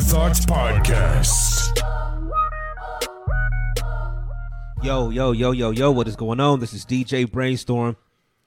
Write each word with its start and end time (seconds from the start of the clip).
Thoughts 0.00 0.46
Podcast. 0.46 1.76
Yo, 4.82 5.10
yo, 5.10 5.32
yo, 5.32 5.50
yo, 5.50 5.70
yo, 5.70 5.90
what 5.90 6.08
is 6.08 6.16
going 6.16 6.40
on? 6.40 6.58
This 6.58 6.72
is 6.72 6.86
DJ 6.86 7.30
Brainstorm 7.30 7.96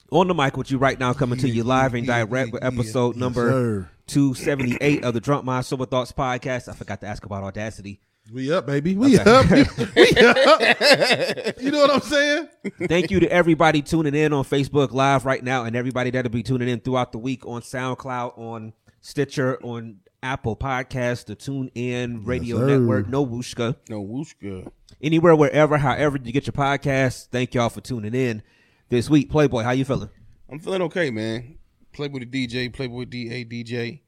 on 0.09 0.27
the 0.27 0.33
mic 0.33 0.57
with 0.57 0.71
you 0.71 0.79
right 0.79 0.99
now, 0.99 1.13
coming 1.13 1.37
to 1.39 1.49
you 1.49 1.63
live 1.63 1.93
and 1.93 2.07
direct 2.07 2.51
with 2.51 2.63
episode 2.63 3.15
number 3.15 3.51
sir. 3.51 3.89
278 4.07 5.03
of 5.03 5.13
the 5.13 5.19
Drunk 5.19 5.45
Mind 5.45 5.65
Sober 5.65 5.85
Thoughts 5.85 6.11
podcast. 6.11 6.69
I 6.69 6.73
forgot 6.73 7.01
to 7.01 7.07
ask 7.07 7.23
about 7.23 7.43
Audacity. 7.43 7.99
We 8.31 8.51
up, 8.51 8.65
baby. 8.65 8.95
We 8.95 9.19
up. 9.19 9.25
we 9.51 9.61
up. 9.61 11.61
You 11.61 11.71
know 11.71 11.81
what 11.81 11.93
I'm 11.93 12.01
saying? 12.01 12.47
Thank 12.87 13.11
you 13.11 13.19
to 13.19 13.31
everybody 13.31 13.81
tuning 13.81 14.15
in 14.15 14.33
on 14.33 14.43
Facebook 14.43 14.91
Live 14.91 15.25
right 15.25 15.43
now 15.43 15.65
and 15.65 15.75
everybody 15.75 16.09
that'll 16.09 16.31
be 16.31 16.41
tuning 16.41 16.69
in 16.69 16.79
throughout 16.79 17.11
the 17.11 17.19
week 17.19 17.45
on 17.45 17.61
SoundCloud, 17.61 18.37
on 18.39 18.73
Stitcher, 19.01 19.59
on 19.61 19.97
Apple 20.23 20.55
Podcasts, 20.55 21.25
the 21.25 21.35
Tune 21.35 21.69
In 21.75 22.23
Radio 22.23 22.57
sir. 22.57 22.67
Network, 22.67 23.09
No 23.09 23.25
Wooshka. 23.25 23.75
No 23.89 24.01
whooshka. 24.01 24.71
Anywhere, 25.01 25.35
wherever, 25.35 25.77
however 25.77 26.17
you 26.23 26.31
get 26.31 26.47
your 26.47 26.53
podcast. 26.53 27.27
Thank 27.27 27.53
y'all 27.53 27.69
for 27.69 27.81
tuning 27.81 28.15
in 28.15 28.41
this 28.89 29.09
week. 29.09 29.29
Playboy, 29.29 29.63
how 29.63 29.71
you 29.71 29.83
feeling? 29.83 30.09
I'm 30.49 30.59
feeling 30.59 30.81
okay, 30.83 31.11
man. 31.11 31.57
Playboy 31.91 32.19
the 32.19 32.25
DJ, 32.25 32.73
Playboy 32.73 33.05
DA 33.05 33.43
DJ. 33.43 33.99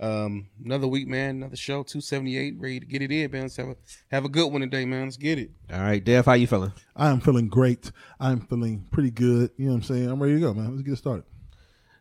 Um, 0.00 0.48
another 0.64 0.86
week, 0.86 1.06
man. 1.06 1.36
Another 1.36 1.56
show, 1.56 1.82
278. 1.82 2.54
Ready 2.58 2.80
to 2.80 2.86
get 2.86 3.02
it 3.02 3.10
in, 3.12 3.30
man. 3.30 3.42
Let's 3.42 3.56
have 3.56 3.68
a 3.68 3.76
have 4.10 4.24
a 4.24 4.28
good 4.28 4.50
one 4.50 4.62
today, 4.62 4.86
man. 4.86 5.04
Let's 5.04 5.16
get 5.18 5.38
it. 5.38 5.50
All 5.72 5.80
right, 5.80 6.02
Dev, 6.02 6.24
how 6.24 6.32
you 6.32 6.46
feeling? 6.46 6.72
I 6.96 7.10
am 7.10 7.20
feeling 7.20 7.48
great. 7.48 7.92
I'm 8.18 8.40
feeling 8.40 8.86
pretty 8.90 9.10
good. 9.10 9.50
You 9.58 9.66
know 9.66 9.72
what 9.72 9.76
I'm 9.78 9.82
saying? 9.82 10.08
I'm 10.08 10.22
ready 10.22 10.36
to 10.36 10.40
go, 10.40 10.54
man. 10.54 10.70
Let's 10.70 10.88
get 10.88 10.96
started. 10.96 11.24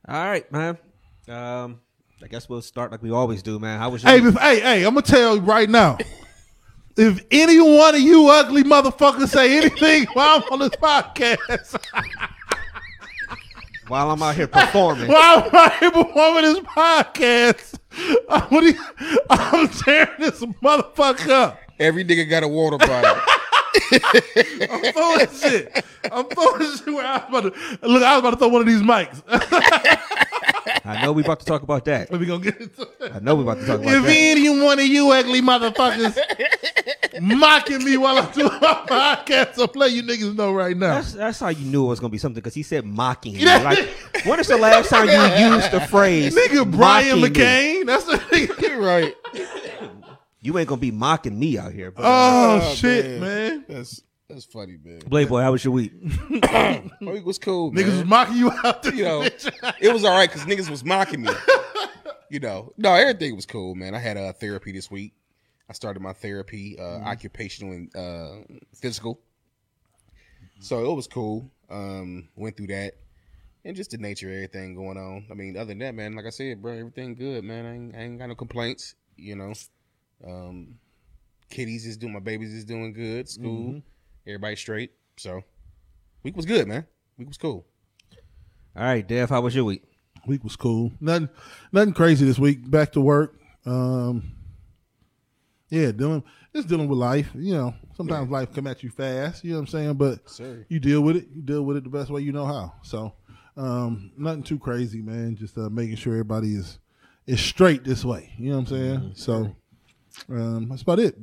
All 0.07 0.23
right, 0.23 0.49
man. 0.51 0.77
Um, 1.27 1.81
I 2.23 2.27
guess 2.27 2.49
we'll 2.49 2.61
start 2.61 2.91
like 2.91 3.03
we 3.03 3.11
always 3.11 3.43
do, 3.43 3.59
man. 3.59 3.79
How 3.79 3.89
was 3.89 4.03
your 4.03 4.11
Hey, 4.11 4.21
week? 4.21 4.37
hey, 4.39 4.59
hey, 4.59 4.83
I'm 4.85 4.93
gonna 4.95 5.05
tell 5.05 5.35
you 5.35 5.41
right 5.41 5.69
now. 5.69 5.97
If 6.95 7.23
any 7.29 7.59
one 7.59 7.93
of 7.93 8.01
you 8.01 8.27
ugly 8.29 8.63
motherfuckers 8.63 9.27
say 9.29 9.57
anything 9.57 10.05
while 10.13 10.37
I'm 10.37 10.43
on 10.51 10.59
this 10.59 10.69
podcast, 10.69 11.79
while 13.87 14.09
I'm 14.09 14.21
out 14.23 14.35
here 14.35 14.47
performing? 14.47 15.07
while 15.07 15.43
I'm 15.47 15.55
out 15.55 15.77
here 15.77 15.91
performing 15.91 16.41
this 16.43 16.59
podcast, 16.61 17.75
I'm, 18.29 18.49
gonna- 18.49 19.17
I'm 19.29 19.67
tearing 19.69 20.09
this 20.19 20.41
motherfucker 20.41 21.29
up. 21.29 21.59
Every 21.79 22.03
nigga 22.03 22.27
got 22.27 22.41
a 22.41 22.47
water 22.47 22.79
bottle. 22.79 23.21
I'm 24.69 24.93
throwing 24.93 25.27
shit. 25.29 25.85
I'm 26.11 26.25
throwing 26.27 26.77
shit 26.77 26.87
where 26.87 27.05
I 27.05 27.17
was 27.17 27.25
about 27.29 27.41
to 27.81 27.87
look. 27.87 28.03
I 28.03 28.11
was 28.13 28.19
about 28.19 28.31
to 28.31 28.37
throw 28.37 28.47
one 28.49 28.61
of 28.61 28.67
these 28.67 28.81
mics. 28.81 29.21
I 30.85 31.01
know 31.01 31.11
we 31.11 31.23
about 31.23 31.39
to 31.41 31.45
talk 31.45 31.63
about 31.63 31.85
that. 31.85 32.11
Let 32.11 32.21
me 32.21 32.27
go 32.27 32.37
get 32.39 32.59
into 32.59 32.87
it. 33.01 33.13
I 33.13 33.19
know 33.19 33.35
we 33.35 33.43
about 33.43 33.59
to 33.59 33.65
talk 33.65 33.79
about 33.79 33.89
that. 33.89 33.97
If 33.97 34.05
any 34.07 34.49
one 34.63 34.79
of 34.79 34.85
you 34.85 35.11
ugly 35.11 35.41
motherfuckers 35.41 36.17
mocking 37.21 37.83
me 37.83 37.97
while 37.97 38.17
I'm 38.17 38.31
doing 38.31 38.51
my 38.61 38.83
podcast, 38.87 39.59
I'll 39.59 39.67
play 39.67 39.89
you 39.89 40.03
niggas 40.03 40.35
know 40.35 40.53
right 40.53 40.75
now. 40.75 40.95
That's, 40.95 41.13
that's 41.13 41.39
how 41.39 41.49
you 41.49 41.65
knew 41.69 41.85
it 41.85 41.89
was 41.89 41.99
gonna 41.99 42.11
be 42.11 42.17
something 42.17 42.35
because 42.35 42.53
he 42.53 42.63
said 42.63 42.85
mocking. 42.85 43.35
you. 43.35 43.45
Like, 43.45 43.79
when 44.23 44.39
is 44.39 44.47
the 44.47 44.57
last 44.57 44.89
time 44.89 45.07
you 45.07 45.45
used 45.53 45.71
the 45.71 45.81
phrase 45.81 46.35
Nigga 46.35 46.69
Brian 46.69 47.19
mocking 47.19 47.33
me? 47.33 47.39
McCain. 47.41 47.85
That's 47.85 48.03
the 48.05 48.17
nigga. 48.17 48.77
right. 48.77 49.15
You 50.41 50.57
ain't 50.57 50.67
gonna 50.69 50.79
be 50.81 50.91
mocking 50.91 51.37
me 51.37 51.57
out 51.57 51.73
here. 51.73 51.91
But, 51.91 52.03
Oh, 52.05 52.59
Oh, 52.61 52.75
shit, 52.75 53.19
man. 53.19 53.65
That's 53.67 54.01
that's 54.29 54.45
funny, 54.45 54.77
man. 54.83 54.99
Blade 55.07 55.29
boy, 55.29 55.41
how 55.41 55.51
was 55.53 55.63
your 55.63 55.73
week? 55.73 55.93
My 56.51 56.81
week 57.01 57.25
was 57.25 57.39
cool, 57.39 57.71
man. 57.71 57.83
Niggas 57.85 57.97
was 57.99 58.05
mocking 58.05 58.35
you 58.37 58.51
out 58.63 58.83
there. 58.83 58.93
you 58.93 59.03
know, 59.05 59.21
it 59.79 59.91
was 59.93 60.03
all 60.03 60.11
right 60.17 60.29
because 60.29 60.45
niggas 60.45 60.69
was 60.69 60.83
mocking 60.83 61.21
me. 61.21 61.29
You 62.29 62.41
know, 62.41 62.73
no, 62.75 62.93
everything 62.93 63.37
was 63.37 63.45
cool, 63.45 63.73
man. 63.73 63.95
I 63.95 63.99
had 63.99 64.17
uh, 64.17 64.33
therapy 64.33 64.73
this 64.73 64.91
week. 64.91 65.13
I 65.69 65.73
started 65.73 66.01
my 66.01 66.11
therapy, 66.11 66.75
uh, 66.77 66.81
Mm-hmm. 66.81 67.07
occupational 67.07 67.71
and 67.71 67.95
uh, 67.95 68.55
physical. 68.75 69.21
So 70.59 70.91
it 70.91 70.93
was 70.93 71.07
cool. 71.07 71.49
Um, 71.69 72.27
went 72.35 72.57
through 72.57 72.67
that, 72.67 72.95
and 73.63 73.77
just 73.77 73.91
the 73.91 73.97
nature 73.97 74.27
of 74.27 74.35
everything 74.35 74.75
going 74.75 74.97
on. 74.97 75.25
I 75.31 75.35
mean, 75.35 75.55
other 75.55 75.67
than 75.69 75.79
that, 75.79 75.95
man, 75.95 76.15
like 76.15 76.25
I 76.25 76.29
said, 76.31 76.61
bro, 76.61 76.73
everything 76.73 77.15
good, 77.15 77.45
man. 77.45 77.65
I 77.65 77.73
ain't, 77.75 77.95
I 77.95 77.99
ain't 77.99 78.19
got 78.19 78.27
no 78.27 78.35
complaints. 78.35 78.95
You 79.15 79.37
know, 79.37 79.53
um, 80.25 80.75
kitties 81.49 81.85
is 81.85 81.97
doing, 81.97 82.13
my 82.13 82.19
babies 82.19 82.53
is 82.53 82.65
doing 82.65 82.93
good. 82.93 83.27
School, 83.29 83.69
Mm-hmm. 83.69 83.79
everybody 84.27 84.55
straight. 84.55 84.91
So 85.17 85.41
week 86.23 86.35
was 86.35 86.45
good, 86.45 86.67
man. 86.67 86.85
Week 87.17 87.27
was 87.27 87.37
cool. 87.37 87.65
All 88.75 88.83
right, 88.83 89.07
Dev, 89.07 89.29
how 89.29 89.41
was 89.41 89.55
your 89.55 89.63
week? 89.65 89.83
Week 90.27 90.43
was 90.43 90.55
cool. 90.55 90.91
Nothing, 90.99 91.29
nothing 91.71 91.93
crazy 91.93 92.25
this 92.25 92.37
week. 92.37 92.69
Back 92.69 92.91
to 92.91 93.01
work. 93.01 93.39
Um, 93.65 94.33
yeah, 95.69 95.91
dealing 95.91 96.23
just 96.55 96.67
dealing 96.67 96.87
with 96.87 96.99
life. 96.99 97.29
You 97.35 97.53
know, 97.55 97.73
sometimes 97.95 98.29
life 98.29 98.53
come 98.53 98.67
at 98.67 98.83
you 98.83 98.89
fast. 98.89 99.43
You 99.43 99.51
know 99.51 99.57
what 99.57 99.61
I'm 99.61 99.67
saying? 99.67 99.93
But 99.95 100.29
Sir. 100.29 100.65
you 100.69 100.79
deal 100.79 101.01
with 101.01 101.15
it. 101.17 101.27
You 101.33 101.41
deal 101.41 101.63
with 101.63 101.77
it 101.77 101.83
the 101.83 101.89
best 101.89 102.09
way 102.09 102.21
you 102.21 102.31
know 102.31 102.45
how. 102.45 102.73
So, 102.83 103.13
um, 103.55 104.11
nothing 104.17 104.43
too 104.43 104.59
crazy, 104.59 105.01
man. 105.01 105.35
Just 105.35 105.57
uh, 105.57 105.69
making 105.69 105.95
sure 105.95 106.13
everybody 106.13 106.53
is 106.55 106.79
is 107.25 107.39
straight 107.41 107.83
this 107.83 108.05
way. 108.05 108.31
You 108.37 108.49
know 108.51 108.59
what 108.59 108.71
I'm 108.71 108.77
saying? 108.77 109.11
So, 109.15 109.55
um, 110.29 110.69
that's 110.69 110.81
about 110.81 110.99
it. 110.99 111.15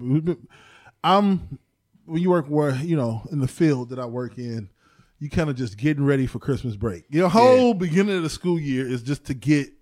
I'm 1.03 1.59
when 2.07 2.23
you 2.23 2.31
work 2.31 2.47
where 2.47 2.75
you 2.77 2.97
know 2.97 3.23
in 3.31 3.41
the 3.41 3.49
field 3.49 3.91
that 3.91 3.99
I 3.99 4.07
work 4.07 4.39
in, 4.39 4.69
you 5.19 5.31
kind 5.31 5.51
of 5.51 5.57
just 5.57 5.77
getting 5.77 6.05
ready 6.05 6.27
for 6.27 6.39
Christmas 6.39 6.77
break. 6.77 7.05
Your 7.11 7.29
whole 7.29 7.75
beginning 7.75 8.17
of 8.17 8.23
the 8.23 8.31
school 8.31 8.59
year 8.59 8.87
is 8.87 9.03
just 9.03 9.25
to 9.27 9.35
get 9.35 9.73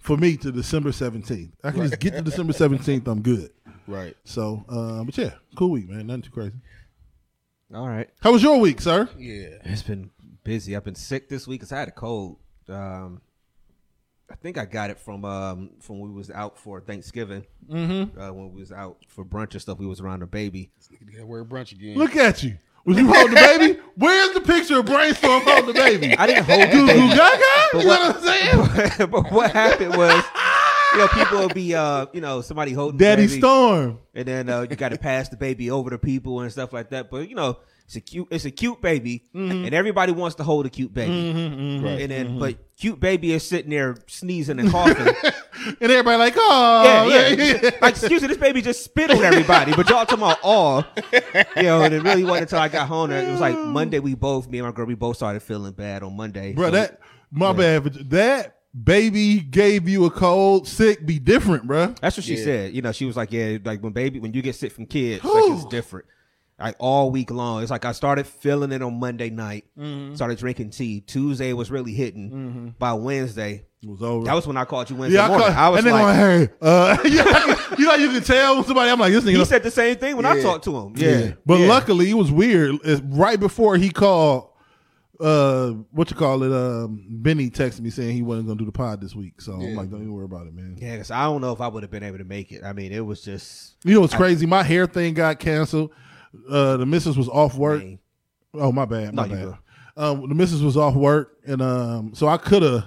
for 0.00 0.16
me 0.16 0.36
to 0.36 0.52
December 0.52 0.90
17th. 0.90 1.50
I 1.64 1.72
can 1.72 1.82
just 1.82 1.98
get 1.98 2.12
to 2.14 2.22
December 2.22 2.52
17th. 2.52 3.08
I'm 3.08 3.22
good. 3.22 3.50
Right. 3.88 4.16
So, 4.24 4.64
uh, 4.68 5.04
but 5.04 5.18
yeah, 5.18 5.32
cool 5.56 5.70
week, 5.70 5.88
man. 5.88 6.06
Nothing 6.06 6.22
too 6.22 6.30
crazy. 6.30 6.54
All 7.74 7.88
right. 7.88 8.08
How 8.20 8.32
was 8.32 8.42
your 8.42 8.58
week, 8.58 8.80
sir? 8.80 9.08
Yeah. 9.18 9.58
It's 9.64 9.82
been 9.82 10.10
busy. 10.44 10.76
I've 10.76 10.84
been 10.84 10.94
sick 10.94 11.28
this 11.28 11.46
week 11.48 11.60
because 11.60 11.72
I 11.72 11.80
had 11.80 11.88
a 11.88 11.92
cold. 11.92 12.38
Um, 12.68 13.20
I 14.30 14.34
think 14.34 14.58
I 14.58 14.64
got 14.64 14.90
it 14.90 14.98
from 14.98 15.24
um 15.24 15.70
from 15.80 16.00
when 16.00 16.10
we 16.10 16.16
was 16.16 16.30
out 16.30 16.58
for 16.58 16.80
Thanksgiving. 16.80 17.44
Mm-hmm. 17.70 18.20
Uh, 18.20 18.32
when 18.32 18.52
we 18.52 18.60
was 18.60 18.72
out 18.72 18.98
for 19.08 19.24
brunch 19.24 19.52
and 19.52 19.62
stuff, 19.62 19.78
we 19.78 19.86
was 19.86 20.00
around 20.00 20.20
the 20.20 20.26
baby. 20.26 20.70
You 20.90 21.12
gotta 21.12 21.26
wear 21.26 21.44
brunch 21.44 21.72
again. 21.72 21.96
Look 21.96 22.16
at 22.16 22.42
you. 22.42 22.58
Was 22.84 22.96
you 22.98 23.06
holding 23.12 23.30
the 23.34 23.58
baby? 23.58 23.80
Where's 23.96 24.32
the 24.34 24.40
picture 24.40 24.78
of 24.78 24.86
brainstorm 24.86 25.42
holding 25.44 25.66
the 25.66 25.72
baby? 25.74 26.16
I 26.16 26.26
didn't 26.26 26.44
hold 26.44 26.60
the 26.62 26.66
baby. 26.86 27.00
goo 27.00 27.08
gaga? 27.08 27.42
But 27.72 27.80
You 27.82 27.86
know 27.88 27.88
what- 27.88 28.16
what 28.16 28.16
I'm 28.16 28.88
saying? 28.90 29.10
but 29.10 29.32
what 29.32 29.50
happened 29.52 29.96
was 29.96 30.24
you 30.92 30.98
know, 31.02 31.08
people 31.08 31.38
will 31.40 31.48
be, 31.48 31.74
uh, 31.74 32.06
you 32.14 32.20
know, 32.20 32.40
somebody 32.40 32.72
holding 32.72 32.96
Daddy 32.96 33.22
the 33.22 33.28
baby, 33.28 33.40
Storm. 33.40 33.98
and 34.14 34.26
then 34.26 34.48
uh, 34.48 34.62
you 34.62 34.76
got 34.76 34.90
to 34.90 34.98
pass 34.98 35.28
the 35.28 35.36
baby 35.36 35.70
over 35.70 35.90
to 35.90 35.98
people 35.98 36.40
and 36.40 36.50
stuff 36.50 36.72
like 36.72 36.90
that. 36.90 37.10
But 37.10 37.28
you 37.28 37.34
know, 37.34 37.58
it's 37.86 37.96
a 37.96 38.00
cute, 38.00 38.28
it's 38.30 38.44
a 38.44 38.50
cute 38.50 38.80
baby, 38.82 39.24
Mm-hmm. 39.34 39.64
and 39.64 39.74
everybody 39.74 40.12
wants 40.12 40.36
to 40.36 40.42
hold 40.44 40.66
a 40.66 40.70
cute 40.70 40.92
baby. 40.92 41.12
Mm-hmm, 41.12 41.60
mm-hmm. 41.60 41.86
And 41.86 42.10
then, 42.10 42.26
mm-hmm. 42.26 42.38
but 42.40 42.76
cute 42.76 42.98
baby 43.00 43.32
is 43.32 43.46
sitting 43.46 43.70
there 43.70 43.96
sneezing 44.06 44.58
and 44.60 44.70
coughing. 44.70 45.14
And 45.80 45.90
everybody 45.90 46.18
like, 46.18 46.34
oh, 46.36 47.08
yeah, 47.08 47.28
yeah. 47.28 47.70
like, 47.80 47.94
excuse 47.96 48.22
me, 48.22 48.28
this 48.28 48.36
baby 48.36 48.62
just 48.62 48.84
spit 48.84 49.10
on 49.10 49.24
everybody. 49.24 49.74
But 49.74 49.88
y'all 49.88 50.04
talking 50.06 50.18
about 50.18 50.38
all, 50.42 50.84
you 51.56 51.62
know, 51.62 51.82
and 51.82 51.92
it 51.92 52.04
really 52.04 52.22
wasn't 52.22 52.42
until 52.42 52.60
I 52.60 52.68
got 52.68 52.86
home. 52.86 53.10
It 53.10 53.28
was 53.28 53.40
like 53.40 53.58
Monday. 53.58 53.98
We 53.98 54.14
both, 54.14 54.48
me 54.48 54.58
and 54.58 54.68
my 54.68 54.72
girl, 54.72 54.86
we 54.86 54.94
both 54.94 55.16
started 55.16 55.42
feeling 55.42 55.72
bad 55.72 56.04
on 56.04 56.16
Monday. 56.16 56.52
Bro, 56.52 56.66
So- 56.66 56.70
that 56.72 57.00
my 57.32 57.52
bad. 57.52 57.84
That 58.10 58.58
baby 58.84 59.40
gave 59.40 59.88
you 59.88 60.04
a 60.04 60.10
cold, 60.10 60.68
sick, 60.68 61.04
be 61.04 61.18
different, 61.18 61.66
bro. 61.66 61.94
That's 62.00 62.16
what 62.16 62.24
she 62.24 62.36
said. 62.36 62.72
You 62.74 62.82
know, 62.82 62.92
she 62.92 63.06
was 63.06 63.16
like, 63.16 63.32
"Yeah, 63.32 63.58
like 63.64 63.82
when 63.82 63.92
baby, 63.92 64.20
when 64.20 64.32
you 64.34 64.42
get 64.42 64.54
sick 64.54 64.72
from 64.72 64.86
kids, 64.86 65.24
like 65.24 65.44
it's 65.52 65.64
different. 65.66 66.06
Like 66.58 66.76
all 66.78 67.10
week 67.10 67.30
long, 67.30 67.60
it's 67.62 67.70
like 67.70 67.84
I 67.84 67.92
started 67.92 68.26
feeling 68.26 68.72
it 68.72 68.80
on 68.80 68.98
Monday 68.98 69.28
night. 69.28 69.66
Mm-hmm. 69.78 70.14
Started 70.14 70.38
drinking 70.38 70.70
tea. 70.70 71.00
Tuesday 71.02 71.52
was 71.52 71.70
really 71.70 71.92
hitting. 71.92 72.74
By 72.78 72.94
Wednesday, 72.94 73.66
It 73.82 73.88
was 73.90 74.02
over. 74.02 74.24
that 74.24 74.32
was 74.34 74.46
when 74.46 74.56
I 74.56 74.64
called 74.64 74.88
you 74.88 74.96
Wednesday 74.96 75.18
yeah, 75.18 75.26
I, 75.26 75.28
morning. 75.28 75.46
call, 75.48 75.56
I 75.64 75.68
was 75.68 75.78
and 75.78 75.86
then 75.86 75.92
like, 75.94 76.16
going, 76.16 76.48
hey, 76.48 76.48
uh, 76.62 76.96
you, 77.78 77.84
know, 77.86 77.94
you 77.96 78.10
can 78.10 78.22
tell 78.22 78.64
somebody. 78.64 78.90
I'm 78.90 78.98
like, 78.98 79.12
this 79.12 79.22
nigga. 79.24 79.36
he 79.36 79.44
said 79.44 79.62
the 79.64 79.70
same 79.70 79.96
thing 79.96 80.16
when 80.16 80.24
I 80.24 80.40
talked 80.40 80.64
to 80.64 80.74
him. 80.78 80.94
Yeah, 80.96 81.32
But 81.44 81.58
Yeah. 81.60 81.68
luckily, 81.68 82.08
it 82.08 82.14
was 82.14 82.32
weird. 82.32 82.76
It's 82.84 83.02
right 83.02 83.38
before 83.38 83.76
he 83.76 83.90
called, 83.90 84.48
uh, 85.20 85.72
what 85.92 86.10
you 86.10 86.16
call 86.16 86.42
it? 86.42 86.52
Um, 86.52 87.04
Benny 87.08 87.50
texted 87.50 87.80
me 87.80 87.90
saying 87.90 88.14
he 88.14 88.22
wasn't 88.22 88.46
gonna 88.48 88.58
do 88.58 88.64
the 88.66 88.72
pod 88.72 89.02
this 89.02 89.14
week. 89.14 89.42
So 89.42 89.52
I'm 89.52 89.74
like, 89.74 89.90
don't 89.90 90.00
even 90.00 90.12
worry 90.14 90.24
about 90.24 90.46
it, 90.46 90.54
man. 90.54 90.76
Yeah, 90.80 90.96
cause 90.96 91.10
I 91.10 91.24
don't 91.24 91.40
know 91.42 91.52
if 91.52 91.60
I 91.60 91.68
would 91.68 91.82
have 91.82 91.90
been 91.90 92.02
able 92.02 92.18
to 92.18 92.24
make 92.24 92.50
it. 92.52 92.64
I 92.64 92.72
mean, 92.72 92.92
it 92.92 93.04
was 93.04 93.20
just 93.22 93.76
You 93.84 93.94
know 93.94 94.00
what's 94.00 94.14
crazy? 94.14 94.46
My 94.46 94.62
hair 94.62 94.86
thing 94.86 95.12
got 95.14 95.38
canceled. 95.38 95.90
Uh, 96.48 96.76
the 96.76 96.86
missus 96.86 97.16
was 97.16 97.28
off 97.28 97.56
work. 97.56 97.82
Man. 97.82 97.98
Oh 98.54 98.72
my 98.72 98.84
bad, 98.84 99.14
my 99.14 99.26
No, 99.26 99.34
bad. 99.50 99.58
Um, 100.02 100.28
the 100.28 100.34
missus 100.34 100.62
was 100.62 100.76
off 100.76 100.94
work, 100.94 101.38
and 101.46 101.62
um, 101.62 102.14
so 102.14 102.28
I 102.28 102.36
could 102.36 102.62
have 102.62 102.84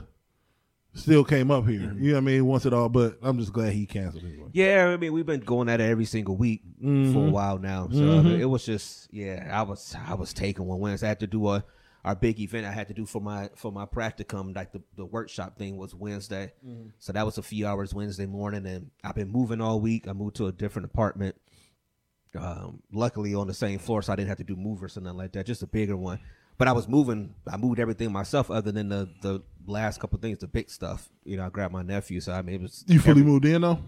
still 0.93 1.23
came 1.23 1.49
up 1.51 1.67
here. 1.67 1.79
Mm-hmm. 1.81 2.03
You 2.03 2.09
know 2.11 2.15
what 2.17 2.21
I 2.21 2.25
mean? 2.25 2.45
Once 2.45 2.65
it 2.65 2.73
all, 2.73 2.89
but 2.89 3.17
I'm 3.21 3.39
just 3.39 3.53
glad 3.53 3.73
he 3.73 3.85
canceled 3.85 4.23
anyway. 4.25 4.49
Yeah, 4.51 4.87
I 4.93 4.97
mean, 4.97 5.13
we've 5.13 5.25
been 5.25 5.39
going 5.39 5.69
at 5.69 5.79
it 5.81 5.89
every 5.89 6.05
single 6.05 6.35
week 6.35 6.61
Mm-hmm. 6.83 7.11
for 7.13 7.27
a 7.27 7.29
while 7.29 7.57
now. 7.57 7.89
So 7.91 7.97
I 7.97 8.21
mean, 8.21 8.39
it 8.39 8.45
was 8.49 8.65
just, 8.65 9.13
yeah, 9.13 9.49
I 9.51 9.63
was, 9.63 9.93
I 10.07 10.13
was 10.13 10.33
taking 10.33 10.65
one 10.65 10.79
Wednesday. 10.79 11.07
I 11.07 11.09
had 11.09 11.19
to 11.19 11.27
do 11.27 11.47
a 11.49 11.63
our 12.05 12.15
big 12.15 12.39
event 12.39 12.65
I 12.65 12.71
had 12.71 12.87
to 12.87 12.93
do 12.93 13.05
for 13.05 13.21
my 13.21 13.49
for 13.57 13.73
my 13.73 13.85
practicum, 13.85 14.55
like 14.55 14.71
the, 14.71 14.81
the 14.95 15.03
workshop 15.05 15.57
thing 15.57 15.75
was 15.75 15.93
Wednesday. 15.93 16.53
Mm-hmm. 16.65 16.89
So 16.99 17.11
that 17.11 17.25
was 17.25 17.37
a 17.37 17.43
few 17.43 17.67
hours 17.67 17.93
Wednesday 17.93 18.25
morning, 18.25 18.65
and 18.65 18.89
I've 19.03 19.15
been 19.15 19.29
moving 19.29 19.59
all 19.59 19.81
week. 19.81 20.07
I 20.07 20.13
moved 20.13 20.37
to 20.37 20.47
a 20.47 20.51
different 20.53 20.85
apartment. 20.85 21.35
Um, 22.37 22.81
luckily 22.91 23.33
on 23.33 23.47
the 23.47 23.53
same 23.53 23.79
floor, 23.79 24.01
so 24.03 24.13
I 24.13 24.15
didn't 24.15 24.29
have 24.29 24.37
to 24.37 24.43
do 24.43 24.55
movers 24.55 24.95
or 24.97 25.01
nothing 25.01 25.17
like 25.17 25.31
that. 25.33 25.45
Just 25.47 25.63
a 25.63 25.67
bigger 25.67 25.97
one. 25.97 26.19
But 26.59 26.67
I 26.67 26.73
was 26.73 26.87
moving. 26.87 27.33
I 27.51 27.57
moved 27.57 27.79
everything 27.79 28.11
myself, 28.11 28.51
other 28.51 28.71
than 28.71 28.89
the 28.89 29.09
the 29.21 29.41
last 29.65 29.99
couple 29.99 30.19
things, 30.19 30.37
the 30.39 30.47
big 30.47 30.69
stuff. 30.69 31.09
You 31.23 31.37
know, 31.37 31.45
I 31.45 31.49
grabbed 31.49 31.73
my 31.73 31.81
nephew, 31.81 32.19
so 32.19 32.33
I 32.33 32.41
mean, 32.41 32.55
it 32.55 32.61
was 32.61 32.83
You 32.87 32.99
fully 32.99 33.21
every- 33.21 33.23
moved 33.23 33.45
in 33.45 33.61
though. 33.61 33.79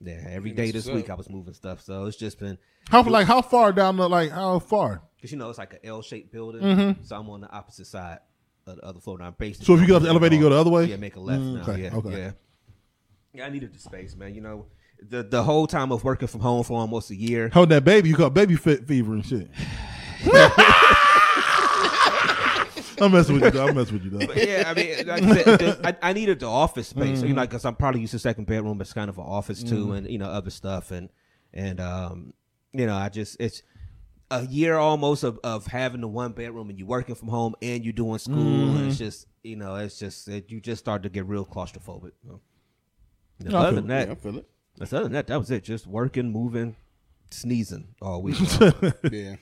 yeah, 0.00 0.24
every 0.28 0.52
day 0.52 0.70
this 0.70 0.86
week 0.86 1.06
up. 1.08 1.10
I 1.10 1.14
was 1.16 1.30
moving 1.30 1.54
stuff, 1.54 1.80
so 1.80 2.04
it's 2.06 2.16
just 2.16 2.38
been 2.38 2.58
How 2.90 3.02
like 3.02 3.26
how 3.26 3.42
far 3.42 3.72
down 3.72 3.96
the 3.96 4.08
like 4.08 4.30
how 4.30 4.58
far? 4.58 5.02
because 5.16 5.32
you 5.32 5.38
know 5.38 5.48
it's 5.48 5.58
like 5.58 5.72
an 5.74 5.78
L-shaped 5.84 6.30
building, 6.32 6.96
so 7.02 7.16
I'm 7.16 7.28
on 7.30 7.40
the 7.40 7.50
opposite 7.50 7.86
side 7.86 8.18
of 8.66 8.76
the 8.76 8.82
other 8.84 9.00
floor. 9.00 9.18
Now 9.18 9.26
I'm 9.28 9.34
based. 9.38 9.64
So 9.64 9.74
if 9.74 9.80
you 9.80 9.86
go 9.86 9.96
up 9.96 10.02
the 10.02 10.08
elevator, 10.10 10.34
you 10.36 10.40
go 10.42 10.50
the 10.50 10.56
other 10.56 10.70
way? 10.70 10.84
Yeah, 10.86 10.96
make 10.96 11.16
a 11.16 11.20
left 11.20 11.40
Mm, 11.42 11.54
now. 11.54 11.72
okay, 11.72 11.82
yeah, 11.82 11.94
okay. 11.96 12.18
yeah. 12.18 12.30
Yeah, 13.34 13.46
I 13.46 13.48
needed 13.50 13.72
the 13.72 13.78
space, 13.78 14.14
man. 14.14 14.34
You 14.34 14.42
know, 14.42 14.66
the 15.08 15.22
the 15.22 15.42
whole 15.42 15.66
time 15.66 15.92
of 15.92 16.04
working 16.04 16.28
from 16.28 16.40
home 16.40 16.64
for 16.64 16.78
almost 16.78 17.10
a 17.10 17.16
year. 17.16 17.48
Hold 17.52 17.68
that 17.70 17.84
baby, 17.84 18.08
you 18.08 18.16
got 18.16 18.34
baby 18.34 18.56
fit 18.56 18.86
fever 18.86 19.14
and 19.14 19.24
shit. 19.24 19.48
I'm 23.00 23.10
messing 23.10 23.34
with 23.34 23.44
you. 23.44 23.50
Though. 23.50 23.66
I'm 23.66 23.74
messing 23.74 23.94
with 23.94 24.04
you 24.04 24.10
though. 24.10 24.26
But 24.26 24.36
yeah, 24.36 24.64
I 24.66 24.74
mean, 24.74 25.06
like 25.06 25.22
I, 25.22 25.42
said, 25.42 25.58
the- 25.58 25.96
I, 26.02 26.10
I 26.10 26.12
needed 26.12 26.40
the 26.40 26.46
office 26.46 26.88
space. 26.88 27.22
You 27.22 27.28
know, 27.28 27.34
mm-hmm. 27.34 27.40
because 27.42 27.64
I'm 27.64 27.74
probably 27.74 28.00
used 28.00 28.12
to 28.12 28.18
second 28.18 28.46
bedroom 28.46 28.80
as 28.80 28.92
kind 28.92 29.08
of 29.08 29.18
an 29.18 29.24
office 29.24 29.62
too, 29.62 29.86
mm-hmm. 29.86 29.92
and 29.92 30.10
you 30.10 30.18
know 30.18 30.28
other 30.28 30.50
stuff, 30.50 30.90
and 30.90 31.08
and 31.52 31.80
um, 31.80 32.34
you 32.72 32.86
know, 32.86 32.94
I 32.94 33.08
just 33.08 33.36
it's 33.40 33.62
a 34.30 34.46
year 34.46 34.76
almost 34.76 35.24
of, 35.24 35.38
of 35.44 35.66
having 35.66 36.00
the 36.00 36.08
one 36.08 36.32
bedroom 36.32 36.70
and 36.70 36.78
you 36.78 36.86
working 36.86 37.14
from 37.14 37.28
home 37.28 37.54
and 37.60 37.84
you 37.84 37.92
doing 37.92 38.18
school, 38.18 38.36
and 38.36 38.86
it's 38.86 38.96
mm-hmm. 38.96 39.04
just 39.04 39.26
you 39.42 39.56
know, 39.56 39.74
it's 39.76 39.98
just 39.98 40.28
it, 40.28 40.50
you 40.50 40.60
just 40.60 40.80
start 40.80 41.02
to 41.02 41.08
get 41.08 41.26
real 41.26 41.44
claustrophobic. 41.44 42.12
You 42.24 42.40
know? 43.40 43.58
Other 43.58 43.76
than 43.76 43.88
that, 43.88 44.10
I 44.10 44.14
feel 44.14 44.38
it. 44.38 44.48
That's 44.82 44.92
other 44.92 45.04
than 45.04 45.12
that, 45.12 45.28
that 45.28 45.38
was 45.38 45.50
it. 45.50 45.62
Just 45.62 45.86
working, 45.86 46.30
moving, 46.32 46.74
sneezing 47.30 47.86
all 48.02 48.20
week. 48.22 48.36
Yeah. 49.10 49.36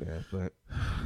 Yeah, 0.00 0.18
but 0.32 0.52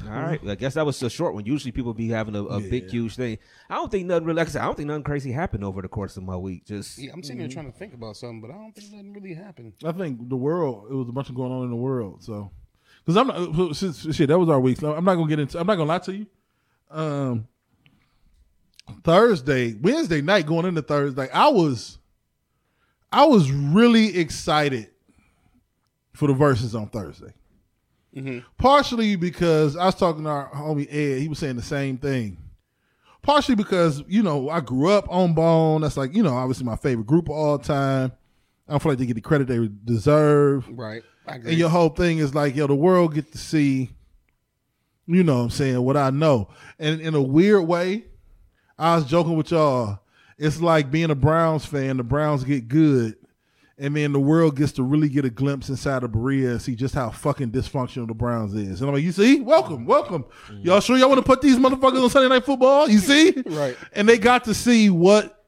all 0.07 0.23
right. 0.23 0.41
I 0.49 0.55
guess 0.55 0.75
that 0.75 0.87
was 0.87 1.03
a 1.03 1.11
short 1.11 1.35
one. 1.35 1.45
Usually 1.45 1.73
people 1.73 1.93
be 1.93 2.09
having 2.09 2.35
a, 2.35 2.43
a 2.45 2.61
big, 2.61 2.89
huge 2.89 3.17
thing. 3.17 3.37
I 3.69 3.75
don't 3.75 3.91
think 3.91 4.07
nothing 4.07 4.25
really. 4.25 4.39
Like 4.39 4.49
I 4.49 4.51
said, 4.51 4.63
I 4.63 4.65
don't 4.65 4.77
think 4.77 4.89
nothing 4.89 5.03
crazy 5.03 5.31
happened 5.31 5.63
over 5.63 5.83
the 5.83 5.89
course 5.89 6.17
of 6.17 6.23
my 6.23 6.37
week. 6.37 6.65
Just 6.65 6.97
Yeah, 6.99 7.13
I'm 7.13 7.23
sitting 7.23 7.41
here 7.41 7.51
trying 7.51 7.71
to 7.71 7.79
think 7.79 7.93
about 7.93 8.17
something, 8.17 8.41
but 8.41 8.51
I 8.51 8.55
don't 8.55 8.75
think 8.75 8.91
nothing 8.93 9.13
really 9.13 9.35
happened. 9.35 9.75
I 9.85 9.93
think 9.93 10.29
the 10.31 10.37
world. 10.37 10.87
It 10.91 10.95
was 10.95 11.09
a 11.09 11.13
bunch 11.13 11.29
of 11.29 11.35
going 11.35 11.53
on 11.53 11.65
in 11.65 11.71
the 11.71 11.77
world. 11.77 12.23
So, 12.25 12.51
because 13.05 13.17
I'm 13.19 13.27
not 13.27 13.77
since, 13.77 14.15
shit. 14.17 14.29
That 14.29 14.39
was 14.39 14.49
our 14.49 14.59
week. 14.61 14.79
So 14.79 14.95
I'm 14.95 15.05
not 15.05 15.17
gonna 15.17 15.29
get 15.29 15.39
into. 15.39 15.59
I'm 15.59 15.67
not 15.67 15.77
gonna 15.77 15.89
lie 15.89 15.99
to 15.99 16.17
you. 16.17 16.27
Um, 16.91 17.47
Thursday, 19.05 19.75
Wednesday 19.75 20.23
night, 20.23 20.47
going 20.47 20.65
into 20.65 20.83
Thursday, 20.83 21.29
I 21.31 21.49
was, 21.49 21.99
I 23.13 23.27
was 23.27 23.51
really 23.51 24.19
excited 24.19 24.91
for 26.13 26.29
the 26.29 26.35
verses 26.35 26.75
on 26.75 26.89
Thursday. 26.89 27.33
Mm-hmm. 28.15 28.41
Partially 28.59 29.17
because 29.17 29.77
I 29.77 29.87
was 29.87 29.95
talking 29.95 30.25
to 30.25 30.31
our 30.31 30.51
homie 30.51 30.93
Ed. 30.93 31.21
He 31.21 31.29
was 31.29 31.39
saying 31.39 31.57
the 31.57 31.63
same 31.63 31.99
thing. 31.99 32.39
Partially 33.23 33.55
because 33.55 34.03
you 34.09 34.23
know 34.23 34.49
I 34.49 34.61
grew 34.61 34.91
up 34.91 35.07
on 35.11 35.35
Bone. 35.35 35.83
That's 35.83 35.97
like 35.97 36.15
you 36.15 36.23
know 36.23 36.35
obviously 36.35 36.65
my 36.65 36.77
favorite 36.77 37.07
group 37.07 37.29
of 37.29 37.37
all 37.37 37.59
time. 37.59 38.13
I 38.67 38.73
don't 38.73 38.83
feel 38.83 38.93
like 38.93 38.99
they 38.99 39.07
get 39.07 39.15
the 39.15 39.21
credit 39.21 39.47
they 39.47 39.69
deserve. 39.85 40.69
Right. 40.69 41.03
I 41.27 41.37
agree. 41.37 41.51
And 41.51 41.59
your 41.59 41.69
whole 41.71 41.89
thing 41.89 42.19
is 42.19 42.35
like, 42.35 42.55
yo, 42.55 42.67
the 42.67 42.75
world 42.75 43.15
get 43.15 43.33
to 43.33 43.39
see, 43.39 43.91
you 45.07 45.25
know 45.25 45.39
what 45.39 45.45
I'm 45.45 45.51
saying, 45.51 45.81
what 45.81 45.97
I 45.97 46.11
know. 46.11 46.49
And 46.79 47.01
in 47.01 47.15
a 47.15 47.23
weird 47.23 47.67
way, 47.67 48.05
I 48.79 48.97
was 48.97 49.07
joking 49.07 49.37
with 49.37 49.51
y'all. 49.51 50.01
It's 50.39 50.61
like 50.61 50.91
being 50.91 51.11
a 51.11 51.17
Browns 51.17 51.65
fan, 51.65 51.97
the 51.97 52.05
Browns 52.05 52.45
get 52.45 52.69
good, 52.69 53.17
and 53.77 53.97
then 53.97 54.13
the 54.13 54.21
world 54.21 54.57
gets 54.57 54.73
to 54.73 54.83
really 54.83 55.09
get 55.09 55.25
a 55.25 55.31
glimpse 55.31 55.69
inside 55.69 56.05
of 56.05 56.13
Berea 56.13 56.53
and 56.53 56.63
see 56.63 56.77
just 56.77 56.95
how 56.95 57.11
fucking 57.11 57.51
dysfunctional 57.51 58.07
the 58.07 58.15
Browns 58.15 58.55
is. 58.55 58.81
And 58.81 58.89
I'm 58.89 58.95
like, 58.95 59.05
you 59.05 59.13
see? 59.13 59.41
Welcome, 59.41 59.85
welcome. 59.85 60.25
Mm. 60.49 60.65
Y'all 60.65 60.81
sure 60.81 60.97
y'all 60.97 61.09
want 61.09 61.19
to 61.19 61.27
put 61.27 61.43
these 61.43 61.57
motherfuckers 61.57 62.03
on 62.03 62.11
Sunday 62.11 62.29
Night 62.29 62.45
Football? 62.45 62.89
You 62.89 62.99
see? 62.99 63.35
Right. 63.49 63.77
And 63.93 64.09
they 64.09 64.19
got 64.19 64.45
to 64.45 64.55
see 64.55 64.91
what 64.91 65.45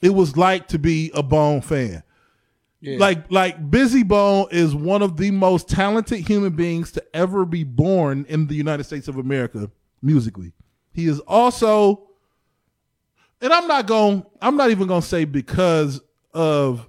it 0.00 0.10
was 0.10 0.36
like 0.36 0.68
to 0.68 0.78
be 0.78 1.10
a 1.14 1.22
Bone 1.22 1.60
fan. 1.60 2.02
Yeah. 2.80 2.98
Like 2.98 3.30
like 3.30 3.70
Bizzy 3.70 4.06
Bone 4.06 4.46
is 4.50 4.74
one 4.74 5.02
of 5.02 5.16
the 5.16 5.30
most 5.30 5.68
talented 5.68 6.26
human 6.26 6.52
beings 6.54 6.92
to 6.92 7.04
ever 7.14 7.44
be 7.44 7.64
born 7.64 8.26
in 8.28 8.46
the 8.46 8.54
United 8.54 8.84
States 8.84 9.08
of 9.08 9.16
America 9.16 9.70
musically. 10.02 10.52
He 10.92 11.06
is 11.06 11.20
also 11.20 12.08
and 13.40 13.52
I'm 13.52 13.66
not 13.68 13.86
going 13.86 14.24
I'm 14.40 14.56
not 14.56 14.70
even 14.70 14.86
going 14.88 15.02
to 15.02 15.06
say 15.06 15.24
because 15.24 16.00
of 16.32 16.88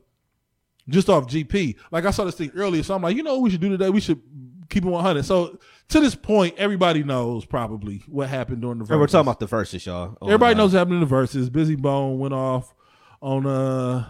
just 0.89 1.09
off 1.09 1.27
GP. 1.27 1.75
Like 1.91 2.05
I 2.05 2.11
saw 2.11 2.25
this 2.25 2.35
thing 2.35 2.51
earlier 2.55 2.83
so 2.83 2.95
I'm 2.95 3.01
like, 3.01 3.15
you 3.15 3.23
know 3.23 3.33
what 3.35 3.43
we 3.43 3.49
should 3.49 3.61
do 3.61 3.69
today? 3.69 3.89
We 3.89 4.01
should 4.01 4.21
keep 4.69 4.83
it 4.83 4.89
100. 4.89 5.23
So 5.25 5.59
to 5.89 5.99
this 5.99 6.15
point 6.15 6.55
everybody 6.57 7.03
knows 7.03 7.45
probably 7.45 8.03
what 8.07 8.29
happened 8.29 8.61
during 8.61 8.79
the 8.79 8.85
And 8.91 8.99
we're 8.99 9.07
talking 9.07 9.27
about 9.27 9.39
the 9.39 9.47
verses, 9.47 9.85
y'all. 9.85 10.17
Everybody 10.21 10.55
uh, 10.55 10.57
knows 10.57 10.73
what 10.73 10.79
happened 10.79 10.95
in 10.95 11.01
the 11.01 11.05
verses. 11.05 11.49
Bizzy 11.49 11.77
Bone 11.77 12.19
went 12.19 12.33
off 12.33 12.73
on 13.21 13.45
uh 13.45 14.05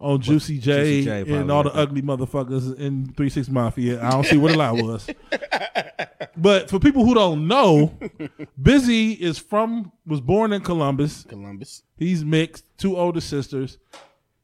on 0.00 0.20
Juicy 0.20 0.58
J, 0.58 1.02
Juicy 1.02 1.24
J, 1.24 1.34
and 1.34 1.50
all 1.50 1.64
the 1.64 1.74
ugly 1.74 2.02
motherfuckers 2.02 2.78
in 2.78 3.12
Three 3.16 3.30
Six 3.30 3.48
Mafia. 3.48 4.02
I 4.02 4.10
don't 4.10 4.24
see 4.24 4.36
what 4.36 4.52
the 4.52 4.58
lie 4.58 4.72
was. 4.72 5.08
But 6.40 6.70
for 6.70 6.78
people 6.78 7.04
who 7.04 7.14
don't 7.14 7.46
know, 7.48 7.98
Bizzy 8.60 9.18
is 9.18 9.38
from 9.38 9.92
was 10.06 10.20
born 10.20 10.52
in 10.52 10.62
Columbus. 10.62 11.24
Columbus. 11.28 11.82
He's 11.96 12.24
mixed, 12.24 12.64
two 12.78 12.96
older 12.96 13.20
sisters. 13.20 13.78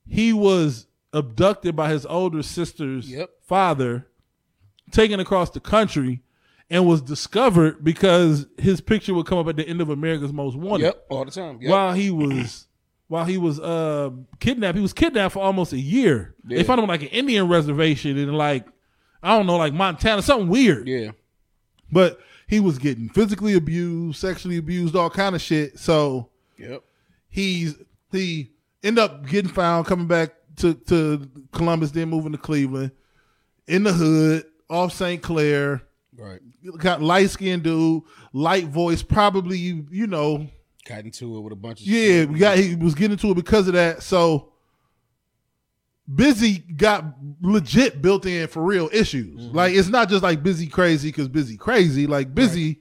He 0.06 0.32
was 0.32 0.86
abducted 1.12 1.76
by 1.76 1.90
his 1.90 2.04
older 2.06 2.42
sister's 2.42 3.10
Yep. 3.10 3.30
father, 3.42 4.06
taken 4.90 5.20
across 5.20 5.50
the 5.50 5.60
country, 5.60 6.22
and 6.70 6.86
was 6.86 7.00
discovered 7.00 7.84
because 7.84 8.46
his 8.58 8.80
picture 8.80 9.14
would 9.14 9.26
come 9.26 9.38
up 9.38 9.46
at 9.48 9.56
the 9.56 9.66
end 9.68 9.80
of 9.80 9.90
America's 9.90 10.32
Most 10.32 10.56
Wanted. 10.56 10.84
Yep. 10.84 11.06
All 11.10 11.24
the 11.24 11.30
time. 11.30 11.58
Yep. 11.60 11.70
While 11.70 11.92
he 11.92 12.10
was 12.10 12.66
while 13.08 13.24
he 13.24 13.38
was 13.38 13.60
uh 13.60 14.10
kidnapped, 14.40 14.76
he 14.76 14.82
was 14.82 14.92
kidnapped 14.92 15.34
for 15.34 15.40
almost 15.42 15.72
a 15.72 15.78
year. 15.78 16.34
They 16.42 16.62
found 16.64 16.78
him 16.78 16.84
on 16.84 16.88
like 16.88 17.02
an 17.02 17.08
Indian 17.08 17.48
reservation 17.48 18.16
in 18.18 18.32
like 18.32 18.66
I 19.22 19.36
don't 19.36 19.46
know, 19.46 19.56
like 19.56 19.72
Montana, 19.72 20.20
something 20.22 20.48
weird. 20.48 20.86
Yeah. 20.88 21.12
But 21.94 22.20
he 22.46 22.60
was 22.60 22.78
getting 22.78 23.08
physically 23.08 23.54
abused, 23.54 24.18
sexually 24.20 24.58
abused, 24.58 24.94
all 24.94 25.08
kind 25.08 25.34
of 25.34 25.40
shit. 25.40 25.78
So 25.78 26.28
Yep. 26.58 26.82
he's 27.30 27.76
he 28.12 28.50
end 28.82 28.98
up 28.98 29.26
getting 29.26 29.50
found, 29.50 29.86
coming 29.86 30.06
back 30.06 30.34
to 30.56 30.74
to 30.74 31.28
Columbus, 31.52 31.92
then 31.92 32.10
moving 32.10 32.32
to 32.32 32.38
Cleveland, 32.38 32.90
in 33.66 33.84
the 33.84 33.92
hood, 33.92 34.44
off 34.68 34.92
St. 34.92 35.22
Clair. 35.22 35.82
Right. 36.16 36.40
Got 36.78 37.02
light 37.02 37.30
skinned 37.30 37.62
dude, 37.64 38.02
light 38.32 38.66
voice, 38.66 39.02
probably 39.02 39.58
you 39.58 39.86
you 39.90 40.06
know 40.06 40.46
Got 40.86 41.04
into 41.06 41.36
it 41.36 41.40
with 41.40 41.52
a 41.52 41.56
bunch 41.56 41.80
of 41.80 41.86
yeah, 41.86 42.20
shit. 42.22 42.28
we 42.30 42.38
got 42.38 42.58
he 42.58 42.74
was 42.76 42.94
getting 42.94 43.12
into 43.12 43.30
it 43.30 43.34
because 43.36 43.68
of 43.68 43.74
that. 43.74 44.02
So 44.02 44.52
Bizzy 46.12 46.76
got 46.76 47.04
legit 47.40 48.02
built 48.02 48.26
in 48.26 48.46
for 48.48 48.62
real 48.62 48.90
issues. 48.92 49.40
Mm-hmm. 49.40 49.56
Like 49.56 49.74
it's 49.74 49.88
not 49.88 50.08
just 50.08 50.22
like 50.22 50.42
Bizzy 50.42 50.70
crazy 50.70 51.08
because 51.08 51.28
Bizzy 51.28 51.58
crazy. 51.58 52.06
Like 52.06 52.34
Bizzy 52.34 52.78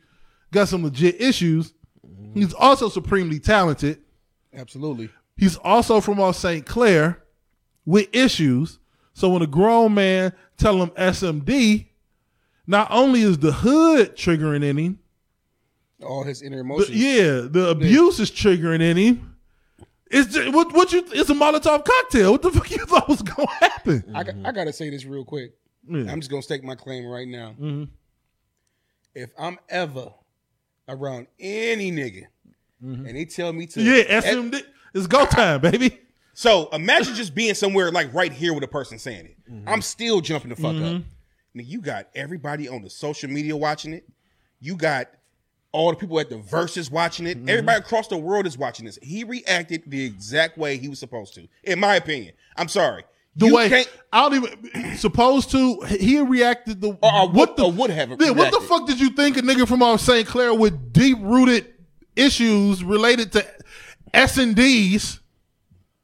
got 0.52 0.68
some 0.68 0.84
legit 0.84 1.22
issues. 1.22 1.74
Mm-hmm. 2.06 2.40
He's 2.40 2.54
also 2.54 2.90
supremely 2.90 3.40
talented. 3.40 4.00
Absolutely. 4.54 5.10
He's 5.38 5.56
also 5.58 6.02
from 6.02 6.20
off 6.20 6.36
St. 6.36 6.66
Clair 6.66 7.24
with 7.86 8.08
issues. 8.14 8.80
So 9.14 9.30
when 9.30 9.42
a 9.42 9.48
grown 9.48 9.94
man 9.94 10.34
tell 10.58 10.82
him 10.82 10.90
SMD, 10.92 11.88
not 12.68 12.88
only 12.92 13.22
is 13.22 13.38
the 13.40 13.52
hood 13.52 14.16
triggering 14.16 14.64
in 14.64 14.78
him, 14.78 15.00
All 16.04 16.24
his 16.24 16.42
inner 16.42 16.58
the- 16.58 16.62
emotions. 16.62 16.90
yeah, 16.92 17.42
the 17.50 17.70
abuse 17.70 18.20
is 18.20 18.30
triggering 18.32 18.82
in 18.82 18.98
him. 18.98 19.33
It's 20.14 20.34
just, 20.34 20.54
what 20.54 20.72
what 20.74 20.92
you 20.94 21.04
it's 21.12 21.30
a 21.30 21.34
Molotov 21.34 21.84
cocktail. 21.84 22.32
What 22.32 22.42
the 22.42 22.52
fuck 22.52 22.70
you 22.70 22.86
thought 22.86 23.10
was 23.10 23.22
gonna 23.22 23.50
happen? 23.50 24.04
I, 24.14 24.24
got, 24.24 24.36
I 24.46 24.52
gotta 24.52 24.74
say 24.74 24.90
this 24.90 25.06
real 25.06 25.26
quick. 25.26 25.54
Yeah. 25.88 26.12
I'm 26.12 26.22
just 26.22 26.30
gonna 26.30 26.44
stake 26.44 26.64
my 26.64 26.76
claim 26.76 27.06
right 27.06 27.28
now. 27.28 27.56
Mhm. 27.60 27.90
If 29.16 29.32
I'm 29.38 29.60
ever 29.70 30.14
around 30.88 31.28
any 31.40 31.92
nigga 31.92 32.26
mm-hmm. 32.84 33.06
and 33.06 33.18
they 33.18 33.26
tell 33.26 33.54
me 33.54 33.66
to 33.68 33.82
Yeah, 33.82 34.22
SMD. 34.22 34.62
It's 34.94 35.08
go 35.08 35.26
time, 35.26 35.62
baby. 35.62 36.00
So 36.36 36.70
imagine 36.72 37.16
just 37.16 37.34
being 37.36 37.54
somewhere 37.54 37.92
like 37.92 38.14
right 38.14 38.32
here 38.32 38.54
with 38.54 38.64
a 38.64 38.68
person 38.68 39.00
saying 39.00 39.26
it. 39.26 39.38
Mm-hmm. 39.52 39.70
I'm 39.70 39.82
still 39.82 40.22
jumping 40.22 40.50
the 40.50 40.56
fuck 40.56 40.76
up. 40.76 40.82
Mm-hmm. 40.82 41.60
Nigga, 41.60 41.68
you 41.68 41.82
got 41.82 42.08
everybody 42.16 42.68
on 42.68 42.82
the 42.82 42.90
social 42.90 43.30
media 43.30 43.56
watching 43.56 43.94
it. 43.94 44.08
You 44.60 44.76
got 44.76 45.10
all 45.74 45.90
the 45.90 45.98
people 45.98 46.18
at 46.20 46.30
the 46.30 46.38
verses 46.38 46.90
watching 46.90 47.28
it. 47.28 47.38
Everybody 47.50 47.80
across 47.80 48.08
the 48.08 48.18
world 48.18 48.46
is 48.48 48.58
watching 48.58 48.86
this. 48.86 48.98
He 49.02 49.24
reacted 49.26 49.84
the 49.88 50.06
exact 50.06 50.58
way 50.58 50.78
he 50.78 50.88
was 50.88 51.00
supposed 51.00 51.34
to, 51.36 51.48
in 51.64 51.80
my 51.80 51.96
opinion. 51.96 52.34
I'm 52.56 52.68
sorry. 52.70 53.04
The 53.36 53.48
You 53.48 53.56
way 53.56 53.68
can't- 53.70 53.90
I 54.14 54.30
don't 54.30 54.44
even 54.46 54.96
supposed 54.98 55.50
to. 55.52 55.82
He 55.82 56.20
reacted 56.22 56.80
the 56.80 56.90
Or- 57.02 57.14
or 57.22 57.30
what 57.30 57.58
the 57.58 57.64
or 57.66 57.72
would 57.72 57.90
have 57.90 58.12
Yeah, 58.22 58.30
what 58.30 58.52
the 58.52 58.62
fuck 58.62 58.86
did 58.88 59.00
you 59.00 59.10
think 59.10 59.36
a 59.38 59.42
nigga 59.42 59.68
from 59.68 59.82
off 59.84 60.00
St. 60.02 60.28
Clair 60.28 60.54
with 60.54 60.94
deep 60.94 61.18
rooted 61.20 61.66
issues 62.16 62.84
related 62.84 63.32
to 63.34 63.46
S 64.14 64.38
and 64.38 64.56
D's? 64.56 65.20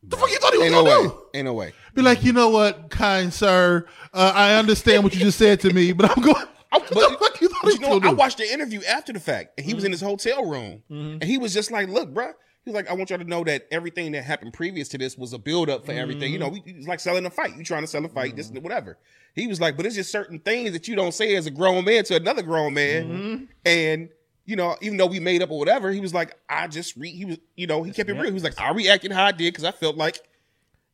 The 0.02 0.18
fuck 0.18 0.32
you 0.32 0.40
thought 0.40 0.54
he 0.54 0.58
was 0.58 0.66
Ain't 0.66 0.74
no 0.74 0.84
gonna 0.84 1.02
way. 1.02 1.08
do? 1.08 1.22
Ain't 1.36 1.46
no 1.46 1.54
way. 1.54 1.74
Be 1.94 2.02
like, 2.02 2.24
you 2.24 2.34
know 2.34 2.50
what, 2.50 2.90
kind 2.90 3.32
sir, 3.32 3.86
uh, 4.12 4.32
I 4.34 4.56
understand 4.56 5.04
what 5.04 5.14
you 5.14 5.20
just 5.20 5.38
said 5.38 5.60
to 5.60 5.72
me, 5.72 5.92
but 5.92 6.10
I'm 6.18 6.24
going. 6.24 6.46
Fuck 6.72 7.42
you 7.42 7.48
thought 7.50 7.68
he 7.70 7.74
you 7.74 7.80
know. 7.80 8.00
I 8.04 8.14
watched 8.14 8.38
the 8.38 8.52
interview 8.52 8.82
after 8.88 9.12
the 9.14 9.20
fact, 9.20 9.54
and 9.58 9.66
he 9.66 9.74
was 9.74 9.84
in 9.84 9.92
his 9.92 10.02
hotel 10.02 10.46
room, 10.46 10.84
Mm-hmm. 10.92 11.14
and 11.22 11.24
he 11.24 11.38
was 11.38 11.54
just 11.54 11.72
like, 11.72 11.90
"Look, 11.90 12.14
bruh. 12.14 12.34
He 12.66 12.72
was 12.72 12.76
like, 12.76 12.90
I 12.90 12.94
want 12.94 13.10
y'all 13.10 13.18
to 13.20 13.26
know 13.26 13.44
that 13.46 13.68
everything 13.72 14.12
that 14.12 14.24
happened 14.26 14.54
previous 14.54 14.90
to 14.90 14.98
this 14.98 15.18
was 15.18 15.32
a 15.34 15.40
build 15.40 15.70
up 15.70 15.86
for 15.86 15.94
everything. 15.94 16.32
You 16.34 16.40
know, 16.40 16.48
Mm-hmm. 16.52 16.66
we, 16.66 16.74
it's 16.74 16.88
like 16.88 17.00
selling 17.00 17.26
a 17.26 17.30
fight. 17.30 17.56
You 17.58 17.64
trying 17.64 17.82
to 17.84 17.88
sell 17.88 18.04
a 18.06 18.10
fight, 18.10 18.36
this 18.36 18.50
whatever. 18.52 18.98
He 19.34 19.48
was 19.48 19.62
like, 19.62 19.78
but 19.78 19.86
it's 19.86 19.96
just 19.96 20.12
certain 20.12 20.40
things 20.40 20.74
that 20.74 20.88
you 20.88 20.96
don't 20.96 21.14
say 21.14 21.36
as 21.38 21.46
a 21.48 21.52
grown 21.52 21.86
man 21.86 22.04
to 22.06 22.16
another 22.18 22.42
grown 22.44 22.74
man, 22.74 23.08
Mm-hmm. 23.08 23.44
and 23.66 24.10
you 24.46 24.56
know, 24.56 24.76
even 24.82 24.98
though 24.98 25.06
we 25.06 25.20
made 25.20 25.42
up 25.44 25.52
or 25.52 25.60
whatever, 25.60 25.92
he 25.92 26.00
was 26.00 26.14
like, 26.14 26.36
I 26.50 26.68
just 26.68 26.96
re. 26.98 27.10
He 27.12 27.24
was, 27.26 27.38
you 27.56 27.66
know, 27.68 27.84
he 27.84 27.92
kept 27.92 28.10
it 28.10 28.14
real. 28.14 28.26
He 28.26 28.32
was 28.32 28.44
like, 28.44 28.60
I 28.60 28.72
reacted 28.72 29.12
how 29.12 29.26
I 29.26 29.32
did 29.32 29.54
because 29.54 29.64
I 29.64 29.72
felt 29.72 29.96
like. 29.96 30.20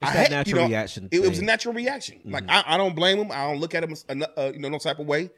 I 0.09 0.13
that 0.13 0.31
natural 0.31 0.67
reaction 0.67 1.09
It, 1.11 1.19
it 1.21 1.29
was 1.29 1.39
a 1.39 1.43
natural 1.43 1.73
reaction. 1.73 2.19
Like 2.25 2.45
I, 2.49 2.63
I 2.65 2.77
don't 2.77 2.95
blame 2.95 3.17
him. 3.19 3.31
I 3.31 3.45
don't 3.47 3.59
look 3.59 3.73
at 3.75 3.83
him, 3.83 3.93
uh, 4.37 4.51
you 4.53 4.59
know, 4.59 4.69
no 4.69 4.77
type 4.77 4.99
of 4.99 5.05
way. 5.07 5.29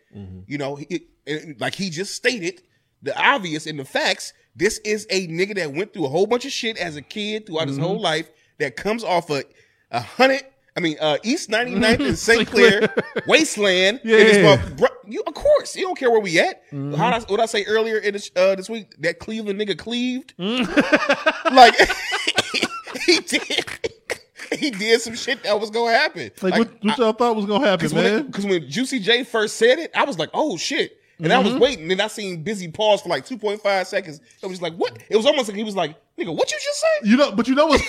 You 0.47 0.57
know, 0.57 0.75
he, 0.75 1.05
it- 1.25 1.59
like 1.59 1.75
he 1.75 1.89
just 1.89 2.13
stated 2.15 2.61
the 3.01 3.17
obvious 3.19 3.65
and 3.67 3.77
the 3.79 3.85
facts. 3.85 4.33
This 4.55 4.79
is 4.79 5.05
a 5.09 5.27
nigga 5.27 5.55
that 5.55 5.73
went 5.73 5.93
through 5.93 6.05
a 6.05 6.09
whole 6.09 6.25
bunch 6.25 6.45
of 6.45 6.51
shit 6.51 6.77
as 6.77 6.95
a 6.95 7.01
kid 7.01 7.45
throughout 7.45 7.67
his 7.67 7.77
whole 7.77 7.99
life. 8.01 8.29
That 8.59 8.75
comes 8.75 9.03
off 9.03 9.29
a 9.29 9.43
a 9.91 9.99
hundred. 9.99 10.41
I 10.75 10.79
mean, 10.79 10.97
uh, 11.01 11.17
East 11.23 11.49
99th 11.49 12.07
and 12.07 12.17
St. 12.27 12.47
Clair 12.47 12.93
wasteland. 13.27 13.99
Yeah. 14.03 14.17
This 14.17 14.69
bro, 14.77 14.87
you, 15.07 15.23
of 15.25 15.33
course, 15.33 15.75
you 15.75 15.81
don't 15.83 15.97
care 15.97 16.11
where 16.11 16.19
we 16.19 16.39
at. 16.39 16.61
How 16.71 17.07
I, 17.09 17.19
what 17.21 17.39
I 17.39 17.45
say 17.47 17.63
earlier 17.65 17.97
in 17.97 18.13
this, 18.13 18.29
uh, 18.35 18.53
this 18.55 18.69
week? 18.69 18.93
That 18.99 19.17
Cleveland 19.19 19.59
nigga 19.59 19.77
cleaved. 19.77 20.33
like 20.37 21.75
he 23.05 23.19
did. 23.21 23.65
He 24.57 24.71
did 24.71 25.01
some 25.01 25.15
shit 25.15 25.43
that 25.43 25.59
was 25.59 25.69
gonna 25.69 25.91
happen. 25.93 26.31
Like, 26.41 26.57
what, 26.57 26.83
what 26.83 26.97
y'all 26.97 27.13
thought 27.13 27.35
was 27.35 27.45
gonna 27.45 27.65
happen, 27.65 27.93
man? 27.93 28.25
Because 28.27 28.45
when, 28.45 28.61
when 28.61 28.69
Juicy 28.69 28.99
J 28.99 29.23
first 29.23 29.57
said 29.57 29.79
it, 29.79 29.91
I 29.95 30.03
was 30.05 30.17
like, 30.17 30.29
oh 30.33 30.57
shit. 30.57 30.93
And 31.19 31.33
I 31.33 31.39
was 31.39 31.53
Mm-hmm. 31.53 31.59
waiting, 31.61 31.91
and 31.91 31.99
I 31.99 32.07
seen 32.07 32.45
Bizzy 32.45 32.71
pause 32.71 33.01
for 33.01 33.09
like 33.09 33.25
2.5 33.25 33.85
seconds. 33.87 34.21
It 34.43 34.45
was 34.45 34.61
like, 34.61 34.75
what? 34.75 34.99
It 35.09 35.15
was 35.17 35.25
almost 35.25 35.47
like 35.49 35.57
he 35.57 35.63
was 35.63 35.75
like, 35.75 35.95
nigga, 36.15 36.31
what 36.35 36.51
you 36.51 36.57
just 36.63 36.79
say? 36.79 37.09
You 37.09 37.17
know, 37.17 37.31
but 37.31 37.47
you 37.47 37.55
know 37.55 37.65
what? 37.65 37.81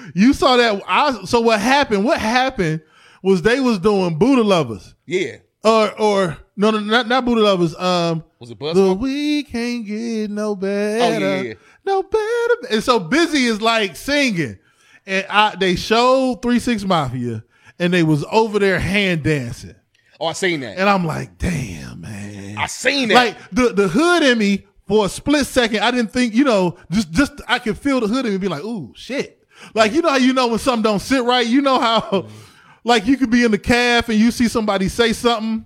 you 0.16 0.32
saw 0.32 0.56
that. 0.56 0.82
I 0.88 1.24
so 1.24 1.40
what 1.40 1.60
happened? 1.60 2.04
What 2.04 2.18
happened 2.18 2.80
was 3.22 3.42
they 3.42 3.60
was 3.60 3.78
doing 3.78 4.18
Buddha 4.18 4.42
lovers, 4.42 4.94
Yeah. 5.06 5.36
or 5.62 5.92
or 6.00 6.38
no, 6.56 6.72
no, 6.72 6.80
not 6.80 7.06
not 7.06 7.24
Buddha 7.24 7.42
lovers. 7.42 7.72
Um, 7.76 8.24
Was 8.40 8.50
it 8.50 8.58
Buzz? 8.58 8.74
the 8.76 8.94
we 8.94 9.44
can't 9.44 9.86
get 9.86 10.30
no 10.32 10.56
better, 10.56 11.04
Oh, 11.04 11.18
yeah, 11.20 11.40
yeah. 11.42 11.54
no 11.86 12.02
better. 12.02 12.74
And 12.74 12.82
so 12.82 12.98
Bizzy 12.98 13.48
is 13.48 13.62
like 13.62 13.94
singing, 13.94 14.58
and 15.06 15.26
I 15.28 15.54
they 15.56 15.76
showed 15.76 16.42
Three 16.42 16.58
Six 16.58 16.84
Mafia, 16.84 17.42
and 17.78 17.92
they 17.92 18.02
was 18.02 18.24
over 18.30 18.58
there 18.58 18.78
hand 18.78 19.22
dancing, 19.22 19.74
Oh, 20.20 20.26
I 20.26 20.32
seen 20.34 20.60
that. 20.60 20.78
and 20.78 20.88
I'm 20.88 21.04
like, 21.04 21.38
damn 21.38 22.00
man, 22.00 22.56
I 22.58 22.66
seen 22.66 23.08
that. 23.08 23.14
like 23.14 23.36
the 23.50 23.72
the 23.72 23.88
hood 23.88 24.22
in 24.22 24.38
me 24.38 24.66
for 24.86 25.06
a 25.06 25.08
split 25.08 25.46
second. 25.46 25.80
I 25.80 25.90
didn't 25.90 26.12
think 26.12 26.34
you 26.34 26.44
know 26.44 26.76
just 26.90 27.10
just 27.10 27.32
I 27.48 27.58
could 27.58 27.78
feel 27.78 28.00
the 28.00 28.06
hood 28.08 28.26
in 28.26 28.32
me 28.32 28.38
be 28.38 28.48
like, 28.48 28.64
ooh 28.64 28.92
shit. 28.96 29.38
Like 29.74 29.92
you 29.92 30.02
know 30.02 30.10
how 30.10 30.16
you 30.16 30.32
know 30.32 30.48
when 30.48 30.58
something 30.58 30.82
don't 30.82 30.98
sit 31.00 31.22
right. 31.24 31.46
You 31.46 31.60
know 31.62 31.78
how 31.80 32.26
like 32.84 33.06
you 33.06 33.16
could 33.16 33.30
be 33.30 33.44
in 33.44 33.50
the 33.52 33.58
calf 33.58 34.08
and 34.08 34.18
you 34.18 34.30
see 34.30 34.48
somebody 34.48 34.88
say 34.88 35.12
something 35.12 35.64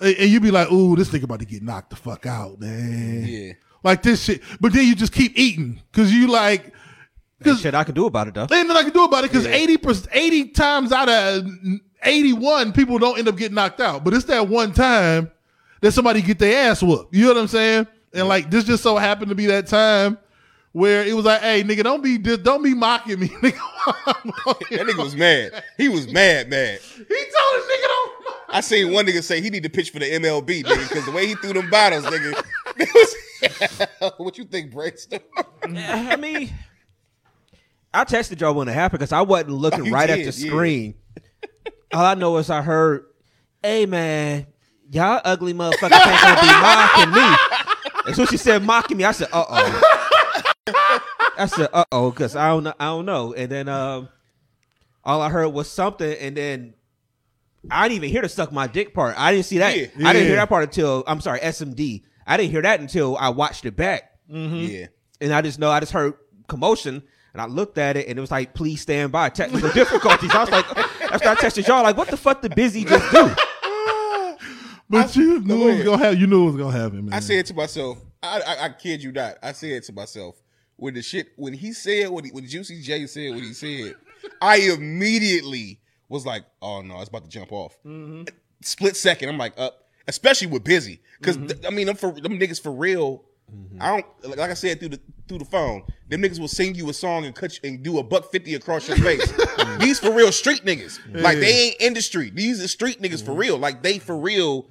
and, 0.00 0.16
and 0.16 0.30
you 0.30 0.38
be 0.40 0.50
like, 0.50 0.70
ooh, 0.70 0.94
this 0.96 1.08
nigga 1.08 1.24
about 1.24 1.38
to 1.40 1.46
get 1.46 1.62
knocked 1.62 1.90
the 1.90 1.96
fuck 1.96 2.26
out, 2.26 2.60
man. 2.60 3.24
Yeah. 3.26 3.52
Like 3.82 4.02
this 4.02 4.24
shit. 4.24 4.42
But 4.60 4.72
then 4.74 4.86
you 4.86 4.94
just 4.94 5.12
keep 5.12 5.38
eating 5.38 5.80
because 5.92 6.12
you 6.12 6.26
like. 6.28 6.72
Ain't 7.44 7.58
shit 7.58 7.74
I 7.74 7.84
can 7.84 7.94
do 7.94 8.06
about 8.06 8.28
it 8.28 8.34
though. 8.34 8.42
Ain't 8.42 8.66
nothing 8.68 8.70
I 8.76 8.82
can 8.82 8.92
do 8.92 9.04
about 9.04 9.24
it 9.24 9.30
because 9.30 9.46
80 9.46 9.76
percent, 9.76 10.08
80 10.12 10.48
times 10.48 10.92
out 10.92 11.08
of 11.08 11.46
81, 12.02 12.72
people 12.72 12.98
don't 12.98 13.18
end 13.18 13.28
up 13.28 13.36
getting 13.36 13.54
knocked 13.54 13.80
out. 13.80 14.04
But 14.04 14.14
it's 14.14 14.24
that 14.26 14.48
one 14.48 14.72
time 14.72 15.30
that 15.82 15.92
somebody 15.92 16.22
get 16.22 16.38
their 16.38 16.70
ass 16.70 16.82
whooped. 16.82 17.14
You 17.14 17.24
know 17.26 17.34
what 17.34 17.40
I'm 17.40 17.48
saying? 17.48 17.86
And 18.14 18.28
like 18.28 18.50
this 18.50 18.64
just 18.64 18.82
so 18.82 18.96
happened 18.96 19.28
to 19.28 19.34
be 19.34 19.46
that 19.46 19.66
time 19.66 20.16
where 20.72 21.04
it 21.04 21.14
was 21.14 21.24
like, 21.24 21.40
hey, 21.42 21.62
nigga, 21.62 21.82
don't 21.82 22.02
be 22.02 22.16
don't 22.18 22.62
be 22.62 22.74
mocking 22.74 23.20
me, 23.20 23.28
nigga. 23.42 23.58
that 24.70 24.86
nigga 24.86 25.02
was 25.02 25.14
mad. 25.16 25.62
He 25.76 25.88
was 25.88 26.10
mad, 26.10 26.48
mad. 26.48 26.80
He 26.96 27.02
told 27.04 27.08
his 27.08 27.64
nigga 27.64 27.86
don't. 27.86 28.12
I 28.48 28.60
seen 28.60 28.92
one 28.92 29.04
nigga 29.06 29.22
say 29.22 29.40
he 29.42 29.50
need 29.50 29.64
to 29.64 29.68
pitch 29.70 29.90
for 29.90 29.98
the 29.98 30.10
MLB, 30.10 30.64
nigga, 30.64 30.88
because 30.88 31.04
the 31.04 31.10
way 31.12 31.26
he 31.26 31.34
threw 31.34 31.52
them 31.52 31.68
bottles, 31.68 32.04
nigga. 32.06 32.42
was- 32.94 33.16
what 34.16 34.38
you 34.38 34.44
think, 34.44 34.72
Braxton? 34.72 35.20
I 35.62 36.16
mean, 36.16 36.52
I 37.96 38.04
texted 38.04 38.40
y'all 38.40 38.54
when 38.54 38.68
it 38.68 38.72
happened 38.72 39.00
because 39.00 39.12
I 39.12 39.22
wasn't 39.22 39.50
looking 39.52 39.80
Oh, 39.82 39.84
you 39.84 39.92
right 39.92 40.10
at 40.10 40.18
the 40.18 40.24
yeah. 40.24 40.30
screen. 40.30 40.94
All 41.92 42.04
I 42.04 42.14
know 42.14 42.36
is 42.38 42.50
I 42.50 42.62
heard, 42.62 43.04
"Hey 43.62 43.86
man, 43.86 44.46
y'all 44.90 45.20
ugly 45.24 45.54
motherfuckers 45.54 45.92
ain't 45.92 46.22
gonna 46.22 46.40
be 46.40 46.46
mocking 46.46 47.10
me." 47.14 47.36
And 48.06 48.16
so 48.16 48.24
she 48.26 48.36
said 48.36 48.62
mocking 48.62 48.96
me. 48.96 49.04
I 49.04 49.12
said, 49.12 49.28
"Uh 49.32 49.44
oh." 49.48 49.82
I 51.38 51.46
said, 51.46 51.68
"Uh 51.72 51.84
oh," 51.92 52.10
because 52.10 52.34
I 52.36 52.48
don't 52.48 52.64
know. 52.64 52.74
I 52.78 52.84
don't 52.86 53.06
know. 53.06 53.32
And 53.34 53.50
then 53.50 53.68
um, 53.68 54.08
all 55.04 55.20
I 55.22 55.28
heard 55.28 55.48
was 55.48 55.70
something, 55.70 56.12
and 56.18 56.36
then 56.36 56.74
I 57.70 57.88
didn't 57.88 57.96
even 57.96 58.10
hear 58.10 58.22
the 58.22 58.28
suck 58.28 58.52
my 58.52 58.66
dick 58.66 58.94
part. 58.94 59.14
I 59.18 59.32
didn't 59.32 59.46
see 59.46 59.58
that. 59.58 59.76
Yeah. 59.76 59.86
I 60.08 60.12
didn't 60.12 60.28
hear 60.28 60.36
that 60.36 60.48
part 60.48 60.64
until 60.64 61.04
I'm 61.06 61.20
sorry, 61.20 61.40
SMD. 61.40 62.02
I 62.26 62.36
didn't 62.36 62.50
hear 62.52 62.62
that 62.62 62.80
until 62.80 63.16
I 63.16 63.28
watched 63.28 63.64
it 63.66 63.76
back 63.76 64.10
Yeah. 64.28 64.86
and 65.20 65.32
I 65.32 65.40
just 65.42 65.58
know 65.60 65.70
I 65.70 65.78
just 65.80 65.92
heard 65.92 66.14
commotion, 66.48 67.02
and 67.36 67.42
I 67.42 67.44
looked 67.54 67.76
at 67.76 67.98
it, 67.98 68.08
and 68.08 68.16
it 68.16 68.20
was 68.20 68.30
like, 68.30 68.54
"Please 68.54 68.80
stand 68.80 69.12
by." 69.12 69.28
Technical 69.28 69.70
difficulties. 69.70 70.30
I 70.32 70.40
was 70.40 70.50
like, 70.50 70.64
after 71.12 71.28
I 71.28 71.34
texted 71.34 71.66
y'all, 71.66 71.82
like, 71.82 71.94
"What 71.94 72.08
the 72.08 72.16
fuck 72.16 72.40
did 72.40 72.52
Bizzy 72.52 72.88
just 72.88 73.12
do?" 73.12 73.30
But 74.88 75.16
you 75.16 75.40
knew 75.40 75.58
go 75.58 75.68
it 75.68 75.74
was 75.74 75.84
gonna 75.84 75.98
happen. 75.98 76.20
You 76.20 76.26
knew 76.28 76.42
it 76.44 76.52
was 76.52 76.56
gonna 76.56 76.78
happen, 76.78 77.04
man. 77.06 77.12
I 77.12 77.18
said 77.18 77.44
to 77.46 77.54
myself, 77.54 77.98
I, 78.22 78.40
I, 78.40 78.64
I 78.66 78.68
kid 78.68 79.02
you 79.02 79.10
not. 79.10 79.34
I 79.42 79.50
said 79.50 79.82
to 79.82 79.92
myself 79.92 80.40
when 80.76 80.94
the 80.94 81.02
shit 81.02 81.32
when 81.34 81.52
he 81.52 81.72
said 81.72 82.08
what 82.08 82.24
he, 82.24 82.30
when 82.30 82.46
Juicy 82.46 82.80
J 82.80 83.06
said 83.08 83.34
what 83.34 83.42
he 83.42 83.52
said, 83.52 83.96
I 84.40 84.58
immediately 84.58 85.80
was 86.08 86.24
like, 86.24 86.44
oh 86.62 86.82
no, 86.82 87.00
it's 87.00 87.08
about 87.08 87.24
to 87.24 87.28
jump 87.28 87.50
off. 87.50 87.76
Mm-hmm. 87.84 88.32
Split 88.62 88.96
second, 88.96 89.28
I'm 89.28 89.38
like 89.38 89.58
up, 89.58 89.88
especially 90.06 90.46
with 90.46 90.62
Bizzy 90.62 91.00
because 91.18 91.36
mm-hmm. 91.36 91.66
I 91.66 91.70
mean, 91.70 91.88
them 91.88 91.96
for 91.96 92.12
them 92.12 92.38
niggas 92.38 92.62
for 92.62 92.70
real 92.70 93.24
Mm-hmm. 93.54 93.80
I 93.80 93.88
don't 93.88 94.06
like, 94.24 94.38
like 94.38 94.50
I 94.50 94.54
said 94.54 94.80
through 94.80 94.90
the 94.90 95.00
through 95.28 95.38
the 95.38 95.44
phone. 95.44 95.84
Them 96.08 96.22
niggas 96.22 96.40
will 96.40 96.48
sing 96.48 96.74
you 96.74 96.88
a 96.90 96.92
song 96.92 97.26
and 97.26 97.34
cut 97.34 97.54
you, 97.54 97.68
and 97.68 97.82
do 97.82 97.98
a 97.98 98.02
buck 98.02 98.30
fifty 98.32 98.54
across 98.54 98.88
your 98.88 98.96
face. 98.96 99.32
These 99.78 100.00
for 100.00 100.10
real 100.10 100.32
street 100.32 100.64
niggas. 100.64 100.98
Like 101.14 101.38
they 101.38 101.68
ain't 101.68 101.76
industry. 101.80 102.30
These 102.30 102.62
are 102.62 102.68
street 102.68 103.00
niggas 103.00 103.24
for 103.24 103.30
mm-hmm. 103.30 103.40
real. 103.40 103.58
Like 103.58 103.82
they 103.82 103.98
for 103.98 104.16
real. 104.16 104.66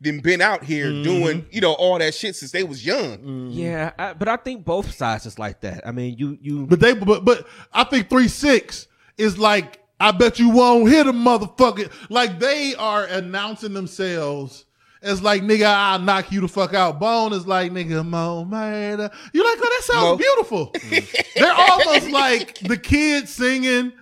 Then 0.00 0.20
been 0.20 0.42
out 0.42 0.64
here 0.64 0.86
mm-hmm. 0.86 1.02
doing 1.02 1.46
you 1.50 1.60
know 1.60 1.72
all 1.74 1.98
that 1.98 2.14
shit 2.14 2.36
since 2.36 2.50
they 2.50 2.62
was 2.64 2.84
young. 2.84 3.50
Yeah, 3.50 3.92
I, 3.98 4.12
but 4.12 4.28
I 4.28 4.36
think 4.36 4.64
both 4.64 4.94
sides 4.94 5.24
is 5.24 5.38
like 5.38 5.60
that. 5.60 5.86
I 5.86 5.92
mean, 5.92 6.16
you 6.18 6.36
you 6.42 6.66
But 6.66 6.80
they 6.80 6.94
but 6.94 7.24
but 7.24 7.46
I 7.72 7.84
think 7.84 8.10
three 8.10 8.28
six 8.28 8.86
is 9.16 9.38
like 9.38 9.80
I 10.00 10.10
bet 10.10 10.38
you 10.38 10.50
won't 10.50 10.88
hit 10.88 11.06
a 11.06 11.12
motherfucker. 11.12 11.90
Like 12.10 12.38
they 12.38 12.74
are 12.74 13.04
announcing 13.04 13.72
themselves 13.72 14.66
as 15.04 15.22
like 15.22 15.42
nigga 15.42 15.66
I'll 15.66 15.98
knock 16.00 16.32
you 16.32 16.40
the 16.40 16.48
fuck 16.48 16.74
out. 16.74 16.98
Bone 16.98 17.32
is 17.32 17.46
like 17.46 17.70
nigga 17.72 18.04
mo 18.06 18.44
murder. 18.44 19.10
You 19.32 19.44
like 19.44 19.58
oh 19.60 19.62
that 19.62 19.82
sounds 19.84 20.04
Mo- 20.04 20.16
beautiful. 20.16 20.72
They're 21.36 21.52
almost 21.52 22.10
like 22.10 22.58
the 22.60 22.76
kids 22.76 23.30
singing 23.32 23.92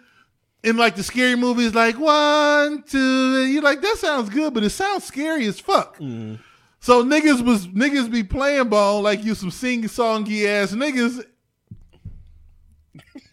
in 0.62 0.76
like 0.76 0.94
the 0.96 1.02
scary 1.02 1.34
movies 1.36 1.74
like 1.74 1.98
one 1.98 2.82
two. 2.84 3.42
and 3.42 3.52
You're 3.52 3.62
like 3.62 3.80
that 3.82 3.96
sounds 3.98 4.30
good, 4.30 4.54
but 4.54 4.62
it 4.64 4.70
sounds 4.70 5.04
scary 5.04 5.46
as 5.46 5.58
fuck. 5.60 5.98
Mm. 5.98 6.38
So 6.80 7.04
niggas 7.04 7.44
was 7.44 7.66
niggas 7.68 8.10
be 8.10 8.22
playing 8.24 8.68
bone 8.68 9.02
like 9.02 9.24
you 9.24 9.34
some 9.34 9.50
sing 9.50 9.82
songy 9.84 10.46
ass 10.46 10.72
niggas. 10.72 11.24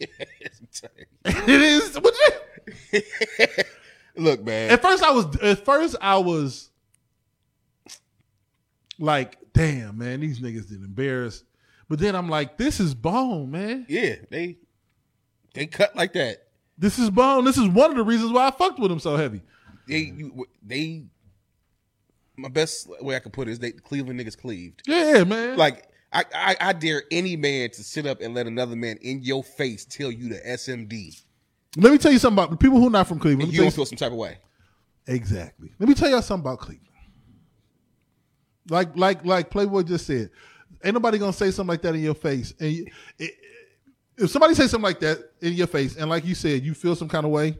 it 1.24 1.48
is. 1.48 1.94
What 2.00 2.14
you- 2.92 3.00
Look, 4.16 4.44
man. 4.44 4.70
At 4.70 4.82
first, 4.82 5.02
I 5.02 5.10
was. 5.12 5.36
At 5.40 5.64
first, 5.64 5.96
I 6.00 6.18
was 6.18 6.69
like, 9.00 9.38
"Damn, 9.52 9.98
man, 9.98 10.20
these 10.20 10.38
niggas 10.40 10.68
did 10.68 10.82
embarrass." 10.82 11.42
But 11.88 11.98
then 11.98 12.14
I'm 12.14 12.28
like, 12.28 12.56
"This 12.56 12.78
is 12.78 12.94
bone, 12.94 13.50
man. 13.50 13.86
yeah, 13.88 14.16
they 14.30 14.58
they 15.54 15.66
cut 15.66 15.96
like 15.96 16.12
that. 16.12 16.46
This 16.78 16.98
is 16.98 17.10
bone. 17.10 17.44
This 17.44 17.58
is 17.58 17.68
one 17.68 17.90
of 17.90 17.96
the 17.96 18.04
reasons 18.04 18.32
why 18.32 18.46
I 18.46 18.50
fucked 18.52 18.78
with 18.78 18.90
them 18.90 19.00
so 19.00 19.16
heavy." 19.16 19.42
They 19.88 19.98
you, 19.98 20.46
they. 20.62 21.04
My 22.36 22.48
best 22.48 22.88
way 23.02 23.16
I 23.16 23.18
could 23.18 23.32
put 23.34 23.48
it 23.48 23.50
is 23.50 23.58
they 23.58 23.72
Cleveland 23.72 24.18
niggas 24.20 24.38
cleaved. 24.38 24.82
Yeah, 24.86 25.24
man. 25.24 25.58
Like 25.58 25.88
I, 26.12 26.24
I 26.34 26.56
I 26.60 26.72
dare 26.72 27.02
any 27.10 27.36
man 27.36 27.70
to 27.70 27.82
sit 27.84 28.06
up 28.06 28.20
and 28.20 28.34
let 28.34 28.46
another 28.46 28.76
man 28.76 28.98
in 29.02 29.22
your 29.22 29.44
face 29.44 29.84
tell 29.84 30.10
you 30.10 30.28
the 30.30 30.40
SMD, 30.46 31.20
let 31.76 31.92
me 31.92 31.98
tell 31.98 32.12
you 32.12 32.18
something 32.18 32.42
about 32.42 32.50
the 32.50 32.56
people 32.56 32.78
who 32.78 32.86
are 32.86 32.90
not 32.90 33.08
from 33.08 33.18
Cleveland. 33.18 33.48
and 33.48 33.52
you 33.52 33.60
don't 33.62 33.74
feel 33.74 33.84
some 33.84 33.98
type 33.98 34.12
of 34.12 34.18
way. 34.18 34.38
Exactly. 35.06 35.72
Let 35.78 35.88
me 35.88 35.94
tell 35.94 36.08
y'all 36.08 36.22
something 36.22 36.48
about 36.48 36.60
Cleveland. 36.60 36.86
Like 38.70 38.96
like 38.96 39.24
like 39.24 39.50
Playboy 39.50 39.82
just 39.82 40.06
said, 40.06 40.30
ain't 40.84 40.94
nobody 40.94 41.18
gonna 41.18 41.32
say 41.32 41.50
something 41.50 41.68
like 41.68 41.82
that 41.82 41.94
in 41.94 42.02
your 42.02 42.14
face. 42.14 42.54
And 42.60 42.72
you, 42.72 42.86
it, 43.18 43.34
if 44.16 44.30
somebody 44.30 44.54
says 44.54 44.70
something 44.70 44.84
like 44.84 45.00
that 45.00 45.32
in 45.40 45.54
your 45.54 45.66
face, 45.66 45.96
and 45.96 46.08
like 46.08 46.24
you 46.24 46.34
said, 46.34 46.62
you 46.62 46.74
feel 46.74 46.94
some 46.94 47.08
kind 47.08 47.24
of 47.24 47.32
way, 47.32 47.58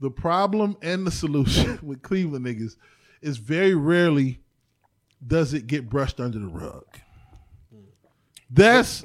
the 0.00 0.10
problem 0.10 0.76
and 0.82 1.06
the 1.06 1.10
solution 1.10 1.78
with 1.82 2.02
Cleveland 2.02 2.46
niggas 2.46 2.76
is 3.20 3.38
very 3.38 3.74
rarely 3.74 4.40
does 5.26 5.54
it 5.54 5.66
get 5.66 5.88
brushed 5.88 6.20
under 6.20 6.38
the 6.38 6.46
rug. 6.46 6.84
That's 8.50 9.02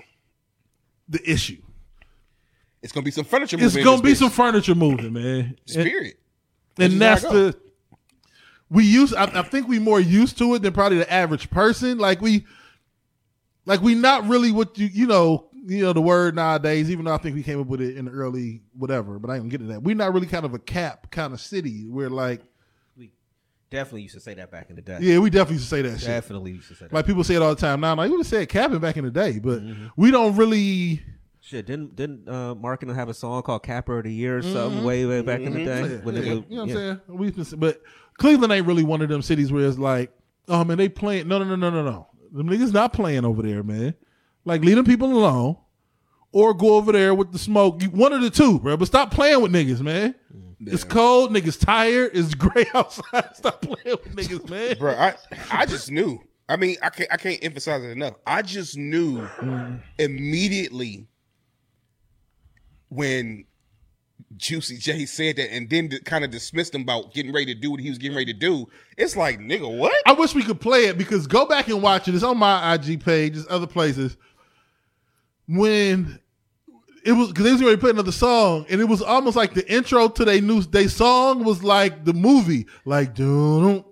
the 1.10 1.30
issue. 1.30 1.62
It's 2.82 2.92
gonna 2.92 3.04
be 3.04 3.12
some 3.12 3.26
furniture. 3.26 3.58
It's 3.60 3.76
gonna 3.76 4.02
be 4.02 4.16
some 4.16 4.30
furniture 4.30 4.76
moving, 4.76 5.14
man. 5.14 5.58
Spirit. 5.66 6.20
and 6.78 7.00
That's 7.00 7.22
that's 7.22 7.34
the 7.34 7.58
we 8.72 8.86
use 8.86 9.14
I, 9.14 9.26
I 9.26 9.42
think 9.44 9.68
we 9.68 9.78
more 9.78 10.00
used 10.00 10.38
to 10.40 10.56
it 10.56 10.64
than 10.64 10.74
probably 10.74 10.98
the 10.98 11.12
average 11.12 11.52
person 11.52 12.00
like 12.00 12.22
we 12.22 12.46
like 13.66 13.82
we 13.82 13.94
not 13.94 14.28
really 14.28 14.52
what 14.52 14.78
you 14.78 14.88
you 14.88 15.06
know 15.06 15.50
you 15.66 15.84
know 15.84 15.94
the 15.94 16.02
word 16.02 16.36
nowadays 16.36 16.90
even 16.90 17.06
though 17.06 17.14
i 17.14 17.18
think 17.18 17.36
we 17.36 17.44
came 17.44 17.60
up 17.62 17.68
with 17.68 17.82
it 17.82 17.96
in 17.98 18.06
the 18.06 18.12
early 18.12 18.62
whatever 18.74 19.20
but 19.20 19.30
i 19.30 19.36
ain't 19.36 19.44
gonna 19.44 19.52
get 19.52 19.60
to 19.60 19.66
that 19.66 19.84
we're 19.84 19.96
not 19.96 20.14
really 20.14 20.26
kind 20.26 20.46
of 20.46 20.54
a 20.54 20.60
cap 20.60 21.12
kind 21.12 21.34
of 21.34 21.42
city 21.42 21.86
where 21.88 22.10
like 22.10 22.42
we 22.98 23.12
definitely 23.70 24.02
used 24.02 24.16
to 24.16 24.22
say 24.22 24.34
that 24.34 24.50
back 24.50 24.70
in 24.70 24.76
the 24.76 24.82
day. 24.82 24.98
yeah 25.02 25.20
we 25.20 25.30
definitely 25.30 25.56
used 25.56 25.70
to 25.70 25.76
say 25.76 25.82
that 25.82 26.00
shit 26.00 26.08
definitely 26.08 26.52
used 26.54 26.70
to 26.70 26.76
say 26.76 26.86
that. 26.86 26.94
like 26.94 27.06
people 27.06 27.24
say 27.24 27.36
it 27.36 27.42
all 27.42 27.54
the 27.54 27.62
time 27.62 27.82
now 27.82 27.94
like 27.94 28.06
we 28.06 28.16
would 28.16 28.26
have 28.26 28.28
said 28.28 28.50
capping 28.50 28.80
back 28.80 28.98
in 28.98 29.04
the 29.04 29.12
day 29.12 29.38
but 29.38 29.62
mm-hmm. 29.62 29.88
we 29.98 30.10
don't 30.10 30.36
really 30.36 31.04
Shit, 31.44 31.66
didn't 31.66 31.96
didn't 31.96 32.30
uh, 32.30 32.54
Markin 32.54 32.88
have 32.90 33.10
a 33.10 33.16
song 33.16 33.42
called 33.42 33.64
"Capper 33.64 33.98
of 33.98 34.04
the 34.04 34.14
Year" 34.14 34.38
or 34.38 34.42
something 34.44 34.78
mm-hmm. 34.78 34.86
way 34.86 35.06
way 35.08 35.22
back 35.22 35.42
in 35.42 35.54
the 35.54 35.60
mm-hmm. 35.60 35.66
day? 35.66 35.82
Yeah, 35.82 35.88
yeah, 35.88 36.04
was- 36.04 36.16
you 36.16 36.22
know 36.24 36.38
what 36.38 36.52
yeah. 36.52 36.62
I'm 36.62 36.70
saying? 36.70 37.00
We 37.08 37.32
can, 37.32 37.60
but 37.60 37.82
Cleveland 38.22 38.54
ain't 38.54 38.68
really 38.68 38.84
one 38.84 39.02
of 39.02 39.10
them 39.10 39.24
cities 39.24 39.52
where 39.52 39.66
it's 39.66 39.80
like, 39.80 40.12
oh 40.48 40.64
man, 40.64 40.78
they 40.78 40.88
playing. 40.88 41.28
No, 41.28 41.40
no, 41.40 41.44
no, 41.44 41.56
no, 41.56 41.72
no, 41.72 41.84
no. 41.84 42.08
Them 42.32 42.48
niggas 42.48 42.72
not 42.72 42.94
playing 42.94 43.26
over 43.26 43.42
there, 43.42 43.64
man. 43.64 43.96
Like 44.46 44.62
leave 44.62 44.76
them 44.76 44.86
people 44.86 45.12
alone, 45.12 45.58
or 46.32 46.54
go 46.54 46.76
over 46.76 46.92
there 46.92 47.16
with 47.16 47.32
the 47.32 47.40
smoke. 47.40 47.82
You, 47.82 47.90
one 47.90 48.14
of 48.14 48.22
the 48.22 48.30
two, 48.30 48.60
bro. 48.60 48.78
But 48.78 48.86
stop 48.86 49.10
playing 49.10 49.42
with 49.42 49.52
niggas, 49.52 49.82
man. 49.82 50.14
It's 50.60 50.84
cold. 50.84 51.32
Niggas 51.32 51.60
tired. 51.60 52.12
It's 52.14 52.36
gray 52.36 52.66
outside. 52.76 53.36
Stop 53.36 53.64
playing 53.64 53.98
with 54.04 54.16
niggas, 54.16 54.48
man. 54.48 54.78
bro. 54.78 54.94
I 54.94 55.16
I 55.50 55.66
just 55.66 55.90
knew. 55.90 56.22
I 56.48 56.58
mean, 56.58 56.76
I 56.84 56.92
can't 56.92 57.12
I 57.12 57.18
can't 57.18 57.44
emphasize 57.44 57.84
it 57.84 57.90
enough. 57.90 58.14
I 58.28 58.44
just 58.44 58.78
knew 58.78 59.26
mm. 59.40 59.82
immediately 59.98 61.08
when 62.90 63.46
Juicy 64.38 64.78
J 64.78 65.06
said 65.06 65.38
that, 65.38 65.54
and 65.54 65.70
then 65.70 65.90
kind 66.06 66.24
of 66.24 66.32
dismissed 66.32 66.76
him 66.76 66.82
about 66.82 67.14
getting 67.14 67.34
ready 67.34 67.54
to 67.54 67.60
do 67.60 67.72
what 67.72 67.80
he 67.80 67.90
was 67.90 67.98
getting 67.98 68.16
ready 68.16 68.34
to 68.34 68.40
do. 68.40 68.68
It's 68.98 69.16
like, 69.16 69.40
nigga, 69.40 69.78
what? 69.78 69.94
I 70.06 70.14
wish 70.14 70.34
we 70.34 70.44
could 70.44 70.62
play 70.62 70.86
it 70.86 70.98
because 70.98 71.28
go 71.28 71.46
back 71.46 71.68
and 71.68 71.82
watch 71.82 72.08
it. 72.08 72.16
It's 72.16 72.24
on 72.24 72.38
my 72.38 72.74
IG 72.74 73.04
page, 73.04 73.38
it's 73.38 73.48
other 73.50 73.68
places. 73.68 74.18
When 75.48 76.20
it 77.04 77.14
was 77.14 77.30
because 77.30 77.46
they 77.46 77.52
was 77.52 77.64
ready 77.64 77.78
to 77.78 77.90
another 77.90 78.12
song, 78.12 78.66
and 78.70 78.80
it 78.80 78.86
was 78.86 79.02
almost 79.02 79.36
like 79.36 79.54
the 79.54 79.70
intro 79.72 80.08
to 80.08 80.26
their 80.26 80.42
new 80.42 80.62
they 80.62 80.88
song 80.88 81.44
was 81.44 81.64
like 81.64 82.06
the 82.06 82.14
movie, 82.14 82.68
like 82.86 83.16
dun 83.16 83.84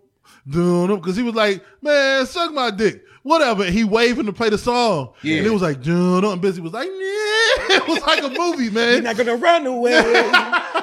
dun 0.48 0.96
because 0.96 1.16
he 1.16 1.24
was 1.24 1.36
like, 1.36 1.64
man, 1.82 2.26
suck 2.26 2.54
my 2.54 2.72
dick, 2.72 3.04
whatever. 3.24 3.64
He 3.66 3.84
waving 3.84 4.26
to 4.28 4.34
play 4.34 4.50
the 4.50 4.58
song, 4.58 5.14
Yeah. 5.22 5.38
and 5.38 5.48
it 5.48 5.50
was 5.52 5.62
like 5.62 5.82
dun 5.84 6.24
and 6.26 6.42
Bizzy 6.42 6.60
was 6.60 6.74
like, 6.74 6.88
yeah, 6.88 7.78
it 7.78 7.88
was 7.88 8.02
like 8.02 8.24
a 8.24 8.30
movie, 8.30 8.70
man. 8.74 8.94
You're 8.94 9.02
not 9.02 9.18
gonna 9.18 9.36
run 9.36 9.66
away. 9.66 9.92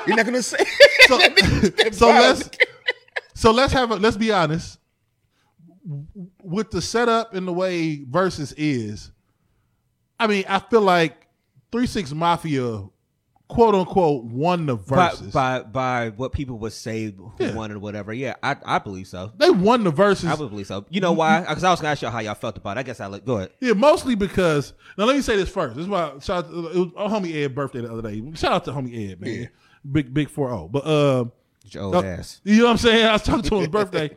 You're 0.07 0.17
not 0.17 0.25
gonna 0.27 0.43
say. 0.43 0.59
so, 1.07 1.19
so 1.93 2.07
let's 2.09 2.51
so 3.35 3.51
let's 3.53 3.73
have 3.73 3.91
a 3.91 3.97
let's 3.97 4.17
be 4.17 4.33
honest 4.33 4.79
with 6.43 6.71
the 6.71 6.83
setup 6.83 7.35
and 7.35 7.47
the 7.47 7.53
way 7.53 8.03
versus 8.09 8.53
is 8.57 9.13
i 10.19 10.27
mean 10.27 10.43
i 10.49 10.59
feel 10.59 10.81
like 10.81 11.29
3-6 11.71 12.13
mafia 12.13 12.83
quote 13.49 13.75
unquote 13.77 14.25
won 14.25 14.67
the 14.67 14.75
by, 14.77 15.11
verses 15.11 15.33
by 15.33 15.61
by 15.63 16.09
what 16.11 16.33
people 16.33 16.59
would 16.59 16.73
say 16.73 17.13
who 17.13 17.33
Yeah. 17.39 17.55
won 17.55 17.71
or 17.71 17.79
whatever. 17.79 18.13
Yeah, 18.13 18.35
I 18.43 18.57
I 18.65 18.79
believe 18.81 19.07
so. 19.07 19.33
they 19.37 19.51
won 19.51 19.85
the 19.85 19.91
verses 19.91 20.29
I 20.31 20.35
believe 20.37 20.67
so. 20.67 20.85
You 20.91 21.01
know 21.01 21.13
why? 21.13 21.41
Because 21.41 21.63
I 21.65 21.71
was 21.71 21.81
gonna 21.81 21.93
ask 21.93 22.03
y'all 22.03 22.11
how 22.11 22.19
y'all 22.19 22.35
felt 22.35 22.57
about 22.57 22.77
it. 22.77 22.81
I 22.81 22.83
guess 22.83 23.01
I 23.01 23.07
look 23.07 23.25
good. 23.25 23.51
yeah 23.61 23.73
mostly 23.75 24.15
because 24.17 24.73
now 24.99 25.05
let 25.05 25.15
me 25.17 25.23
say 25.23 25.37
this 25.37 25.49
first 25.49 25.77
this 25.77 25.85
is 25.85 25.89
why 25.89 26.13
shout 26.21 26.45
out 26.47 26.51
to, 26.51 26.67
it 26.69 26.79
was 26.79 26.89
homie 27.13 27.35
ed 27.45 27.55
birthday 27.55 27.81
the 27.83 27.93
other 27.93 28.03
day 28.03 28.23
shout 28.35 28.53
out 28.53 28.65
to 28.65 28.73
homie 28.73 29.13
ed 29.13 29.21
man 29.21 29.31
Yeah. 29.33 29.47
big 29.91 30.13
big 30.13 30.29
4-0 30.29 30.73
but 30.73 30.87
uh 30.87 31.25
Your 31.71 31.83
old 31.85 31.95
Oh, 31.97 32.03
ass. 32.03 32.41
You 32.45 32.59
know 32.59 32.65
what 32.65 32.71
I'm 32.73 32.77
saying? 32.79 33.07
I 33.09 33.13
was 33.13 33.23
talking 33.23 33.43
to 33.43 33.55
him 33.57 33.61
his 33.61 33.69
birthday, 33.79 34.17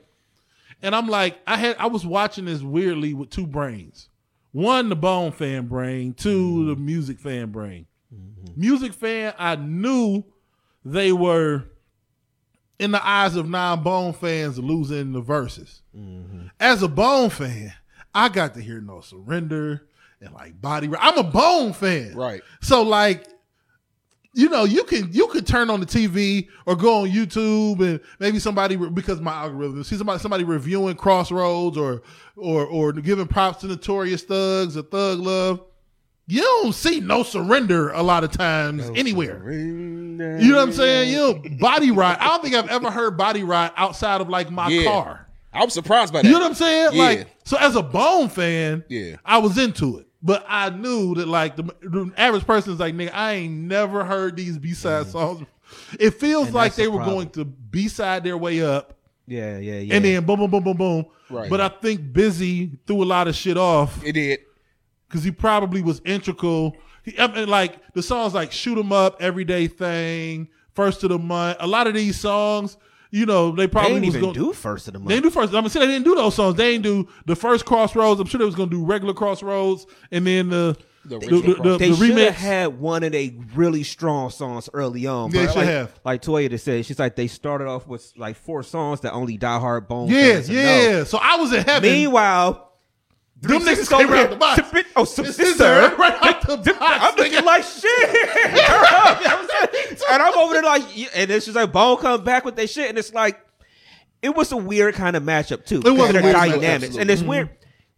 and 0.81 0.95
I'm 0.95 1.07
like, 1.07 1.37
I 1.47 1.57
had 1.57 1.75
I 1.77 1.87
was 1.87 2.05
watching 2.05 2.45
this 2.45 2.61
weirdly 2.61 3.13
with 3.13 3.29
two 3.29 3.45
brains. 3.47 4.09
One, 4.51 4.89
the 4.89 4.95
Bone 4.95 5.31
fan 5.31 5.67
brain. 5.67 6.13
2 6.15 6.65
the 6.67 6.75
music 6.75 7.19
fan 7.19 7.51
brain. 7.51 7.85
Music 8.59 8.93
fan, 8.93 9.33
I 9.37 9.55
knew 9.55 10.23
they 10.83 11.11
were 11.13 11.63
in 12.77 12.91
the 12.91 13.07
eyes 13.07 13.35
of 13.35 13.47
non-Bone 13.47 14.13
fans 14.13 14.59
losing 14.59 15.13
the 15.13 15.21
verses. 15.21 15.81
Mm-hmm. 15.95 16.47
As 16.59 16.83
a 16.83 16.87
Bone 16.87 17.29
fan, 17.29 17.73
I 18.13 18.29
got 18.29 18.53
to 18.55 18.61
hear 18.61 18.81
No 18.81 19.01
Surrender 19.01 19.87
and 20.21 20.33
like 20.33 20.59
Body. 20.59 20.89
I'm 20.99 21.17
a 21.17 21.23
Bone 21.23 21.73
fan, 21.73 22.15
Right. 22.15 22.41
So 22.61 22.83
like 22.83 23.25
you 24.33 24.47
know, 24.47 24.63
you 24.63 24.83
can 24.83 25.11
you 25.11 25.27
could 25.27 25.47
turn 25.47 25.69
on 25.69 25.79
the 25.79 25.85
TV 25.85 26.47
or 26.65 26.75
go 26.75 27.01
on 27.01 27.09
YouTube 27.09 27.81
and 27.81 27.99
maybe 28.19 28.39
somebody 28.39 28.75
because 28.75 29.19
my 29.19 29.33
algorithm 29.33 29.83
see 29.83 29.97
somebody 29.97 30.19
somebody 30.19 30.43
reviewing 30.43 30.95
Crossroads 30.95 31.77
or 31.77 32.03
or 32.35 32.65
or 32.65 32.93
giving 32.93 33.27
props 33.27 33.61
to 33.61 33.67
Notorious 33.67 34.23
Thugs 34.23 34.77
or 34.77 34.83
Thug 34.83 35.19
Love. 35.19 35.61
You 36.31 36.41
don't 36.41 36.73
see 36.73 36.99
no 36.99 37.23
surrender 37.23 37.89
a 37.89 38.03
lot 38.03 38.23
of 38.23 38.31
times 38.31 38.89
anywhere. 38.95 39.51
You 39.51 40.51
know 40.51 40.57
what 40.57 40.61
I'm 40.61 40.71
saying? 40.73 41.11
You 41.11 41.17
know, 41.17 41.57
body 41.59 41.89
ride. 41.91 42.17
I 42.19 42.27
don't 42.27 42.43
think 42.43 42.53
I've 42.53 42.69
ever 42.69 42.91
heard 42.91 43.17
body 43.17 43.43
ride 43.43 43.71
outside 43.75 44.21
of 44.21 44.29
like 44.29 44.51
my 44.51 44.67
Yeah. 44.69 44.83
car. 44.83 45.27
I 45.51 45.65
was 45.65 45.73
surprised 45.73 46.13
by 46.13 46.21
that. 46.21 46.27
You 46.27 46.33
know 46.35 46.41
what 46.41 46.49
I'm 46.49 46.53
saying? 46.53 46.89
Yeah. 46.93 47.03
Like, 47.03 47.27
so 47.45 47.57
as 47.57 47.75
a 47.75 47.81
Bone 47.81 48.29
fan, 48.29 48.83
Yeah. 48.89 49.15
I 49.25 49.39
was 49.39 49.57
into 49.57 49.97
it. 49.97 50.07
But 50.21 50.45
I 50.47 50.69
knew 50.69 51.15
that 51.15 51.27
like 51.27 51.55
the, 51.55 51.63
the 51.81 52.11
average 52.15 52.45
person 52.45 52.73
is 52.73 52.79
like, 52.79 52.93
nigga, 52.93 53.11
I 53.13 53.33
ain't 53.33 53.53
never 53.53 54.03
heard 54.03 54.35
these 54.35 54.57
B 54.59 54.73
side 54.73 55.05
mm. 55.07 55.11
songs. 55.11 55.47
It 55.99 56.11
feels 56.11 56.47
And 56.47 56.55
like 56.55 56.75
they 56.75 56.83
the 56.83 56.91
were 56.91 56.97
problem. 56.97 57.15
going 57.15 57.29
to 57.31 57.45
B 57.45 57.87
side 57.87 58.23
their 58.23 58.37
way 58.37 58.61
up 58.61 58.97
Yeah, 59.25 59.57
yeah, 59.57 59.79
yeah. 59.79 59.95
and 59.95 60.05
then 60.05 60.25
boom, 60.25 60.39
boom, 60.39 60.51
boom, 60.51 60.63
boom, 60.63 60.77
boom. 60.77 61.05
Right. 61.29 61.49
But 61.49 61.61
I 61.61 61.69
think 61.69 62.01
Bizzy 62.11 62.77
threw 62.85 63.03
a 63.03 63.05
lot 63.05 63.27
of 63.27 63.35
shit 63.35 63.55
off 63.57 64.03
It 64.03 64.13
did. 64.13 64.39
Because 65.09 65.23
he 65.23 65.31
probably 65.31 65.81
was 65.81 66.01
integral. 66.05 66.75
He, 67.03 67.17
I 67.19 67.27
mean, 67.27 67.49
like 67.49 67.93
the 67.93 68.03
songs 68.03 68.33
like 68.33 68.51
"Shoot 68.51 68.77
'Em 68.77 68.91
Up," 68.91 69.17
"Everyday 69.21 69.67
Thing," 69.67 70.47
"First 70.73 71.03
of 71.03 71.09
the 71.09 71.19
Month." 71.19 71.57
A 71.59 71.67
lot 71.67 71.87
of 71.87 71.93
these 71.95 72.19
songs, 72.19 72.77
you 73.11 73.25
know, 73.25 73.51
they 73.51 73.63
they 73.63 73.67
probably 73.67 73.93
didn't 73.95 74.05
was 74.05 74.15
even 74.15 74.21
going. 74.21 74.33
do 74.35 74.53
first 74.53 74.87
of 74.87 74.93
the 74.93 74.99
month. 74.99 75.09
They 75.09 75.15
didn't 75.15 75.25
do 75.25 75.29
first. 75.31 75.49
I'm 75.49 75.55
gonna 75.61 75.69
say 75.69 75.79
they 75.79 75.87
didn't 75.87 76.05
do 76.05 76.15
those 76.15 76.35
songs. 76.35 76.55
They 76.55 76.73
didn't 76.73 76.83
do 76.83 77.07
the 77.25 77.35
first 77.35 77.65
Crossroads. 77.65 78.19
I'm 78.19 78.27
sure 78.27 78.37
they 78.39 78.45
was 78.45 78.55
gonna 78.55 78.69
do 78.69 78.83
regular 78.85 79.13
Crossroads, 79.13 79.85
and 80.11 80.27
then 80.27 80.49
the 80.49 80.77
The 81.05 81.17
the, 81.17 81.27
the, 81.27 81.53
the, 81.63 81.77
they 81.77 81.89
the 81.89 81.95
should 81.95 82.15
remix. 82.15 82.25
have 82.25 82.35
had 82.35 82.79
one 82.79 83.03
of 83.03 83.13
they 83.13 83.35
really 83.55 83.83
strong 83.83 84.29
songs 84.29 84.69
early 84.73 85.07
on. 85.07 85.31
They 85.31 85.45
but 85.45 85.51
should 85.53 85.59
like, 85.59 85.67
have. 85.67 85.99
Like 86.03 86.21
Toya 86.21 86.49
just 86.49 86.65
said, 86.65 86.85
she's 86.85 86.99
like 86.99 87.15
they 87.15 87.27
started 87.27 87.67
off 87.67 87.87
with 87.87 88.11
like 88.17 88.35
four 88.35 88.61
songs 88.63 88.99
that 89.01 89.13
only 89.13 89.37
Die 89.37 89.59
Hard 89.59 89.87
Bone. 89.87 90.09
yeah, 90.09 90.33
fans 90.33 90.49
know. 90.49 90.55
yeah. 90.55 91.03
So 91.05 91.17
I 91.19 91.37
was 91.37 91.53
in 91.53 91.63
heaven. 91.63 91.89
Meanwhile, 91.89 92.68
Them 93.41 93.61
niggas 93.61 93.89
came 93.89 94.11
out 94.11 94.29
the 94.29 94.35
box. 94.35 94.55
submit- 94.55 94.87
Oh, 94.95 95.05
sister, 95.05 95.95
right 95.97 96.17
out 96.21 96.41
the 96.41 96.57
box. 96.57 96.77
I'm 96.81 97.15
looking 97.15 97.45
like 97.45 97.63
shit. 97.63 98.09
and 100.11 100.21
I'm 100.21 100.37
over 100.37 100.53
there 100.53 100.63
like, 100.63 100.83
and 101.15 101.31
it's 101.31 101.45
just 101.45 101.55
like 101.55 101.71
Bone 101.71 101.97
come 101.97 102.23
back 102.23 102.43
with 102.43 102.57
their 102.57 102.67
shit, 102.67 102.89
and 102.89 102.97
it's 102.97 103.13
like, 103.13 103.39
it 104.21 104.35
was 104.35 104.51
a 104.51 104.57
weird 104.57 104.95
kind 104.95 105.15
of 105.15 105.23
matchup 105.23 105.65
too. 105.65 105.81
It 105.85 105.91
was 105.91 105.93
because 105.93 106.09
a 106.09 106.13
weird 106.13 106.25
their 106.25 106.33
dynamics, 106.33 106.97
and 106.97 107.09
it's 107.09 107.21
weird. 107.21 107.49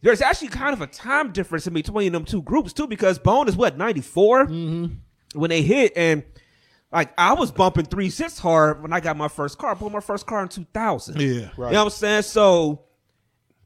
There's 0.02 0.22
actually 0.22 0.50
kind 0.50 0.74
of 0.74 0.82
a 0.82 0.88
time 0.88 1.32
difference 1.32 1.66
in 1.66 1.74
between 1.74 2.12
them 2.12 2.26
two 2.26 2.44
groups 2.44 2.74
too, 2.74 2.88
because 2.88 3.18
Bone 3.18 3.48
is 3.48 3.56
what 3.56 3.78
94 3.78 4.46
mm-hmm. 4.46 5.40
when 5.40 5.50
they 5.50 5.64
hit, 5.64 5.94
and 5.96 6.24
like 6.92 7.14
I 7.18 7.34
was 7.34 7.52
bumping 7.52 7.86
three 7.86 8.10
six 8.10 8.38
hard 8.38 8.82
when 8.82 8.94
I 8.94 9.00
got 9.00 9.18
my 9.18 9.28
first 9.28 9.58
car. 9.58 9.72
I 9.72 9.74
bought 9.74 9.92
my 9.92 10.02
first 10.02 10.28
car 10.28 10.44
in 10.44 10.50
2000. 10.50 11.20
Yeah. 11.20 11.28
You 11.28 11.40
know 11.40 11.50
what 11.58 11.76
I'm 11.76 11.90
saying? 11.90 12.24
So 12.24 12.84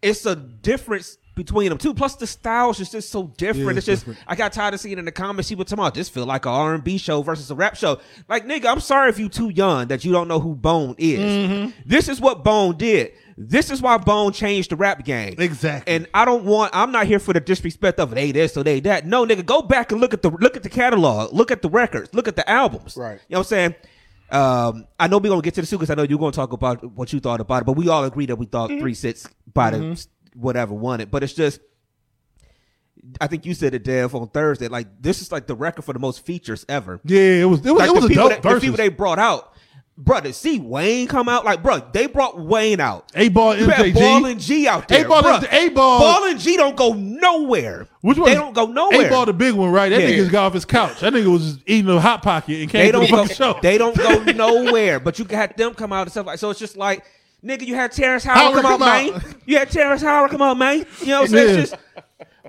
it's 0.02 0.26
a 0.26 0.36
difference 0.36 1.18
between 1.36 1.70
them 1.70 1.78
too. 1.78 1.94
Plus 1.94 2.16
the 2.16 2.26
styles 2.26 2.80
is 2.80 2.90
just 2.90 3.10
so 3.10 3.28
different. 3.38 3.74
Yeah, 3.74 3.78
it's 3.78 3.88
it's 3.88 4.04
just 4.04 4.20
I 4.28 4.36
got 4.36 4.54
tired 4.54 4.74
of 4.74 4.80
seeing 4.80 4.98
in 4.98 5.06
the 5.06 5.12
comments 5.12 5.50
people 5.50 5.66
talking 5.66 5.80
about 5.80 5.94
this 5.94 6.10
feel 6.10 6.26
like 6.26 6.46
r 6.46 6.74
and 6.74 6.84
B 6.84 6.98
show 6.98 7.22
versus 7.22 7.52
a 7.52 7.56
rap 7.56 7.76
show. 7.76 8.00
Like 8.28 8.46
nigga, 8.46 8.66
I'm 8.66 8.80
sorry 8.80 9.10
if 9.10 9.20
you 9.20 9.30
too 9.30 9.50
young 9.50 9.88
that 9.88 10.04
you 10.06 10.12
don't 10.12 10.28
know 10.28 10.40
who 10.40 10.56
Bone 10.56 10.96
is. 10.98 11.20
Mm-hmm. 11.20 11.80
This 11.86 12.08
is 12.08 12.20
what 12.20 12.44
Bone 12.44 12.78
did. 12.78 13.12
This 13.38 13.70
is 13.70 13.82
why 13.82 13.98
Bone 13.98 14.32
changed 14.32 14.72
the 14.72 14.78
rap 14.78 15.04
game. 15.04 15.36
Exactly. 15.38 15.94
And 15.94 16.08
I 16.14 16.24
don't 16.24 16.46
want. 16.46 16.72
I'm 16.74 16.92
not 16.92 17.06
here 17.06 17.20
for 17.20 17.34
the 17.34 17.42
disrespect 17.42 18.00
of 18.00 18.12
they 18.12 18.32
this 18.32 18.56
or 18.56 18.64
they 18.64 18.80
that. 18.82 19.06
No, 19.06 19.26
nigga, 19.26 19.46
go 19.46 19.62
back 19.62 19.92
and 19.92 20.00
look 20.00 20.14
at 20.14 20.22
the 20.22 20.30
look 20.30 20.56
at 20.56 20.64
the 20.64 20.70
catalog, 20.70 21.34
look 21.34 21.52
at 21.52 21.62
the 21.62 21.70
records, 21.70 22.14
look 22.14 22.28
at 22.28 22.38
the 22.38 22.50
albums. 22.50 22.96
Right. 22.96 23.20
You 23.28 23.34
know 23.34 23.40
what 23.40 23.48
I'm 23.48 23.50
saying? 23.50 23.76
Um, 24.32 24.88
I 25.00 25.08
know 25.08 25.18
we're 25.20 25.30
gonna 25.30 25.42
get 25.42 25.54
to 25.56 25.62
the 25.62 25.68
suit 25.68 25.78
because 25.78 25.92
I 25.92 25.96
know 25.96 26.04
you're 26.04 26.18
gonna 26.18 26.32
talk 26.32 26.52
about 26.52 26.84
what 26.96 27.14
you 27.14 27.20
thought 27.20 27.42
about 27.42 27.62
it, 27.62 27.66
but 27.66 27.74
we 27.74 27.90
all 27.90 28.04
agree 28.06 28.26
that 28.26 28.38
we 28.38 28.46
thought 28.46 28.70
three 28.70 28.94
six 28.94 29.28
by 29.54 29.70
the 29.70 30.06
whatever 30.36 30.74
it. 31.00 31.10
But 31.12 31.24
it's 31.24 31.34
just 31.34 31.60
I 33.22 33.28
think 33.28 33.46
you 33.46 33.54
said 33.54 33.74
it, 33.74 33.84
Dev, 33.84 34.16
on 34.16 34.28
Thursday. 34.30 34.68
Like 34.68 34.88
this 35.02 35.22
is 35.22 35.32
like 35.32 35.48
the 35.48 35.56
record 35.56 35.84
for 35.84 35.94
the 35.94 36.00
most 36.00 36.26
features 36.26 36.66
ever. 36.68 37.00
Yeah, 37.04 37.20
it 37.42 37.46
was. 37.46 37.60
It 37.66 37.72
was, 37.72 37.80
Like 37.80 37.90
it 37.90 37.94
was 37.96 38.02
the 38.02 38.06
a 38.06 38.10
people 38.10 38.30
dope 38.30 38.42
that, 38.42 38.54
the 38.56 38.60
people 38.60 38.78
they 38.78 38.90
brought 38.90 39.20
out. 39.20 39.52
Bro, 39.98 40.20
to 40.22 40.34
see 40.34 40.60
Wayne 40.60 41.08
come 41.08 41.30
out, 41.30 41.46
like, 41.46 41.64
bro, 41.64 41.80
they 41.94 42.08
brought 42.08 42.38
Wayne 42.38 42.82
out. 42.82 43.10
8Ball, 43.14 43.56
MJG. 43.56 43.94
Ball 43.94 44.26
and 44.26 44.42
G 44.42 44.68
out 44.68 44.90
there. 44.90 45.06
A-Ball 45.06 45.24
bruh. 45.24 45.38
and- 45.38 45.48
A-Ball- 45.72 46.00
Ball 46.00 46.24
and 46.32 46.38
G 46.38 46.58
don't 46.58 46.76
go 46.76 46.92
nowhere. 46.92 47.88
Which 48.02 48.18
one? 48.18 48.28
They 48.28 48.36
don't 48.36 48.54
go 48.54 48.66
nowhere. 48.66 49.10
8Ball, 49.10 49.28
the 49.28 49.32
big 49.32 49.54
one, 49.54 49.72
right? 49.72 49.88
That 49.88 50.02
Yeah. 50.02 50.10
nigga 50.10 50.30
got 50.30 50.48
off 50.48 50.54
his 50.54 50.66
couch. 50.66 51.00
That 51.00 51.14
nigga 51.14 51.32
was 51.32 51.60
eating 51.66 51.90
a 51.90 52.02
hot 52.02 52.24
pocket 52.24 52.60
and 52.60 52.70
came 52.70 52.82
They 52.82 52.88
to 52.88 53.08
don't 53.08 53.10
the 53.10 53.28
go. 53.30 53.34
show. 53.54 53.60
They 53.62 53.78
don't 53.78 53.96
go 53.96 54.22
nowhere. 54.34 55.00
But 55.00 55.18
you 55.18 55.24
had 55.30 55.56
them 55.56 55.74
come 55.74 55.94
out 55.94 56.02
and 56.02 56.12
stuff 56.12 56.26
like. 56.26 56.40
So 56.40 56.50
it's 56.50 56.60
just 56.60 56.76
like, 56.76 57.06
nigga, 57.46 57.66
you 57.66 57.76
had 57.76 57.92
Terrence 57.92 58.24
Howard, 58.24 58.40
Howard 58.40 58.62
come, 58.62 58.80
come 58.80 58.82
out, 58.84 59.16
out. 59.16 59.24
man. 59.24 59.36
You 59.46 59.58
had 59.58 59.70
Terrence 59.70 60.02
Howard 60.02 60.32
come 60.32 60.42
out, 60.42 60.58
man. 60.58 60.86
You 61.02 61.08
know 61.08 61.22
what 61.22 61.30
I'm 61.30 61.36
saying? 61.36 61.60
Just. 61.62 61.76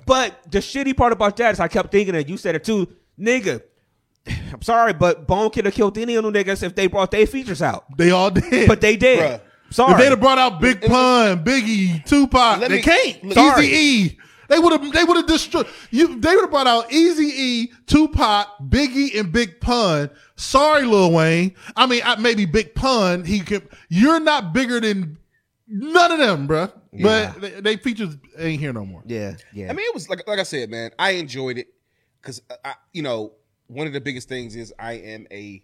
But 0.05 0.39
the 0.51 0.59
shitty 0.59 0.95
part 0.95 1.11
about 1.13 1.35
that 1.37 1.53
is 1.53 1.59
I 1.59 1.67
kept 1.67 1.91
thinking 1.91 2.13
that 2.13 2.27
you 2.29 2.37
said 2.37 2.55
it 2.55 2.63
too, 2.63 2.87
nigga. 3.19 3.61
I'm 4.53 4.61
sorry, 4.61 4.93
but 4.93 5.27
Bone 5.27 5.49
could 5.49 5.65
have 5.65 5.73
killed 5.73 5.97
any 5.97 6.15
of 6.15 6.23
them 6.23 6.33
niggas 6.33 6.63
if 6.63 6.75
they 6.75 6.87
brought 6.87 7.11
their 7.11 7.27
features 7.27 7.61
out. 7.61 7.85
They 7.97 8.11
all 8.11 8.31
did. 8.31 8.67
But 8.67 8.81
they 8.81 8.95
did. 8.97 9.19
Bruh. 9.19 9.41
Sorry. 9.69 9.91
If 9.91 9.97
they'd 9.99 10.09
have 10.11 10.19
brought 10.21 10.37
out 10.37 10.61
Big 10.61 10.81
Pun, 10.81 11.43
Biggie, 11.43 12.05
Tupac, 12.05 12.59
Let 12.61 12.69
they 12.69 12.77
me- 12.77 12.81
can't. 12.81 13.23
look- 13.25 13.37
Easy 13.37 13.49
Sorry. 13.49 13.67
E. 13.67 14.17
They 14.47 14.59
would 14.59 14.71
have. 14.71 14.91
They 14.91 15.03
would 15.03 15.17
have 15.17 15.27
destroyed. 15.27 15.67
You. 15.91 16.19
They 16.19 16.35
would 16.35 16.41
have 16.41 16.51
brought 16.51 16.67
out 16.67 16.91
Easy 16.91 17.25
E, 17.25 17.71
Tupac, 17.85 18.47
Biggie, 18.69 19.19
and 19.19 19.31
Big 19.31 19.59
Pun. 19.59 20.09
Sorry, 20.35 20.83
Lil 20.83 21.11
Wayne. 21.11 21.55
I 21.75 21.85
mean, 21.85 22.01
I, 22.05 22.15
maybe 22.15 22.45
Big 22.45 22.75
Pun. 22.75 23.23
He 23.23 23.41
can. 23.41 23.67
You're 23.89 24.19
not 24.19 24.53
bigger 24.53 24.79
than 24.79 25.17
none 25.67 26.11
of 26.11 26.19
them, 26.19 26.47
bruh. 26.47 26.71
Yeah. 26.93 27.33
But 27.33 27.41
they, 27.41 27.61
they 27.61 27.77
features 27.77 28.17
ain't 28.37 28.59
here 28.59 28.73
no 28.73 28.85
more. 28.85 29.03
yeah, 29.05 29.35
yeah. 29.53 29.69
I 29.69 29.73
mean, 29.73 29.85
it 29.85 29.93
was 29.93 30.09
like 30.09 30.27
like 30.27 30.39
I 30.39 30.43
said, 30.43 30.69
man. 30.69 30.91
I 30.97 31.11
enjoyed 31.11 31.57
it 31.57 31.67
because 32.21 32.41
I, 32.63 32.73
you 32.93 33.01
know, 33.01 33.33
one 33.67 33.87
of 33.87 33.93
the 33.93 34.01
biggest 34.01 34.29
things 34.29 34.55
is 34.55 34.73
I 34.79 34.93
am 34.93 35.27
a, 35.31 35.63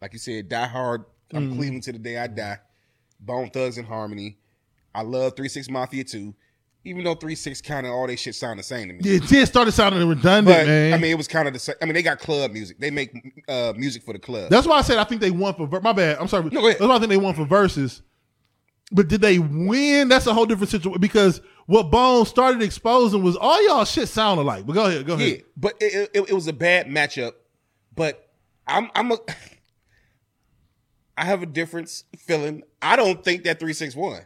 like 0.00 0.12
you 0.12 0.18
said, 0.18 0.48
die 0.48 0.66
hard. 0.66 1.04
I'm 1.32 1.52
mm. 1.52 1.56
Cleveland 1.56 1.82
to 1.84 1.92
the 1.92 1.98
day 1.98 2.18
I 2.18 2.26
die. 2.26 2.58
Bone 3.20 3.50
Thugs 3.50 3.78
and 3.78 3.86
Harmony. 3.86 4.38
I 4.94 5.02
love 5.02 5.36
Three 5.36 5.48
Six 5.48 5.68
Mafia 5.68 6.04
too, 6.04 6.34
even 6.84 7.04
though 7.04 7.14
Three 7.14 7.34
Six 7.34 7.60
kind 7.60 7.86
of 7.86 7.92
all 7.92 8.06
they 8.06 8.16
shit 8.16 8.34
sound 8.34 8.58
the 8.58 8.62
same 8.62 8.88
to 8.88 8.94
me. 8.94 9.00
Yeah, 9.02 9.16
it 9.16 9.26
did 9.28 9.46
started 9.46 9.72
sounding 9.72 10.06
redundant, 10.08 10.46
But 10.46 10.66
man. 10.66 10.94
I 10.94 10.96
mean, 10.98 11.10
it 11.10 11.16
was 11.16 11.28
kind 11.28 11.46
of 11.46 11.54
the 11.54 11.60
same. 11.60 11.76
I 11.82 11.84
mean, 11.84 11.94
they 11.94 12.02
got 12.02 12.18
club 12.18 12.52
music. 12.52 12.78
They 12.78 12.90
make 12.90 13.42
uh, 13.48 13.72
music 13.76 14.02
for 14.02 14.12
the 14.12 14.18
club. 14.18 14.50
That's 14.50 14.66
why 14.66 14.78
I 14.78 14.82
said 14.82 14.98
I 14.98 15.04
think 15.04 15.20
they 15.20 15.30
won 15.30 15.54
for. 15.54 15.66
ver- 15.66 15.80
My 15.80 15.92
bad. 15.92 16.18
I'm 16.18 16.28
sorry. 16.28 16.48
No. 16.50 16.66
That's 16.66 16.80
why 16.80 16.96
I 16.96 16.98
think 16.98 17.10
they 17.10 17.16
won 17.16 17.34
for 17.34 17.44
verses. 17.44 18.02
But 18.92 19.06
did 19.08 19.20
they 19.20 19.38
win? 19.38 20.08
That's 20.08 20.26
a 20.26 20.34
whole 20.34 20.46
different 20.46 20.70
situation 20.70 21.00
because 21.00 21.40
what 21.66 21.90
Bone 21.92 22.26
started 22.26 22.60
exposing 22.62 23.22
was 23.22 23.36
all 23.36 23.64
y'all 23.68 23.84
shit 23.84 24.08
sound 24.08 24.40
alike. 24.40 24.66
But 24.66 24.72
go 24.72 24.86
ahead, 24.86 25.06
go 25.06 25.16
Yeah, 25.16 25.26
ahead. 25.26 25.42
but 25.56 25.74
it, 25.80 26.10
it, 26.12 26.28
it 26.30 26.32
was 26.32 26.48
a 26.48 26.52
bad 26.52 26.86
matchup. 26.88 27.32
But 27.94 28.28
I'm 28.66 28.90
I'm 28.96 29.12
a 29.12 29.18
I 31.16 31.24
have 31.24 31.42
a 31.42 31.46
difference 31.46 32.04
feeling. 32.18 32.62
I 32.80 32.96
don't 32.96 33.22
think 33.22 33.44
that 33.44 33.60
three 33.60 33.74
six 33.74 33.94
won. 33.94 34.22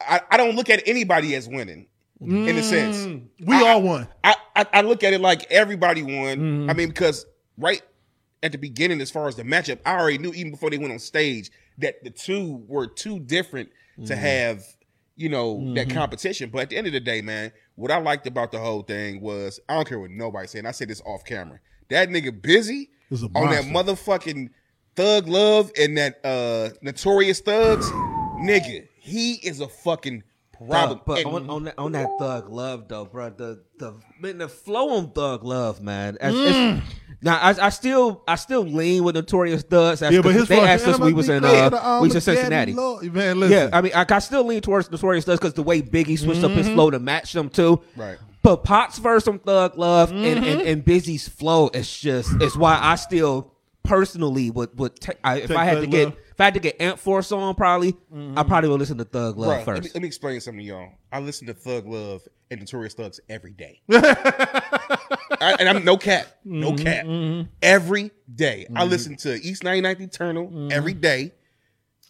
I, 0.00 0.20
I 0.30 0.36
don't 0.36 0.56
look 0.56 0.70
at 0.70 0.82
anybody 0.86 1.34
as 1.34 1.48
winning 1.48 1.86
in 2.20 2.48
a 2.56 2.62
sense. 2.62 2.96
Mm, 2.98 3.26
We 3.46 3.54
I- 3.54 3.68
all 3.68 3.82
won. 3.82 4.08
I, 4.22 4.34
I 4.56 4.66
I 4.74 4.80
look 4.82 5.02
at 5.04 5.12
it 5.12 5.20
like 5.20 5.50
everybody 5.50 6.02
won. 6.02 6.12
Mm-hmm. 6.38 6.70
I 6.70 6.72
mean, 6.74 6.88
because 6.88 7.26
right 7.58 7.82
at 8.42 8.52
the 8.52 8.58
beginning, 8.58 9.00
as 9.00 9.10
far 9.10 9.26
as 9.28 9.36
the 9.36 9.42
matchup, 9.42 9.78
I 9.84 9.96
already 9.98 10.18
knew 10.18 10.32
even 10.32 10.50
before 10.52 10.70
they 10.70 10.78
went 10.78 10.92
on 10.92 10.98
stage 10.98 11.50
that 11.78 12.02
the 12.04 12.10
two 12.10 12.64
were 12.68 12.86
too 12.86 13.18
different 13.20 13.70
Mm-hmm. 13.96 14.06
to 14.06 14.16
have, 14.16 14.64
you 15.14 15.28
know, 15.28 15.72
that 15.74 15.88
competition. 15.88 16.50
But 16.50 16.62
at 16.62 16.70
the 16.70 16.76
end 16.76 16.88
of 16.88 16.92
the 16.92 16.98
day, 16.98 17.22
man, 17.22 17.52
what 17.76 17.92
I 17.92 17.98
liked 17.98 18.26
about 18.26 18.50
the 18.50 18.58
whole 18.58 18.82
thing 18.82 19.20
was 19.20 19.60
I 19.68 19.74
don't 19.76 19.86
care 19.88 20.00
what 20.00 20.10
nobody's 20.10 20.50
saying. 20.50 20.66
I 20.66 20.72
said 20.72 20.88
this 20.88 21.00
off 21.06 21.24
camera. 21.24 21.60
That 21.90 22.08
nigga 22.08 22.30
Bizzy 22.40 22.88
on 23.36 23.50
that 23.52 23.64
motherfucking 23.66 24.48
thug 24.96 25.28
love 25.28 25.70
and 25.78 25.96
that 25.96 26.18
uh 26.24 26.70
notorious 26.82 27.38
thugs, 27.38 27.88
nigga. 28.40 28.88
He 29.04 29.34
is 29.34 29.60
a 29.60 29.68
fucking 29.68 30.22
problem. 30.56 31.00
But 31.06 31.18
And- 31.18 31.26
on, 31.28 31.50
on 31.50 31.64
that 31.64 31.74
on 31.78 31.92
that 31.92 32.08
thug 32.18 32.48
love 32.50 32.88
though, 32.88 33.04
bro, 33.04 33.30
the 33.30 33.60
the 33.78 33.94
man, 34.20 34.38
the 34.38 34.48
flow 34.48 34.90
on 34.96 35.10
thug 35.10 35.44
love, 35.44 35.80
man. 35.82 36.16
As- 36.20 36.34
Mm. 36.34 36.46
it's- 36.48 36.82
now 37.22 37.36
I, 37.36 37.66
I 37.66 37.68
still 37.70 38.22
I 38.28 38.36
still 38.36 38.62
lean 38.62 39.02
with 39.04 39.14
notorious 39.14 39.62
thugs. 39.62 40.00
That's 40.00 40.12
Yeah, 40.14 40.20
but 40.20 40.30
'cause 40.32 40.40
his 40.40 40.48
they 40.48 40.56
fucking- 40.56 40.70
asked 40.70 40.86
us 40.86 40.98
we 40.98 41.12
was 41.12 41.28
in 41.28 41.44
uh, 41.44 41.98
we 42.00 42.08
was 42.08 42.14
in 42.14 42.20
Cincinnati. 42.20 42.72
Man. 42.74 43.38
Yeah, 43.50 43.70
I 43.72 43.80
mean 43.80 43.92
I, 43.94 44.04
I 44.08 44.18
still 44.20 44.44
lean 44.44 44.60
towards 44.60 44.90
notorious 44.90 45.24
thugs 45.24 45.40
because 45.40 45.54
the 45.54 45.62
way 45.62 45.82
Biggie 45.82 46.18
switched 46.18 46.44
up 46.44 46.50
his 46.52 46.68
flow 46.68 46.90
to 46.90 46.98
match 46.98 47.32
them 47.32 47.48
too. 47.50 47.80
Right. 47.96 48.16
But 48.42 48.62
Pac's 48.62 48.98
verse 48.98 49.26
on 49.26 49.38
Thug 49.38 49.76
Love 49.78 50.10
and, 50.12 50.44
and 50.44 50.60
and 50.62 50.84
Bizzy's 50.84 51.26
flow 51.28 51.68
is 51.72 51.90
just 51.98 52.30
it's 52.40 52.56
why 52.56 52.78
I 52.80 52.96
still 52.96 53.52
personally 53.82 54.50
would 54.50 54.78
would 54.78 54.98
ta- 55.00 55.12
I, 55.24 55.36
if 55.40 55.48
Take 55.48 55.56
I 55.58 55.64
had 55.64 55.80
to 55.80 55.86
get 55.86 56.04
Love. 56.06 56.16
If 56.34 56.40
I 56.40 56.44
had 56.44 56.54
to 56.54 56.60
get 56.60 56.80
Ant 56.80 56.98
Force 56.98 57.32
on 57.32 57.54
probably 57.54 57.94
I 58.36 58.42
probably 58.42 58.68
would 58.70 58.80
listen 58.80 58.98
to 58.98 59.04
Thug 59.04 59.38
Love 59.38 59.60
Bruh, 59.60 59.64
first. 59.64 59.82
Let 59.82 59.84
me, 59.84 59.90
let 59.94 60.02
me 60.02 60.06
explain 60.08 60.40
something 60.40 60.60
to 60.60 60.64
y'all. 60.66 60.90
I 61.12 61.20
listen 61.20 61.46
to 61.46 61.54
Thug 61.54 61.86
Love 61.86 62.22
and 62.50 62.60
Notorious 62.60 62.94
Thugs 62.94 63.20
every 63.28 63.52
day. 63.52 63.80
I, 63.90 65.56
and 65.58 65.68
I'm 65.68 65.84
no 65.84 65.96
cap, 65.96 66.26
no 66.44 66.72
Mm-hmm, 66.72 67.40
cap. 67.42 67.46
Every 67.62 68.10
day. 68.34 68.66
I 68.74 68.84
listen 68.84 69.16
to 69.18 69.34
East 69.34 69.62
99th 69.62 70.00
Eternal 70.00 70.46
Mm-hmm. 70.48 70.72
every 70.72 70.94
day. 70.94 71.32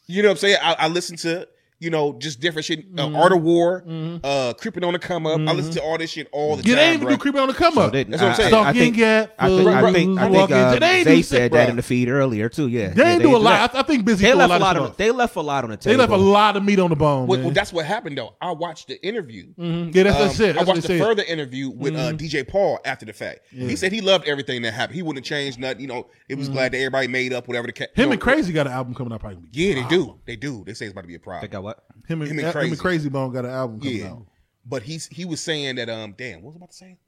You 0.07 0.23
know 0.23 0.29
what 0.29 0.33
I'm 0.33 0.39
saying? 0.39 0.57
I, 0.63 0.75
I 0.81 0.89
listen 0.89 1.17
to, 1.19 1.49
you 1.85 1.91
know, 1.91 2.15
just 2.19 2.41
different 2.41 2.65
shit. 2.65 2.81
Uh, 2.81 3.05
Mm-hmm. 3.05 3.17
Art 3.17 3.33
of 3.33 3.43
War, 3.43 3.85
uh, 4.25 4.55
Creeping 4.55 4.83
on 4.83 4.95
the 4.95 4.99
Come 4.99 5.27
Up. 5.27 5.39
I 5.41 5.53
listen 5.53 5.73
to 5.75 5.83
all 5.83 5.99
this 5.99 6.11
shit 6.11 6.27
all 6.33 6.57
the 6.57 6.63
Yeah, 6.63 6.75
time. 6.75 6.77
they 6.77 6.85
ain't 6.87 6.95
even 6.95 7.07
bruh. 7.09 7.11
do 7.11 7.19
creeping 7.19 7.41
on 7.41 7.49
the 7.49 7.55
come 7.55 7.77
up. 7.79 7.93
didn't. 7.93 8.13
That's 8.13 8.23
what 8.23 8.31
I'm 8.31 8.37
saying. 8.37 8.55
I, 8.55 8.57
I 8.59 8.63
Stalking 8.63 8.81
think, 8.81 8.97
Gap, 8.97 9.35
I 9.39 9.49
think, 9.49 9.69
I 9.69 9.93
think, 9.93 10.19
I 10.19 10.31
think 10.31 10.51
uh, 10.51 10.79
They 10.79 11.05
they 11.05 11.23
said 11.23 11.37
shit, 11.37 11.53
that 11.53 11.67
bruh. 11.67 11.71
in 11.71 11.77
the 11.77 11.83
feed 11.83 12.09
earlier 12.09 12.49
too. 12.49 12.69
Yeah, 12.69 12.89
They 12.89 13.03
Yeah, 13.03 13.13
ain't 13.13 13.23
do 13.23 13.37
a 13.37 13.39
lot. 13.39 13.73
that. 13.73 13.77
I, 13.77 13.81
I 13.81 13.83
think 13.83 14.05
Bizzy 14.07 14.19
They 14.19 14.31
threw 14.31 14.39
left 14.39 14.53
a 14.53 14.59
lot 14.59 14.77
of 14.79 14.97
They 14.97 15.11
left 15.11 15.37
a 15.37 15.41
lot 15.43 15.65
on 15.65 15.71
the 15.71 15.77
table. 15.77 15.93
They 15.93 15.99
left 15.99 16.13
a 16.13 16.17
lot 16.17 16.57
of 16.57 16.65
meat 16.65 16.79
on 16.79 16.89
the 16.91 16.97
bone. 16.97 17.27
Well, 17.27 17.41
well, 17.41 17.51
that's 17.51 17.73
what 17.73 17.85
happened 17.85 18.17
though. 18.17 18.35
I 18.41 18.53
watched 18.53 18.89
the 18.89 19.05
interview. 19.07 19.53
yeah, 19.59 20.03
that's, 20.05 20.19
that's 20.19 20.41
Um, 20.41 20.47
it. 20.47 20.53
That's 20.55 20.69
I 20.69 20.73
watched 20.73 20.83
the. 20.87 20.95
Mm-hmm. 20.95 21.03
further 21.05 21.23
interview 21.25 21.71
with 21.71 21.95
uh, 21.97 22.13
DJ 22.13 22.47
Paul 22.49 22.79
after 22.85 23.05
the 23.05 23.13
fact. 23.13 23.41
He 23.51 23.77
said 23.77 23.93
he 23.93 24.01
loved 24.01 24.27
everything 24.27 24.63
that 24.63 24.73
happened. 24.73 24.97
He 24.97 25.03
wouldn't 25.03 25.27
change 25.27 25.59
nothing. 25.59 25.81
You 25.81 25.89
know, 25.89 26.07
it 26.29 26.39
was 26.39 26.49
glad 26.49 26.73
that 26.73 26.79
everybody 26.79 27.09
made 27.09 27.33
up 27.33 27.47
whatever 27.49 27.67
the 27.67 27.73
ca- 27.73 27.85
Mm-hmm. 27.85 28.01
Him 28.01 28.13
and 28.13 28.21
Krayzie 28.21 28.55
got 28.55 28.67
an 28.67 28.73
album 28.73 28.95
coming 28.95 29.13
out 29.13 29.21
probably. 29.21 29.49
Yeah, 29.53 29.75
they 29.75 29.89
do. 29.89 30.19
They 30.25 30.37
do. 30.37 30.65
They 30.65 30.73
say 30.75 30.87
it's 30.87 30.93
about 30.93 31.03
to 31.03 31.09
be 31.09 31.15
a 31.17 31.19
problem. 31.19 31.74
They 31.77 31.81
what? 31.81 31.95
what? 31.95 32.07
Him 32.11 32.21
and, 32.23 32.31
Him 32.31 32.39
and 32.39 32.55
him 32.57 32.73
and 32.73 32.79
Krayzie. 32.79 33.01
Krayzie 33.09 33.13
Bone 33.13 33.33
got 33.33 33.45
an 33.45 33.51
album 33.53 33.81
coming 33.81 33.97
Yeah. 33.99 34.11
out. 34.11 34.27
But 34.67 34.83
he's 34.83 35.07
he 35.09 35.25
was 35.25 35.41
saying 35.41 35.77
that 35.77 35.89
um 35.91 36.15
damn, 36.17 36.43
what 36.43 36.55
was 36.55 36.57
I 36.57 36.59
about 36.59 36.71
to 36.71 36.77
say? 36.77 36.99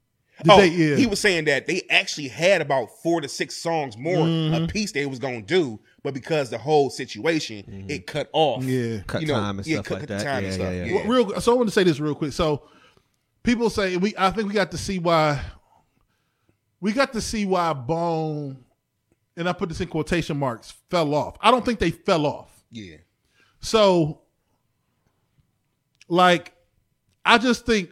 Did 0.43 0.51
oh, 0.51 0.57
they- 0.57 0.67
yeah. 0.67 0.95
he 0.97 1.07
was 1.07 1.19
saying 1.19 1.45
that 1.45 1.65
they 1.65 1.81
actually 1.89 2.27
had 2.27 2.61
about 2.61 2.89
four 3.01 3.21
to 3.21 3.27
six 3.27 3.55
songs 3.55 3.97
more 3.97 4.17
Mm-hmm. 4.17 4.63
a 4.65 4.67
piece 4.67 4.91
they 4.91 5.05
was 5.07 5.17
gonna 5.17 5.41
do, 5.41 5.79
but 6.03 6.13
because 6.13 6.51
the 6.51 6.59
whole 6.59 6.89
situation, 6.91 7.85
it 7.89 8.05
cut 8.05 8.29
off. 8.33 8.63
Yeah. 8.63 8.99
Cut 9.07 9.21
you 9.21 9.27
know, 9.29 9.33
time 9.33 9.57
and 9.57 9.65
yeah, 9.67 9.75
stuff 9.77 9.85
cut, 9.85 9.93
like 9.99 10.01
cut 10.01 10.09
the 10.19 10.23
that. 10.23 10.23
time 10.23 10.43
Yeah, 10.43 10.49
and 10.49 10.59
yeah, 10.59 10.65
stuff. 10.65 10.73
yeah. 10.73 10.85
Yeah. 10.85 11.07
Well, 11.07 11.25
real. 11.31 11.41
So 11.41 11.53
I 11.53 11.55
want 11.55 11.69
to 11.69 11.73
say 11.73 11.83
this 11.83 11.99
real 11.99 12.13
quick. 12.13 12.33
So 12.33 12.63
people 13.41 13.69
say 13.71 13.97
we. 13.97 14.13
I 14.17 14.29
think 14.29 14.47
we 14.47 14.53
got 14.53 14.69
to 14.71 14.77
see 14.77 14.99
why. 14.99 15.41
We 16.79 16.93
got 16.93 17.13
to 17.13 17.21
see 17.21 17.45
why 17.45 17.73
Bone, 17.73 18.63
and 19.35 19.49
I 19.49 19.53
put 19.53 19.69
this 19.69 19.81
in 19.81 19.87
quotation 19.87 20.37
marks, 20.37 20.75
fell 20.91 21.15
off. 21.15 21.35
I 21.41 21.49
don't 21.49 21.65
think 21.65 21.79
they 21.79 21.89
fell 21.91 22.27
off. 22.27 22.63
yeah. 22.71 22.97
So, 23.59 24.21
like, 26.07 26.53
I 27.25 27.37
just 27.37 27.65
think 27.65 27.91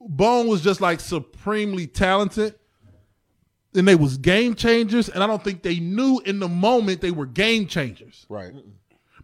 Bone 0.00 0.46
was 0.46 0.62
just 0.62 0.80
like 0.80 1.00
supremely 1.00 1.86
talented, 1.86 2.54
and 3.74 3.86
they 3.86 3.94
was 3.94 4.16
game 4.16 4.54
changers. 4.54 5.08
And 5.08 5.22
I 5.22 5.26
don't 5.26 5.42
think 5.42 5.62
they 5.62 5.78
knew 5.78 6.20
in 6.24 6.38
the 6.38 6.48
moment 6.48 7.00
they 7.00 7.10
were 7.10 7.26
game 7.26 7.66
changers. 7.66 8.26
Right. 8.28 8.52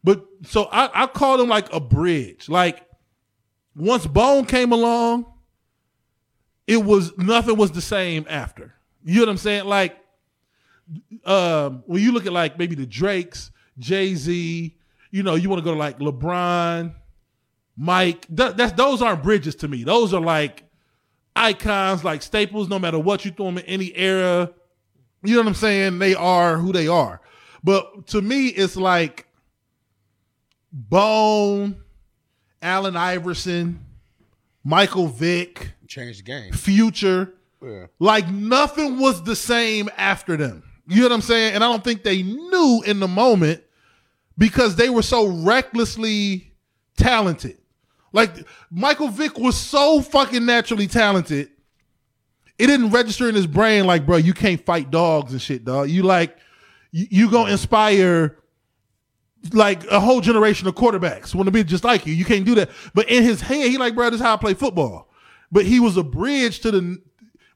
But 0.04 0.24
so 0.42 0.64
I, 0.64 1.02
I 1.02 1.06
call 1.06 1.38
them 1.38 1.48
like 1.48 1.72
a 1.72 1.80
bridge. 1.80 2.48
Like 2.48 2.82
once 3.74 4.06
Bone 4.06 4.44
came 4.44 4.72
along, 4.72 5.26
it 6.66 6.84
was 6.84 7.16
nothing 7.18 7.56
was 7.56 7.72
the 7.72 7.80
same 7.80 8.26
after. 8.28 8.74
You 9.04 9.16
know 9.16 9.22
what 9.22 9.28
I'm 9.30 9.36
saying? 9.38 9.64
Like 9.64 9.96
um, 11.24 11.82
when 11.86 12.02
you 12.02 12.12
look 12.12 12.26
at 12.26 12.32
like 12.32 12.58
maybe 12.58 12.74
the 12.74 12.86
Drakes, 12.86 13.50
Jay 13.78 14.14
Z, 14.14 14.76
you 15.10 15.22
know, 15.22 15.34
you 15.34 15.48
want 15.48 15.60
to 15.60 15.64
go 15.64 15.72
to 15.72 15.78
like 15.78 15.98
LeBron, 15.98 16.94
Mike. 17.76 18.26
That, 18.30 18.56
that's 18.56 18.72
those 18.72 19.02
aren't 19.02 19.22
bridges 19.22 19.54
to 19.56 19.68
me. 19.68 19.84
Those 19.84 20.14
are 20.14 20.20
like 20.20 20.64
icons, 21.34 22.04
like 22.04 22.22
staples. 22.22 22.68
No 22.68 22.78
matter 22.78 22.98
what 22.98 23.24
you 23.24 23.30
throw 23.30 23.46
them 23.46 23.58
in 23.58 23.64
any 23.64 23.94
era, 23.96 24.50
you 25.22 25.34
know 25.34 25.40
what 25.40 25.48
I'm 25.48 25.54
saying? 25.54 25.98
They 25.98 26.14
are 26.14 26.56
who 26.56 26.72
they 26.72 26.88
are. 26.88 27.20
But 27.62 28.06
to 28.08 28.22
me, 28.22 28.46
it's 28.46 28.76
like 28.76 29.26
Bone, 30.72 31.76
Allen 32.62 32.96
Iverson, 32.96 33.84
Michael 34.64 35.08
Vick, 35.08 35.72
changed 35.88 36.20
the 36.20 36.24
game. 36.24 36.52
Future. 36.52 37.32
Yeah. 37.62 37.86
Like 37.98 38.30
nothing 38.30 38.98
was 38.98 39.22
the 39.22 39.36
same 39.36 39.88
after 39.96 40.36
them. 40.36 40.62
You 40.86 41.02
know 41.02 41.08
what 41.08 41.12
I'm 41.12 41.20
saying? 41.22 41.54
And 41.54 41.64
I 41.64 41.68
don't 41.68 41.82
think 41.82 42.04
they 42.04 42.22
knew 42.22 42.82
in 42.86 43.00
the 43.00 43.08
moment 43.08 43.62
because 44.38 44.76
they 44.76 44.88
were 44.88 45.02
so 45.02 45.26
recklessly 45.26 46.52
talented. 46.96 47.58
Like 48.16 48.46
Michael 48.70 49.08
Vick 49.08 49.38
was 49.38 49.58
so 49.58 50.00
fucking 50.00 50.46
naturally 50.46 50.86
talented. 50.86 51.50
It 52.58 52.66
didn't 52.66 52.88
register 52.88 53.28
in 53.28 53.34
his 53.34 53.46
brain 53.46 53.84
like, 53.84 54.06
bro, 54.06 54.16
you 54.16 54.32
can't 54.32 54.64
fight 54.64 54.90
dogs 54.90 55.32
and 55.32 55.42
shit, 55.42 55.66
dog. 55.66 55.90
You 55.90 56.02
like 56.02 56.34
you, 56.92 57.06
you 57.10 57.30
gonna 57.30 57.52
inspire 57.52 58.38
like 59.52 59.84
a 59.88 60.00
whole 60.00 60.22
generation 60.22 60.66
of 60.66 60.74
quarterbacks 60.74 61.34
want 61.34 61.46
to 61.46 61.50
be 61.50 61.62
just 61.62 61.84
like 61.84 62.06
you. 62.06 62.14
You 62.14 62.24
can't 62.24 62.46
do 62.46 62.54
that. 62.54 62.70
But 62.94 63.10
in 63.10 63.22
his 63.22 63.42
head, 63.42 63.68
he 63.70 63.76
like, 63.76 63.94
bro, 63.94 64.08
this 64.08 64.18
is 64.18 64.24
how 64.24 64.32
I 64.32 64.38
play 64.38 64.54
football. 64.54 65.10
But 65.52 65.66
he 65.66 65.78
was 65.78 65.98
a 65.98 66.02
bridge 66.02 66.60
to 66.60 66.70
the. 66.70 67.02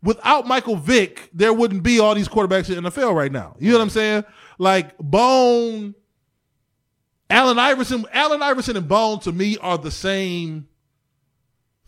Without 0.03 0.46
Michael 0.46 0.77
Vick, 0.77 1.31
there 1.33 1.55
wouldn't 1.55 1.83
be 1.83 2.01
all 2.01 2.14
these 2.14 2.29
quarterbacks 2.29 2.75
in 2.75 2.83
the 2.83 2.90
NFL 2.90 3.14
right 3.14 3.33
now. 3.33 3.57
You 3.59 3.73
know 3.73 3.79
what 3.79 3.85
I'm 3.85 3.90
saying? 3.90 4.25
Like 4.59 4.96
Bone, 4.99 5.94
Allen 7.30 7.58
Iverson, 7.58 8.04
Allen 8.12 8.42
Iverson 8.42 8.76
and 8.76 8.88
Bone 8.88 9.20
to 9.20 9.32
me 9.32 9.56
are 9.58 9.78
the 9.78 9.90
same 9.90 10.68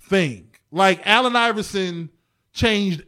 thing. 0.00 0.48
Like 0.70 1.02
Allen 1.06 1.36
Iverson 1.36 2.10
changed 2.52 3.02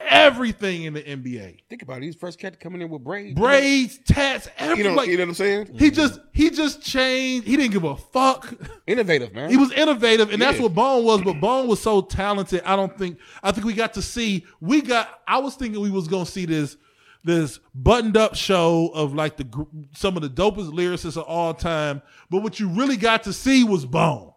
everything 0.00 0.82
in 0.84 0.92
the 0.94 1.02
NBA. 1.02 1.60
Think 1.68 1.82
about 1.82 1.98
it. 1.98 2.02
He's 2.04 2.14
first 2.16 2.38
cat 2.38 2.58
coming 2.60 2.80
in 2.82 2.90
with 2.90 3.02
braids. 3.04 3.38
Braids, 3.38 3.98
tats, 4.06 4.46
You 4.46 4.52
everything. 4.58 4.92
know, 4.92 4.96
like, 4.98 5.08
you 5.08 5.16
know 5.16 5.22
what 5.24 5.28
I'm 5.28 5.34
saying? 5.34 5.70
he 5.78 5.90
just 5.90 6.20
he 6.32 6.50
just 6.50 6.82
changed. 6.82 7.46
He 7.46 7.56
didn't 7.56 7.72
give 7.72 7.84
a 7.84 7.96
fuck. 7.96 8.54
Innovative, 8.86 9.32
man. 9.32 9.50
He 9.50 9.56
was 9.56 9.72
innovative, 9.72 10.32
and 10.32 10.40
that's 10.42 10.58
what 10.58 10.74
Bone 10.74 11.04
was. 11.04 11.22
But 11.22 11.40
Bone 11.40 11.68
was 11.68 11.80
so 11.80 12.00
talented. 12.02 12.62
I 12.64 12.76
don't 12.76 12.96
think. 12.98 13.18
I 13.42 13.52
think 13.52 13.66
we 13.66 13.72
got 13.74 13.94
to 13.94 14.02
see. 14.02 14.44
We 14.60 14.82
got. 14.82 15.20
I 15.26 15.38
was 15.38 15.54
thinking 15.54 15.80
we 15.80 15.90
was 15.90 16.08
gonna 16.08 16.26
see 16.26 16.46
this 16.46 16.76
this 17.24 17.58
buttoned 17.74 18.16
up 18.16 18.34
show 18.34 18.90
of 18.94 19.14
like 19.14 19.36
the 19.36 19.66
some 19.94 20.16
of 20.16 20.22
the 20.22 20.28
dopest 20.28 20.72
lyricists 20.72 21.16
of 21.16 21.24
all 21.24 21.54
time. 21.54 22.02
But 22.30 22.42
what 22.42 22.60
you 22.60 22.68
really 22.68 22.96
got 22.96 23.24
to 23.24 23.32
see 23.32 23.64
was 23.64 23.86
Bone, 23.86 24.32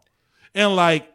and 0.56 0.76
like 0.76 1.08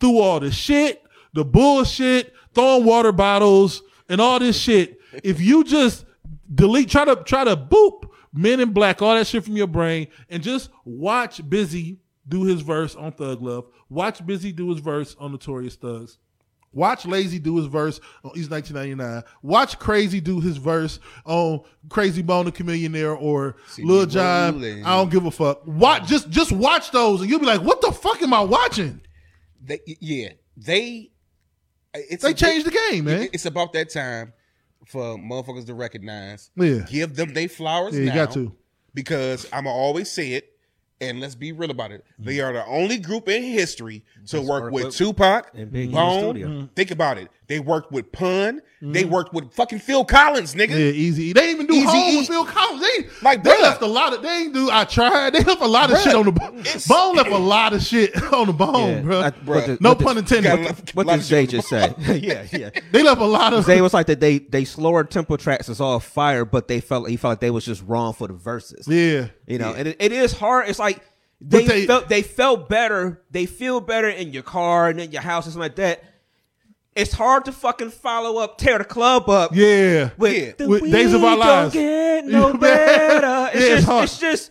through 0.00 0.18
all 0.18 0.40
the 0.40 0.50
shit, 0.50 1.02
the 1.32 1.44
bullshit, 1.44 2.34
throwing 2.54 2.84
water 2.84 3.12
bottles, 3.12 3.82
and 4.08 4.20
all 4.20 4.38
this 4.38 4.58
shit. 4.58 4.98
If 5.22 5.40
you 5.40 5.64
just 5.64 6.04
delete, 6.52 6.90
try 6.90 7.04
to 7.04 7.16
try 7.16 7.44
to 7.44 7.56
boop 7.56 8.10
Men 8.32 8.60
in 8.60 8.72
Black, 8.72 9.02
all 9.02 9.14
that 9.14 9.26
shit 9.26 9.44
from 9.44 9.56
your 9.56 9.66
brain, 9.66 10.08
and 10.30 10.42
just 10.42 10.70
watch 10.84 11.42
Bizzy 11.42 11.98
do 12.26 12.44
his 12.44 12.62
verse 12.62 12.94
on 12.94 13.12
Thug 13.12 13.42
Love. 13.42 13.66
Watch 13.90 14.24
Bizzy 14.24 14.54
do 14.54 14.70
his 14.70 14.78
verse 14.78 15.14
on 15.18 15.32
Notorious 15.32 15.76
Thugs. 15.76 16.18
Watch 16.72 17.04
Layzie 17.04 17.42
do 17.42 17.56
his 17.56 17.66
verse 17.66 18.00
on 18.24 18.32
East 18.34 18.50
1999. 18.50 19.22
Watch 19.42 19.78
Krayzie 19.78 20.22
do 20.22 20.40
his 20.40 20.56
verse 20.56 20.98
on 21.24 21.62
Krayzie 21.88 22.24
Bone 22.24 22.46
the 22.46 22.52
Chamillionaire 22.52 23.20
or 23.20 23.56
Lil 23.78 24.06
Jon. 24.06 24.54
rollin'. 24.54 24.84
I 24.84 24.96
don't 24.96 25.10
give 25.10 25.26
a 25.26 25.30
fuck. 25.30 25.66
Watch 25.66 26.06
just 26.06 26.30
just 26.30 26.52
watch 26.52 26.90
those 26.90 27.20
and 27.20 27.28
you'll 27.30 27.40
be 27.40 27.46
like, 27.46 27.60
what 27.60 27.80
the 27.80 27.92
fuck 27.92 28.22
am 28.22 28.32
I 28.32 28.40
watching? 28.40 29.00
They, 29.62 29.80
yeah, 29.86 30.30
they. 30.56 31.10
It's 31.94 32.22
They 32.22 32.32
changed 32.32 32.66
the 32.66 32.70
game, 32.90 33.04
man. 33.04 33.28
It's 33.32 33.44
about 33.44 33.74
that 33.74 33.90
time 33.90 34.32
for 34.86 35.18
motherfuckers 35.18 35.66
to 35.66 35.74
recognize. 35.74 36.50
Yeah. 36.56 36.86
Give 36.90 37.14
them 37.14 37.34
they 37.34 37.48
flowers 37.48 37.94
Yeah, 37.96 38.04
you 38.04 38.14
got 38.14 38.32
to. 38.32 38.54
Because 38.94 39.46
I'ma 39.52 39.70
always 39.70 40.10
say 40.10 40.32
it, 40.32 40.51
and 41.02 41.20
let's 41.20 41.34
be 41.34 41.52
real 41.52 41.70
about 41.70 41.92
it. 41.92 42.04
They 42.18 42.40
are 42.40 42.52
the 42.52 42.64
only 42.66 42.96
group 42.96 43.28
in 43.28 43.42
history 43.42 44.04
to 44.28 44.40
work 44.40 44.64
work 44.64 44.72
with 44.72 44.94
Tupac, 44.94 45.50
and 45.54 45.70
Biggie 45.70 45.86
in 45.86 45.90
Bone. 45.92 46.20
studio. 46.20 46.48
Mm-hmm. 46.48 46.66
Think 46.74 46.90
about 46.90 47.18
it. 47.18 47.28
They 47.48 47.58
worked 47.60 47.92
with 47.92 48.12
Pun. 48.12 48.62
They 48.84 49.04
mm-hmm. 49.04 49.12
worked 49.12 49.32
with 49.32 49.52
fucking 49.54 49.78
Phil 49.78 50.04
Collins, 50.04 50.56
nigga. 50.56 50.70
Yeah, 50.70 50.76
easy. 50.76 51.32
They 51.32 51.40
didn't 51.42 51.54
even 51.54 51.66
do 51.68 51.74
Easy 51.74 51.86
home 51.86 52.16
with 52.16 52.26
Phil 52.26 52.44
Collins. 52.44 52.82
They, 52.82 53.08
Like, 53.22 53.44
they 53.44 53.50
bruh. 53.50 53.62
left 53.62 53.80
a 53.80 53.86
lot 53.86 54.12
of. 54.12 54.22
They 54.22 54.28
ain't 54.38 54.52
do. 54.52 54.70
I 54.72 54.84
tried. 54.84 55.34
They 55.34 55.44
left 55.44 55.62
a 55.62 55.66
lot 55.68 55.92
of 55.92 55.98
Bruh, 55.98 56.02
shit 56.02 56.14
on 56.16 56.24
the 56.24 56.32
bone. 56.32 56.64
Bone 56.88 57.14
left 57.16 57.30
a 57.30 57.38
lot 57.38 57.72
of 57.74 57.82
shit 57.82 58.20
on 58.32 58.48
the 58.48 58.52
bone, 58.52 58.90
Yeah. 58.96 59.00
bro. 59.02 59.20
I- 59.20 59.30
Bruh. 59.30 59.66
the- 59.66 59.78
no 59.80 59.90
what 59.90 59.98
the- 60.00 60.04
pun 60.04 60.18
intended. 60.18 60.50
What 60.50 60.60
left- 60.62 60.94
What 60.96 61.06
did 61.06 61.14
of 61.14 61.22
Zay 61.22 61.46
just 61.46 61.68
say? 61.68 61.94
yeah, 62.20 62.44
yeah. 62.50 62.70
They 62.90 63.04
left 63.04 63.20
a 63.20 63.24
lot 63.24 63.52
of. 63.52 63.64
Zay 63.66 63.80
was 63.80 63.94
like 63.94 64.06
that. 64.06 64.18
They 64.18 64.38
they 64.40 64.64
slower 64.64 65.04
tempo 65.04 65.36
tracks 65.36 65.68
is 65.68 65.80
all 65.80 66.00
fire, 66.00 66.44
but 66.44 66.66
they 66.66 66.80
felt 66.80 67.08
he 67.08 67.16
felt 67.16 67.30
like 67.32 67.40
they 67.40 67.52
was 67.52 67.64
just 67.64 67.84
wrong 67.86 68.14
for 68.14 68.26
the 68.26 68.34
verses. 68.34 68.88
yeah. 68.88 69.28
You 69.46 69.58
know, 69.58 69.72
and 69.74 69.86
it, 69.86 69.96
it 70.00 70.10
is 70.10 70.32
hard. 70.32 70.68
It's 70.68 70.80
like 70.80 71.00
they, 71.40 71.64
they- 71.66 71.86
felt 71.86 72.08
they 72.08 72.22
felt 72.22 72.68
better. 72.68 73.22
They 73.30 73.46
feel 73.46 73.80
better 73.80 74.08
in 74.08 74.32
your 74.32 74.42
car 74.42 74.88
and 74.88 75.00
in 75.00 75.12
your 75.12 75.22
house 75.22 75.44
and 75.46 75.52
something 75.52 75.66
like 75.68 75.76
that. 75.76 76.02
It's 76.94 77.12
hard 77.12 77.46
to 77.46 77.52
fucking 77.52 77.90
follow 77.90 78.38
up, 78.42 78.58
tear 78.58 78.78
the 78.78 78.84
club 78.84 79.28
up. 79.30 79.54
Yeah. 79.54 80.10
with, 80.18 80.36
Yeah. 80.36 80.52
the 80.58 80.68
With 80.68 80.90
Days 80.90 81.14
of 81.14 81.24
Our 81.24 81.36
Lives. 81.36 81.72
Don't 81.74 81.82
get 81.82 82.24
no 82.26 82.48
Yeah, 82.50 82.56
better. 82.58 83.50
It's 83.56 83.64
it's 83.64 83.74
just, 83.76 83.86
hard. 83.86 84.04
it's 84.04 84.18
just. 84.18 84.50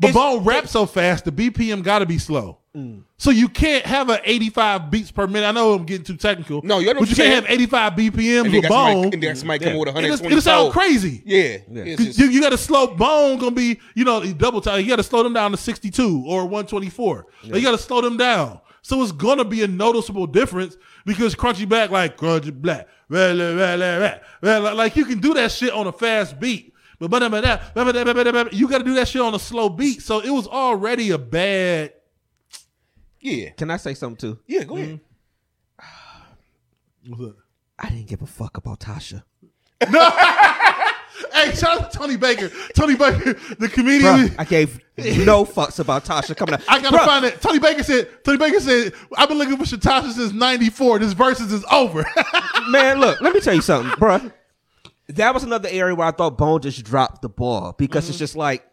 But 0.00 0.14
Bone 0.14 0.44
rap 0.44 0.68
so 0.68 0.86
fast, 0.86 1.24
the 1.24 1.32
BPM 1.32 1.82
got 1.82 2.00
to 2.00 2.06
be 2.06 2.18
slow. 2.18 2.58
Mm. 2.76 3.02
So 3.18 3.30
you 3.30 3.48
can't 3.48 3.84
have 3.84 4.08
an 4.08 4.20
85 4.24 4.90
beats 4.90 5.10
per 5.10 5.26
minute. 5.26 5.46
I 5.46 5.52
know 5.52 5.74
I'm 5.74 5.84
getting 5.84 6.04
too 6.04 6.16
technical. 6.16 6.62
No, 6.62 6.78
you 6.78 6.94
but 6.94 7.08
you 7.08 7.14
can't 7.14 7.34
have 7.34 7.44
85 7.50 7.92
BPMs 7.92 8.52
with 8.52 8.62
got 8.62 8.72
somebody, 8.72 9.10
Bone. 9.10 9.24
and 9.28 9.38
somebody 9.38 9.64
come 9.64 9.72
Yeah. 9.74 9.78
with 9.78 9.88
It'll, 9.88 9.94
120. 9.94 10.26
it'll 10.32 10.40
sound 10.42 10.72
crazy. 10.72 11.22
Yeah. 11.26 11.58
Yeah. 11.70 11.82
It's 11.84 12.04
just, 12.04 12.18
You, 12.18 12.26
you 12.26 12.40
got 12.40 12.50
to 12.50 12.58
slow 12.58 12.86
Bone 12.88 13.38
gonna 13.38 13.50
be 13.54 13.78
you 13.94 14.04
know 14.04 14.24
double 14.32 14.62
time. 14.62 14.80
You 14.80 14.88
got 14.88 14.96
to 14.96 15.02
slow 15.02 15.22
them 15.22 15.34
down 15.34 15.50
to 15.50 15.56
62 15.58 16.24
or 16.26 16.44
124. 16.44 17.26
Like, 17.44 17.54
you 17.56 17.62
got 17.62 17.72
to 17.72 17.78
slow 17.78 18.00
them 18.00 18.16
down. 18.16 18.58
So 18.80 19.00
it's 19.02 19.12
gonna 19.12 19.44
be 19.44 19.62
a 19.62 19.68
noticeable 19.68 20.26
difference 20.26 20.76
because 21.04 21.34
crunchy 21.34 21.68
back 21.68 21.90
like 21.90 22.16
Crunchy 22.16 22.52
Black, 22.52 22.88
like 23.10 24.96
you 24.96 25.04
can 25.04 25.20
do 25.20 25.34
that 25.34 25.52
shit 25.52 25.72
on 25.72 25.86
a 25.86 25.92
fast 25.92 26.40
beat. 26.40 26.71
But 27.08 27.30
but- 27.30 27.30
but- 27.30 27.42
but- 27.74 27.84
but- 27.92 28.04
but- 28.04 28.14
but- 28.24 28.32
but- 28.32 28.52
you 28.52 28.68
got 28.68 28.78
to 28.78 28.84
do 28.84 28.94
that 28.94 29.08
shit 29.08 29.20
on 29.22 29.34
a 29.34 29.38
slow 29.38 29.68
beat. 29.68 30.02
So 30.02 30.20
it 30.20 30.30
was 30.30 30.46
already 30.46 31.10
a 31.10 31.18
bad. 31.18 31.92
yeah. 33.20 33.50
Can 33.50 33.70
I 33.70 33.76
say 33.76 33.94
something 33.94 34.16
too? 34.16 34.38
Yeah, 34.46 34.64
go 34.64 34.76
ahead. 34.76 35.00
Mm-hmm. 37.08 37.30
I 37.78 37.88
didn't 37.88 38.06
give 38.06 38.22
a 38.22 38.26
fuck 38.26 38.56
about 38.56 38.80
Tasha. 38.80 39.22
No. 39.90 40.10
hey, 41.32 41.52
shout 41.54 41.80
out 41.82 41.90
to 41.90 41.98
Tony 41.98 42.16
Baker. 42.16 42.50
Tony 42.74 42.94
Baker, 42.94 43.34
the 43.58 43.68
comedian. 43.68 44.28
Bruh, 44.28 44.34
I 44.38 44.44
gave 44.44 44.78
no 44.96 45.44
fucks 45.44 45.80
about 45.80 46.04
Tasha 46.04 46.36
coming 46.36 46.54
out. 46.54 46.62
I 46.68 46.80
gotta 46.80 46.96
Bruh, 46.98 47.04
find 47.04 47.24
it. 47.24 47.40
Tony 47.42 47.58
Baker 47.58 47.82
said. 47.82 48.08
Tony 48.24 48.38
Baker 48.38 48.60
said, 48.60 48.92
"I've 49.16 49.28
been 49.28 49.38
looking 49.38 49.56
for 49.56 49.64
Tasha 49.64 50.12
since 50.12 50.32
'94. 50.32 51.00
This 51.00 51.12
versus 51.12 51.52
is 51.52 51.64
over." 51.72 52.04
man, 52.68 53.00
look, 53.00 53.20
let 53.20 53.34
me 53.34 53.40
tell 53.40 53.54
you 53.54 53.62
something, 53.62 53.90
bruh. 53.92 54.32
That 55.08 55.34
was 55.34 55.42
another 55.42 55.68
area 55.70 55.94
where 55.94 56.06
I 56.08 56.12
thought 56.12 56.38
Bone 56.38 56.60
just 56.60 56.82
dropped 56.84 57.22
the 57.22 57.28
ball 57.28 57.74
because 57.76 58.04
Mm-hmm. 58.04 58.10
it's 58.10 58.18
just 58.18 58.36
like 58.36 58.64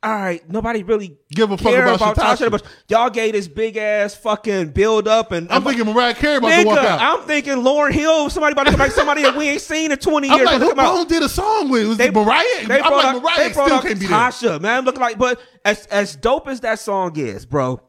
all 0.00 0.14
right, 0.14 0.48
nobody 0.48 0.84
really 0.84 1.18
Give 1.28 1.50
a 1.50 1.56
fuck 1.58 1.72
care 1.72 1.92
about 1.92 2.14
Tasha. 2.16 2.52
but 2.52 2.62
y'all 2.88 3.10
gave 3.10 3.32
this 3.32 3.48
big 3.48 3.76
ass 3.76 4.14
fucking 4.14 4.70
build 4.70 5.08
up, 5.08 5.32
and 5.32 5.50
I'm 5.50 5.64
thinking 5.64 5.86
Mariah 5.86 6.14
Carey 6.14 6.36
about 6.36 6.50
to 6.56 6.64
walk 6.66 6.78
out. 6.78 7.00
I'm 7.00 7.26
thinking 7.26 7.54
Lauryn 7.54 7.90
Hill, 7.90 8.30
somebody 8.30 8.52
about 8.52 8.64
to 8.64 8.70
come 8.70 8.78
back, 8.78 8.92
somebody 8.92 9.22
that 9.22 9.34
we 9.36 9.48
ain't 9.48 9.60
seen 9.60 9.90
in 9.90 9.98
20 9.98 10.30
I'm 10.30 10.36
years. 10.36 10.46
like, 10.46 10.60
who. 10.62 10.72
Bone 10.76 11.08
did 11.08 11.24
a 11.24 11.28
song 11.28 11.68
with? 11.68 11.88
Was 11.88 11.96
They- 11.98 12.06
it 12.08 12.14
Mariah? 12.14 12.44
They 12.68 12.80
I'm 12.80 12.92
like, 12.92 13.04
out, 13.06 13.22
Mariah 13.22 13.48
they 13.48 13.52
brought 13.54 13.66
still 13.66 13.82
can't 13.82 13.98
be 13.98 14.06
there. 14.06 14.16
Tasha, 14.16 14.60
man. 14.60 14.84
Looking 14.84 15.00
like, 15.00 15.18
but 15.18 15.40
as 15.64 15.84
as 15.86 16.14
dope 16.14 16.46
as 16.46 16.60
that 16.60 16.78
song 16.78 17.16
is, 17.18 17.44
bro, 17.44 17.80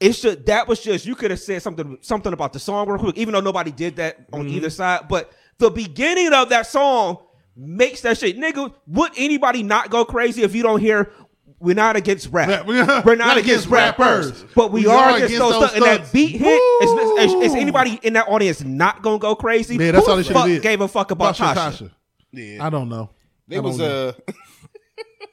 it 0.00 0.14
should 0.14 0.46
that 0.46 0.66
was 0.68 0.80
just 0.80 1.04
you 1.04 1.14
could 1.14 1.30
have 1.32 1.40
said 1.40 1.60
something 1.60 1.98
something 2.00 2.32
about 2.32 2.54
the 2.54 2.58
song 2.60 2.88
real 2.88 2.98
quick, 2.98 3.18
even 3.18 3.34
though 3.34 3.40
nobody 3.40 3.72
did 3.72 3.96
that 3.96 4.24
on 4.32 4.46
Mm-hmm. 4.46 4.56
either 4.56 4.70
side. 4.70 5.02
But 5.10 5.30
the 5.58 5.70
beginning 5.70 6.32
of 6.32 6.48
that 6.50 6.66
song 6.66 7.18
makes 7.56 8.02
that 8.02 8.18
shit, 8.18 8.38
nigga. 8.38 8.72
Would 8.88 9.12
anybody 9.16 9.62
not 9.62 9.90
go 9.90 10.04
crazy 10.04 10.42
if 10.42 10.54
you 10.54 10.62
don't 10.62 10.80
hear? 10.80 11.10
We're 11.58 11.74
not 11.74 11.96
against 11.96 12.28
rap. 12.30 12.48
Yeah, 12.50 12.62
we're 12.66 12.84
not- 12.86 13.04
We're 13.06 13.16
not 13.16 13.38
against 13.38 13.66
rappers, 13.68 14.44
but 14.54 14.72
we, 14.72 14.86
are 14.86 15.16
against 15.16 15.38
those 15.38 15.54
stunts. 15.56 15.74
And 15.74 15.84
that 15.84 16.12
beat 16.12 16.36
hit. 16.36 16.62
Is, 16.82 16.90
is, 16.90 17.32
is 17.44 17.52
Woo! 17.52 17.58
anybody 17.60 17.98
in 18.02 18.12
that 18.12 18.28
audience 18.28 18.62
not 18.62 19.00
gonna 19.02 19.18
go 19.18 19.34
crazy? 19.34 19.76
Yeah, 19.76 19.92
that's 19.92 20.04
Who 20.04 20.10
all 20.10 20.16
they 20.18 20.22
the 20.24 20.34
fuck 20.34 20.46
did. 20.46 20.62
gave 20.62 20.80
a 20.82 20.88
fuck 20.88 21.10
about 21.12 21.34
Tasha, 21.34 21.54
Tasha? 21.54 21.72
Tasha. 21.84 21.90
Yeah. 22.32 22.66
I 22.66 22.68
don't 22.68 22.90
know. 22.90 23.08
They 23.48 23.56
I 23.56 23.60
was 23.60 23.78
don't 23.78 23.88
know. 23.88 24.08
uh 24.08 24.12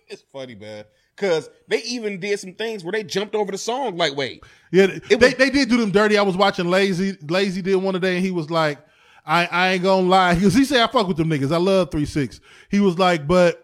it's 0.07 0.23
funny, 0.31 0.55
man. 0.55 0.85
Cause 1.17 1.49
they 1.67 1.81
even 1.83 2.19
did 2.19 2.39
some 2.39 2.53
things 2.53 2.83
where 2.83 2.91
they 2.91 3.03
jumped 3.03 3.35
over 3.35 3.51
the 3.51 3.57
song 3.57 3.97
like, 3.97 4.15
wait, 4.15 4.43
Yeah, 4.71 4.87
they, 5.09 5.15
was- 5.15 5.35
they 5.35 5.49
did 5.49 5.69
do 5.69 5.77
them 5.77 5.91
dirty. 5.91 6.17
I 6.17 6.21
was 6.23 6.37
watching 6.37 6.69
Lazy. 6.69 7.17
Lazy 7.27 7.61
did 7.61 7.75
one 7.75 7.93
today, 7.93 8.15
and 8.15 8.25
he 8.25 8.31
was 8.31 8.49
like, 8.49 8.79
"I 9.25 9.45
I 9.45 9.69
ain't 9.73 9.83
gonna 9.83 10.07
lie," 10.07 10.33
because 10.35 10.53
he 10.53 10.65
said, 10.65 10.81
"I 10.81 10.87
fuck 10.91 11.07
with 11.07 11.17
them 11.17 11.29
niggas. 11.29 11.51
I 11.51 11.57
love 11.57 11.91
three 11.91 12.05
six. 12.05 12.39
He 12.69 12.79
was 12.79 12.97
like, 12.99 13.27
but 13.27 13.59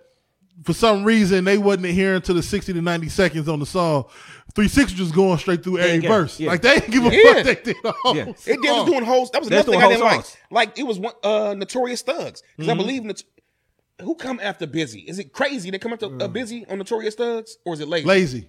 for 0.64 0.74
some 0.74 1.04
reason 1.06 1.46
they 1.46 1.58
wasn't 1.58 1.86
adhering 1.86 2.22
to 2.24 2.34
the 2.34 2.44
sixty 2.44 2.74
to 2.74 2.82
ninety 2.82 3.10
seconds 3.10 3.48
on 3.48 3.60
the 3.60 3.66
song. 3.66 4.06
Three 4.56 4.68
six 4.68 4.92
was 4.92 5.00
just 5.00 5.14
going 5.16 5.38
straight 5.38 5.64
through 5.64 5.78
every 5.78 6.04
yeah, 6.04 6.10
verse. 6.10 6.40
yeah. 6.40 6.50
Like 6.50 6.62
they 6.64 6.80
didn't 6.80 6.92
give 6.92 7.06
a 7.06 7.16
Yeah. 7.16 7.34
fuck. 7.34 7.44
They 7.44 7.56
did 7.56 7.76
the 7.84 7.92
whole 8.02 8.16
Yeah. 8.16 8.24
It, 8.30 8.60
they 8.62 8.72
was 8.72 8.86
doing 8.90 9.04
whole. 9.06 9.26
That 9.28 9.40
was 9.42 9.48
They 9.50 9.56
another 9.58 9.72
thing 9.74 9.82
I 9.82 9.88
didn't 9.90 10.02
whole 10.08 10.18
like. 10.18 10.26
Like 10.52 10.80
it 10.80 10.84
was 10.84 10.98
one 11.00 11.14
uh 11.24 11.54
Notorious 11.58 12.02
Thugs 12.02 12.42
because 12.58 12.70
Mm-hmm. 12.70 12.70
I 12.70 12.74
believe 12.74 13.04
Not- 13.04 13.24
who 14.02 14.16
come 14.16 14.40
after 14.42 14.66
Bizzy. 14.66 15.06
Is 15.08 15.20
it 15.20 15.34
crazy 15.34 15.70
they 15.72 15.78
come 15.78 15.94
after 15.94 16.08
uh, 16.08 16.28
Bizzy 16.28 16.70
on 16.72 16.78
Notorious 16.80 17.16
Thugs 17.16 17.58
or 17.66 17.74
is 17.76 17.80
it 17.80 17.88
Layzie? 17.88 18.06
Layzie. 18.06 18.48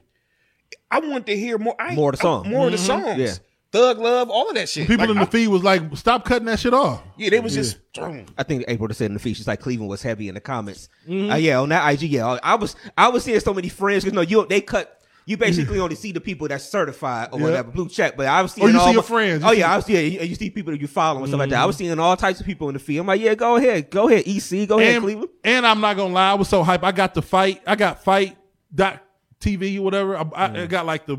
I 0.91 1.01
want 1.01 1.27
to 1.27 1.37
hear 1.37 1.59
more. 1.59 1.75
I, 1.79 1.95
More 1.95 2.11
of 2.11 2.17
the 2.17 2.23
song. 2.23 2.47
I- 2.47 2.51
more 2.51 2.67
of 2.67 2.73
the 2.73 2.79
songs. 2.79 3.41
Yeah. 3.73 3.81
Thug 3.81 3.99
Love, 3.99 4.31
all 4.31 4.49
of 4.49 4.55
that 4.57 4.69
shit. 4.69 4.87
People 4.89 5.07
Like, 5.07 5.11
in 5.11 5.17
the 5.17 5.23
I- 5.23 5.27
feed 5.27 5.49
was 5.49 5.63
like, 5.63 5.83
"Stop 5.97 6.25
cutting 6.25 6.47
that 6.47 6.59
shit 6.59 6.75
off." 6.75 7.03
yeah, 7.17 7.31
they 7.31 7.41
was 7.41 7.55
just. 7.55 7.79
mm. 7.95 8.27
I 8.37 8.43
think 8.43 8.65
April 8.69 8.89
just 8.89 8.99
said 8.99 9.07
in 9.07 9.15
the 9.15 9.21
feed, 9.21 9.37
she's 9.37 9.47
like 9.47 9.61
Cleveland 9.61 9.89
was 9.91 10.03
heavy 10.03 10.29
in 10.29 10.35
the 10.35 10.41
comments. 10.41 10.89
Mm-hmm. 11.09 11.31
Uh, 11.31 11.37
yeah, 11.37 11.61
on 11.61 11.69
that 11.71 11.89
IG, 11.93 12.11
yeah, 12.11 12.39
I 12.43 12.55
was 12.57 12.75
I 12.97 13.09
was 13.09 13.25
seeing 13.25 13.39
so 13.41 13.55
many 13.55 13.69
friends 13.69 14.05
because 14.05 14.15
no, 14.15 14.23
you 14.23 14.47
they 14.49 14.61
cut. 14.61 14.97
You 15.27 15.37
basically 15.37 15.79
only 15.79 15.95
see 15.95 16.11
the 16.11 16.21
people 16.21 16.49
that's 16.49 16.65
certified 16.65 17.29
or 17.31 17.39
Yeah. 17.39 17.45
whatever 17.45 17.71
blue 17.71 17.89
check, 17.89 18.17
but 18.17 18.27
I 18.27 18.43
was 18.43 18.53
seeing 18.53 18.67
you 18.69 18.79
all 18.81 18.87
see 18.87 18.93
your 18.93 19.03
my- 19.03 19.07
friends. 19.09 19.43
You 19.43 19.49
Oh 19.49 19.53
see- 19.53 19.59
yeah, 19.61 19.73
I 19.73 19.77
was 19.77 19.89
yeah, 19.89 20.01
you, 20.01 20.21
you 20.21 20.35
see 20.35 20.51
people 20.51 20.73
that 20.73 20.81
you 20.81 20.89
follow 20.89 21.21
and 21.21 21.29
stuff 21.29 21.39
like 21.39 21.51
that. 21.51 21.61
I 21.63 21.67
was 21.67 21.77
seeing 21.77 21.97
all 22.01 22.17
types 22.17 22.41
of 22.41 22.47
people 22.47 22.69
in 22.69 22.73
the 22.75 22.81
feed. 22.81 22.99
I'm 22.99 23.07
like, 23.07 23.21
yeah, 23.21 23.35
go 23.37 23.55
ahead, 23.55 23.91
go 23.91 24.09
ahead, 24.09 24.25
EC, 24.27 24.67
go 24.67 24.81
ahead, 24.81 24.95
and, 24.97 25.05
Cleveland. 25.05 25.31
and 25.45 25.65
I'm 25.65 25.81
not 25.81 25.97
gonna 25.97 26.13
lie, 26.13 26.31
I 26.33 26.35
was 26.35 26.49
so 26.49 26.65
hype. 26.65 26.83
I 26.83 26.91
got 26.91 27.15
the 27.15 27.23
fight. 27.23 27.63
I 27.65 27.77
got 27.77 28.03
fight 28.03 28.37
dot 28.75 29.05
TV 29.41 29.79
or 29.79 29.83
whatever. 29.83 30.17
I, 30.17 30.25
I, 30.35 30.63
I 30.63 30.67
got 30.67 30.85
like 30.87 31.07
the 31.07 31.19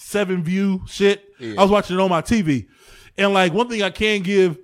seven 0.00 0.42
view 0.42 0.82
shit. 0.86 1.32
I 1.40 1.54
was 1.62 1.70
watching 1.70 1.96
it 1.98 2.02
on 2.02 2.10
my 2.10 2.22
TV, 2.22 2.66
and 3.16 3.32
like 3.32 3.52
one 3.52 3.68
thing 3.68 3.82
I 3.82 3.90
can 3.90 4.22
give, 4.22 4.58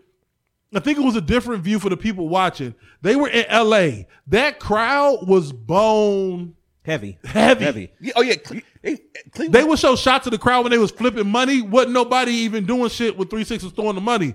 I 0.75 0.81
think 0.81 0.99
it 0.99 1.05
was 1.05 1.17
a 1.17 1.21
different 1.21 1.63
view 1.63 1.79
for 1.79 1.89
the 1.89 1.97
people 1.97 2.29
watching. 2.29 2.75
They 3.03 3.17
were 3.17 3.29
in 3.29 3.45
L.A. 3.47 4.09
That 4.27 4.59
crowd 4.61 5.27
was 5.29 5.53
bone 5.53 6.55
Heavy, 6.87 7.19
Heavy. 7.25 7.65
heavy. 7.65 7.93
Yeah, 8.01 8.13
oh 8.15 8.23
yeah, 8.23 8.37
Cle- 8.37 8.61
they, 8.81 8.97
Cleveland. 9.33 9.55
They 9.55 9.65
would 9.65 9.79
show 9.81 9.97
shots 9.97 10.27
of 10.29 10.31
the 10.31 10.39
crowd 10.39 10.63
when 10.63 10.71
they 10.71 10.79
was 10.79 10.93
flipping 10.93 11.29
money. 11.29 11.61
Wasn't 11.61 11.93
nobody 11.93 12.31
even 12.33 12.65
doing 12.65 12.89
shit 12.91 13.17
with 13.19 13.29
three 13.29 13.43
six 13.43 13.65
throwing 13.65 13.97
the 13.97 14.01
money, 14.01 14.35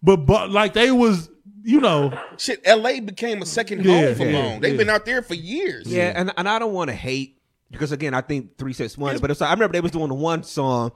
but 0.00 0.18
but 0.18 0.48
like 0.48 0.74
they 0.74 0.92
was, 0.92 1.28
you 1.64 1.80
know, 1.80 2.16
shit. 2.36 2.60
L.A. 2.64 3.00
became 3.00 3.42
a 3.42 3.46
second 3.46 3.84
Yeah, 3.84 4.06
home 4.06 4.14
for 4.14 4.26
yeah, 4.26 4.32
Bone. 4.32 4.60
They've 4.60 4.72
yeah. 4.74 4.78
been 4.78 4.90
out 4.90 5.06
there 5.06 5.22
for 5.22 5.34
years. 5.34 5.88
Yeah, 5.88 6.12
and 6.14 6.32
and 6.36 6.48
I 6.48 6.60
don't 6.60 6.72
want 6.72 6.88
to 6.90 6.94
hate 6.94 7.37
because 7.70 7.92
again, 7.92 8.14
I 8.14 8.20
think 8.20 8.56
three 8.58 8.72
six 8.72 8.96
one, 8.96 9.18
but 9.18 9.30
it's 9.30 9.40
like 9.40 9.50
I 9.50 9.52
remember 9.52 9.72
they 9.72 9.80
was 9.80 9.92
doing 9.92 10.08
the 10.08 10.14
one 10.14 10.42
song. 10.42 10.92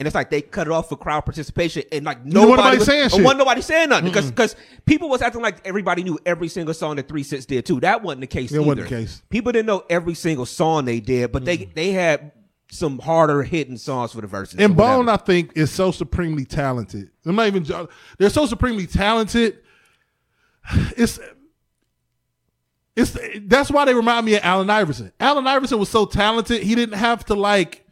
And 0.00 0.08
it's 0.08 0.14
like 0.16 0.28
they 0.28 0.42
cut 0.42 0.66
it 0.66 0.72
off 0.72 0.88
for 0.88 0.96
crowd 0.96 1.20
participation, 1.20 1.84
and 1.92 2.04
like 2.04 2.24
nobody, 2.24 2.56
nobody 2.56 2.78
was, 2.78 2.86
saying 2.86 3.10
shit. 3.10 3.22
Wasn't 3.22 3.38
nobody 3.38 3.62
saying 3.62 3.90
nothing 3.90 4.06
because 4.06 4.28
because 4.28 4.56
people 4.86 5.08
was 5.08 5.22
acting 5.22 5.40
like 5.40 5.64
everybody 5.64 6.02
knew 6.02 6.18
every 6.26 6.48
single 6.48 6.74
song 6.74 6.96
that 6.96 7.06
Three 7.06 7.22
Six 7.22 7.46
did 7.46 7.64
too. 7.64 7.78
That 7.78 8.02
wasn't 8.02 8.22
the 8.22 8.26
case. 8.26 8.50
It 8.50 8.58
wasn't 8.58 8.88
the 8.88 8.88
case. 8.88 9.22
People 9.30 9.52
didn't 9.52 9.66
know 9.66 9.84
every 9.88 10.14
single 10.14 10.46
song 10.46 10.84
they 10.84 10.98
did, 10.98 11.30
but 11.30 11.44
they 11.44 11.58
they 11.58 11.92
had 11.92 12.32
some 12.72 12.98
harder 12.98 13.44
hitting 13.44 13.76
songs 13.76 14.12
for 14.12 14.20
the 14.20 14.26
verses. 14.26 14.58
And. 14.58 14.76
Bone, 14.76 15.08
I 15.08 15.16
think, 15.16 15.52
is 15.54 15.70
so 15.70 15.92
supremely 15.92 16.44
talented. 16.44 17.10
I'm 17.24 17.36
not 17.36 17.46
even. 17.46 17.62
jo- 17.62 17.88
They're 18.18 18.30
so 18.30 18.46
supremely 18.46 18.88
talented. 18.88 19.58
It's. 20.96 21.20
It's 22.96 23.16
that's 23.42 23.70
why 23.70 23.84
they 23.86 23.94
remind 23.94 24.24
me 24.26 24.34
of 24.36 24.44
Allen 24.44 24.70
Iverson. 24.70 25.12
Allen 25.18 25.46
Iverson 25.46 25.78
was 25.78 25.88
so 25.88 26.06
talented, 26.06 26.62
he 26.62 26.74
didn't 26.74 26.98
have 26.98 27.24
to 27.26 27.34
like 27.34 27.84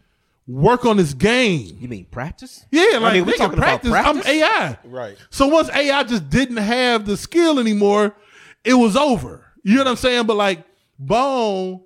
work 0.46 0.84
on 0.84 0.96
his 0.98 1.14
game. 1.14 1.76
you 1.80 1.88
mean 1.88 2.04
practice? 2.06 2.64
Yeah, 2.70 2.98
like 2.98 3.02
I 3.02 3.12
mean, 3.14 3.24
we 3.26 3.32
nigga, 3.32 3.36
talking 3.38 3.58
practice, 3.58 3.90
about 3.90 4.02
practice. 4.14 4.26
I'm 4.26 4.36
AI. 4.42 4.78
Right. 4.84 5.16
So 5.30 5.48
once 5.48 5.70
AI 5.70 6.02
just 6.04 6.28
didn't 6.30 6.58
have 6.58 7.04
the 7.06 7.16
skill 7.16 7.58
anymore, 7.58 8.14
it 8.64 8.74
was 8.74 8.96
over. 8.96 9.44
You 9.64 9.74
know 9.76 9.84
what 9.84 9.90
I'm 9.90 9.96
saying? 9.96 10.26
But 10.26 10.36
like 10.36 10.64
Bone 10.98 11.80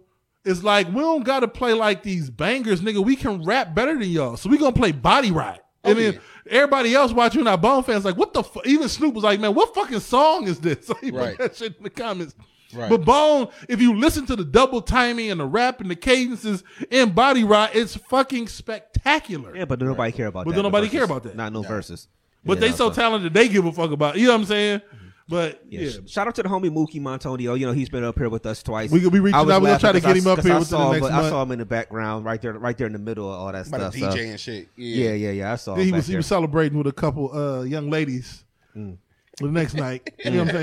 is 0.44 0.62
like, 0.62 0.86
we 0.88 1.00
don't 1.00 1.24
gotta 1.24 1.48
play 1.48 1.72
like 1.72 2.02
these 2.02 2.28
bangers, 2.30 2.80
nigga. 2.82 3.02
We 3.04 3.16
can 3.16 3.42
rap 3.44 3.74
better 3.74 3.98
than 3.98 4.08
y'all. 4.08 4.36
So 4.36 4.48
we 4.50 4.58
gonna 4.58 4.72
play 4.72 4.92
Body 4.92 5.30
Rott. 5.30 5.58
Oh, 5.84 5.90
and 5.90 5.98
Oh, 5.98 6.02
then 6.02 6.12
yeah. 6.14 6.18
everybody 6.50 6.94
else 6.94 7.12
watching 7.12 7.46
our 7.46 7.58
Bone 7.58 7.82
fans 7.82 8.04
like, 8.04 8.16
what 8.16 8.32
the 8.32 8.42
fu-? 8.42 8.60
even 8.64 8.88
Snoop 8.88 9.14
was 9.14 9.24
like, 9.24 9.40
man, 9.40 9.54
what 9.54 9.74
fucking 9.74 10.00
song 10.00 10.46
is 10.48 10.60
this? 10.60 10.86
So 10.86 10.94
he 10.94 11.10
put 11.10 11.20
Right. 11.20 11.38
that 11.38 11.56
shit 11.56 11.76
in 11.78 11.82
the 11.82 11.90
comments. 11.90 12.34
Right. 12.74 12.90
But 12.90 13.04
Bone, 13.04 13.48
if 13.68 13.80
you 13.80 13.96
listen 13.96 14.26
to 14.26 14.36
the 14.36 14.44
double 14.44 14.82
timing 14.82 15.30
and 15.30 15.40
the 15.40 15.46
rap 15.46 15.80
and 15.80 15.90
the 15.90 15.94
cadences 15.96 16.64
in 16.90 17.10
Body 17.12 17.42
Rott, 17.44 17.70
it's 17.74 17.94
fucking 17.96 18.48
spectacular. 18.48 19.56
Yeah, 19.56 19.64
but 19.66 19.80
nobody 19.80 20.12
care 20.12 20.26
about 20.26 20.44
But 20.44 20.50
that. 20.50 20.56
don't 20.56 20.62
no 20.64 20.68
nobody 20.68 20.86
verses. 20.86 20.96
care 20.96 21.04
about 21.04 21.22
that. 21.24 21.36
Not 21.36 21.52
no 21.52 21.62
verses. 21.62 22.08
But 22.44 22.54
Yeah, 22.58 22.60
they 22.62 22.70
no, 22.70 22.76
so 22.76 22.90
talented, 22.90 23.34
they 23.34 23.48
give 23.48 23.64
a 23.66 23.72
fuck 23.72 23.90
about. 23.90 24.16
It. 24.16 24.20
You 24.20 24.26
know 24.28 24.34
what 24.34 24.40
I'm 24.40 24.46
saying? 24.46 24.80
But 25.28 25.62
Yeah. 25.68 25.80
yeah, 25.80 25.90
Shout 26.06 26.28
out 26.28 26.34
to 26.36 26.42
the 26.44 26.48
homie 26.48 26.70
Mookie 26.70 27.00
Montonio. 27.00 27.58
You 27.58 27.66
know 27.66 27.72
he's 27.72 27.88
been 27.88 28.04
up 28.04 28.16
here 28.16 28.28
with 28.28 28.46
us 28.46 28.62
twice. 28.62 28.90
We- 28.92 29.04
we 29.08 29.18
reaching 29.18 29.34
I 29.34 29.42
was 29.42 29.50
out. 29.54 29.60
We 29.62 29.66
gonna 29.66 29.78
try 29.80 29.88
laughing 29.90 30.00
to 30.02 30.06
get 30.06 30.14
'cause 30.14 30.22
him 30.22 30.28
I- 30.28 30.30
up 30.32 30.36
'cause 30.38 30.44
here 30.44 30.54
I 30.54 30.58
within 30.58 30.78
the 30.78 30.84
saw, 30.84 30.92
next 30.92 31.00
but 31.02 31.12
I 31.12 31.16
month. 31.16 31.28
saw 31.30 31.42
him 31.42 31.50
in 31.52 31.58
the 31.58 31.64
background, 31.64 32.24
right 32.24 32.40
there, 32.42 32.52
right 32.52 32.78
there 32.78 32.86
in 32.86 32.92
the 32.92 32.98
middle 33.00 33.32
of 33.32 33.40
all 33.40 33.52
that 33.52 33.66
About 33.66 33.92
stuff. 33.92 33.94
a 33.94 33.98
so- 33.98 34.16
DJ 34.18 34.30
and 34.30 34.38
shit. 34.40 34.68
Yeah, 34.76 35.04
Yeah. 35.04 35.12
yeah, 35.14 35.30
yeah. 35.32 35.52
I 35.52 35.56
saw. 35.56 35.74
then 35.74 35.82
he 35.84 35.88
him 35.90 35.96
was 35.96 36.02
back 36.04 36.06
he 36.06 36.12
there. 36.12 36.18
was 36.18 36.26
celebrating 36.26 36.78
with 36.78 36.86
a 36.86 36.92
couple 36.92 37.32
uh, 37.36 37.62
young 37.62 37.90
ladies 37.90 38.44
Mm. 38.76 38.98
The 39.40 39.48
next 39.48 39.74
night. 39.74 40.14
You 40.24 40.30
know 40.32 40.44
what 40.44 40.54
I'm 40.54 40.62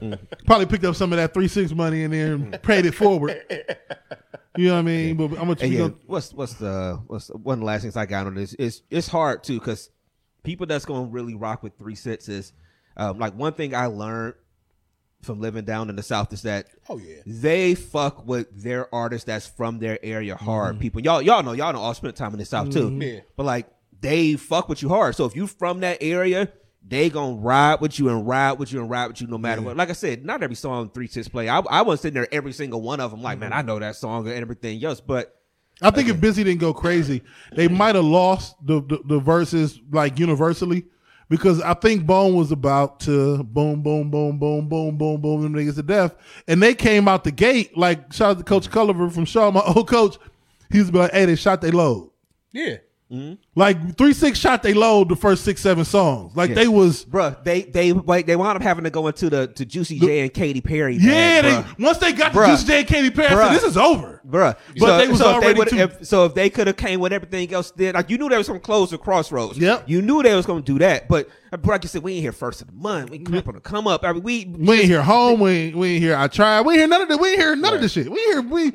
saying? 0.00 0.18
Probably 0.46 0.66
picked 0.66 0.84
up 0.84 0.94
some 0.96 1.12
of 1.12 1.16
that 1.18 1.32
three 1.34 1.48
six 1.48 1.72
money 1.72 2.04
and 2.04 2.12
then 2.12 2.58
paid 2.62 2.86
it 2.86 2.92
forward. 2.94 3.40
You 4.56 4.68
know 4.68 4.74
what 4.74 4.78
I 4.80 4.82
mean? 4.82 5.16
But 5.16 5.24
I'm 5.30 5.34
gonna, 5.34 5.50
And 5.52 5.60
we 5.62 5.68
yeah, 5.70 5.78
gonna 5.78 5.94
what's 6.06 6.32
what's 6.32 6.54
the 6.54 7.00
what's 7.06 7.28
one 7.28 7.54
of 7.54 7.60
the 7.60 7.66
last 7.66 7.82
things 7.82 7.96
I 7.96 8.06
got 8.06 8.26
on 8.26 8.34
this? 8.34 8.54
It's 8.58 8.82
it's 8.90 9.08
hard 9.08 9.42
too 9.42 9.58
because 9.58 9.90
people 10.42 10.66
that's 10.66 10.84
gonna 10.84 11.06
really 11.08 11.34
rock 11.34 11.62
with 11.62 11.76
three 11.78 11.94
sets 11.96 12.28
is 12.28 12.52
um, 12.96 13.18
like 13.18 13.34
one 13.36 13.52
thing 13.54 13.74
I 13.74 13.86
learned 13.86 14.34
from 15.22 15.40
living 15.40 15.64
down 15.64 15.88
in 15.88 15.96
the 15.96 16.02
south 16.02 16.32
is 16.34 16.42
that 16.42 16.66
Oh 16.88 16.98
yeah. 16.98 17.16
they 17.26 17.74
fuck 17.74 18.26
with 18.26 18.62
their 18.62 18.94
artists 18.94 19.24
that's 19.24 19.46
from 19.46 19.78
their 19.78 19.98
area 20.04 20.34
Mm-hmm. 20.34 20.44
hard. 20.44 20.78
People, 20.80 21.00
y'all 21.00 21.22
y'all 21.22 21.42
know 21.42 21.52
y'all 21.52 21.72
know 21.72 21.80
all 21.80 21.94
spent 21.94 22.14
time 22.14 22.32
in 22.32 22.38
the 22.38 22.44
south 22.44 22.70
too. 22.70 22.90
Yeah. 23.00 23.20
But 23.36 23.46
like 23.46 23.66
they 24.00 24.34
fuck 24.34 24.68
with 24.68 24.82
you 24.82 24.88
hard. 24.90 25.16
So 25.16 25.24
if 25.24 25.34
you 25.34 25.46
from 25.46 25.80
that 25.80 25.98
area, 26.02 26.52
they 26.86 27.08
gonna 27.08 27.36
ride 27.36 27.80
with 27.80 27.98
you 27.98 28.10
and 28.10 28.26
ride 28.26 28.52
with 28.52 28.72
you 28.72 28.80
and 28.80 28.90
ride 28.90 29.06
with 29.06 29.20
you 29.20 29.26
no 29.26 29.38
matter 29.38 29.62
what. 29.62 29.76
Like 29.76 29.90
I 29.90 29.94
said, 29.94 30.24
not 30.24 30.42
every 30.42 30.56
song 30.56 30.90
three 30.90 31.06
six 31.06 31.28
play. 31.28 31.48
I 31.48 31.58
I 31.60 31.82
wasn't 31.82 32.02
sitting 32.02 32.14
there 32.14 32.28
every 32.32 32.52
single 32.52 32.82
one 32.82 33.00
of 33.00 33.10
them 33.10 33.22
like, 33.22 33.38
man, 33.38 33.50
mm-hmm. 33.50 33.58
I 33.58 33.62
know 33.62 33.78
that 33.78 33.96
song 33.96 34.28
and 34.28 34.36
everything 34.36 34.84
else. 34.84 35.00
But 35.00 35.34
I 35.80 35.90
think 35.90 36.08
if 36.08 36.16
Bizzy 36.16 36.44
didn't 36.44 36.58
go 36.58 36.74
crazy, 36.74 37.22
they 37.52 37.68
might 37.68 37.94
have 37.94 38.04
lost 38.04 38.54
the, 38.64 38.80
the 38.82 39.00
the 39.04 39.20
Verzuz 39.20 39.80
like 39.92 40.18
universally 40.18 40.84
because 41.28 41.60
I 41.60 41.74
think 41.74 42.06
Bone 42.06 42.34
was 42.34 42.52
about 42.52 43.00
to 43.00 43.42
boom, 43.42 43.82
boom, 43.82 44.10
boom, 44.10 44.38
boom, 44.38 44.68
boom, 44.68 44.96
boom, 44.96 45.20
boom, 45.20 45.42
them 45.42 45.54
niggas 45.54 45.76
to 45.76 45.82
death, 45.82 46.14
and 46.46 46.62
they 46.62 46.74
came 46.74 47.08
out 47.08 47.24
the 47.24 47.32
gate 47.32 47.76
like 47.76 48.12
shout 48.12 48.32
out 48.32 48.38
to 48.38 48.44
Coach 48.44 48.70
Culliver 48.70 49.10
from 49.10 49.24
Shaw, 49.24 49.50
my 49.50 49.60
old 49.74 49.88
coach. 49.88 50.18
He 50.70 50.78
was 50.78 50.92
like, 50.92 51.12
"Hey, 51.12 51.24
they 51.24 51.36
shot 51.36 51.60
they 51.60 51.70
load." 51.70 52.10
Yeah. 52.52 52.76
Like 53.54 53.96
three 53.96 54.12
six 54.12 54.38
shot 54.38 54.62
they 54.62 54.74
load 54.74 55.08
the 55.08 55.16
first 55.16 55.44
six 55.44 55.60
seven 55.60 55.84
songs. 55.84 56.34
Like 56.36 56.50
Yeah. 56.50 56.54
they 56.56 56.68
was 56.68 57.04
bruh, 57.04 57.42
they 57.44 57.62
they 57.62 57.92
like 57.92 58.26
they 58.26 58.36
wound 58.36 58.56
up 58.56 58.62
having 58.62 58.84
to 58.84 58.90
go 58.90 59.06
into 59.06 59.30
the 59.30 59.46
to 59.48 59.64
Juicy 59.64 59.98
J 60.00 60.20
and 60.22 60.34
Katy 60.34 60.60
Perry. 60.60 60.96
yeah. 60.96 61.42
bag, 61.42 61.64
They 61.78 61.84
once 61.84 61.98
they 61.98 62.12
got 62.12 62.32
Bruh. 62.32 62.46
to 62.46 62.50
Juicy 62.52 62.66
J 62.66 62.78
and 62.80 62.88
Katy 62.88 63.10
Perry, 63.10 63.28
said, 63.34 63.52
"This 63.54 63.62
is 63.64 63.76
over." 63.76 64.20
Bruh, 64.28 64.56
But 64.78 64.86
so, 64.86 64.96
they 64.98 65.08
was 65.08 65.18
so 65.18 65.26
already 65.34 65.60
if 65.60 65.70
they 65.70 65.76
too- 65.76 65.82
if, 65.82 66.06
so 66.06 66.24
if 66.24 66.34
they 66.34 66.48
could 66.50 66.66
have 66.66 66.76
came 66.76 66.98
with 66.98 67.12
everything 67.12 67.52
else, 67.52 67.70
then 67.72 67.94
like 67.94 68.08
you 68.10 68.18
knew 68.18 68.28
there 68.28 68.38
was 68.38 68.48
gonna 68.48 68.58
close 68.60 68.90
the 68.90 68.98
crossroads. 68.98 69.58
Yep. 69.58 69.84
you 69.86 70.02
knew 70.02 70.22
they 70.22 70.34
was 70.34 70.46
gonna 70.46 70.62
do 70.62 70.78
that. 70.78 71.08
But 71.08 71.28
uh, 71.52 71.58
like 71.62 71.82
you 71.84 71.88
said, 71.88 72.02
we 72.02 72.14
ain't 72.14 72.22
here 72.22 72.32
first 72.32 72.60
of 72.62 72.68
the 72.68 72.72
month. 72.72 73.10
We 73.10 73.18
come 73.20 73.34
on, 73.46 73.60
come 73.60 73.86
up. 73.86 74.02
I 74.04 74.12
mean, 74.12 74.22
we 74.22 74.44
We 74.46 74.76
ain't 74.80 74.84
hear 74.86 75.02
home. 75.02 75.40
We 75.40 75.50
ain't, 75.50 75.76
we 75.76 75.88
ain't 75.94 76.02
hear 76.02 76.16
I 76.16 76.26
tried. 76.28 76.62
We 76.62 76.72
ain't 76.74 76.80
hear 76.80 76.88
none 76.88 77.02
of 77.02 77.08
the. 77.08 77.16
We 77.18 77.28
ain't 77.30 77.38
hear 77.38 77.54
none 77.54 77.74
of 77.74 77.80
this 77.80 77.92
shit. 77.92 78.10
We 78.10 78.18
hear 78.24 78.40
we 78.40 78.72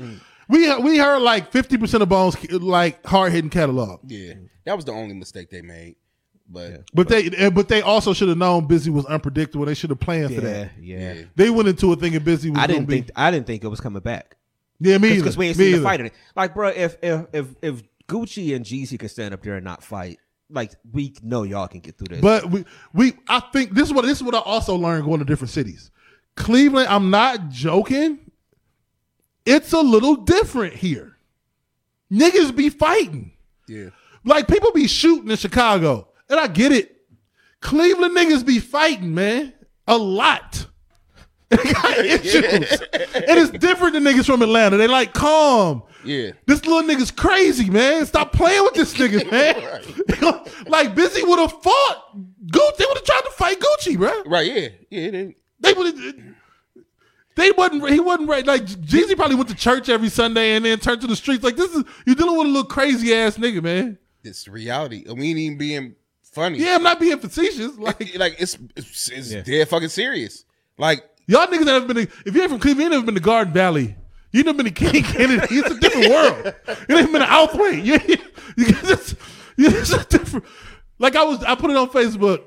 we 0.50 0.76
we 0.80 0.98
heard 0.98 1.20
like 1.20 1.52
fifty 1.52 1.78
percent 1.78 2.04
of 2.04 2.10
Bones 2.10 2.36
like 2.52 3.06
hard 3.06 3.32
hitting 3.32 3.50
catalog, 3.50 4.02
Yeah, 4.06 4.34
that 4.66 4.76
was 4.76 4.84
the 4.86 4.92
only 4.92 5.16
mistake 5.16 5.50
they 5.50 5.62
made. 5.62 5.96
But 6.52 6.86
but 6.94 7.08
they 7.08 7.28
eh, 7.28 7.50
but 7.52 7.68
they 7.68 7.82
also 7.84 8.12
should 8.12 8.28
have 8.28 8.38
known 8.38 8.68
Bizzy 8.68 8.90
was 8.90 9.06
unpredictable. 9.06 9.66
They 9.66 9.76
should 9.76 9.92
have 9.92 10.00
planned 10.00 10.34
for 10.34 10.42
that. 10.42 10.72
yeah. 10.82 11.14
yeah, 11.14 11.22
They 11.36 11.52
went 11.52 11.68
into 11.70 11.94
it 11.94 12.00
thinking 12.00 12.22
Bizzy 12.22 12.50
was. 12.50 12.58
I 12.60 12.66
didn't 12.68 12.86
be, 12.88 12.96
think 12.96 13.12
I 13.16 13.30
didn't 13.30 13.46
think 13.46 13.64
it 13.64 13.68
was 13.68 13.80
coming 13.80 14.02
back 14.02 14.36
Yeah, 14.80 14.98
me 14.98 15.10
either. 15.10 15.18
because 15.22 15.38
we 15.38 15.48
ain't 15.50 15.58
me 15.58 15.66
seen 15.66 15.72
the 15.74 15.78
either. 15.78 15.86
fight 15.86 16.00
in 16.00 16.06
it. 16.08 16.14
Like, 16.36 16.56
bro, 16.56 16.70
if 16.70 16.98
if 17.04 17.28
if 17.34 17.48
if 17.62 17.84
Gucci 18.08 18.56
and 18.56 18.66
Jeezy 18.66 18.98
can 18.98 19.10
stand 19.10 19.36
up 19.36 19.44
there 19.44 19.56
and 19.58 19.64
not 19.64 19.84
fight, 19.84 20.18
like 20.50 20.72
we 20.92 21.14
know 21.22 21.44
y'all 21.44 21.68
can 21.68 21.82
get 21.82 22.00
through 22.00 22.16
this. 22.16 22.22
But 22.22 22.50
we 22.50 22.66
we 22.94 23.14
I 23.28 23.42
think 23.54 23.76
this 23.76 23.88
is 23.88 23.94
what 23.94 24.06
this 24.06 24.18
is 24.18 24.24
what 24.24 24.34
I 24.34 24.40
also 24.40 24.76
learned 24.76 25.06
going 25.06 25.20
to 25.20 25.26
different 25.26 25.52
cities. 25.52 25.92
Cleveland, 26.36 26.88
I'm 26.88 27.12
not 27.12 27.50
joking. 27.50 28.29
It's 29.50 29.74
a 29.74 29.82
little 29.82 30.16
different 30.16 30.76
here. 30.76 31.18
Niggas 32.12 32.56
be 32.56 32.70
fighting. 32.70 33.32
yeah, 33.68 33.90
Like 34.24 34.48
people 34.48 34.72
be 34.72 34.88
shooting 34.88 35.30
in 35.30 35.38
Chicago. 35.38 36.08
And 36.30 36.40
I 36.40 36.48
get 36.48 36.72
it. 36.72 36.96
Cleveland 37.62 38.16
niggas 38.16 38.46
be 38.46 38.60
fighting, 38.60 39.14
man. 39.14 39.54
A 39.88 39.98
lot. 39.98 40.66
They 41.50 41.58
got 41.74 41.98
issues. 42.06 42.44
And 42.44 43.40
it's 43.40 43.50
different 43.50 43.94
than 43.94 44.04
niggas 44.04 44.28
from 44.28 44.44
Atlanta. 44.44 44.78
They 44.78 44.86
like 44.88 45.14
calm. 45.16 45.82
yeah. 46.06 46.34
This 46.46 46.64
little 46.64 46.84
nigga's 46.88 47.10
crazy, 47.10 47.72
man. 47.72 48.06
Stop 48.06 48.34
playing 48.34 48.64
with 48.66 48.76
this 48.76 48.94
nigga, 48.94 49.30
man. 49.32 49.56
like 50.68 50.94
Bizzy 50.94 51.28
would 51.28 51.40
have 51.40 51.52
fought 51.64 52.18
Gucci. 52.52 52.78
They 52.78 52.86
would 52.86 52.98
have 52.98 53.04
tried 53.04 53.22
to 53.22 53.32
fight 53.32 53.60
Gucci, 53.60 53.98
bro. 53.98 54.22
Right, 54.28 54.46
yeah, 54.46 54.68
yeah. 54.92 55.10
They, 55.12 55.36
They 55.60 55.74
would 55.74 55.88
have. 55.88 56.16
They 57.40 57.52
wasn't. 57.52 57.90
He 57.90 58.02
wasn't 58.02 58.28
right. 58.28 58.46
Like 58.46 58.66
Jeezy 58.66 59.16
probably 59.16 59.38
went 59.38 59.48
to 59.48 59.56
church 59.56 59.88
every 59.88 60.10
Sunday 60.10 60.56
and 60.56 60.66
then 60.66 60.78
turned 60.78 61.00
to 61.02 61.08
the 61.08 61.16
streets. 61.16 61.42
Like 61.44 61.56
this 61.56 61.74
is 61.74 61.86
you're 62.06 62.16
dealing 62.16 62.38
with 62.38 62.48
a 62.48 62.50
little 62.50 62.66
crazy 62.66 63.14
ass 63.16 63.38
nigga, 63.38 63.64
man. 63.64 63.98
it's 64.24 64.46
reality. 64.48 65.06
I 65.10 65.14
mean, 65.14 65.38
even 65.38 65.58
being 65.58 65.96
funny. 66.22 66.58
Yeah, 66.60 66.76
I'm 66.76 66.84
not 66.84 67.00
being 67.00 67.18
facetious. 67.18 67.78
Like 67.78 68.18
like 68.18 68.36
it's 68.40 68.58
it's, 68.76 69.10
it's 69.10 69.32
Yeah. 69.32 69.42
dead 69.42 69.70
fucking 69.70 69.88
serious. 69.88 70.44
Like 70.78 71.04
y'all 71.28 71.48
niggas 71.48 71.64
that 71.66 71.74
have 71.76 71.88
been. 71.88 71.96
To, 71.96 72.02
if 72.26 72.36
you 72.36 72.42
ain't 72.42 72.52
from 72.52 72.60
Cleveland, 72.60 72.80
you 72.80 72.86
ain't 72.86 72.92
never 72.92 73.06
been 73.06 73.16
to 73.16 73.22
Garden 73.22 73.54
Valley. 73.54 73.96
You 74.34 74.44
never 74.44 74.62
been 74.62 74.72
to 74.74 74.92
King 74.92 75.04
Kennedy. 75.14 75.48
It's 75.56 75.72
a 75.72 75.80
different 75.80 76.10
world. 76.10 76.54
You 76.90 76.98
ain't 76.98 77.12
been 77.12 77.22
to 77.22 77.28
Outhwaite. 77.28 77.84
You, 77.86 78.00
you, 78.08 78.18
you 78.58 78.74
just, 78.74 79.16
you 79.56 79.70
it's 79.70 79.94
a 79.94 80.04
different. 80.04 80.46
Like 81.00 81.16
I 81.16 81.24
was, 81.24 81.42
I 81.46 81.56
put 81.56 81.72
it 81.72 81.78
on 81.78 81.90
Facebook. 81.90 82.44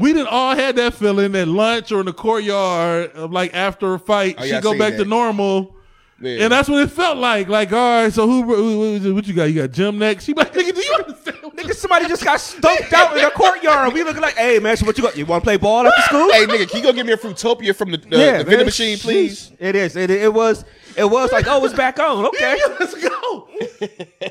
We 0.00 0.12
didn't 0.12 0.28
all 0.28 0.54
had 0.54 0.76
that 0.76 0.94
feeling 0.94 1.34
at 1.34 1.48
lunch 1.48 1.90
or 1.92 2.00
in 2.00 2.06
the 2.06 2.12
courtyard 2.12 3.12
of 3.12 3.32
like 3.32 3.54
after 3.54 3.94
a 3.94 3.98
fight, 3.98 4.36
Oh, 4.38 4.42
she 4.42 4.50
yeah, 4.50 4.58
I 4.58 4.60
go 4.60 4.70
seen 4.72 4.78
back 4.78 4.96
to 4.96 5.04
normal. 5.04 5.74
Yeah. 6.20 6.42
And 6.44 6.52
that's 6.52 6.68
what 6.68 6.82
it 6.82 6.90
felt 6.90 7.16
like. 7.16 7.48
Like, 7.48 7.72
all 7.72 8.02
right, 8.02 8.12
so 8.12 8.26
who, 8.26 8.42
who, 8.42 8.98
who- 8.98 9.14
what 9.14 9.26
you 9.28 9.34
got? 9.34 9.44
You 9.44 9.62
got 9.62 9.70
gym 9.70 9.98
next? 10.00 10.24
She 10.24 10.34
like, 10.34 10.52
nigga, 10.52 10.74
do 10.74 10.80
you 10.80 10.94
understand? 10.94 11.36
what 11.42 11.56
Nigga, 11.56 11.74
somebody 11.74 12.06
just 12.08 12.24
got 12.24 12.40
stumped 12.40 12.92
out 12.92 13.16
in 13.16 13.22
the 13.22 13.30
courtyard. 13.30 13.92
We 13.92 14.02
looking 14.02 14.20
like, 14.22 14.34
hey 14.36 14.58
man, 14.58 14.76
so 14.76 14.84
what 14.84 14.96
you 14.98 15.04
got? 15.04 15.16
You 15.16 15.26
want 15.26 15.42
to 15.42 15.46
play 15.46 15.56
ball 15.56 15.86
after 15.86 16.02
school? 16.02 16.30
hey 16.32 16.44
nigga, 16.46 16.68
can 16.68 16.78
you 16.78 16.82
go 16.84 16.92
get 16.92 17.06
me 17.06 17.12
a 17.12 17.16
Fruitopia 17.16 17.74
from 17.74 17.92
the, 17.92 17.98
uh, 17.98 18.00
the, 18.00 18.16
the 18.38 18.44
vending 18.44 18.64
machine, 18.66 18.98
please? 18.98 19.52
It 19.60 19.74
is. 19.76 19.94
It, 19.96 20.10
it 20.10 20.32
was. 20.34 20.64
It 20.98 21.08
was 21.08 21.30
like, 21.32 21.46
oh, 21.48 21.64
it's 21.64 21.74
back 21.74 21.98
on. 21.98 22.26
Okay, 22.28 22.58
Let's 22.80 22.94
go. 22.94 23.48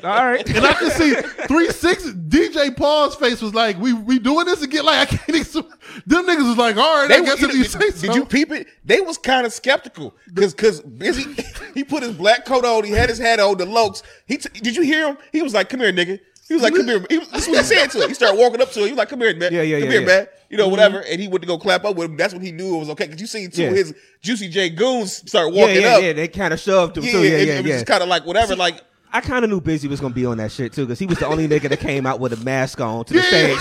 all 0.04 0.26
right. 0.26 0.46
And 0.48 0.64
I 0.66 0.72
can 0.74 0.90
see 0.90 1.14
three 1.46 1.70
six 1.70 2.04
DJ 2.04 2.76
Paul's 2.76 3.14
face 3.16 3.40
was 3.42 3.54
like, 3.54 3.78
we 3.78 3.92
we 3.92 4.18
doing 4.18 4.46
this 4.46 4.62
again? 4.62 4.84
Like 4.84 5.12
I 5.12 5.16
can't. 5.16 5.38
Ex- 5.38 5.52
Them 5.52 6.26
niggas 6.26 6.46
was 6.48 6.56
like, 6.58 6.76
all 6.76 7.02
right, 7.02 7.10
I 7.10 7.18
They, 7.20 7.24
guess 7.24 7.40
you 7.40 7.48
if 7.48 7.52
know, 7.52 7.58
you 7.58 7.62
did, 7.64 7.72
say 7.72 7.90
so. 7.90 8.06
did 8.06 8.14
you 8.16 8.24
peep 8.26 8.52
it? 8.52 8.66
They 8.84 9.00
was 9.00 9.18
kind 9.18 9.46
of 9.46 9.52
skeptical 9.52 10.14
because 10.32 10.54
because 10.54 10.80
Bizzy. 10.82 11.42
he 11.74 11.84
put 11.84 12.02
his 12.02 12.12
black 12.14 12.44
coat 12.44 12.64
on. 12.64 12.84
He 12.84 12.90
had 12.92 13.08
his 13.08 13.18
hat 13.18 13.40
on. 13.40 13.56
The 13.58 13.64
lokes. 13.66 14.02
He 14.26 14.36
t- 14.38 14.48
did 14.60 14.76
you 14.76 14.82
hear 14.82 15.08
him? 15.08 15.18
He 15.32 15.42
was 15.42 15.54
like, 15.54 15.68
"Come 15.68 15.80
here, 15.80 15.92
nigga." 15.92 16.20
He 16.48 16.54
was 16.54 16.62
like, 16.62 16.74
"Come 16.74 16.86
here." 16.86 17.04
He, 17.10 17.18
this 17.18 17.46
is 17.46 17.48
what 17.48 17.58
he 17.58 17.62
said 17.76 17.90
to 17.90 18.02
him. 18.02 18.08
He 18.08 18.14
started 18.14 18.38
walking 18.38 18.62
up 18.62 18.70
to 18.72 18.80
him. 18.80 18.86
He 18.86 18.92
was 18.92 18.98
like, 18.98 19.08
"Come 19.10 19.20
here, 19.20 19.36
man. 19.36 19.52
Yeah, 19.52 19.62
yeah, 19.62 19.80
Come 19.80 19.84
yeah, 19.86 19.92
here, 19.92 20.00
yeah. 20.00 20.06
man." 20.06 20.26
You 20.48 20.56
know, 20.56 20.64
mm-hmm. 20.64 20.70
whatever. 20.70 21.00
And 21.00 21.20
he 21.20 21.28
went 21.28 21.42
to 21.42 21.46
go 21.46 21.58
clap 21.58 21.84
up 21.84 21.96
with 21.96 22.10
him. 22.10 22.16
That's 22.16 22.32
when 22.32 22.42
he 22.42 22.52
knew 22.52 22.76
it 22.76 22.78
was 22.78 22.90
okay. 22.90 23.04
Because 23.04 23.20
you 23.20 23.26
see 23.26 23.48
two 23.48 23.62
Yeah. 23.62 23.68
of 23.68 23.76
his 23.76 23.94
Juicy 24.22 24.48
J 24.48 24.70
goons 24.70 25.28
start 25.28 25.52
walking 25.52 25.82
yeah, 25.82 25.96
up. 25.96 26.02
yeah. 26.02 26.12
They 26.14 26.26
kind 26.28 26.54
of 26.54 26.60
shoved 26.60 26.96
him 26.96 27.04
Yeah, 27.04 27.12
too. 27.12 27.22
Yeah, 27.22 27.30
it, 27.36 27.46
yeah, 27.48 27.54
it 27.54 27.62
was 27.62 27.66
yeah. 27.66 27.74
just 27.76 27.86
kind 27.86 28.02
of 28.02 28.08
like 28.08 28.24
whatever. 28.24 28.56
Like 28.56 28.82
I 29.12 29.20
kind 29.20 29.44
of 29.44 29.50
knew 29.50 29.60
Bizzy 29.60 29.88
was 29.88 30.00
gonna 30.00 30.14
be 30.14 30.24
on 30.24 30.38
that 30.38 30.50
shit 30.52 30.72
too, 30.72 30.86
because 30.86 30.98
he 30.98 31.06
was 31.06 31.18
the 31.18 31.26
only 31.26 31.46
nigga 31.48 31.68
that 31.68 31.80
came 31.80 32.06
out 32.06 32.18
with 32.18 32.32
a 32.32 32.42
mask 32.44 32.80
on 32.80 33.04
to 33.06 33.14
the 33.14 33.22
stage. 33.22 33.58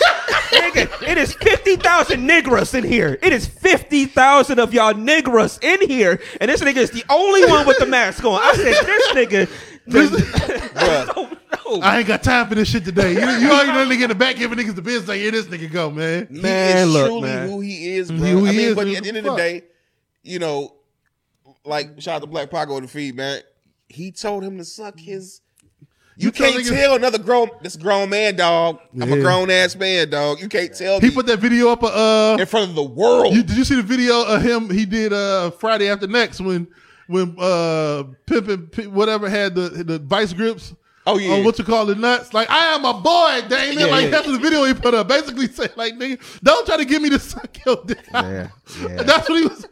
nigga, 0.52 1.08
it 1.10 1.18
is 1.18 1.34
fifty 1.34 1.76
thousand 1.76 2.28
nigras 2.28 2.74
in 2.74 2.86
here. 2.86 3.18
It 3.22 3.34
is 3.34 3.46
fifty 3.48 4.06
thousand 4.06 4.60
of 4.60 4.74
y'all 4.74 4.94
nigras 4.94 5.62
in 5.62 5.90
here, 5.90 6.22
and 6.40 6.50
this 6.50 6.62
nigga 6.62 6.78
is 6.78 6.92
the 6.92 7.04
only 7.10 7.46
one 7.46 7.68
with 7.68 7.80
the 7.80 7.86
mask 7.86 8.24
on. 8.24 8.40
I 8.42 8.54
said, 8.56 8.86
this 8.86 9.08
nigga. 9.10 9.50
I 9.94 11.12
don't 11.16 11.32
know. 11.32 11.38
I 11.82 12.00
ain't 12.00 12.08
got 12.08 12.24
time 12.24 12.48
for 12.48 12.56
this 12.56 12.70
shit 12.70 12.86
today. 12.86 13.12
You, 13.14 13.20
you 13.20 13.52
already 13.52 13.72
know 13.74 13.86
nigga 13.86 14.04
in 14.04 14.10
the 14.10 14.16
back 14.16 14.38
giving 14.38 14.58
niggas 14.58 14.76
the 14.76 14.82
business. 14.82 15.08
Like, 15.10 15.20
here 15.20 15.32
this 15.32 15.48
nigga 15.48 15.72
go, 15.72 15.92
man. 15.92 16.28
he 16.32 16.40
Man, 16.42 16.88
is 16.88 16.94
look, 16.94 17.08
truly 17.08 17.22
man. 17.24 17.50
who 17.50 17.60
he 17.62 17.96
is, 17.96 18.08
bro. 18.10 18.18
Who 18.20 18.46
I 18.46 18.52
he 18.52 18.58
mean, 18.58 18.68
is, 18.70 18.76
but 18.76 18.88
at 18.88 19.04
the 19.04 19.08
end 19.10 19.18
of 19.18 19.24
the 19.26 19.30
Fuck. 19.32 19.38
day, 19.38 19.64
you 20.24 20.40
know, 20.40 20.76
like 21.66 22.00
shout 22.02 22.16
out 22.18 22.22
to 22.22 22.28
Black 22.28 22.50
Paco 22.50 22.76
on 22.76 22.84
the 22.84 22.88
feed, 22.88 23.16
man. 23.16 23.42
He 23.90 24.12
told 24.12 24.44
him 24.44 24.58
to 24.58 24.66
suck 24.66 24.98
his. 25.00 25.42
You, 26.20 26.28
You 26.28 26.32
can't 26.32 26.56
niggas- 26.56 26.70
tell 26.70 26.96
another 26.96 27.20
grown 27.20 27.50
this 27.62 27.76
grown 27.76 28.10
man, 28.10 28.36
dog. 28.38 28.80
I'm 29.00 29.12
a 29.14 29.20
grown 29.20 29.52
ass 29.52 29.76
man, 29.76 30.10
dog. 30.10 30.42
You 30.42 30.50
can't 30.50 30.74
tell 30.76 31.00
He 31.00 31.10
me 31.10 31.14
put 31.14 31.26
that 31.28 31.38
video 31.40 31.70
up. 31.70 31.84
Uh, 31.84 32.38
in 32.40 32.46
front 32.48 32.70
of 32.70 32.76
the 32.76 32.82
world. 32.84 33.36
you, 33.36 33.44
did 33.44 33.56
you 33.58 33.64
see 33.66 33.76
the 33.76 33.84
video 33.84 34.24
of 34.24 34.42
him? 34.42 34.70
He 34.70 34.86
did 34.86 35.14
uh 35.14 35.52
Friday 35.52 35.90
after 35.90 36.08
next 36.08 36.40
when 36.42 36.68
when 37.08 37.36
uh 37.40 38.04
pimping 38.26 38.68
P- 38.68 38.88
whatever 38.88 39.30
had 39.30 39.56
the 39.56 39.70
the 39.70 40.00
vice 40.00 40.34
grips. 40.34 40.74
Oh, 41.10 41.18
yeah. 41.18 41.36
on 41.36 41.46
what 41.46 41.58
you 41.58 41.64
call 41.64 41.86
the 41.86 41.96
nuts? 41.96 42.34
Like 42.34 42.50
I 42.50 42.76
am 42.76 42.84
a 42.84 42.94
boy, 42.96 43.48
Damon. 43.48 43.80
Yeah, 43.80 43.86
like 43.86 44.04
yeah. 44.06 44.10
that's 44.10 44.28
the 44.28 44.38
video 44.38 44.66
he 44.66 44.74
put 44.74 44.94
up. 44.94 45.08
Basically 45.08 45.48
saying 45.48 45.70
like, 45.78 45.94
nigga, 45.94 46.20
don't 46.44 46.66
try 46.66 46.76
to 46.76 46.84
get 46.84 47.02
me 47.02 47.10
to 47.12 47.18
suck 47.20 47.58
your 47.66 47.78
dick. 47.86 48.00
Yeah, 48.14 48.50
yeah. 48.82 49.04
That's 49.04 49.30
what 49.30 49.40
he 49.42 49.48
was. 49.48 49.66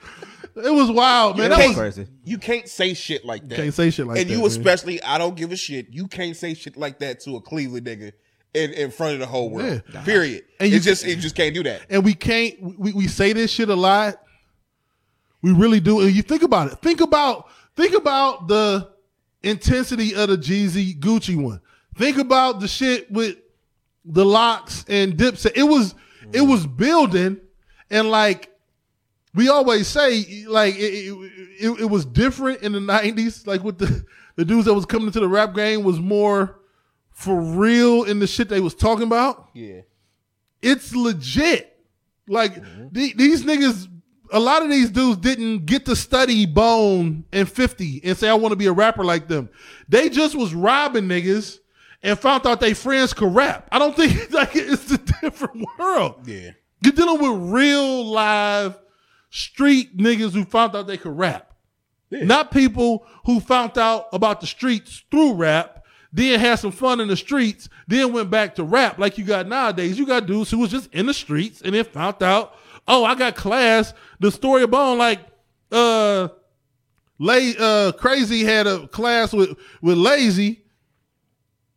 It 0.56 0.74
was 0.74 0.90
wild, 0.90 1.38
man. 1.38 1.50
Yeah, 1.52 1.58
that 1.58 1.58
that 1.58 1.68
was 1.68 1.76
was 1.76 1.96
crazy. 1.96 2.08
you 2.24 2.38
can't 2.38 2.70
say 2.70 2.94
shit 2.94 3.26
like 3.26 3.46
that. 3.50 3.56
Can't 3.58 3.74
say 3.74 3.90
shit 3.90 4.08
like 4.08 4.18
and 4.20 4.30
that, 4.30 4.34
you 4.34 4.38
man. 4.40 4.48
especially, 4.48 5.04
I 5.04 5.18
don't 5.18 5.36
give 5.36 5.52
a 5.52 5.58
shit. 5.58 5.88
You 5.92 6.08
can't 6.08 6.38
say 6.38 6.54
shit 6.54 6.78
like 6.78 7.00
that 7.00 7.20
to 7.22 7.36
a 7.36 7.42
Cleveland 7.42 7.86
nigga 7.86 8.14
in, 8.54 8.72
in 8.72 8.90
front 8.90 9.16
of 9.16 9.20
the 9.20 9.26
whole 9.28 9.50
world. 9.50 9.84
Yeah. 9.94 10.04
Period. 10.06 10.46
And 10.62 10.62
And 10.62 10.70
you- 10.70 10.76
you 10.78 10.82
just 10.82 11.06
you 11.06 11.18
just 11.18 11.36
can't 11.36 11.54
do 11.54 11.64
that. 11.64 11.82
and 11.90 12.06
we 12.06 12.14
can't 12.14 12.80
we, 12.80 12.94
we 12.94 13.08
say 13.10 13.34
this 13.34 13.52
shit 13.52 13.68
a 13.68 13.76
lot 13.76 14.22
we 15.46 15.52
really 15.52 15.80
do. 15.80 16.00
And 16.02 16.12
you 16.12 16.24
think 16.24 16.42
about 16.42 16.72
it. 16.72 16.80
Think 16.80 17.02
about 17.02 17.50
think 17.76 17.94
about 17.94 18.48
the 18.48 18.90
intensity 19.44 20.16
of 20.16 20.30
the 20.30 20.38
jeezy 20.38 20.98
gucci 20.98 21.40
one. 21.40 21.62
Think 21.96 22.18
about 22.18 22.60
the 22.62 22.68
shit 22.68 23.12
with 23.12 23.38
the 24.04 24.26
LOX 24.26 24.86
and 24.90 25.14
dipset 25.14 25.52
it 25.56 25.62
was 25.62 25.94
it 26.34 26.42
was 26.42 26.66
building. 26.66 27.40
And 27.92 28.10
like 28.10 28.50
we 29.36 29.48
always 29.50 29.88
say 29.88 30.46
like 30.48 30.74
it, 30.78 31.14
it, 31.60 31.82
it, 31.82 31.90
was 31.92 32.06
different 32.06 32.64
in 32.64 32.72
the 32.72 32.80
90s 32.80 33.46
like 33.46 33.64
with 33.64 33.78
the 33.78 34.04
the 34.38 34.46
dudes 34.46 34.66
that 34.66 34.74
was 34.74 34.88
coming 34.88 35.06
into 35.06 35.20
the 35.20 35.28
rap 35.28 35.54
game 35.54 35.84
was 35.84 36.00
more 36.00 36.60
for 37.12 37.40
real 37.40 38.04
in 38.04 38.18
the 38.18 38.26
shit 38.26 38.50
they 38.50 38.62
was 38.62 38.74
talking 38.74 39.06
about. 39.06 39.50
Yeah. 39.54 39.82
it's 40.64 40.96
legit. 40.96 41.72
Like 42.28 42.56
mm-hmm. 42.56 42.88
the- 42.92 43.14
these 43.14 43.44
niggas, 43.44 43.88
a 44.32 44.40
lot 44.40 44.64
of 44.64 44.70
these 44.70 44.90
dudes 44.90 45.18
didn't 45.18 45.66
get 45.66 45.86
to 45.86 45.96
study 45.96 46.46
Bone 46.46 47.26
and 47.32 47.50
Fifty 47.50 48.02
and 48.04 48.18
say 48.18 48.30
I 48.30 48.34
want 48.34 48.52
to 48.52 48.58
be 48.58 48.68
a 48.68 48.74
rapper 48.74 49.04
like 49.04 49.28
them. 49.28 49.50
They 49.88 50.10
just 50.10 50.36
was 50.36 50.54
robbing 50.54 51.06
niggas 51.06 51.60
and 52.04 52.18
found 52.20 52.46
out 52.46 52.60
they 52.60 52.74
friends 52.74 53.14
could 53.14 53.34
rap. 53.34 53.68
I 53.72 53.80
don't 53.80 53.96
think 53.96 54.32
like 54.32 54.56
it's 54.56 54.92
a 54.92 54.98
different 54.98 55.66
world. 55.78 56.28
Yeah. 56.28 56.52
You're 56.82 56.94
dealing 56.94 57.22
with 57.22 57.52
real 57.52 58.06
live 58.06 58.80
street 59.30 59.98
niggas 59.98 60.34
who 60.34 60.46
found 60.46 60.76
out 60.76 60.88
they 60.88 60.98
could 60.98 61.18
rap. 61.18 61.54
Not 62.12 62.52
people 62.52 63.06
who 63.26 63.40
found 63.40 63.78
out 63.78 64.08
about 64.14 64.40
the 64.40 64.48
streets 64.48 65.04
through 65.12 65.34
rap, 65.34 65.84
then 66.14 66.40
had 66.40 66.56
some 66.56 66.72
fun 66.72 67.02
in 67.02 67.10
the 67.10 67.18
streets, 67.18 67.68
then 67.88 68.14
went 68.14 68.30
back 68.30 68.56
to 68.56 68.64
rap 68.64 68.98
like 68.98 69.18
you 69.18 69.26
got 69.26 69.48
nowadays. 69.48 70.00
You 70.00 70.06
got 70.06 70.26
dudes 70.26 70.52
who 70.52 70.60
was 70.60 70.72
just 70.72 70.94
in 70.94 71.08
the 71.08 71.14
streets 71.14 71.62
and 71.62 71.76
then 71.76 71.84
found 71.84 72.24
out, 72.24 72.56
oh, 72.88 73.04
I 73.06 73.16
got 73.16 73.36
class. 73.36 73.94
The 74.20 74.32
story 74.32 74.64
of 74.64 74.72
Bone, 74.72 74.98
like 74.98 75.20
uh 75.72 76.30
Lay 77.20 77.56
uh 77.58 77.92
Krayzie 77.94 78.44
had 78.44 78.68
a 78.68 78.88
class 78.88 79.34
with 79.34 79.58
with 79.82 79.98
Layzie. 79.98 80.60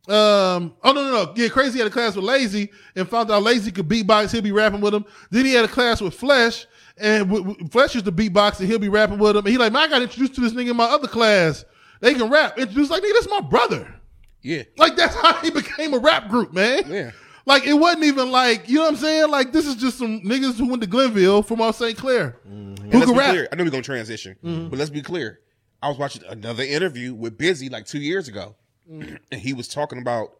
Um, 0.07 0.73
oh 0.83 0.91
no, 0.91 0.93
no, 0.93 1.11
no. 1.11 1.33
Yeah, 1.35 1.49
Krayzie 1.49 1.77
had 1.77 1.87
a 1.87 1.91
class 1.91 2.15
with 2.15 2.25
Layzie 2.25 2.69
and 2.95 3.07
found 3.07 3.29
out 3.29 3.43
Layzie 3.43 3.73
could 3.73 3.87
beatbox. 3.87 4.31
He'll 4.31 4.41
be 4.41 4.51
rapping 4.51 4.81
with 4.81 4.93
him. 4.93 5.05
Then 5.29 5.45
he 5.45 5.53
had 5.53 5.65
a 5.65 5.67
class 5.67 6.01
with 6.01 6.15
Flesh, 6.15 6.65
and 6.97 7.29
w- 7.29 7.45
w- 7.45 7.67
Flesh 7.69 7.93
used 7.93 8.05
to 8.05 8.11
beatbox 8.11 8.59
and 8.59 8.67
he'll 8.67 8.79
be 8.79 8.89
rapping 8.89 9.19
with 9.19 9.35
him. 9.37 9.45
And 9.45 9.47
he 9.49 9.57
like, 9.59 9.71
man, 9.71 9.83
I 9.83 9.87
got 9.87 10.01
introduced 10.01 10.33
to 10.35 10.41
this 10.41 10.53
nigga 10.53 10.71
in 10.71 10.77
my 10.77 10.85
other 10.85 11.07
class. 11.07 11.63
They 12.01 12.15
can 12.15 12.29
rap. 12.29 12.57
Introduced 12.57 12.89
like, 12.89 13.03
nigga, 13.03 13.13
that's 13.13 13.29
my 13.29 13.41
brother. 13.41 13.93
Yeah. 14.41 14.63
Like 14.77 14.95
that's 14.95 15.15
how 15.15 15.33
he 15.41 15.51
became 15.51 15.93
a 15.93 15.99
rap 15.99 16.27
group, 16.27 16.53
man. 16.53 16.83
Yeah. 16.87 17.11
Like 17.49 17.65
it 17.65 17.73
wasn't 17.73 18.05
even 18.05 18.31
like 18.31 18.69
you 18.69 18.75
know 18.75 18.83
what 18.83 18.89
I'm 18.91 18.95
saying. 18.97 19.29
Like 19.29 19.51
this 19.51 19.65
is 19.67 19.75
just 19.75 19.97
some 19.97 20.21
niggas 20.21 20.55
who 20.57 20.69
went 20.69 20.81
to 20.83 20.87
Glenville 20.87 21.43
from 21.43 21.61
off 21.61 21.75
St. 21.75 21.97
Clair 21.97 22.37
And 22.45 22.77
who 22.79 22.99
let's 22.99 23.11
be 23.11 23.17
rap. 23.17 23.31
clear. 23.31 23.47
I 23.51 23.55
know 23.55 23.63
we're 23.65 23.69
gonna 23.71 23.83
transition, 23.83 24.37
but 24.41 24.77
let's 24.79 24.89
be 24.91 25.01
clear. 25.01 25.39
I 25.81 25.89
was 25.89 25.97
watching 25.97 26.23
another 26.29 26.63
interview 26.63 27.13
with 27.13 27.37
Bizzy 27.37 27.71
like 27.71 27.85
two 27.85 27.99
years 27.99 28.27
ago, 28.27 28.55
Mm. 28.89 29.19
and 29.31 29.41
he 29.41 29.53
was 29.53 29.67
talking 29.67 29.99
about 29.99 30.31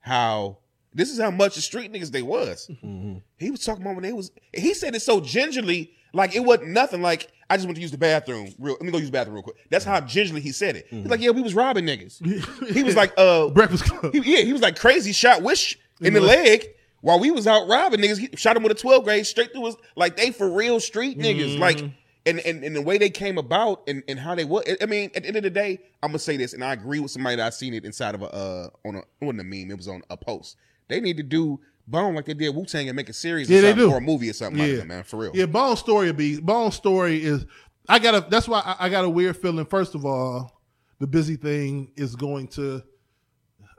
how 0.00 0.58
this 0.94 1.10
is 1.10 1.20
how 1.20 1.30
much 1.30 1.54
the 1.56 1.60
street 1.60 1.92
niggas 1.92 2.10
they 2.10 2.22
was. 2.22 2.68
Mm-hmm. 2.70 3.18
He 3.36 3.50
was 3.50 3.64
talking 3.64 3.82
about 3.82 3.94
when 3.96 4.02
they 4.04 4.12
was. 4.12 4.30
He 4.54 4.74
said 4.74 4.94
it 4.94 5.02
so 5.02 5.20
gingerly, 5.20 5.92
like 6.14 6.34
it 6.34 6.40
wasn't 6.40 6.70
nothing. 6.70 7.02
Like 7.02 7.30
I 7.50 7.56
just 7.56 7.66
went 7.66 7.76
to 7.76 7.82
use 7.82 7.90
the 7.90 7.98
bathroom. 7.98 8.48
Real, 8.58 8.74
let 8.74 8.82
me 8.82 8.90
go 8.90 8.98
use 8.98 9.08
the 9.08 9.12
bathroom 9.12 9.34
real 9.34 9.42
quick. 9.42 9.56
That's 9.70 9.84
how 9.84 10.00
gingerly 10.00 10.40
he 10.40 10.52
said 10.52 10.76
it. 10.76 10.86
He's 10.90 11.06
like, 11.06 11.20
yeah, 11.20 11.30
we 11.30 11.42
was 11.42 11.54
robbing 11.54 11.84
niggas. 11.84 12.24
he 12.74 12.82
was 12.82 12.96
like, 12.96 13.12
uh, 13.16 13.48
Breakfast 13.48 13.84
Club. 13.84 14.12
he- 14.14 14.36
yeah, 14.36 14.42
he 14.42 14.52
was 14.52 14.62
like 14.62 14.76
Krayzie. 14.76 15.14
Shot 15.14 15.42
Wish 15.42 15.78
in 16.00 16.14
the 16.14 16.20
leg 16.20 16.66
while 17.00 17.18
we 17.20 17.30
was 17.30 17.46
out 17.46 17.68
robbing 17.68 18.00
niggas. 18.00 18.18
He 18.18 18.28
shot 18.36 18.56
him 18.56 18.62
with 18.62 18.72
a 18.72 18.74
12 18.74 19.04
grade 19.04 19.26
straight 19.26 19.52
through 19.52 19.66
his 19.66 19.76
like 19.96 20.16
they 20.16 20.30
for 20.30 20.50
real 20.50 20.80
street 20.80 21.18
niggas. 21.18 21.58
Like 21.58 21.80
and, 22.26 22.40
and 22.40 22.62
and 22.62 22.76
the 22.76 22.82
way 22.82 22.98
they 22.98 23.08
came 23.10 23.38
about 23.38 23.82
and, 23.88 24.02
and 24.06 24.18
how 24.18 24.34
they 24.34 24.44
were. 24.44 24.62
I 24.82 24.86
mean, 24.86 25.10
at 25.14 25.22
the 25.22 25.28
end 25.28 25.36
of 25.36 25.42
the 25.44 25.50
day, 25.50 25.78
I'm 26.02 26.10
gonna 26.10 26.18
say 26.18 26.36
this, 26.36 26.52
and 26.52 26.62
I 26.62 26.72
agree 26.74 27.00
with 27.00 27.10
somebody 27.10 27.36
that 27.36 27.46
I 27.46 27.50
seen 27.50 27.72
it 27.72 27.84
inside 27.84 28.14
of 28.14 28.22
a 28.22 28.26
uh 28.34 28.68
on 28.84 28.96
a 28.96 29.26
on 29.26 29.40
a 29.40 29.44
meme. 29.44 29.70
It 29.70 29.76
was 29.76 29.88
on 29.88 30.02
a 30.10 30.16
post. 30.16 30.56
They 30.88 31.00
need 31.00 31.16
to 31.16 31.22
do 31.22 31.60
Bone 31.86 32.14
like 32.14 32.26
they 32.26 32.34
did 32.34 32.54
Wu 32.54 32.66
Tang 32.66 32.88
and 32.88 32.96
make 32.96 33.08
a 33.08 33.14
series 33.14 33.50
or, 33.50 33.54
Yeah, 33.54 33.60
they 33.62 33.74
do. 33.74 33.90
or 33.90 33.96
a 33.96 34.00
movie 34.00 34.28
or 34.28 34.34
something 34.34 34.60
like 34.60 34.76
that, 34.76 34.86
man. 34.86 35.04
For 35.04 35.16
real. 35.18 35.32
Yeah, 35.34 35.46
Bone 35.46 35.76
story 35.76 36.08
would 36.08 36.18
be 36.18 36.38
Bone 36.38 36.70
story 36.70 37.22
is 37.24 37.46
I 37.88 37.98
got 37.98 38.14
a 38.14 38.26
that's 38.28 38.46
why 38.46 38.60
I, 38.60 38.86
I 38.86 38.88
got 38.90 39.04
a 39.04 39.08
weird 39.08 39.36
feeling. 39.38 39.64
First 39.64 39.94
of 39.94 40.04
all, 40.04 40.60
the 40.98 41.06
Bizzy 41.06 41.40
thing 41.40 41.92
is 41.96 42.14
going 42.14 42.48
to 42.48 42.82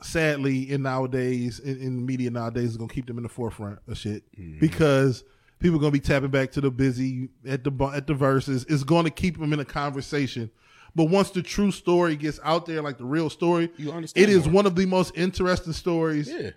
sadly 0.01 0.71
in 0.71 0.81
nowadays 0.81 1.59
in, 1.59 1.79
in 1.79 1.95
the 1.97 2.01
media 2.01 2.29
nowadays 2.29 2.71
is 2.71 2.77
gonna 2.77 2.93
keep 2.93 3.07
them 3.07 3.17
in 3.17 3.23
the 3.23 3.29
forefront 3.29 3.79
of 3.87 3.97
shit 3.97 4.23
mm-hmm. 4.37 4.59
because 4.59 5.23
people 5.59 5.77
are 5.77 5.81
gonna 5.81 5.91
be 5.91 5.99
tapping 5.99 6.29
back 6.29 6.51
to 6.51 6.61
the 6.61 6.71
Bizzy 6.71 7.29
at 7.47 7.63
the 7.63 7.71
at 7.93 8.07
the 8.07 8.13
Verzuz. 8.13 8.65
It's 8.69 8.83
going 8.83 9.05
to 9.05 9.11
keep 9.11 9.37
them 9.39 9.53
in 9.53 9.59
a 9.59 9.65
conversation. 9.65 10.49
But 10.95 11.05
once 11.05 11.29
the 11.29 11.41
true 11.41 11.71
story 11.71 12.15
gets 12.15 12.39
out 12.43 12.65
there, 12.65 12.81
like 12.81 12.97
the 12.97 13.05
real 13.05 13.29
story, 13.29 13.69
You 13.77 13.91
understand 13.91 14.23
it 14.23 14.29
is 14.29 14.45
more. 14.45 14.55
one 14.55 14.65
of 14.65 14.75
the 14.75 14.85
most 14.85 15.15
interesting 15.15 15.73
stories 15.73 16.29
Yeah. 16.29 16.51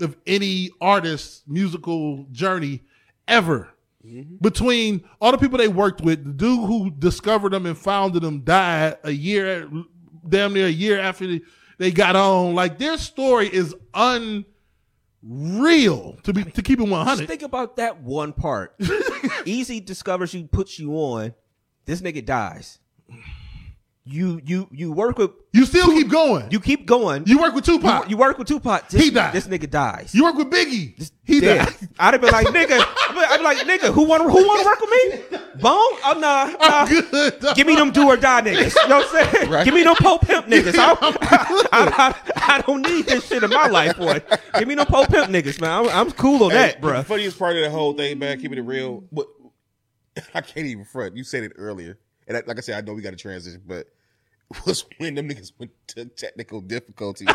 of 0.00 0.16
any 0.26 0.70
artist's 0.80 1.42
musical 1.46 2.26
journey 2.32 2.82
ever. 3.28 3.68
Mm-hmm. 4.06 4.36
Between 4.40 5.04
all 5.20 5.32
the 5.32 5.38
people 5.38 5.58
they 5.58 5.68
worked 5.68 6.00
with, 6.00 6.24
the 6.24 6.32
dude 6.32 6.66
who 6.66 6.90
discovered 6.90 7.52
them 7.52 7.66
and 7.66 7.76
founded 7.76 8.22
them 8.22 8.40
died 8.40 8.98
a 9.04 9.10
year, 9.10 9.68
damn 10.28 10.52
near 10.54 10.66
a 10.66 10.70
year 10.70 10.98
after 11.00 11.26
they, 11.26 11.40
they 11.78 11.90
got 11.90 12.16
on. 12.16 12.54
Like 12.54 12.78
their 12.78 12.98
story 12.98 13.48
is 13.52 13.74
unreal 15.22 16.16
to 16.22 16.32
be 16.32 16.44
to 16.44 16.62
keep 16.62 16.80
it 16.80 16.88
one 16.88 17.04
Just 17.04 17.08
hundred. 17.08 17.28
think 17.28 17.42
about 17.42 17.76
that 17.76 18.02
one 18.02 18.32
part. 18.32 18.78
Eazy 18.80 19.84
discovers 19.84 20.32
you, 20.34 20.44
puts 20.44 20.78
you 20.78 20.92
on. 20.94 21.34
This 21.86 22.00
nigga 22.00 22.24
dies. 22.24 22.78
You 24.06 24.38
you 24.44 24.68
you 24.70 24.92
work 24.92 25.16
with 25.16 25.30
You 25.54 25.64
still 25.64 25.86
keep 25.86 26.10
going. 26.10 26.50
you 26.50 26.60
keep 26.60 26.84
going. 26.84 27.24
You 27.26 27.38
work 27.38 27.54
with 27.54 27.66
you, 27.66 27.78
Tupac. 27.78 28.10
you 28.10 28.18
work 28.18 28.36
with 28.36 28.46
Tupac. 28.46 28.90
This, 28.90 29.02
He 29.02 29.10
died. 29.10 29.32
This 29.32 29.46
nigga 29.48 29.70
dies. 29.70 30.14
You 30.14 30.24
work 30.24 30.34
with 30.34 30.50
Biggie. 30.50 31.10
He 31.24 31.40
Dead. 31.40 31.64
died. 31.66 31.88
I'd 31.98 32.12
have 32.12 32.20
been 32.20 32.30
like, 32.30 32.46
nigga. 32.48 32.84
I'd 32.86 33.38
be, 33.38 33.42
like, 33.42 33.58
nigga, 33.60 33.94
who 33.94 34.02
want 34.04 34.22
who 34.24 34.28
want 34.46 34.60
to 34.60 34.66
work 34.66 34.80
with 34.80 34.90
me? 34.90 35.38
Bone? 35.62 35.72
Oh 36.04 36.18
nah, 36.18 36.48
nah. 36.68 36.84
Good, 36.86 37.40
dog. 37.40 37.56
Give 37.56 37.66
me 37.66 37.76
them 37.76 37.92
do 37.92 38.06
or 38.06 38.18
die 38.18 38.42
niggas. 38.42 38.74
You 38.74 38.88
know 38.88 38.98
what 38.98 39.14
I'm 39.14 39.30
saying? 39.32 39.50
Right. 39.50 39.64
Give 39.64 39.72
me 39.72 39.84
them 39.84 39.94
Pope 39.96 40.20
Pimp 40.26 40.46
niggas. 40.48 40.74
I, 40.76 40.92
I, 41.72 42.14
I, 42.36 42.56
I 42.58 42.60
don't 42.60 42.82
need 42.82 43.06
this 43.06 43.26
shit 43.26 43.42
in 43.42 43.48
my 43.50 43.68
life, 43.68 43.96
boy. 43.96 44.20
Give 44.58 44.68
me 44.68 44.74
them 44.74 44.84
Pope 44.86 45.08
Pimp 45.08 45.30
niggas, 45.30 45.60
man. 45.62 45.70
I'm, 45.70 45.88
I'm 45.88 46.10
cool 46.12 46.42
on 46.44 46.50
that, 46.50 46.80
The 46.82 46.86
bruh. 46.88 47.04
funniest 47.06 47.38
part 47.38 47.56
of 47.56 47.62
the 47.62 47.70
whole 47.70 47.94
thing, 47.94 48.18
man, 48.18 48.38
keeping 48.38 48.58
it 48.58 48.62
real. 48.62 49.04
What 49.08 49.28
I 50.34 50.42
can't 50.42 50.66
even 50.66 50.84
front. 50.84 51.16
You 51.16 51.24
said 51.24 51.42
it 51.44 51.52
earlier, 51.56 51.98
and 52.26 52.36
I, 52.36 52.42
like 52.46 52.58
I 52.58 52.60
said, 52.60 52.82
I 52.82 52.86
know 52.86 52.94
we 52.94 53.02
got 53.02 53.10
to 53.10 53.16
transition, 53.16 53.62
but 53.66 53.86
was 54.66 54.84
when 54.98 55.14
them 55.14 55.28
niggas 55.28 55.52
went 55.58 55.70
to 55.88 56.04
technical 56.06 56.60
difficulty. 56.60 57.24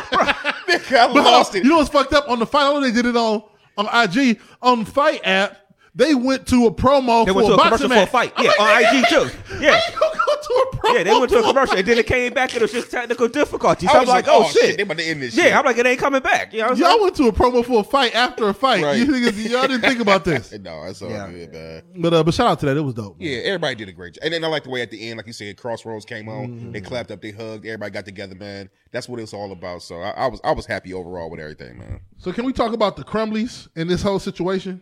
Nigga, 0.70 0.96
I 0.96 1.12
But, 1.12 1.24
lost 1.24 1.54
it. 1.54 1.64
You 1.64 1.70
know 1.70 1.78
what's 1.78 1.90
fucked 1.90 2.12
up 2.12 2.28
on 2.28 2.38
the 2.38 2.46
fight? 2.46 2.68
I 2.68 2.72
know 2.72 2.80
they 2.80 2.92
did 2.92 3.06
it 3.06 3.16
on 3.16 3.42
on 3.76 3.86
IG 4.08 4.38
on 4.62 4.84
fight 4.84 5.20
app. 5.24 5.58
They 5.94 6.14
went 6.14 6.46
to 6.48 6.66
a 6.66 6.70
promo 6.72 7.26
They 7.26 7.32
for 7.32 7.36
went 7.36 7.48
to 7.48 7.54
a 7.54 7.56
a 7.56 7.62
commercial 7.64 7.88
for 7.88 7.94
a 7.94 7.96
match. 7.96 8.08
fight. 8.10 8.32
Yeah, 8.38 8.52
like, 8.58 8.60
on 8.60 8.96
IG 8.96 9.08
too. 9.08 9.30
Yeah. 9.60 9.72
How 9.72 9.90
you 9.90 9.98
gonna 9.98 10.20
a 10.50 10.76
promo? 10.76 10.94
Yeah, 10.96 11.02
they 11.04 11.10
went 11.12 11.30
to 11.30 11.38
a 11.38 11.42
commercial 11.42 11.76
and 11.76 11.86
then 11.86 11.98
it 11.98 12.06
came 12.06 12.32
back 12.32 12.50
and 12.52 12.58
it 12.58 12.62
was 12.62 12.72
just 12.72 12.90
technical 12.90 13.28
difficulties. 13.28 13.88
I 13.88 13.94
I'm 13.94 14.00
was 14.00 14.08
like, 14.08 14.26
like, 14.26 14.34
oh, 14.34 14.44
oh, 14.44 14.50
shit. 14.50 14.62
shit, 14.62 14.76
they 14.76 14.82
about 14.84 14.98
to 14.98 15.04
end 15.04 15.22
this 15.22 15.34
shit. 15.34 15.46
Yeah, 15.46 15.58
I'm 15.58 15.64
like, 15.64 15.76
it 15.78 15.86
ain't 15.86 15.98
coming 16.00 16.22
back. 16.22 16.52
You 16.52 16.60
know? 16.60 16.72
Y'all 16.72 17.00
went 17.02 17.16
to 17.16 17.24
a 17.28 17.32
promo 17.32 17.64
for 17.64 17.80
a 17.80 17.84
fight 17.84 18.14
after 18.14 18.48
a 18.48 18.54
fight. 18.54 18.82
Right. 18.84 18.98
You 18.98 19.06
niggas, 19.06 19.48
y'all 19.50 19.62
didn't 19.62 19.82
think 19.82 20.00
about 20.00 20.24
this. 20.24 20.52
no, 20.60 20.84
that's 20.84 21.02
all 21.02 21.10
Yeah. 21.10 21.30
good, 21.30 21.52
man. 21.52 21.82
But 21.96 22.14
uh, 22.14 22.22
but 22.24 22.34
shout 22.34 22.46
out 22.46 22.60
to 22.60 22.66
that. 22.66 22.76
It 22.76 22.80
was 22.80 22.94
dope. 22.94 23.16
Yeah, 23.18 23.38
everybody 23.38 23.74
did 23.74 23.88
a 23.88 23.92
great 23.92 24.14
job. 24.14 24.20
And 24.24 24.32
then 24.32 24.44
I 24.44 24.48
like 24.48 24.64
the 24.64 24.70
way 24.70 24.82
at 24.82 24.90
the 24.90 25.08
end, 25.08 25.16
like 25.18 25.26
you 25.26 25.32
said, 25.32 25.56
Crossroads 25.56 26.04
came 26.04 26.28
on. 26.28 26.48
Mm-hmm. 26.48 26.72
They 26.72 26.80
clapped 26.80 27.10
up, 27.10 27.20
they 27.20 27.32
hugged, 27.32 27.66
everybody 27.66 27.90
got 27.90 28.04
together, 28.04 28.34
man. 28.36 28.70
That's 28.92 29.08
what 29.08 29.20
it's 29.20 29.34
all 29.34 29.52
about. 29.52 29.82
So 29.82 30.00
I, 30.00 30.10
I 30.10 30.26
was 30.28 30.40
I 30.44 30.52
was 30.52 30.66
happy 30.66 30.94
overall 30.94 31.30
with 31.30 31.40
everything, 31.40 31.78
man. 31.78 32.00
So 32.18 32.32
can 32.32 32.44
we 32.44 32.52
talk 32.52 32.72
about 32.72 32.96
the 32.96 33.04
Crumbleys 33.04 33.68
in 33.76 33.88
this 33.88 34.02
whole 34.02 34.18
situation? 34.18 34.80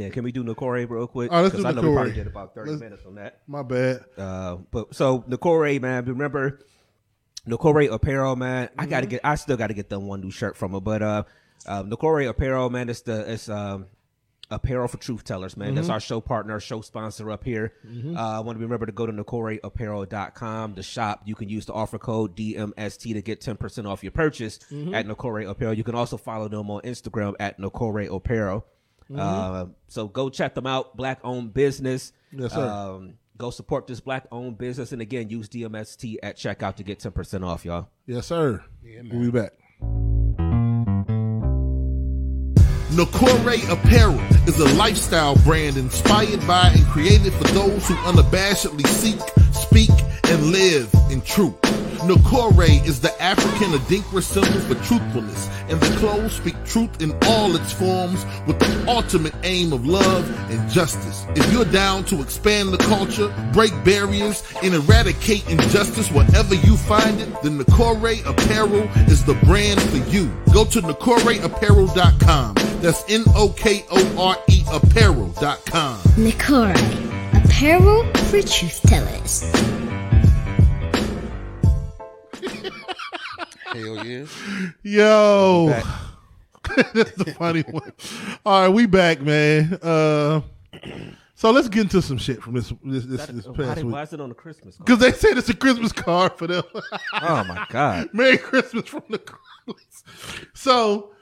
Yeah, 0.00 0.08
can 0.10 0.24
we 0.24 0.32
do 0.32 0.42
Nokore 0.42 0.88
real 0.88 1.06
quick? 1.06 1.30
All 1.30 1.36
right, 1.38 1.42
let's 1.42 1.54
'Cause 1.54 1.62
do 1.62 1.68
I 1.68 1.72
know 1.72 1.88
we 1.88 1.94
probably 1.94 2.12
did 2.12 2.26
about 2.26 2.54
30 2.54 2.70
Let's- 2.70 2.82
minutes 2.82 3.02
on 3.06 3.14
that. 3.16 3.40
My 3.46 3.62
bad. 3.62 4.04
Uh, 4.16 4.56
but 4.70 4.94
so 4.94 5.20
Nokore, 5.28 5.80
man, 5.80 6.04
remember 6.04 6.60
Nokore 7.48 7.90
Apparel, 7.92 8.36
man. 8.36 8.68
I 8.78 8.86
gotta 8.86 9.06
Mm-hmm. 9.06 9.10
get. 9.10 9.20
I 9.24 9.34
still 9.36 9.56
gotta 9.56 9.74
get 9.74 9.88
the 9.88 9.98
one 9.98 10.20
new 10.20 10.30
shirt 10.30 10.56
from 10.56 10.72
her. 10.72 10.80
But 10.80 11.02
uh, 11.02 11.22
um, 11.66 11.90
Nokore 11.90 12.28
Apparel, 12.28 12.70
man, 12.70 12.88
it's 12.88 13.02
the 13.02 13.32
it's 13.32 13.48
um 13.48 13.86
apparel 14.52 14.88
for 14.88 14.96
truth 14.98 15.22
tellers, 15.22 15.56
man. 15.56 15.68
Mm-hmm. 15.68 15.76
That's 15.76 15.88
our 15.90 16.00
show 16.00 16.20
partner, 16.20 16.58
show 16.58 16.80
sponsor 16.80 17.30
up 17.30 17.44
here. 17.44 17.72
Uh, 17.86 18.18
I 18.18 18.40
want 18.40 18.58
to 18.58 18.62
remember 18.64 18.84
to 18.84 18.90
go 18.92 19.06
to 19.06 19.12
NokoreApparel.com, 19.12 20.74
the 20.74 20.82
shop. 20.82 21.22
You 21.24 21.34
can 21.34 21.48
use 21.48 21.66
the 21.66 21.72
offer 21.72 21.98
code 21.98 22.36
DMST 22.36 23.14
to 23.14 23.22
get 23.22 23.40
ten 23.40 23.56
percent 23.56 23.86
off 23.86 24.02
your 24.02 24.12
purchase 24.12 24.58
Mm-hmm. 24.70 24.94
at 24.94 25.06
Nokore 25.06 25.48
Apparel. 25.48 25.74
You 25.74 25.84
can 25.84 25.94
also 25.94 26.16
follow 26.16 26.48
them 26.48 26.70
on 26.70 26.82
Instagram 26.82 27.34
at 27.40 27.58
Nokore 27.58 28.14
Apparel. 28.14 28.64
Mm-hmm. 29.10 29.18
Uh, 29.18 29.66
so 29.88 30.08
go 30.08 30.28
check 30.28 30.54
them 30.54 30.66
out. 30.66 30.96
Black 30.96 31.20
owned 31.24 31.52
business. 31.52 32.12
Yes, 32.32 32.52
sir. 32.52 32.68
Um, 32.68 33.14
go 33.36 33.50
support 33.50 33.86
this 33.86 34.00
black 34.00 34.26
owned 34.30 34.58
business. 34.58 34.92
And 34.92 35.02
again, 35.02 35.30
use 35.30 35.48
DMST 35.48 36.16
at 36.22 36.36
checkout 36.36 36.76
to 36.76 36.82
get 36.84 37.00
10% 37.00 37.44
off, 37.44 37.64
y'all. 37.64 37.88
Yes, 38.06 38.26
sir. 38.26 38.62
We'll 38.82 39.02
be 39.02 39.30
back. 39.30 39.52
Nokore 42.90 43.70
Apparel 43.70 44.18
is 44.48 44.58
a 44.58 44.74
lifestyle 44.74 45.36
brand 45.44 45.76
inspired 45.76 46.44
by 46.44 46.72
and 46.74 46.84
created 46.86 47.32
for 47.34 47.44
those 47.54 47.86
who 47.86 47.94
unabashedly 47.94 48.84
seek, 48.84 49.20
speak, 49.52 49.90
and 50.24 50.46
live 50.46 50.92
in 51.08 51.20
truth. 51.20 51.54
Nokore 52.00 52.84
is 52.84 53.00
the 53.00 53.22
African 53.22 53.78
Adinkra 53.78 54.22
symbol 54.24 54.58
for 54.62 54.74
truthfulness, 54.86 55.48
and 55.68 55.80
the 55.80 55.96
clothes 55.98 56.32
speak 56.32 56.56
truth 56.64 57.00
in 57.00 57.12
all 57.26 57.54
its 57.54 57.72
forms 57.72 58.24
with 58.48 58.58
the 58.58 58.84
ultimate 58.88 59.34
aim 59.44 59.72
of 59.72 59.86
love 59.86 60.28
and 60.50 60.68
justice. 60.68 61.26
If 61.36 61.52
you're 61.52 61.66
down 61.66 62.02
to 62.06 62.20
expand 62.20 62.70
the 62.70 62.78
culture, 62.78 63.32
break 63.52 63.72
barriers, 63.84 64.42
and 64.64 64.74
eradicate 64.74 65.48
injustice 65.48 66.10
wherever 66.10 66.56
you 66.56 66.76
find 66.76 67.20
it, 67.20 67.28
then 67.42 67.56
Nokore 67.56 68.26
Apparel 68.26 68.88
is 69.08 69.24
the 69.24 69.34
brand 69.44 69.80
for 69.80 69.98
you. 70.10 70.28
Go 70.52 70.64
to 70.64 70.80
NokoreApparel.com. 70.80 72.69
That's 72.80 73.04
N-O-K-O-R-E 73.10 74.64
apparel.com. 74.72 75.98
Nokore, 76.16 77.44
apparel 77.44 78.04
for 78.24 78.40
truth 78.42 78.80
tellers. 78.84 79.42
Hell 83.66 84.06
yeah. 84.06 84.24
Yo, 84.82 85.66
that's 86.94 87.12
the 87.12 87.34
funny 87.38 87.62
one. 87.62 87.92
All 88.46 88.62
right, 88.62 88.68
we 88.68 88.86
back, 88.86 89.20
man. 89.20 89.74
Uh, 89.82 90.40
so 91.34 91.50
let's 91.50 91.68
get 91.68 91.82
into 91.82 92.00
some 92.02 92.16
shit 92.18 92.42
from 92.42 92.54
this 92.54 92.72
this 92.84 93.04
this, 93.04 93.26
this 93.26 93.46
Why, 93.46 93.54
past 93.56 93.74
did- 93.76 93.84
week 93.84 93.94
why 93.94 94.02
is 94.02 94.12
it 94.14 94.20
on 94.20 94.28
the 94.30 94.34
Christmas 94.34 94.76
card? 94.76 94.86
because 94.86 94.98
they 95.00 95.12
said 95.12 95.36
it's 95.38 95.48
a 95.50 95.54
Christmas 95.56 95.92
card 95.92 96.32
for 96.38 96.46
them. 96.46 96.64
oh, 96.74 97.44
my 97.44 97.66
God. 97.68 98.08
Merry 98.14 98.38
Christmas 98.38 98.86
from 98.88 99.02
the 99.10 99.18
Crumbleys. 99.18 100.48
So, 100.54 101.12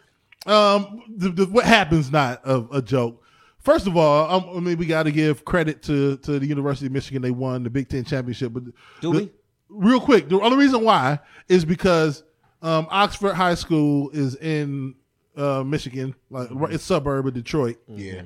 um, 0.47 1.03
the, 1.16 1.30
the, 1.30 1.47
what 1.47 1.64
happens 1.64 2.11
not 2.11 2.41
a, 2.45 2.64
a 2.72 2.82
joke. 2.82 3.22
First 3.59 3.86
of 3.86 3.97
all, 3.97 4.30
um, 4.32 4.57
I 4.57 4.61
mean, 4.61 4.78
we 4.78 4.86
got 4.86 5.03
to 5.03 5.12
give 5.12 5.45
credit 5.45 5.82
to 5.84 6.16
to 6.18 6.39
the 6.39 6.47
University 6.47 6.86
of 6.86 6.93
Michigan. 6.93 7.20
They 7.22 7.30
won 7.32 7.62
the 7.64 7.70
Big 7.70 7.89
Ten 7.89 8.05
championship, 8.05 8.53
but 8.53 8.64
Do 8.64 8.72
the- 9.01 9.11
we? 9.11 9.30
real 9.68 10.01
quick, 10.01 10.28
the 10.28 10.41
only 10.41 10.57
reason 10.57 10.82
why 10.82 11.18
is 11.49 11.64
because 11.64 12.22
um, 12.62 12.86
Oxford 12.91 13.34
High 13.34 13.55
School 13.57 14.09
is 14.11 14.36
in 14.36 14.95
uh, 15.36 15.62
Michigan, 15.64 16.14
like 16.30 16.49
right- 16.53 16.72
it's 16.72 16.84
suburb 16.84 17.26
of 17.26 17.34
Detroit, 17.34 17.76
Yeah. 17.86 18.22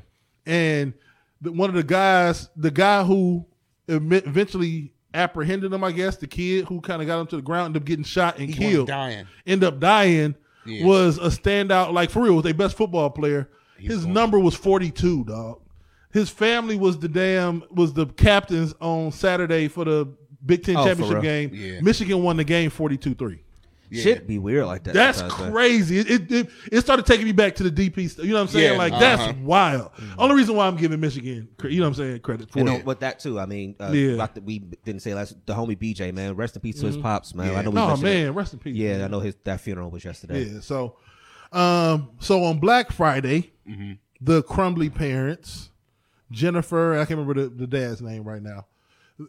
and 0.47 0.95
the, 1.41 1.51
one 1.51 1.69
of 1.69 1.75
the 1.75 1.83
guys, 1.83 2.49
the 2.57 2.71
guy 2.71 3.03
who 3.03 3.45
eventually 3.89 4.93
apprehended 5.15 5.73
him, 5.73 5.85
I 5.85 5.93
guess, 5.93 6.17
the 6.17 6.27
kid 6.27 6.67
who 6.67 6.81
kind 6.81 7.03
of 7.03 7.09
got 7.09 7.21
him 7.21 7.27
to 7.29 7.37
the 7.37 7.43
ground, 7.43 7.67
ended 7.67 7.83
up 7.83 7.87
getting 7.87 8.05
shot 8.05 8.39
and 8.39 8.49
He 8.49 8.55
killed, 8.55 8.89
dying. 8.89 9.27
end 9.47 9.65
up 9.65 9.79
dying, 9.79 10.35
Yeah. 10.65 10.85
was 10.87 11.19
a 11.19 11.23
standout, 11.29 11.93
like 11.93 12.11
for 12.11 12.23
real, 12.23 12.35
was 12.35 12.45
their 12.45 12.55
best 12.55 12.77
football 12.77 13.11
player. 13.11 13.49
His 13.79 14.07
number 14.07 14.39
was 14.39 14.55
forty 14.55 14.91
two, 14.91 15.25
dog. 15.25 15.61
His 16.13 16.31
family 16.31 16.77
was 16.77 16.99
the 16.99 17.09
damn 17.09 17.65
was 17.71 17.93
the 17.95 18.07
captains 18.07 18.75
on 18.81 19.11
Saturday 19.13 19.69
for 19.69 19.85
the 19.85 20.09
Big 20.45 20.63
Ten 20.63 20.77
Oh, 20.77 20.85
championship 20.87 21.23
game. 21.23 21.51
Yeah. 21.55 21.81
Michigan 21.81 22.23
won 22.23 22.37
the 22.37 22.45
game 22.45 22.71
42-3. 23.93 24.03
Shit 24.03 24.27
be 24.27 24.39
weird 24.39 24.67
like 24.67 24.85
that. 24.85 24.95
That's 24.95 25.21
crazy. 25.23 25.99
It, 25.99 26.11
it, 26.11 26.33
it 26.33 26.51
it 26.71 26.81
started 26.81 27.07
taking 27.07 27.27
me 27.27 27.33
back 27.33 27.55
to 27.57 27.69
the 27.69 27.71
DP. 27.71 28.09
stuff. 28.11 28.25
You 28.25 28.33
know 28.33 28.37
what 28.39 28.43
I'm 28.43 28.49
saying? 28.49 28.73
Yeah, 28.73 28.79
like 28.79 28.93
uh-huh. 28.93 29.01
that's 29.17 29.39
wild. 29.39 29.91
Only 30.19 30.37
reason 30.37 30.57
why 30.57 30.67
I'm 30.67 30.77
giving 30.77 30.99
Michigan, 31.01 31.49
cre- 31.59 31.69
you 31.69 31.81
know 31.81 31.85
what 31.87 31.99
I'm 31.99 32.05
saying, 32.05 32.21
credit 32.21 32.51
for 32.51 32.59
And 32.61 32.69
it. 32.69 32.73
on- 32.81 32.85
with 32.85 33.01
that 33.01 33.21
too, 33.21 33.39
I 33.39 33.47
mean, 33.47 33.77
uh, 33.81 33.91
Yeah. 33.93 34.17
like 34.17 34.35
the, 34.35 34.41
we 34.41 34.59
didn't 34.61 35.03
say 35.03 35.15
last, 35.15 35.35
the 35.47 35.55
homie 35.55 35.77
BJ, 35.79 36.13
man, 36.15 36.35
rest 36.37 36.57
in 36.57 36.63
peace 36.63 36.81
to 36.81 36.87
his 36.87 36.97
pops, 36.97 37.35
man. 37.35 37.53
Yeah. 37.53 37.59
I 37.59 37.63
know 37.63 37.71
we 37.71 37.79
oh 37.81 37.87
mentioned 37.89 38.03
man, 38.05 38.27
it. 38.27 38.31
rest 38.31 38.53
in 38.53 38.59
peace. 38.59 38.77
Yeah, 38.77 38.93
man. 38.99 39.05
I 39.05 39.09
know 39.09 39.21
his 39.21 39.35
that 39.45 39.61
funeral 39.61 39.91
was 39.91 40.05
yesterday. 40.05 40.45
Yeah. 40.45 40.61
So, 40.61 40.97
um, 41.53 42.11
so 42.21 42.45
on 42.45 42.59
Black 42.59 42.91
Friday, 42.93 43.53
Mm-hmm. 43.69 43.93
the 44.21 44.43
Crumbley 44.43 44.93
parents, 44.93 45.71
Jennifer, 46.31 46.95
I 46.95 47.05
can't 47.05 47.19
remember 47.21 47.35
the, 47.43 47.49
the 47.49 47.67
dad's 47.67 48.01
name 48.03 48.25
right 48.25 48.43
now. 48.43 48.67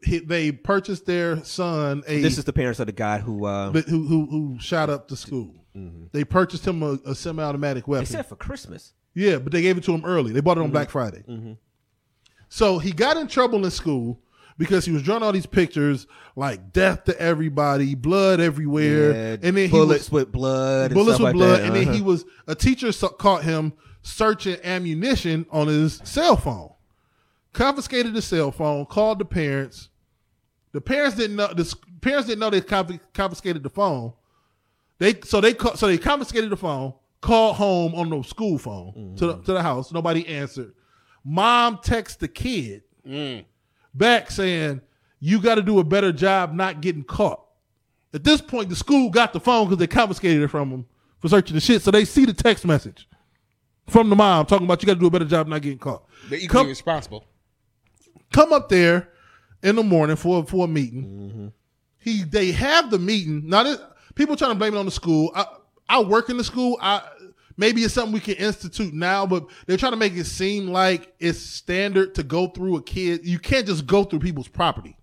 He, 0.04 0.20
they 0.20 0.52
purchased 0.52 1.06
their 1.06 1.44
son 1.44 2.04
a 2.08 2.22
This 2.22 2.38
is 2.38 2.44
the 2.46 2.54
parents 2.54 2.80
of 2.80 2.88
the 2.88 2.91
guy 2.94 3.20
who 3.20 3.46
uh, 3.46 3.72
but 3.72 3.86
who 3.86 4.08
who 4.08 4.26
who 4.28 4.58
shot 4.60 4.89
up 4.89 5.08
the 5.08 5.18
school. 5.18 5.54
They 6.12 6.24
purchased 6.24 6.68
him 6.68 6.84
a, 6.84 7.00
a 7.06 7.16
semi-automatic 7.16 7.88
weapon. 7.88 8.06
they 8.06 8.12
said 8.12 8.28
for 8.28 8.36
Christmas. 8.36 8.94
Yeah, 9.16 9.38
but 9.39 9.52
they 9.52 9.62
gave 9.64 9.78
it 9.78 9.84
to 9.86 9.91
him 9.91 10.06
early. 10.06 10.32
They 10.32 10.39
bought 10.39 10.58
it 10.58 10.62
on 10.62 10.70
Black 10.72 10.89
Friday. 10.91 11.24
So 12.50 12.78
he 12.80 12.91
got 12.91 13.18
in 13.18 13.28
trouble 13.28 13.66
in 13.66 13.72
school 13.72 14.20
because 14.58 14.86
he 14.86 14.91
was 14.91 15.02
drawing 15.02 15.24
all 15.24 15.32
these 15.32 15.48
pictures 15.48 16.06
like 16.36 16.72
death 16.74 17.06
to 17.06 17.20
everybody, 17.20 17.96
blood 17.96 18.39
everywhere, 18.39 19.12
Yeah, 19.12 19.38
and 19.41 19.58
then 19.58 19.70
bullets 19.72 20.08
he 20.10 20.14
was, 20.16 20.26
with 20.26 20.32
blood, 20.32 20.91
and 20.91 20.94
bullets 20.94 21.16
stuff 21.16 21.34
with 21.34 21.36
like 21.41 21.48
blood, 21.48 21.60
that. 21.62 21.66
and 21.68 21.76
then 21.76 21.84
Uh-huh. 21.86 21.94
he 21.94 22.02
was 22.04 22.26
a 22.48 22.54
teacher 22.54 22.91
so- 22.91 23.08
caught 23.10 23.44
him 23.44 23.74
searching 24.04 24.58
ammunition 24.64 25.46
on 25.50 25.68
his 25.68 26.00
cell 26.04 26.36
phone, 26.38 26.72
confiscated 27.54 28.14
the 28.14 28.22
cell 28.22 28.51
phone, 28.51 28.86
called 28.86 29.20
the 29.20 29.26
parents. 29.26 29.89
The 30.72 30.82
parents 30.82 31.16
didn't 31.16 31.36
know. 31.36 31.47
The 31.54 31.74
parents 32.01 32.28
didn't 32.28 32.39
know 32.39 32.49
they 32.49 32.62
confiscated 32.62 33.64
the 33.64 33.70
phone. 33.70 34.14
They 34.97 35.20
so 35.22 35.39
they 35.39 35.56
so 35.76 35.88
they 35.88 35.97
confiscated 35.97 36.49
the 36.49 36.58
phone, 36.58 36.93
called 37.22 37.56
home 37.56 37.95
on 37.95 38.10
the 38.10 38.22
school 38.24 38.58
phone 38.58 39.16
to 39.18 39.28
the, 39.28 39.34
mm-hmm. 39.34 39.43
to 39.43 39.54
the 39.54 39.62
house. 39.62 39.91
Nobody 39.91 40.28
answered. 40.28 40.74
Mom 41.24 41.80
texts 41.82 42.18
the 42.18 42.28
kid 42.28 42.84
mm. 43.08 43.45
back 43.93 44.32
saying, 44.32 44.82
"You 45.20 45.39
got 45.39 45.56
to 45.56 45.62
do 45.62 45.80
a 45.80 45.84
better 45.84 46.12
job 46.12 46.54
not 46.54 46.82
getting 46.82 47.04
caught." 47.04 47.39
At 48.14 48.24
this 48.24 48.41
point, 48.41 48.70
the 48.70 48.76
school 48.76 49.10
got 49.10 49.34
the 49.34 49.39
phone 49.39 49.66
because 49.66 49.80
they 49.80 49.88
confiscated 49.88 50.43
it 50.43 50.47
from 50.49 50.70
them 50.70 50.86
for 51.20 51.30
searching 51.30 51.56
the 51.56 51.62
shit. 51.62 51.82
So 51.82 51.91
they 51.91 52.06
see 52.06 52.26
the 52.26 52.34
text 52.34 52.66
message 52.66 53.08
from 53.88 54.10
the 54.10 54.16
mom 54.16 54.45
talking 54.45 54.66
about 54.66 54.82
you 54.82 54.88
got 54.88 54.95
to 54.95 54.99
do 54.99 55.08
a 55.08 55.12
better 55.12 55.26
job 55.26 55.47
not 55.47 55.62
getting 55.62 55.80
caught. 55.80 56.04
They're 56.30 56.39
equally 56.39 56.64
Come, 56.64 56.68
responsible. 56.68 57.26
Come 58.34 58.51
up 58.51 58.67
there 58.69 59.09
in 59.61 59.75
the 59.77 59.84
morning 59.84 60.15
for 60.17 60.45
for 60.45 60.65
a 60.65 60.67
meeting. 60.67 61.03
Mm-hmm. 61.05 61.47
He 61.99 62.23
they 62.23 62.51
have 62.51 62.91
the 62.91 62.99
meeting. 62.99 63.47
Now 63.47 63.63
this, 63.63 63.79
people 64.15 64.36
trying 64.36 64.51
to 64.51 64.55
blame 64.55 64.73
it 64.73 64.77
on 64.77 64.86
the 64.86 64.91
school. 64.91 65.31
I 65.36 65.45
I 65.88 66.01
work 66.01 66.29
in 66.29 66.38
the 66.38 66.43
school. 66.43 66.77
I 66.81 67.01
maybe 67.55 67.81
it's 67.84 67.93
something 67.93 68.13
we 68.13 68.19
can 68.19 68.36
institute 68.36 68.93
now, 68.93 69.25
but 69.25 69.45
they're 69.67 69.77
trying 69.77 69.91
to 69.93 69.97
make 69.97 70.13
it 70.15 70.25
seem 70.25 70.67
like 70.67 71.13
it's 71.19 71.39
standard 71.39 72.15
to 72.15 72.23
go 72.23 72.47
through 72.47 72.75
a 72.77 72.81
kid. 72.84 73.25
You 73.25 73.39
can't 73.39 73.65
just 73.67 73.86
go 73.88 74.03
through 74.03 74.19
people's 74.19 74.47
property, 74.49 74.97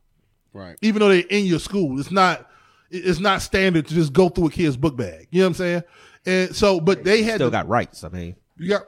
Right. 0.52 0.76
even 0.82 1.00
though 1.00 1.08
they're 1.08 1.24
in 1.30 1.46
your 1.46 1.60
school. 1.60 1.98
It's 1.98 2.10
not 2.10 2.46
it's 2.90 3.20
not 3.20 3.40
standard 3.40 3.86
to 3.86 3.94
just 3.94 4.12
go 4.12 4.28
through 4.28 4.48
a 4.48 4.50
kid's 4.50 4.76
book 4.76 4.96
bag. 4.96 5.28
You 5.30 5.40
know 5.40 5.44
what 5.46 5.48
I'm 5.50 5.54
saying? 5.54 5.82
And 6.26 6.54
so, 6.56 6.80
but 6.80 7.04
they 7.04 7.22
had 7.22 7.36
still 7.36 7.46
to- 7.48 7.52
got 7.52 7.68
rights. 7.68 8.02
I 8.04 8.08
mean, 8.08 8.34
you 8.58 8.68
got 8.70 8.82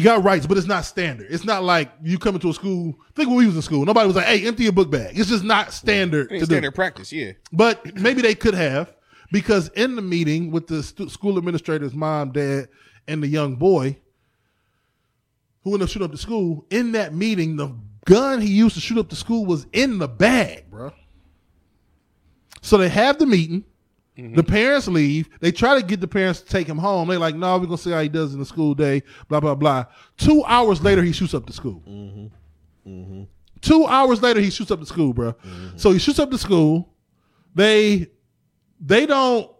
you 0.00 0.04
got 0.04 0.24
rights, 0.24 0.46
but 0.46 0.56
it's 0.56 0.66
not 0.66 0.84
standard. 0.84 1.26
It's 1.30 1.44
not 1.44 1.62
like 1.62 1.90
you 2.02 2.18
come 2.18 2.34
into 2.34 2.48
a 2.48 2.54
school. 2.54 2.94
Think 3.14 3.28
when 3.28 3.38
we 3.38 3.46
was 3.46 3.56
in 3.56 3.62
school, 3.62 3.84
nobody 3.84 4.06
was 4.06 4.16
like, 4.16 4.26
"Hey, 4.26 4.46
empty 4.46 4.64
your 4.64 4.72
book 4.72 4.90
bag." 4.90 5.18
It's 5.18 5.28
just 5.28 5.44
not 5.44 5.72
standard 5.72 6.26
It 6.32 6.34
to 6.34 6.38
do. 6.40 6.44
standard 6.46 6.74
practice, 6.74 7.12
yeah. 7.12 7.32
But 7.52 7.94
maybe 7.96 8.22
they 8.22 8.34
could 8.34 8.54
have 8.54 8.94
because 9.32 9.68
in 9.70 9.96
the 9.96 10.02
meeting 10.02 10.50
with 10.50 10.66
the 10.66 10.82
stu- 10.82 11.08
school 11.08 11.38
administrator's 11.38 11.94
mom, 11.94 12.32
dad, 12.32 12.68
and 13.06 13.22
the 13.22 13.28
young 13.28 13.56
boy 13.56 13.96
who 15.62 15.74
ended 15.74 15.82
up 15.82 15.90
shooting 15.90 16.06
up 16.06 16.12
the 16.12 16.18
school, 16.18 16.64
in 16.70 16.92
that 16.92 17.14
meeting, 17.14 17.56
the 17.56 17.74
gun 18.06 18.40
he 18.40 18.48
used 18.48 18.74
to 18.74 18.80
shoot 18.80 18.98
up 18.98 19.10
the 19.10 19.16
school 19.16 19.44
was 19.44 19.66
in 19.72 19.98
the 19.98 20.08
bag, 20.08 20.70
bro. 20.70 20.92
So 22.62 22.78
they 22.78 22.88
have 22.88 23.18
the 23.18 23.26
meeting. 23.26 23.64
Mm-hmm. 24.20 24.34
The 24.34 24.42
parents 24.42 24.88
leave. 24.88 25.28
They 25.40 25.52
try 25.52 25.80
to 25.80 25.86
get 25.86 26.00
the 26.00 26.08
parents 26.08 26.40
to 26.42 26.46
take 26.46 26.66
him 26.66 26.78
home. 26.78 27.08
They're 27.08 27.18
like, 27.18 27.34
no, 27.34 27.58
we're 27.58 27.66
going 27.66 27.78
to 27.78 27.82
see 27.82 27.90
how 27.90 28.00
he 28.00 28.08
does 28.08 28.34
in 28.34 28.40
the 28.40 28.46
school 28.46 28.74
day, 28.74 29.02
blah, 29.28 29.40
blah, 29.40 29.54
blah. 29.54 29.86
Two 30.16 30.44
hours 30.44 30.82
later, 30.82 31.02
he 31.02 31.12
shoots 31.12 31.34
up 31.34 31.46
the 31.46 31.52
school. 31.52 31.82
Mm-hmm. 31.88 32.90
Mm-hmm. 32.90 33.22
Two 33.60 33.86
hours 33.86 34.22
later, 34.22 34.40
he 34.40 34.50
shoots 34.50 34.70
up 34.70 34.80
the 34.80 34.86
school, 34.86 35.12
bro. 35.12 35.34
So 35.76 35.92
he 35.92 35.98
shoots 35.98 36.18
up 36.18 36.30
the 36.30 36.38
school. 36.38 36.94
They 37.54 38.08
they 38.80 39.06
don't 39.06 39.50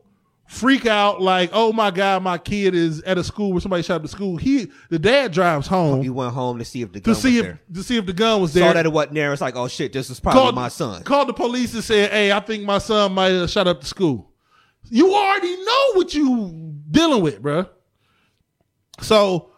freak 0.46 0.86
out 0.86 1.20
like, 1.20 1.50
oh 1.52 1.72
my 1.72 1.90
god, 1.90 2.22
my 2.22 2.38
kid 2.38 2.74
is 2.74 3.02
at 3.02 3.18
a 3.18 3.24
school 3.24 3.52
where 3.52 3.60
somebody 3.60 3.82
shot 3.82 3.96
up 3.96 4.02
the 4.02 4.08
school. 4.08 4.36
He 4.36 4.70
the 4.88 4.98
dad 4.98 5.32
drives 5.32 5.66
home 5.66 6.02
he 6.02 6.08
went 6.08 6.32
home 6.32 6.58
to 6.58 6.64
see 6.64 6.82
if 6.82 6.92
the 6.92 7.00
to 7.00 7.12
gun 7.12 7.14
see 7.14 7.36
was 7.36 7.38
if 7.38 7.44
there. 7.44 7.60
to 7.74 7.82
see 7.82 7.96
if 7.98 8.06
the 8.06 8.12
gun 8.12 8.40
was 8.40 8.54
there. 8.54 8.68
Saw 8.68 8.72
that 8.72 8.86
it 8.86 8.92
wasn't 8.92 9.14
there. 9.14 9.32
It's 9.32 9.42
like, 9.42 9.56
oh 9.56 9.68
shit, 9.68 9.92
this 9.92 10.08
is 10.08 10.18
probably 10.18 10.40
called, 10.40 10.54
my 10.54 10.68
son. 10.68 11.02
Called 11.02 11.28
the 11.28 11.34
police 11.34 11.74
and 11.74 11.84
said, 11.84 12.10
"Hey, 12.10 12.32
I 12.32 12.40
think 12.40 12.64
my 12.64 12.78
son 12.78 13.12
might 13.12 13.28
have 13.28 13.50
shot 13.50 13.66
up 13.66 13.80
the 13.80 13.86
school." 13.86 14.29
You 14.88 15.14
already 15.14 15.56
know 15.56 15.92
what 15.94 16.14
you 16.14 16.74
dealing 16.90 17.22
with, 17.22 17.42
bruh. 17.42 17.68
So 19.00 19.50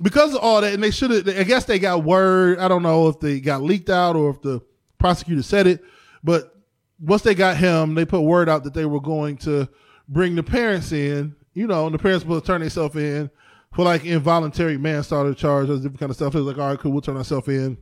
because 0.00 0.34
of 0.34 0.40
all 0.40 0.60
that, 0.60 0.74
and 0.74 0.82
they 0.82 0.90
should 0.90 1.10
have. 1.10 1.28
I 1.28 1.44
guess 1.44 1.64
they 1.64 1.78
got 1.78 2.04
word. 2.04 2.58
I 2.58 2.68
don't 2.68 2.82
know 2.82 3.08
if 3.08 3.20
they 3.20 3.40
got 3.40 3.62
leaked 3.62 3.90
out 3.90 4.16
or 4.16 4.30
if 4.30 4.42
the 4.42 4.60
prosecutor 4.98 5.42
said 5.42 5.66
it, 5.66 5.82
but 6.22 6.54
once 7.00 7.22
they 7.22 7.34
got 7.34 7.56
him, 7.56 7.94
they 7.94 8.04
put 8.04 8.20
word 8.22 8.48
out 8.48 8.64
that 8.64 8.74
they 8.74 8.86
were 8.86 9.00
going 9.00 9.36
to 9.38 9.68
bring 10.08 10.34
the 10.34 10.42
parents 10.42 10.92
in. 10.92 11.34
You 11.54 11.66
know, 11.66 11.86
and 11.86 11.94
the 11.94 11.98
parents 11.98 12.26
will 12.26 12.42
turn 12.42 12.60
themselves 12.60 12.96
in 12.96 13.30
for 13.72 13.84
like 13.84 14.04
involuntary 14.04 14.76
manslaughter 14.76 15.32
charge 15.32 15.70
or 15.70 15.76
different 15.76 15.98
kind 15.98 16.10
of 16.10 16.16
stuff. 16.16 16.34
It 16.34 16.38
was 16.38 16.46
like, 16.46 16.58
all 16.58 16.68
right, 16.68 16.78
cool, 16.78 16.92
we'll 16.92 17.00
turn 17.00 17.16
ourselves 17.16 17.48
in, 17.48 17.78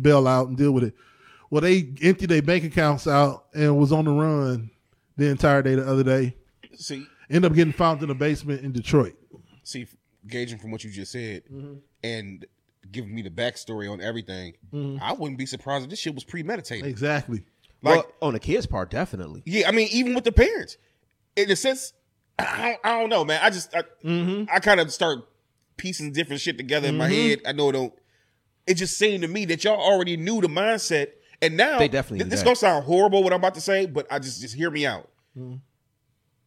bail 0.00 0.28
out, 0.28 0.48
and 0.48 0.56
deal 0.56 0.70
with 0.70 0.84
it. 0.84 0.94
Well, 1.50 1.60
they 1.60 1.92
emptied 2.02 2.28
their 2.28 2.42
bank 2.42 2.62
accounts 2.62 3.08
out 3.08 3.46
and 3.54 3.76
was 3.76 3.90
on 3.90 4.04
the 4.04 4.12
run 4.12 4.70
the 5.18 5.26
entire 5.28 5.60
day 5.62 5.74
the 5.74 5.86
other 5.86 6.02
day. 6.04 6.34
See, 6.74 7.06
Ended 7.30 7.50
up 7.50 7.54
getting 7.54 7.74
found 7.74 8.02
in 8.02 8.08
a 8.08 8.14
basement 8.14 8.62
in 8.62 8.72
Detroit. 8.72 9.14
see, 9.62 9.86
gauging 10.26 10.58
from 10.58 10.70
what 10.70 10.82
you 10.84 10.90
just 10.90 11.12
said 11.12 11.42
Mm-hmm. 11.52 11.74
and 12.02 12.46
giving 12.90 13.14
me 13.14 13.20
the 13.20 13.28
backstory 13.30 13.90
on 13.92 14.00
everything, 14.00 14.54
Mm-hmm. 14.72 15.02
I 15.02 15.12
wouldn't 15.12 15.38
be 15.38 15.44
surprised 15.46 15.84
if 15.84 15.90
this 15.90 15.98
shit 15.98 16.14
was 16.14 16.24
premeditated. 16.24 16.86
Exactly. 16.86 17.44
Like, 17.82 17.96
well, 17.96 18.06
on 18.22 18.32
the 18.32 18.40
kids' 18.40 18.66
part, 18.66 18.90
definitely. 18.90 19.42
yeah, 19.44 19.68
I 19.68 19.72
mean, 19.72 19.88
even 19.92 20.14
with 20.14 20.24
the 20.24 20.32
parents, 20.32 20.78
in 21.36 21.50
a 21.50 21.54
sense, 21.56 21.92
I, 22.38 22.76
I 22.82 22.98
don't 23.00 23.08
know, 23.10 23.24
man. 23.24 23.40
I 23.42 23.50
just, 23.50 23.74
I, 23.74 23.82
Mm-hmm. 24.04 24.44
I 24.52 24.58
kind 24.60 24.80
of 24.80 24.90
start 24.92 25.18
piecing 25.76 26.12
different 26.12 26.40
shit 26.40 26.56
together 26.56 26.88
in 26.88 26.96
my 26.96 27.08
head. 27.08 27.40
I 27.46 27.52
know 27.52 27.68
it 27.68 27.72
don't. 27.72 27.92
It 28.66 28.74
just 28.74 28.96
seemed 28.98 29.22
to 29.22 29.28
me 29.28 29.44
that 29.46 29.64
y'all 29.64 29.80
already 29.80 30.16
knew 30.16 30.40
the 30.40 30.48
mindset, 30.48 31.08
and 31.42 31.56
now 31.56 31.78
They 31.78 31.88
definitely 31.88 32.24
knew 32.24 32.30
This 32.30 32.40
that. 32.40 32.44
gonna 32.46 32.56
sound 32.56 32.84
horrible 32.84 33.22
what 33.22 33.32
I'm 33.32 33.38
about 33.40 33.54
to 33.54 33.60
say, 33.60 33.86
but 33.86 34.06
I 34.10 34.18
just 34.18 34.40
just 34.40 34.54
hear 34.54 34.70
me 34.70 34.86
out. 34.86 35.08
Mm-hmm. 35.36 35.56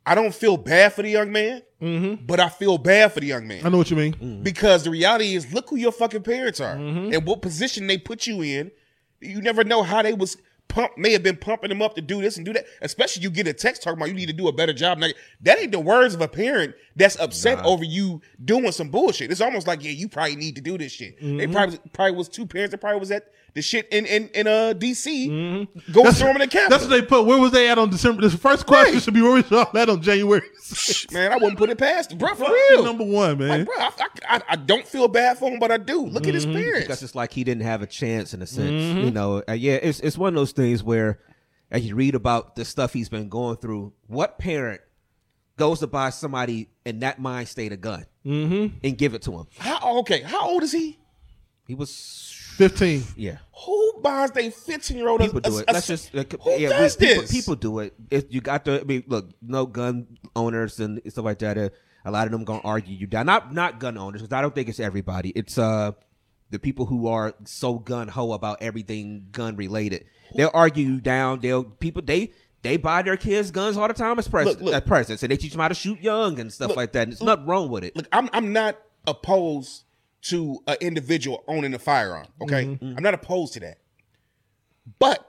I 0.05 0.15
don't 0.15 0.33
feel 0.33 0.57
bad 0.57 0.93
for 0.93 1.03
the 1.03 1.09
young 1.09 1.31
man, 1.31 1.61
but 2.25 2.39
I 2.39 2.49
feel 2.49 2.77
bad 2.79 3.11
for 3.13 3.19
the 3.19 3.27
young 3.27 3.47
man 3.47 3.63
I 3.65 3.69
know 3.69 3.77
what 3.77 3.91
you 3.91 3.97
mean. 3.97 4.41
because 4.43 4.83
the 4.83 4.89
reality 4.89 5.35
is, 5.35 5.53
look 5.53 5.69
who 5.69 5.75
your 5.75 5.91
fucking 5.91 6.23
parents 6.23 6.59
are 6.59 6.75
Mm-hmm. 6.75 7.13
and 7.13 7.25
what 7.25 7.41
position 7.41 7.85
they 7.87 7.97
put 7.99 8.25
you 8.27 8.41
in. 8.41 8.71
You 9.19 9.41
never 9.41 9.63
know 9.63 9.83
how 9.83 10.01
they 10.01 10.13
was 10.13 10.37
pump 10.67 10.97
may 10.97 11.11
have 11.11 11.21
been 11.21 11.35
pumping 11.37 11.69
them 11.69 11.81
up 11.81 11.93
to 11.95 12.01
do 12.01 12.21
this 12.21 12.37
and 12.37 12.45
do 12.45 12.53
that. 12.53 12.65
Especially 12.81 13.21
you 13.21 13.29
get 13.29 13.45
a 13.45 13.53
text 13.53 13.83
talking 13.83 13.99
about 13.99 14.07
you 14.07 14.15
need 14.15 14.27
to 14.27 14.33
do 14.33 14.47
a 14.47 14.53
better 14.53 14.73
job. 14.73 14.97
Now, 14.97 15.09
that 15.41 15.59
ain't 15.59 15.71
the 15.73 15.79
words 15.79 16.15
of 16.15 16.21
a 16.21 16.27
parent 16.29 16.73
that's 16.95 17.19
upset 17.19 17.63
over 17.63 17.83
you 17.83 18.21
doing 18.43 18.71
some 18.71 18.89
bullshit. 18.89 19.29
It's 19.31 19.41
almost 19.41 19.67
like 19.67 19.83
yeah, 19.83 19.91
you 19.91 20.07
probably 20.09 20.37
need 20.37 20.55
to 20.55 20.61
do 20.61 20.77
this 20.79 20.91
shit. 20.93 21.19
They 21.19 21.25
Mm-hmm. 21.27 21.51
probably 21.53 21.79
probably 21.93 22.15
was 22.17 22.27
two 22.29 22.47
parents 22.47 22.71
that 22.71 22.79
probably 22.79 22.99
was 22.99 23.11
at 23.11 23.25
the 23.53 23.61
shit 23.61 23.87
in 23.91 24.05
in 24.05 24.29
in 24.29 24.47
uh 24.47 24.73
DC 24.77 25.67
go 25.91 26.09
storming 26.11 26.39
the 26.39 26.47
Capitol. 26.47 26.61
Mm-hmm. 26.61 26.69
That's 26.69 26.83
what 26.83 26.89
they 26.89 27.01
put. 27.01 27.25
Where 27.25 27.37
was 27.39 27.51
they 27.51 27.69
at 27.69 27.77
on 27.77 27.89
December? 27.89 28.21
This 28.21 28.33
first 28.35 28.65
question 28.65 28.93
Right. 28.95 29.03
should 29.03 29.13
be 29.13 29.21
where 29.21 29.33
was 29.33 29.49
y'all 29.51 29.77
at 29.77 29.89
on 29.89 30.01
January? 30.01 30.41
man, 31.11 31.31
I 31.31 31.35
wouldn't 31.35 31.57
put 31.57 31.69
it 31.69 31.77
past, 31.77 32.17
bro. 32.17 32.29
For 32.29 32.45
Fuck 32.45 32.53
real, 32.69 32.83
Number 32.83 33.03
one, 33.03 33.37
man. 33.39 33.49
Like, 33.49 33.65
bro, 33.65 33.75
I, 33.77 33.91
I, 34.37 34.41
I 34.49 34.55
don't 34.55 34.87
feel 34.87 35.07
bad 35.07 35.37
for 35.37 35.49
him, 35.51 35.59
but 35.59 35.71
I 35.71 35.77
do. 35.77 36.05
Look 36.05 36.27
at 36.27 36.33
his 36.33 36.45
Mm-hmm. 36.45 36.55
parents. 36.55 36.81
because 36.87 37.03
it's 37.03 37.15
like 37.15 37.33
he 37.33 37.43
didn't 37.43 37.63
have 37.63 37.81
a 37.81 37.87
chance 37.87 38.33
in 38.33 38.41
a 38.41 38.47
sense. 38.47 38.69
You 39.05 39.11
know, 39.11 39.43
uh, 39.49 39.53
yeah, 39.53 39.73
it's 39.73 39.99
it's 39.99 40.17
one 40.17 40.29
of 40.29 40.35
those 40.35 40.53
things 40.53 40.83
where 40.83 41.19
as 41.69 41.85
you 41.85 41.95
read 41.95 42.15
about 42.15 42.55
the 42.55 42.65
stuff 42.65 42.93
he's 42.93 43.09
been 43.09 43.29
going 43.29 43.57
through, 43.57 43.93
what 44.07 44.37
parent 44.39 44.81
goes 45.57 45.79
to 45.79 45.87
buy 45.87 46.09
somebody 46.09 46.69
in 46.85 46.99
that 47.01 47.19
mind 47.19 47.47
state 47.47 47.71
a 47.71 47.77
gun 47.77 48.05
and 48.25 48.97
give 48.97 49.13
it 49.13 49.21
to 49.23 49.31
him? 49.33 49.47
How 49.57 49.99
okay? 49.99 50.21
How 50.21 50.49
old 50.49 50.63
is 50.63 50.71
he? 50.71 50.97
He 51.67 51.75
was, 51.75 51.89
Fifteen. 52.69 53.03
yeah. 53.15 53.37
Who 53.65 53.99
buys 54.01 54.31
their 54.31 54.51
fifteen 54.51 54.97
year 54.97 55.09
old? 55.09 55.21
People 55.21 55.39
do 55.39 55.57
it. 55.59 55.65
Let's 55.71 55.87
just 55.87 56.15
uh, 56.15 56.23
who 56.41 56.51
yeah. 56.57 56.69
does 56.69 56.97
we, 56.99 57.07
people, 57.07 57.21
this? 57.21 57.31
people 57.31 57.55
do 57.55 57.79
it. 57.79 57.93
If 58.09 58.25
you 58.29 58.41
got 58.41 58.65
the, 58.65 58.81
I 58.81 58.83
mean, 58.83 59.03
look, 59.07 59.29
no 59.41 59.65
gun 59.65 60.17
owners 60.35 60.79
and 60.79 61.01
stuff 61.07 61.25
like 61.25 61.39
that. 61.39 61.57
Uh, 61.57 61.69
a 62.05 62.11
lot 62.11 62.25
of 62.25 62.31
them 62.31 62.43
gonna 62.43 62.61
argue 62.63 62.95
you 62.95 63.07
down. 63.07 63.25
Not 63.25 63.53
not 63.53 63.79
gun 63.79 63.97
owners 63.97 64.21
because 64.21 64.35
I 64.35 64.41
don't 64.41 64.55
think 64.55 64.69
it's 64.69 64.79
everybody. 64.79 65.29
It's 65.29 65.57
uh 65.57 65.91
the 66.49 66.59
people 66.59 66.85
who 66.85 67.07
are 67.07 67.33
so 67.45 67.75
gun 67.75 68.07
ho 68.07 68.33
about 68.33 68.61
everything 68.61 69.27
gun 69.31 69.55
related. 69.55 70.05
They'll 70.35 70.51
argue 70.53 70.85
you 70.85 71.01
down. 71.01 71.39
They'll 71.39 71.63
people 71.63 72.01
they 72.01 72.31
they 72.63 72.77
buy 72.77 73.01
their 73.01 73.17
kids 73.17 73.51
guns 73.51 73.77
all 73.77 73.87
the 73.87 73.93
time 73.93 74.19
as 74.19 74.27
presents. 74.27 74.61
Look, 74.61 74.73
look. 74.73 74.83
As 74.83 74.87
presents, 74.87 75.23
and 75.23 75.31
they 75.31 75.37
teach 75.37 75.51
them 75.51 75.61
how 75.61 75.67
to 75.67 75.75
shoot 75.75 76.01
young 76.01 76.39
and 76.39 76.51
stuff 76.51 76.69
Look, 76.69 76.77
like 76.77 76.91
that. 76.93 77.03
And 77.03 77.11
there's 77.11 77.21
nothing 77.21 77.45
wrong 77.45 77.69
with 77.69 77.83
it. 77.83 77.95
Look, 77.95 78.07
I'm 78.11 78.29
I'm 78.33 78.53
not 78.53 78.77
opposed 79.07 79.83
to 80.23 80.59
an 80.67 80.77
individual 80.81 81.43
owning 81.47 81.73
a 81.73 81.79
firearm. 81.79 82.27
Okay, 82.41 82.65
Mm-hmm. 82.65 82.93
I'm 82.97 83.03
not 83.03 83.13
opposed 83.13 83.53
to 83.53 83.59
that. 83.61 83.77
But 84.99 85.27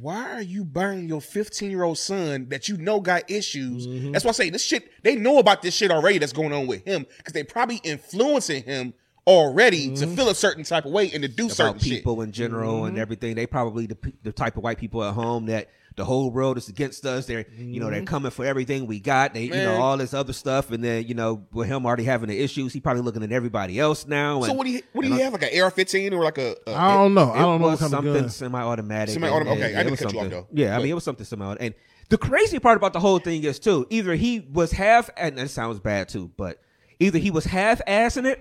why 0.00 0.32
are 0.32 0.42
you 0.42 0.64
buying 0.64 1.08
your 1.08 1.20
15 1.20 1.70
year 1.70 1.82
old 1.82 1.98
son 1.98 2.48
that 2.50 2.68
you 2.68 2.76
know 2.76 3.00
got 3.00 3.30
issues? 3.30 3.86
Mm-hmm. 3.86 4.12
That's 4.12 4.24
why 4.24 4.30
I 4.30 4.32
say 4.32 4.50
this 4.50 4.64
shit. 4.64 4.90
They 5.02 5.16
know 5.16 5.38
about 5.38 5.62
this 5.62 5.74
shit 5.74 5.90
already 5.90 6.18
that's 6.18 6.32
going 6.32 6.52
on 6.52 6.66
with 6.66 6.84
him 6.84 7.06
because 7.18 7.32
they 7.32 7.44
probably 7.44 7.76
influencing 7.84 8.64
him 8.64 8.94
already 9.26 9.94
to 9.96 10.06
feel 10.08 10.28
a 10.28 10.34
certain 10.34 10.64
type 10.64 10.84
of 10.84 10.90
way 10.92 11.10
and 11.12 11.22
to 11.22 11.28
do 11.28 11.48
certain 11.48 11.74
Mm-hmm. 11.74 11.78
shit. 11.84 11.98
people 11.98 12.22
in 12.22 12.32
general 12.32 12.84
and 12.86 12.98
everything. 12.98 13.34
They 13.36 13.46
probably 13.46 13.86
the, 13.86 13.96
the 14.24 14.32
type 14.32 14.56
of 14.56 14.62
white 14.64 14.78
people 14.78 15.02
at 15.04 15.14
home 15.14 15.46
that 15.46 15.70
the 15.96 16.04
whole 16.04 16.30
world 16.30 16.56
is 16.56 16.68
against 16.68 17.04
us. 17.04 17.26
They're 17.26 17.44
you 17.56 17.80
know 17.80 17.90
they're 17.90 18.02
coming 18.04 18.30
for 18.30 18.44
everything 18.44 18.86
we 18.86 18.98
got. 19.00 19.34
They 19.34 19.44
you 19.44 19.50
know 19.50 19.56
Mm-hmm. 19.72 19.80
All 19.82 19.96
this 19.96 20.14
other 20.14 20.32
stuff, 20.32 20.70
and 20.70 20.82
then 20.82 21.06
you 21.06 21.14
know 21.14 21.46
with 21.52 21.68
him 21.68 21.84
already 21.86 22.04
having 22.04 22.28
the 22.28 22.38
issues, 22.38 22.72
he 22.72 22.80
probably 22.80 23.02
looking 23.02 23.22
at 23.22 23.32
everybody 23.32 23.78
else 23.78 24.06
now. 24.06 24.36
And, 24.36 24.46
So 24.46 24.52
what 24.54 24.64
do 24.66 24.70
you 24.72 24.82
what 24.92 25.02
do 25.02 25.08
you 25.08 25.18
have 25.20 25.32
like 25.32 25.42
an 25.42 25.60
AR-15 25.60 26.12
or 26.12 26.22
like 26.24 26.38
a, 26.38 26.56
a 26.66 26.74
I 26.74 26.94
don't 26.94 27.14
know. 27.14 27.30
I 27.32 27.38
don't 27.40 27.60
know 27.60 27.68
what 27.68 27.78
kind 27.78 27.90
something 27.90 28.12
gun. 28.12 28.28
semi-automatic. 28.30 29.12
Semi-automatic. 29.14 29.52
and- 29.52 29.62
Okay, 29.64 29.74
I 29.74 29.78
didn't 29.82 29.90
was 29.92 30.00
cut 30.00 30.12
you 30.12 30.20
off, 30.20 30.30
though. 30.30 30.46
Yeah, 30.52 30.74
I 30.76 30.78
mean 30.78 30.88
it 30.88 30.94
was 30.94 31.04
something 31.04 31.24
semi 31.26 31.56
And 31.60 31.74
the 32.08 32.18
crazy 32.18 32.58
part 32.58 32.76
about 32.76 32.92
the 32.92 33.00
whole 33.00 33.18
thing 33.18 33.42
is 33.44 33.58
too 33.58 33.86
either 33.90 34.14
he 34.14 34.40
was 34.52 34.72
half 34.72 35.08
and 35.16 35.36
that 35.38 35.50
sounds 35.50 35.80
bad 35.80 36.08
too, 36.08 36.30
but 36.36 36.60
either 37.00 37.18
he 37.18 37.30
was 37.30 37.44
half 37.44 37.80
assing 37.86 38.26
it 38.26 38.40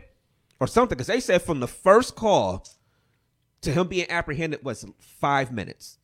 or 0.59 0.67
something 0.67 0.95
because 0.97 1.07
they 1.07 1.19
said 1.19 1.41
from 1.41 1.59
the 1.59 1.67
first 1.67 2.15
call 2.15 2.65
to 3.61 3.71
him 3.71 3.87
being 3.87 4.09
apprehended 4.09 4.63
was 4.63 4.85
five 4.99 5.51
minutes. 5.51 5.97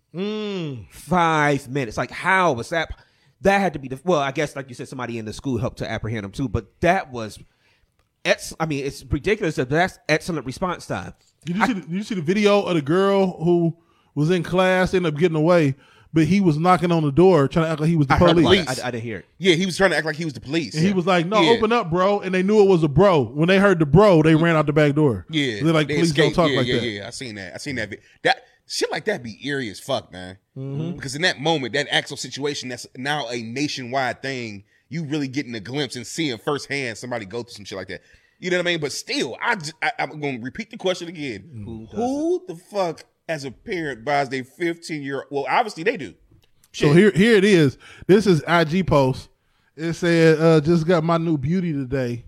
Five 0.91 1.69
minutes. 1.69 1.97
Like 1.97 2.11
how 2.11 2.53
was 2.53 2.69
that? 2.69 2.89
That 3.41 3.59
had 3.59 3.73
to 3.73 3.79
be 3.79 3.87
the 3.87 3.99
well. 4.03 4.19
I 4.19 4.31
guess 4.31 4.55
like 4.55 4.69
you 4.69 4.75
said, 4.75 4.87
somebody 4.87 5.17
in 5.19 5.25
the 5.25 5.33
school 5.33 5.57
helped 5.57 5.77
to 5.79 5.89
apprehend 5.89 6.25
him 6.25 6.31
too. 6.31 6.49
But 6.49 6.79
that 6.81 7.11
was, 7.11 7.37
ex- 8.25 8.53
I 8.59 8.65
mean, 8.65 8.83
it's 8.85 9.03
ridiculous. 9.05 9.55
That 9.55 9.69
that's 9.69 9.99
excellent 10.09 10.45
response 10.45 10.87
time. 10.87 11.13
Did 11.45 11.55
you, 11.57 11.65
see 11.67 11.73
the, 11.73 11.81
did 11.81 11.91
you 11.91 12.03
see 12.03 12.15
the 12.15 12.21
video 12.21 12.61
of 12.63 12.75
the 12.75 12.81
girl 12.81 13.37
who 13.43 13.77
was 14.15 14.31
in 14.31 14.41
class, 14.43 14.93
ended 14.93 15.13
up 15.13 15.19
getting 15.19 15.37
away, 15.37 15.75
but 16.11 16.25
he 16.25 16.41
was 16.41 16.57
knocking 16.57 16.91
on 16.91 17.03
the 17.03 17.11
door 17.11 17.47
trying 17.47 17.65
to 17.67 17.71
act 17.71 17.79
like 17.79 17.89
he 17.89 17.95
was 17.95 18.07
the 18.07 18.15
I 18.15 18.17
heard 18.17 18.29
police. 18.31 18.65
police. 18.65 18.79
I, 18.81 18.87
I 18.87 18.91
didn't 18.91 19.03
hear 19.03 19.17
it. 19.19 19.25
Yeah, 19.37 19.53
he 19.53 19.67
was 19.67 19.77
trying 19.77 19.91
to 19.91 19.97
act 19.97 20.05
like 20.07 20.15
he 20.15 20.25
was 20.25 20.33
the 20.33 20.41
police. 20.41 20.73
And 20.73 20.83
he 20.83 20.91
was 20.93 21.05
like, 21.05 21.27
"No, 21.27 21.39
Yeah. 21.39 21.51
open 21.51 21.71
up, 21.71 21.91
bro!" 21.91 22.19
And 22.21 22.33
they 22.33 22.41
knew 22.41 22.59
it 22.63 22.67
was 22.67 22.81
a 22.81 22.87
bro. 22.87 23.21
When 23.21 23.47
they 23.47 23.59
heard 23.59 23.77
the 23.77 23.85
bro, 23.85 24.23
they 24.23 24.33
ran 24.33 24.55
out 24.55 24.65
the 24.65 24.73
back 24.73 24.95
door. 24.95 25.27
Yeah, 25.29 25.63
they're 25.63 25.71
like, 25.73 25.87
they 25.87 25.97
"Please 25.97 26.09
escaped. 26.09 26.35
don't 26.35 26.45
talk 26.45 26.51
yeah, 26.51 26.57
like 26.57 26.67
yeah, 26.67 26.79
that." 26.79 26.85
Yeah, 26.87 27.07
I 27.07 27.09
seen 27.11 27.35
that. 27.35 27.53
I 27.53 27.57
seen 27.59 27.75
that. 27.75 27.89
vi- 27.91 27.99
That 28.23 28.41
shit 28.67 28.91
like 28.91 29.05
that 29.05 29.23
be 29.23 29.39
eerie 29.45 29.69
as 29.69 29.79
fuck, 29.79 30.11
man. 30.11 30.37
Mm-hmm. 30.55 30.95
Because 30.95 31.15
in 31.15 31.21
that 31.23 31.39
moment, 31.39 31.73
that 31.73 31.87
actual 31.89 32.17
situation 32.17 32.69
that's 32.69 32.85
now 32.95 33.27
a 33.29 33.41
nationwide 33.41 34.21
thing, 34.21 34.65
you 34.89 35.05
really 35.05 35.27
getting 35.27 35.55
a 35.55 35.59
glimpse 35.59 35.95
and 35.95 36.05
seeing 36.05 36.37
firsthand 36.37 36.97
somebody 36.97 37.25
go 37.25 37.43
through 37.43 37.53
some 37.53 37.65
shit 37.65 37.77
like 37.77 37.87
that. 37.87 38.01
You 38.39 38.51
know 38.51 38.57
what 38.57 38.67
I 38.67 38.71
mean? 38.71 38.79
But 38.79 38.91
still, 38.91 39.35
I, 39.41 39.55
j- 39.55 39.71
I 39.81 39.91
am 39.97 40.19
gonna 40.19 40.39
repeat 40.39 40.69
the 40.69 40.77
question 40.77 41.07
again. 41.07 41.63
Who 41.65 41.87
Who, 41.95 42.45
the 42.47 42.55
fuck, 42.55 43.03
as 43.27 43.45
a 43.45 43.51
parent, 43.51 44.05
buys 44.05 44.29
their 44.29 44.43
15 44.43 45.01
year? 45.01 45.25
Well, 45.31 45.47
obviously 45.49 45.83
they 45.83 45.97
do. 45.97 46.13
So 46.71 46.93
here, 46.93 47.09
here 47.11 47.35
it 47.35 47.43
is. 47.43 47.79
This 48.05 48.27
is 48.27 48.43
IG 48.47 48.85
post. 48.85 49.29
It 49.75 49.93
said, 49.93 50.39
uh, 50.39 50.61
"Just 50.61 50.85
got 50.85 51.03
my 51.03 51.17
new 51.17 51.37
beauty 51.37 51.73
today." 51.73 52.25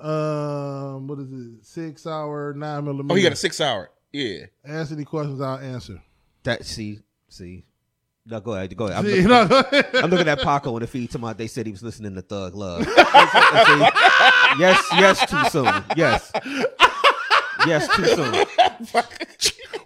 Um, 0.00 1.08
what 1.08 1.18
is 1.18 1.32
it? 1.32 1.64
SIG 1.64 1.98
Sauer 1.98 2.54
nine 2.56 2.84
millimeter. 2.84 3.12
Oh, 3.12 3.16
he 3.16 3.22
got 3.22 3.32
a 3.32 3.36
SIG 3.36 3.52
Sauer. 3.52 3.90
Yeah. 4.12 4.46
Ask 4.64 4.92
any 4.92 5.04
questions, 5.04 5.40
I'll 5.40 5.58
answer. 5.58 6.00
That 6.44 6.64
see 6.64 7.00
see. 7.28 7.64
No, 8.24 8.40
go 8.40 8.52
ahead. 8.54 8.76
Go 8.76 8.86
ahead. 8.86 8.98
I'm, 8.98 9.04
See, 9.06 9.22
looking, 9.26 9.48
no, 9.48 10.00
I'm 10.02 10.10
looking 10.10 10.28
at 10.28 10.40
Paco 10.40 10.76
in 10.76 10.82
the 10.82 10.86
feed. 10.86 11.10
Tomorrow 11.10 11.32
they 11.34 11.46
said 11.46 11.64
he 11.64 11.72
was 11.72 11.82
listening 11.82 12.14
to 12.14 12.20
Thug 12.22 12.54
Love. 12.54 12.84
See? 12.84 12.90
yes, 14.58 14.84
yes, 14.92 15.30
too 15.30 15.44
soon. 15.50 15.84
Yes, 15.96 16.30
yes, 17.66 17.88
too 17.96 18.04
soon. 18.04 18.44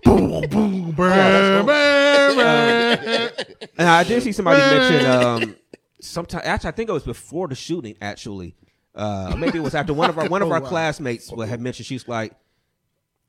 boom, 0.05 0.41
boom, 0.51 0.91
burn, 0.93 1.67
burn, 1.67 2.37
burn. 2.37 3.31
And 3.79 3.89
I 3.89 4.05
did 4.05 4.23
see 4.23 4.33
somebody 4.33 4.61
mention 4.61 5.07
um 5.11 5.57
sometime 6.01 6.43
actually 6.45 6.69
I 6.69 6.73
think 6.73 6.91
it 6.91 6.93
was 6.93 7.05
before 7.05 7.49
the 7.49 7.55
shooting 7.55 7.97
actually. 8.03 8.57
Uh 8.95 9.35
maybe 9.39 9.59
it 9.59 9.63
was 9.63 9.75
after 9.75 9.95
one 9.95 10.11
of 10.11 10.19
our 10.19 10.29
one 10.29 10.43
of 10.43 10.49
Oh, 10.51 10.53
our 10.53 10.61
wow. 10.61 10.69
classmates 10.69 11.31
had 11.31 11.61
mentioned 11.61 11.87
she's 11.87 12.07
like 12.09 12.35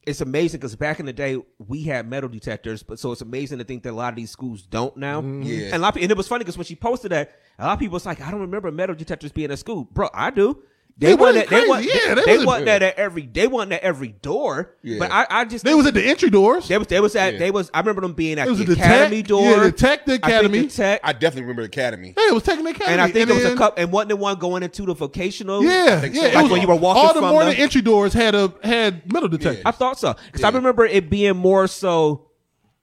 it's 0.06 0.22
amazing 0.22 0.60
because 0.60 0.76
back 0.76 1.00
in 1.00 1.06
the 1.06 1.14
day 1.14 1.38
we 1.68 1.84
had 1.84 2.08
metal 2.08 2.30
detectors, 2.30 2.84
but 2.84 3.00
so 3.00 3.12
it's 3.12 3.22
amazing 3.22 3.58
to 3.60 3.64
think 3.64 3.84
that 3.84 3.92
a 3.92 3.94
lot 3.94 4.10
of 4.10 4.16
these 4.16 4.32
schools 4.32 4.62
don't 4.64 4.96
now. 4.98 5.22
Mm-hmm. 5.22 5.44
Yeah. 5.44 5.66
and 5.66 5.76
a 5.76 5.80
lot 5.80 5.96
of, 5.96 6.02
and 6.02 6.12
it 6.12 6.18
was 6.18 6.28
funny 6.28 6.44
because 6.44 6.58
when 6.58 6.66
she 6.66 6.76
posted 6.76 7.12
that, 7.12 7.32
a 7.60 7.66
lot 7.66 7.74
of 7.74 7.80
people 7.80 7.94
was 7.94 8.06
like, 8.06 8.22
"I 8.22 8.32
don't 8.32 8.42
remember 8.42 8.72
metal 8.72 8.96
detectors 8.96 9.32
being 9.32 9.52
at 9.52 9.60
school, 9.60 9.86
bro." 9.86 10.10
I 10.14 10.30
do. 10.32 10.64
They 10.96 11.08
They 11.08 11.14
want 11.16 11.36
wasn't 11.36 11.50
that. 11.50 11.62
They 11.62 11.68
want. 11.68 11.84
crazy. 11.86 12.00
Yeah, 12.08 12.14
they, 12.14 12.22
they 12.22 12.26
they 12.26 12.32
wasn't- 12.34 12.48
want 12.48 12.66
that 12.66 12.84
at 12.84 12.96
every. 13.00 13.26
They 13.26 13.48
want 13.48 13.70
that 13.72 13.82
every 13.84 14.10
door. 14.10 14.76
Yeah. 14.84 15.00
But 15.00 15.12
I, 15.12 15.26
I 15.28 15.46
just 15.46 15.66
They 15.66 15.74
was 15.74 15.88
at 15.88 15.96
the 15.96 16.04
entry 16.06 16.30
doors. 16.30 16.68
they 16.68 16.78
was 16.78 16.86
they 16.88 17.00
was 17.00 17.16
at 17.16 17.34
Yeah. 17.34 17.40
they 17.40 17.50
was. 17.50 17.72
I 17.74 17.80
remember 17.80 18.02
them 18.02 18.14
being 18.14 18.38
at 18.38 18.48
was 18.48 18.60
the 18.60 18.66
the 18.66 18.74
academy 18.74 19.24
tech- 19.24 19.28
door. 19.28 19.42
yeah, 19.42 19.64
the 19.64 19.72
tech, 19.72 20.06
the 20.06 20.14
I 20.14 20.16
think 20.18 20.26
academy. 20.26 20.60
the 20.62 20.68
tech. 20.68 21.02
I 21.04 21.14
definitely 21.14 21.42
remember 21.44 21.64
the 21.64 21.68
academy. 21.70 22.10
Hey, 22.16 22.22
it 22.28 22.34
was 22.34 22.44
tech 22.44 22.60
the 22.62 22.66
academy. 22.70 22.92
and 22.92 23.02
I 23.02 23.10
think 23.10 23.28
there 23.28 23.36
was 23.36 23.44
a 23.46 23.56
cup. 23.56 23.80
and 23.80 23.92
wasn't 23.92 24.10
the 24.10 24.16
one 24.18 24.38
going 24.38 24.62
into 24.62 24.84
the 24.86 24.94
vocational? 24.94 25.64
Yeah, 25.64 26.00
think 26.00 26.14
yeah. 26.14 26.22
so. 26.22 26.28
Like 26.36 26.44
was- 26.44 26.52
when 26.52 26.62
you 26.62 26.68
were 26.68 26.76
walking 26.76 27.02
all 27.02 27.14
the 27.16 27.22
from 27.22 27.30
morning 27.32 27.54
the- 27.56 27.60
entry 27.60 27.82
doors 27.82 28.14
had 28.14 28.36
a 28.36 28.54
had 28.64 29.12
metal 29.12 29.30
detectors. 29.30 29.64
I 29.66 29.72
thought 29.72 29.98
so 29.98 30.16
because 30.28 30.44
I 30.44 30.50
remember 30.52 30.86
it 30.86 31.10
being 31.10 31.36
more 31.38 31.66
so 31.68 32.28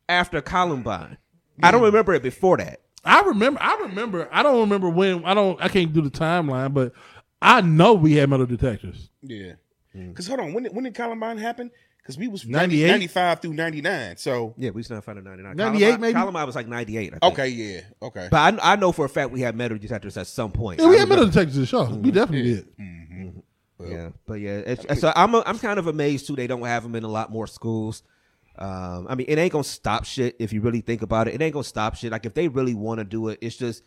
after 0.08 0.40
Columbine. 0.40 1.16
I 1.62 1.70
don't 1.70 1.82
remember 1.82 2.12
it 2.14 2.22
before 2.24 2.56
that. 2.56 2.80
I 3.04 3.20
remember. 3.22 3.62
I 3.62 3.78
remember. 3.82 4.28
I 4.30 4.42
don't 4.42 4.60
remember 4.60 4.88
when. 4.90 5.24
I 5.24 5.32
don't. 5.32 5.62
I 5.62 5.68
can't 5.68 5.92
do 5.92 6.02
the 6.02 6.10
timeline, 6.10 6.74
but 6.74 6.92
I 7.42 7.60
know 7.62 7.94
we 7.94 8.14
had 8.14 8.28
metal 8.30 8.46
detectors. 8.46 9.10
Yeah. 9.22 9.52
Mm. 9.96 10.08
Because 10.10 10.26
hold 10.26 10.40
on, 10.40 10.52
when 10.52 10.64
did, 10.64 10.74
when 10.74 10.84
did 10.84 10.94
Columbine 10.94 11.38
happen? 11.38 11.70
Because 11.98 12.16
we 12.16 12.28
was 12.28 12.46
98? 12.46 12.88
95 12.90 13.40
through 13.40 13.52
99. 13.54 14.16
So, 14.16 14.54
Yeah, 14.56 14.70
we 14.70 14.82
still 14.82 15.00
found 15.00 15.18
it 15.18 15.24
ninety 15.24 15.42
nine. 15.42 15.56
98 15.56 16.00
maybe? 16.00 16.14
Columbine 16.14 16.46
was 16.46 16.54
like 16.54 16.66
ninety 16.66 16.96
eight. 16.96 17.12
I 17.14 17.18
think. 17.18 17.32
okay, 17.34 17.48
yeah, 17.48 17.80
okay. 18.02 18.28
but 18.30 18.58
I, 18.60 18.72
I 18.72 18.76
know 18.76 18.90
for 18.92 19.04
a 19.04 19.08
fact 19.08 19.30
we 19.32 19.40
had 19.42 19.54
metal 19.54 19.76
detectors 19.78 20.16
at 20.16 20.26
some 20.26 20.50
point. 20.50 20.80
Yeah, 20.80 20.88
we 20.88 20.96
I 20.96 21.00
had 21.00 21.08
metal 21.08 21.24
remember- 21.26 21.40
detectors 21.40 21.58
at 21.62 21.68
Shaw. 21.68 21.94
We 21.94 22.10
definitely 22.10 22.54
did. 22.54 23.42
Yeah, 23.82 24.10
but 24.26 24.34
yeah, 24.34 24.58
it's, 24.66 25.00
so 25.00 25.10
I'm 25.16 25.34
I'm 25.34 25.58
kind 25.58 25.78
of 25.78 25.86
amazed 25.86 26.26
too. 26.26 26.36
They 26.36 26.46
don't 26.46 26.62
have 26.62 26.82
them 26.82 26.94
in 26.94 27.04
a 27.04 27.08
lot 27.08 27.30
more 27.32 27.46
schools. 27.46 28.02
Um, 28.58 29.06
I 29.08 29.14
mean, 29.14 29.24
it 29.28 29.38
ain't 29.38 29.52
gonna 29.52 29.64
stop 29.64 30.04
shit 30.04 30.36
if 30.38 30.52
you 30.52 30.60
really 30.60 30.82
think 30.82 31.00
about 31.00 31.28
it. 31.28 31.34
It 31.34 31.40
ain't 31.42 31.54
gonna 31.54 31.64
stop 31.64 31.94
shit. 31.96 32.12
Like 32.12 32.26
if 32.26 32.34
they 32.34 32.48
really 32.48 32.74
want 32.74 32.98
to 32.98 33.04
do 33.04 33.28
it, 33.28 33.38
it's 33.40 33.56
just 33.56 33.82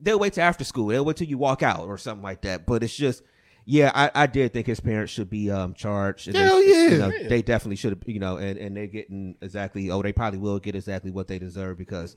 they'll 0.00 0.18
wait 0.18 0.32
till 0.34 0.44
after 0.44 0.64
school. 0.64 0.86
They'll 0.88 1.04
wait 1.04 1.16
till 1.16 1.26
you 1.28 1.38
walk 1.38 1.62
out 1.62 1.80
or 1.86 1.98
something 1.98 2.22
like 2.22 2.42
that. 2.42 2.66
But 2.66 2.82
it's 2.82 2.94
just, 2.96 3.22
yeah, 3.64 3.90
I, 3.94 4.10
I 4.14 4.26
did 4.26 4.52
think 4.52 4.66
his 4.66 4.80
parents 4.80 5.12
should 5.12 5.28
be 5.30 5.50
um 5.50 5.74
charged. 5.74 6.28
And 6.28 6.36
they- 6.36 6.40
Hell 6.42 6.62
you 6.62 6.74
yeah. 6.90 7.28
they 7.28 7.42
definitely 7.42 7.76
should 7.76 7.92
have. 7.92 8.02
You 8.06 8.20
know, 8.20 8.36
and 8.36 8.58
and 8.58 8.76
they're 8.76 8.86
getting 8.86 9.36
exactly. 9.42 9.90
Oh, 9.90 10.02
they 10.02 10.12
probably 10.12 10.38
will 10.38 10.58
get 10.58 10.74
exactly 10.74 11.10
what 11.10 11.28
they 11.28 11.38
deserve 11.38 11.78
because. 11.78 12.16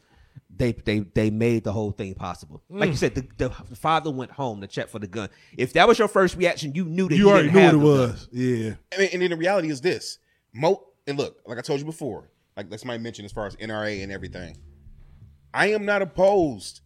They, 0.55 0.71
they 0.73 0.99
they 0.99 1.29
made 1.29 1.63
the 1.65 1.73
whole 1.73 1.91
thing 1.91 2.13
possible. 2.13 2.61
Like 2.69 2.88
Mm. 2.89 2.91
you 2.91 2.97
said, 2.97 3.15
the, 3.15 3.27
the 3.38 3.75
father 3.75 4.11
went 4.11 4.32
home 4.32 4.61
to 4.61 4.67
check 4.67 4.88
for 4.88 4.99
the 4.99 5.07
gun. 5.07 5.27
If 5.57 5.73
that 5.73 5.88
was 5.89 5.99
your 5.99 6.07
first 6.07 6.38
reaction, 6.38 6.73
you 6.73 6.86
knew 6.86 7.09
that 7.09 7.15
You 7.17 7.25
he 7.27 7.32
already 7.32 7.49
didn't 7.49 7.55
knew 7.55 7.61
have 7.61 7.82
what 7.82 7.89
it 7.91 7.97
the 7.97 8.07
gun. 8.07 8.11
was. 8.11 8.29
Yeah. 8.32 8.73
I 8.93 8.97
mean, 8.99 9.09
and 9.13 9.21
then 9.21 9.29
the 9.32 9.36
reality 9.38 9.69
is 9.69 9.82
this: 9.82 10.19
Mo 10.53 10.88
and 11.07 11.17
look, 11.17 11.41
like 11.45 11.57
I 11.57 11.61
told 11.61 11.79
you 11.79 11.86
before, 11.86 12.29
like 12.55 12.69
that's 12.69 12.86
my 12.86 12.97
mention 12.97 13.25
as 13.25 13.32
far 13.34 13.45
as 13.45 13.55
NRA 13.57 14.03
and 14.03 14.11
everything. 14.11 14.57
I 15.53 15.67
am 15.71 15.86
not 15.86 16.01
opposed 16.01 16.80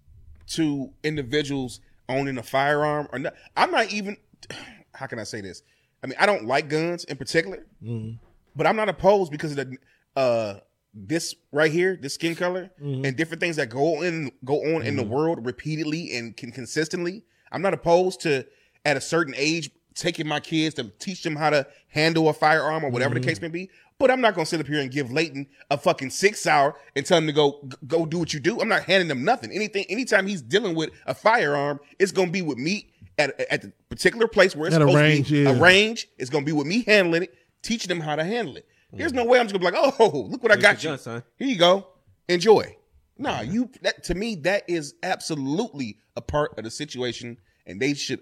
to 0.47 0.91
individuals 1.03 1.79
owning 2.09 2.37
a 2.37 2.43
firearm 2.43 3.07
or 3.11 3.19
not. 3.19 3.33
I'm 3.55 3.71
not 3.71 3.91
even. 3.91 4.17
How 4.93 5.07
can 5.07 5.19
I 5.19 5.23
say 5.23 5.41
this? 5.41 5.61
I 6.03 6.07
mean, 6.07 6.15
I 6.19 6.25
don't 6.25 6.45
like 6.45 6.69
guns 6.69 7.03
in 7.03 7.17
particular, 7.17 7.65
mm-hmm. 7.83 8.15
but 8.55 8.65
I'm 8.65 8.77
not 8.77 8.87
opposed 8.87 9.31
because 9.31 9.51
of 9.51 9.57
the 9.57 9.77
uh 10.15 10.59
this 10.93 11.35
right 11.51 11.71
here, 11.71 11.97
this 12.01 12.13
skin 12.13 12.35
color, 12.35 12.71
mm-hmm. 12.81 13.03
and 13.03 13.17
different 13.17 13.41
things 13.41 13.57
that 13.57 13.69
go 13.69 14.01
in 14.01 14.31
go 14.45 14.75
on 14.75 14.83
in 14.83 14.95
the 14.95 15.03
mm-hmm. 15.03 15.11
world 15.11 15.45
repeatedly 15.45 16.15
and 16.15 16.37
can 16.37 16.51
consistently. 16.51 17.23
I'm 17.51 17.61
not 17.61 17.73
opposed 17.73 18.21
to 18.21 18.45
at 18.85 18.95
a 18.95 19.01
certain 19.01 19.33
age 19.35 19.71
taking 19.95 20.27
my 20.27 20.39
kids 20.39 20.75
to 20.75 20.83
teach 20.99 21.23
them 21.23 21.35
how 21.35 21.49
to 21.49 21.65
handle 21.87 22.29
a 22.29 22.33
firearm 22.33 22.83
or 22.83 22.89
whatever 22.89 23.13
the 23.13 23.19
mm-hmm. 23.19 23.29
case 23.29 23.41
may 23.41 23.47
be. 23.47 23.69
But 23.97 24.11
I'm 24.11 24.19
not 24.19 24.35
gonna 24.35 24.45
sit 24.45 24.59
up 24.59 24.67
here 24.67 24.81
and 24.81 24.91
give 24.91 25.11
Leighton 25.11 25.47
a 25.71 25.77
fucking 25.77 26.09
SIG 26.09 26.35
Sauer 26.35 26.75
and 26.95 27.05
tell 27.05 27.17
him 27.17 27.27
to 27.27 27.33
go 27.33 27.67
go 27.87 28.05
do 28.05 28.19
what 28.19 28.33
you 28.33 28.41
do. 28.41 28.59
I'm 28.59 28.67
not 28.67 28.83
handing 28.83 29.09
him 29.09 29.23
nothing. 29.23 29.51
Anything 29.51 29.85
anytime 29.87 30.27
he's 30.27 30.41
dealing 30.41 30.75
with 30.75 30.89
a 31.05 31.13
firearm, 31.13 31.79
it's 31.97 32.11
gonna 32.11 32.31
be 32.31 32.41
with 32.41 32.57
me 32.57 32.89
at 33.17 33.39
at 33.49 33.61
the 33.61 33.71
particular 33.89 34.27
place 34.27 34.53
where 34.53 34.67
it's 34.67 34.75
At 34.75 34.81
a 34.81 34.85
supposed 34.85 34.97
range, 34.97 35.27
to 35.27 35.33
be. 35.33 35.39
yeah. 35.43 35.49
A 35.51 35.59
range. 35.59 36.09
It's 36.17 36.29
gonna 36.29 36.45
be 36.45 36.51
with 36.51 36.67
me 36.67 36.83
handling 36.83 37.23
it, 37.23 37.35
teaching 37.61 37.87
them 37.87 38.01
how 38.01 38.17
to 38.17 38.25
handle 38.25 38.57
it. 38.57 38.67
There's 38.91 39.13
mm. 39.13 39.17
no 39.17 39.25
way 39.25 39.39
I'm 39.39 39.47
just 39.47 39.59
gonna 39.59 39.71
be 39.71 39.77
like, 39.77 39.95
oh, 39.99 40.27
look 40.29 40.43
what 40.43 40.51
I 40.51 40.57
got 40.57 40.83
your 40.83 40.93
you. 40.93 40.97
gun, 40.97 41.03
son. 41.03 41.23
Here 41.37 41.47
you 41.47 41.57
go. 41.57 41.87
Enjoy. 42.27 42.75
Nah, 43.17 43.39
mm. 43.39 43.53
you 43.53 43.69
that 43.81 44.03
to 44.05 44.15
me 44.15 44.35
that 44.35 44.63
is 44.67 44.95
absolutely 45.03 45.99
a 46.17 46.21
part 46.21 46.57
of 46.57 46.65
the 46.65 46.71
situation, 46.71 47.37
and 47.65 47.81
they 47.81 47.93
should 47.93 48.19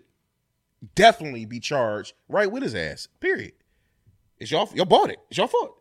definitely 0.95 1.45
be 1.45 1.59
charged 1.59 2.13
right 2.27 2.51
with 2.51 2.63
his 2.63 2.75
ass. 2.75 3.07
Period. 3.19 3.53
It's 4.39 4.51
y'all. 4.51 4.69
Y'all 4.73 4.85
bought 4.85 5.09
it. 5.09 5.19
It's 5.29 5.37
your 5.37 5.47
fault. 5.47 5.77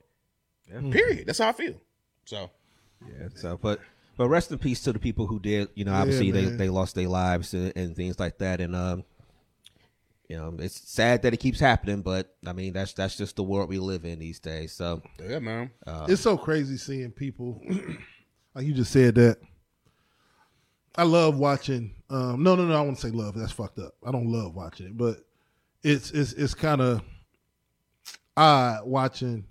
Period. 0.91 1.27
That's 1.27 1.39
how 1.39 1.49
I 1.49 1.53
feel. 1.53 1.75
So 2.25 2.51
Yeah. 3.07 3.29
So, 3.35 3.59
but 3.61 3.81
but 4.17 4.29
rest 4.29 4.51
in 4.53 4.59
peace 4.59 4.83
to 4.83 4.93
the 4.93 4.99
people 4.99 5.27
who 5.27 5.41
did. 5.41 5.69
You 5.75 5.85
know, 5.85 5.93
obviously 5.93 6.31
they, 6.31 6.45
they 6.45 6.69
lost 6.69 6.95
their 6.95 7.09
lives 7.09 7.55
and, 7.55 7.73
and 7.77 7.97
things 7.97 8.19
like 8.19 8.39
that. 8.39 8.61
And 8.61 8.77
um, 8.77 9.05
you 10.29 10.37
know, 10.37 10.55
it's 10.59 10.89
sad 10.89 11.23
that 11.23 11.35
it 11.35 11.39
keeps 11.39 11.61
happening, 11.61 12.03
but 12.03 12.35
I 12.47 12.53
mean 12.53 12.73
that's 12.73 12.93
that's 12.93 13.17
just 13.17 13.37
the 13.37 13.43
world 13.43 13.69
we 13.69 13.79
live 13.79 14.05
in 14.05 14.19
these 14.19 14.39
days. 14.39 14.73
So 14.73 15.03
yeah, 15.23 15.39
man. 15.39 15.71
it's 16.09 16.23
so 16.23 16.37
crazy 16.37 16.77
seeing 16.77 17.11
people 17.11 17.61
like 18.55 18.65
you 18.65 18.73
just 18.73 18.93
said 18.93 19.15
that. 19.17 19.39
I 20.95 21.05
love 21.05 21.39
watching. 21.39 21.95
Um, 22.13 22.43
no, 22.43 22.55
no, 22.55 22.67
no. 22.67 22.77
I 22.77 22.83
want 22.83 22.97
to 22.97 23.09
say 23.09 23.11
love. 23.11 23.35
That's 23.35 23.53
fucked 23.53 23.79
up. 23.79 23.95
I 24.07 24.13
don't 24.13 24.31
love 24.31 24.55
watching 24.55 24.87
it, 24.87 24.99
but 24.99 25.25
it's 25.83 26.11
it's 26.11 26.35
it's 26.35 26.53
kind 26.53 26.83
of 26.83 27.01
odd 28.37 28.87
watching 28.87 29.47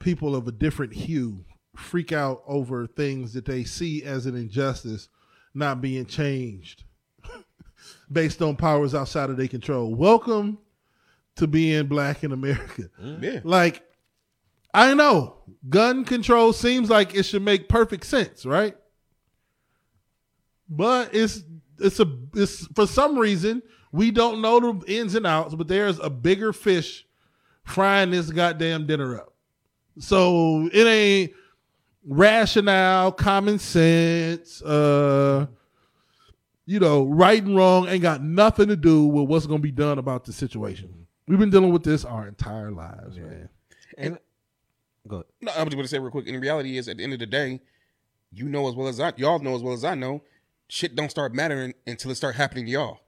people 0.00 0.34
of 0.34 0.48
a 0.48 0.52
different 0.52 0.94
hue 0.94 1.44
freak 1.76 2.12
out 2.12 2.42
over 2.46 2.86
things 2.86 3.34
that 3.34 3.44
they 3.44 3.62
see 3.62 4.02
as 4.02 4.24
an 4.24 4.34
injustice 4.34 5.08
not 5.54 5.82
being 5.82 6.06
changed 6.06 6.84
based 8.12 8.40
on 8.40 8.56
powers 8.56 8.94
outside 8.94 9.28
of 9.28 9.36
their 9.36 9.48
control. 9.48 9.94
Welcome 9.94 10.58
to 11.36 11.46
being 11.46 11.86
black 11.88 12.24
in 12.24 12.32
America. 12.32 12.84
Yeah. 13.20 13.40
Like, 13.44 13.82
I 14.72 14.94
know 14.94 15.36
gun 15.68 16.04
control 16.04 16.54
seems 16.54 16.88
like 16.88 17.14
it 17.14 17.24
should 17.24 17.42
make 17.42 17.68
perfect 17.68 18.06
sense, 18.06 18.46
right? 18.46 18.76
But 20.76 21.14
it's 21.14 21.44
it's 21.78 22.00
a 22.00 22.06
it's 22.34 22.66
for 22.68 22.86
some 22.86 23.18
reason 23.18 23.62
we 23.92 24.10
don't 24.10 24.40
know 24.40 24.58
the 24.58 24.92
ins 24.92 25.14
and 25.14 25.26
outs, 25.26 25.54
but 25.54 25.68
there's 25.68 25.98
a 25.98 26.08
bigger 26.08 26.52
fish 26.52 27.06
frying 27.64 28.10
this 28.10 28.30
goddamn 28.30 28.86
dinner 28.86 29.18
up. 29.18 29.34
So 29.98 30.70
it 30.72 30.86
ain't 30.86 31.32
rationale, 32.06 33.12
common 33.12 33.58
sense, 33.58 34.62
uh, 34.62 35.46
you 36.64 36.80
know, 36.80 37.04
right 37.04 37.42
and 37.42 37.54
wrong 37.54 37.86
ain't 37.88 38.02
got 38.02 38.22
nothing 38.22 38.68
to 38.68 38.76
do 38.76 39.04
with 39.04 39.28
what's 39.28 39.46
gonna 39.46 39.58
be 39.58 39.70
done 39.70 39.98
about 39.98 40.24
the 40.24 40.32
situation. 40.32 41.06
We've 41.28 41.38
been 41.38 41.50
dealing 41.50 41.72
with 41.72 41.84
this 41.84 42.04
our 42.04 42.26
entire 42.26 42.70
lives, 42.70 43.18
man. 43.18 43.48
and 43.98 44.18
go 45.06 45.16
ahead. 45.16 45.26
No, 45.40 45.52
I'm 45.52 45.66
just 45.66 45.72
going 45.76 45.84
to 45.84 45.88
say 45.88 45.98
real 45.98 46.10
quick. 46.10 46.26
And 46.26 46.34
the 46.34 46.40
reality 46.40 46.76
is, 46.76 46.88
at 46.88 46.96
the 46.96 47.04
end 47.04 47.12
of 47.12 47.18
the 47.20 47.26
day, 47.26 47.60
you 48.32 48.48
know 48.48 48.68
as 48.68 48.74
well 48.74 48.88
as 48.88 48.98
I, 48.98 49.12
y'all 49.16 49.38
know 49.38 49.54
as 49.54 49.62
well 49.62 49.74
as 49.74 49.84
I 49.84 49.94
know, 49.94 50.22
shit 50.72 50.96
don't 50.96 51.10
start 51.10 51.34
mattering 51.34 51.74
until 51.86 52.10
it 52.10 52.14
start 52.14 52.34
happening 52.34 52.64
to 52.64 52.72
y'all. 52.72 53.00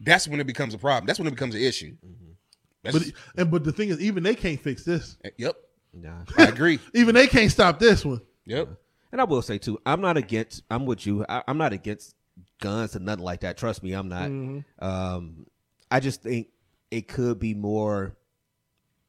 That's 0.00 0.26
when 0.26 0.40
it 0.40 0.46
becomes 0.48 0.74
a 0.74 0.78
problem. 0.78 1.06
That's 1.06 1.18
when 1.20 1.28
it 1.28 1.30
becomes 1.30 1.54
an 1.54 1.62
issue. 1.62 1.96
That's, 2.82 2.98
But 2.98 3.12
and 3.36 3.50
but 3.50 3.62
the 3.64 3.72
thing 3.72 3.88
is, 3.90 4.00
even 4.00 4.24
they 4.24 4.34
can't 4.34 4.60
fix 4.60 4.82
this. 4.84 5.16
yep, 5.36 5.56
Nah. 5.94 6.24
I 6.36 6.44
agree. 6.44 6.78
Even 6.94 7.14
they 7.14 7.26
can't 7.26 7.50
stop 7.50 7.78
this 7.78 8.04
one. 8.04 8.20
Yep. 8.44 8.68
And 9.10 9.20
I 9.20 9.24
will 9.24 9.40
say 9.42 9.58
too, 9.58 9.78
I'm 9.86 10.00
not 10.00 10.16
against. 10.16 10.62
I'm 10.70 10.84
with 10.86 11.06
you. 11.06 11.24
I, 11.28 11.42
I'm 11.48 11.56
not 11.56 11.72
against 11.72 12.14
guns 12.60 12.94
and 12.94 13.06
nothing 13.06 13.24
like 13.24 13.40
that. 13.40 13.56
Trust 13.56 13.82
me, 13.82 13.92
I'm 13.92 14.08
not. 14.08 14.28
Mm-hmm. 14.28 14.84
Um, 14.84 15.46
I 15.90 16.00
just 16.00 16.22
think 16.22 16.48
it 16.90 17.08
could 17.08 17.38
be 17.38 17.54
more 17.54 18.16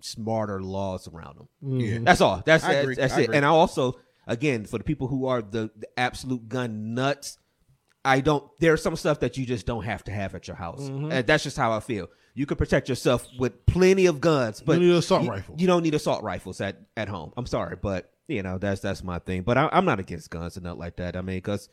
smarter 0.01 0.61
laws 0.61 1.07
around 1.07 1.37
them. 1.37 1.79
Yeah. 1.81 1.99
That's 2.01 2.21
all. 2.21 2.41
That's 2.45 2.63
I 2.63 2.73
that's, 2.73 2.83
agree. 2.83 2.95
that's 2.95 3.13
I 3.13 3.19
it. 3.19 3.23
agree. 3.25 3.35
And 3.35 3.45
I 3.45 3.49
also, 3.49 3.99
again, 4.25 4.65
for 4.65 4.77
the 4.77 4.83
people 4.85 5.07
who 5.07 5.25
are 5.27 5.41
the, 5.41 5.69
the 5.75 5.87
absolute 5.99 6.47
gun 6.47 6.93
nuts, 6.93 7.37
I 8.05 8.21
don't. 8.21 8.43
There's 8.59 8.81
some 8.81 8.95
stuff 8.95 9.19
that 9.21 9.37
you 9.37 9.45
just 9.45 9.65
don't 9.65 9.83
have 9.83 10.03
to 10.05 10.11
have 10.11 10.33
at 10.35 10.47
your 10.47 10.55
house, 10.55 10.81
Mm-hmm. 10.81 11.11
and 11.11 11.27
that's 11.27 11.43
just 11.43 11.57
how 11.57 11.71
I 11.73 11.79
feel. 11.81 12.07
You 12.33 12.45
can 12.45 12.55
protect 12.57 12.87
yourself 12.87 13.27
with 13.37 13.65
plenty 13.65 14.05
of 14.05 14.21
guns, 14.21 14.61
but 14.61 14.73
You 14.73 14.85
need 14.87 14.91
an 14.91 14.97
assault 14.99 15.23
you, 15.23 15.29
rifle. 15.29 15.55
You 15.57 15.67
don't 15.67 15.83
need 15.83 15.93
assault 15.95 16.23
rifles 16.23 16.61
at, 16.61 16.77
at 16.95 17.09
home. 17.09 17.33
I'm 17.35 17.45
sorry, 17.45 17.75
but 17.75 18.11
you 18.27 18.41
know 18.43 18.57
that's 18.57 18.79
that's 18.81 19.03
my 19.03 19.19
thing. 19.19 19.41
But 19.41 19.57
I, 19.57 19.69
I'm 19.73 19.83
not 19.85 19.99
against 19.99 20.29
guns 20.29 20.55
and 20.55 20.63
nothing 20.63 20.79
like 20.79 20.95
that. 20.97 21.17
I 21.17 21.21
mean, 21.21 21.37
because 21.37 21.67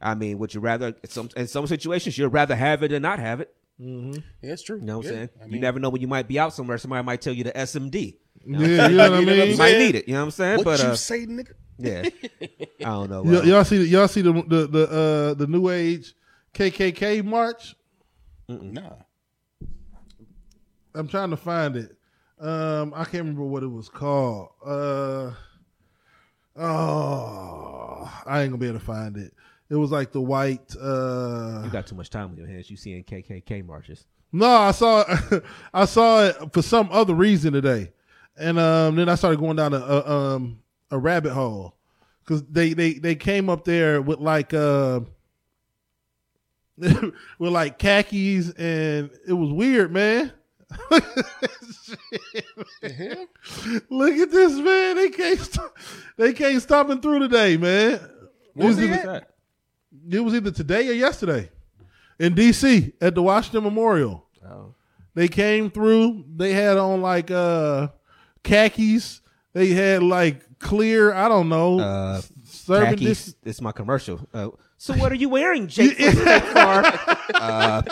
I 0.00 0.14
mean, 0.14 0.38
would 0.38 0.54
you 0.54 0.60
rather 0.60 0.94
some 1.04 1.28
in 1.36 1.48
some 1.48 1.66
situations 1.66 2.16
you'd 2.16 2.28
rather 2.28 2.54
have 2.54 2.82
it 2.84 2.88
than 2.88 3.02
not 3.02 3.18
have 3.18 3.40
it? 3.40 3.52
Yeah, 3.78 4.12
it's 4.42 4.62
true. 4.62 4.78
You 4.78 4.84
know 4.84 4.98
what 4.98 5.06
Yeah. 5.06 5.10
I'm 5.12 5.16
saying? 5.16 5.28
I 5.42 5.46
you 5.46 5.58
never 5.58 5.80
know 5.80 5.88
when 5.88 6.00
you 6.00 6.06
might 6.06 6.28
be 6.28 6.38
out 6.38 6.54
somewhere. 6.54 6.78
Somebody 6.78 7.04
might 7.04 7.20
tell 7.20 7.32
you 7.32 7.42
the 7.42 7.52
SMD. 7.52 8.16
Yeah, 8.46 8.58
you 8.58 8.58
know 8.58 8.68
what 8.68 8.80
I 8.86 8.88
You 8.88 8.96
know 8.96 9.10
what 9.10 9.42
I'm 9.42 9.48
mean. 9.48 9.58
Might 9.58 9.78
need 9.78 9.94
it. 9.96 10.06
You 10.06 10.14
know 10.14 10.20
what 10.20 10.24
I'm 10.26 10.30
saying? 10.30 10.56
What 10.58 10.64
but 10.64 10.78
you 10.80 10.88
uh, 10.90 10.94
say, 10.96 11.26
nigga? 11.26 11.52
Yeah, 11.82 12.08
I 12.80 12.84
don't 12.84 13.10
know. 13.10 13.22
Y- 13.22 13.36
uh, 13.36 13.42
y'all 13.42 13.64
see 13.64 13.78
the 13.78 13.86
y'all 13.86 14.08
see 14.08 14.22
the 14.22 14.32
the 14.32 14.66
the, 14.66 14.84
uh, 14.90 15.34
the 15.34 15.46
new 15.46 15.68
age 15.68 16.14
KKK 16.54 17.24
march. 17.24 17.74
Nah. 18.48 18.92
I'm 20.94 21.08
trying 21.08 21.30
to 21.30 21.36
find 21.36 21.76
it. 21.76 21.96
Um, 22.38 22.92
I 22.94 23.04
can't 23.04 23.22
remember 23.24 23.44
what 23.44 23.62
it 23.62 23.68
was 23.68 23.88
called. 23.88 24.48
Uh, 24.64 25.32
oh, 26.56 28.22
I 28.26 28.42
ain't 28.42 28.50
gonna 28.50 28.58
be 28.58 28.66
able 28.68 28.78
to 28.78 28.84
find 28.84 29.16
it. 29.16 29.32
It 29.70 29.76
was 29.76 29.90
like 29.90 30.12
the 30.12 30.20
white. 30.20 30.74
Uh, 30.78 31.62
you 31.64 31.70
got 31.70 31.86
too 31.86 31.94
much 31.94 32.10
time 32.10 32.30
on 32.30 32.36
your 32.36 32.46
hands. 32.46 32.70
You 32.70 32.76
seeing 32.76 33.02
KKK 33.04 33.64
marches? 33.64 34.06
No, 34.32 34.46
I 34.48 34.72
saw 34.72 35.04
I 35.74 35.84
saw 35.84 36.24
it 36.26 36.36
for 36.52 36.62
some 36.62 36.88
other 36.90 37.14
reason 37.14 37.52
today, 37.52 37.92
and 38.36 38.58
um, 38.58 38.96
then 38.96 39.08
I 39.08 39.14
started 39.14 39.40
going 39.40 39.56
down 39.56 39.72
a, 39.72 39.78
a 39.78 40.10
um 40.36 40.58
a 40.92 40.98
rabbit 40.98 41.32
hole 41.32 41.74
because 42.20 42.44
they 42.44 42.74
they 42.74 42.92
they 42.94 43.16
came 43.16 43.50
up 43.50 43.64
there 43.64 44.00
with 44.00 44.20
like 44.20 44.54
uh 44.54 45.00
with 46.76 47.12
like 47.38 47.78
khakis 47.78 48.50
and 48.50 49.10
it 49.26 49.32
was 49.32 49.50
weird, 49.52 49.92
man. 49.92 50.32
Look 53.90 54.14
at 54.14 54.30
this 54.30 54.52
man. 54.54 54.96
They 54.96 55.10
can't 55.10 55.40
stop, 55.40 55.76
they 56.16 56.32
can't 56.32 56.62
stop 56.62 56.88
him 56.88 57.00
through 57.00 57.20
today, 57.20 57.56
man. 57.56 57.94
It 57.94 58.64
was, 58.64 58.80
either, 58.80 58.96
that? 58.96 59.34
it 60.10 60.20
was 60.20 60.34
either 60.34 60.50
today 60.50 60.88
or 60.88 60.92
yesterday 60.92 61.50
in 62.18 62.34
DC 62.34 62.92
at 63.00 63.14
the 63.14 63.22
Washington 63.22 63.64
Memorial. 63.64 64.26
Oh. 64.46 64.74
They 65.14 65.28
came 65.28 65.70
through. 65.70 66.24
They 66.36 66.52
had 66.52 66.78
on 66.78 67.02
like 67.02 67.30
uh 67.30 67.88
khakis. 68.42 69.20
They 69.52 69.68
had 69.68 70.02
like 70.02 70.58
clear. 70.58 71.12
I 71.12 71.28
don't 71.28 71.48
know. 71.48 71.78
Uh, 71.80 72.20
serving 72.44 72.98
khakis. 72.98 73.24
dis- 73.26 73.36
It's 73.44 73.60
my 73.60 73.72
commercial. 73.72 74.20
Uh, 74.32 74.48
so 74.78 74.94
what 74.94 75.12
are 75.12 75.16
you 75.16 75.28
wearing, 75.28 75.66
Jake? 75.68 75.96
from 75.96 76.12
State 76.12 76.42
Farm? 76.44 76.84
uh, 77.34 77.82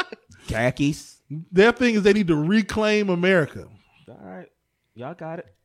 khakis. 0.49 1.21
Their 1.53 1.73
thing 1.73 1.95
is 1.95 2.03
they 2.03 2.13
need 2.13 2.27
to 2.29 2.37
reclaim 2.37 3.09
America. 3.11 3.69
All 4.09 4.17
right, 4.23 4.49
y'all 4.95 5.15
got 5.15 5.39
it. 5.41 5.47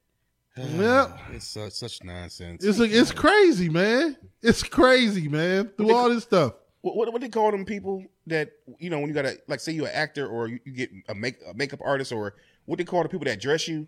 Yep. 0.58 1.20
It's 1.34 1.48
such, 1.48 1.74
such 1.74 2.02
nonsense. 2.04 2.64
It's 2.64 2.80
like 2.80 2.92
it's 2.92 3.12
crazy, 3.12 3.68
man. 3.68 4.16
It's 4.42 4.64
crazy, 4.64 5.28
man. 5.28 5.70
Through 5.76 5.94
all 5.94 6.08
this 6.10 6.24
stuff. 6.24 6.54
what, 6.82 6.96
what 6.96 7.12
what 7.12 7.22
they 7.22 7.28
call 7.28 7.52
them 7.52 7.66
people 7.66 8.06
that 8.28 8.52
you 8.80 8.90
know 8.90 9.00
when 9.00 9.10
you 9.10 9.14
gotta 9.14 9.38
like 9.50 9.60
say 9.60 9.74
you're 9.74 9.88
an 9.88 9.94
actor 9.94 10.26
or 10.28 10.48
you, 10.48 10.60
you 10.64 10.72
get 10.72 10.92
a 11.10 11.16
make 11.16 11.36
a 11.50 11.54
makeup 11.54 11.82
artist 11.84 12.14
or 12.14 12.36
what 12.66 12.78
they 12.78 12.86
call 12.86 13.04
the 13.04 13.10
people 13.10 13.26
that 13.26 13.42
dress 13.42 13.68
you. 13.68 13.86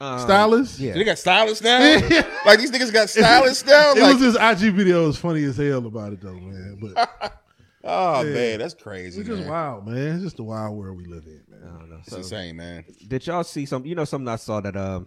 Um, 0.00 0.18
Stylists. 0.18 0.80
Yeah. 0.80 0.94
They 0.94 1.04
got 1.04 1.18
stylists 1.18 1.62
now. 1.62 1.78
like 2.46 2.58
these 2.58 2.70
niggas 2.70 2.92
got 2.92 3.10
stylists 3.10 3.66
now. 3.66 3.92
It 3.92 4.00
Like, 4.00 4.18
was 4.18 4.34
this 4.34 4.36
IG 4.62 4.72
video. 4.74 5.04
It 5.04 5.06
was 5.08 5.18
funny 5.18 5.44
as 5.44 5.56
hell 5.58 5.84
about 5.84 6.14
it 6.14 6.20
though, 6.22 6.32
man. 6.32 6.78
But 6.80 7.32
oh 7.84 8.24
man, 8.24 8.58
that's 8.60 8.72
crazy. 8.74 9.20
it's 9.20 9.28
just 9.28 9.46
wild, 9.48 9.86
man. 9.86 10.14
It's 10.14 10.22
just 10.24 10.36
the 10.38 10.42
wild 10.44 10.76
world 10.78 10.96
we 10.96 11.04
live 11.04 11.24
in, 11.26 11.42
man. 11.48 11.60
I 11.64 11.78
don't 11.78 11.90
know. 11.90 11.98
It's 11.98 12.10
So, 12.10 12.16
insane, 12.18 12.56
man. 12.56 12.84
did 13.08 13.26
y'all 13.26 13.44
see 13.44 13.66
some? 13.66 13.84
You 13.84 13.94
know, 13.94 14.04
something 14.06 14.28
I 14.28 14.36
saw 14.36 14.60
that 14.62 14.74
um, 14.76 15.06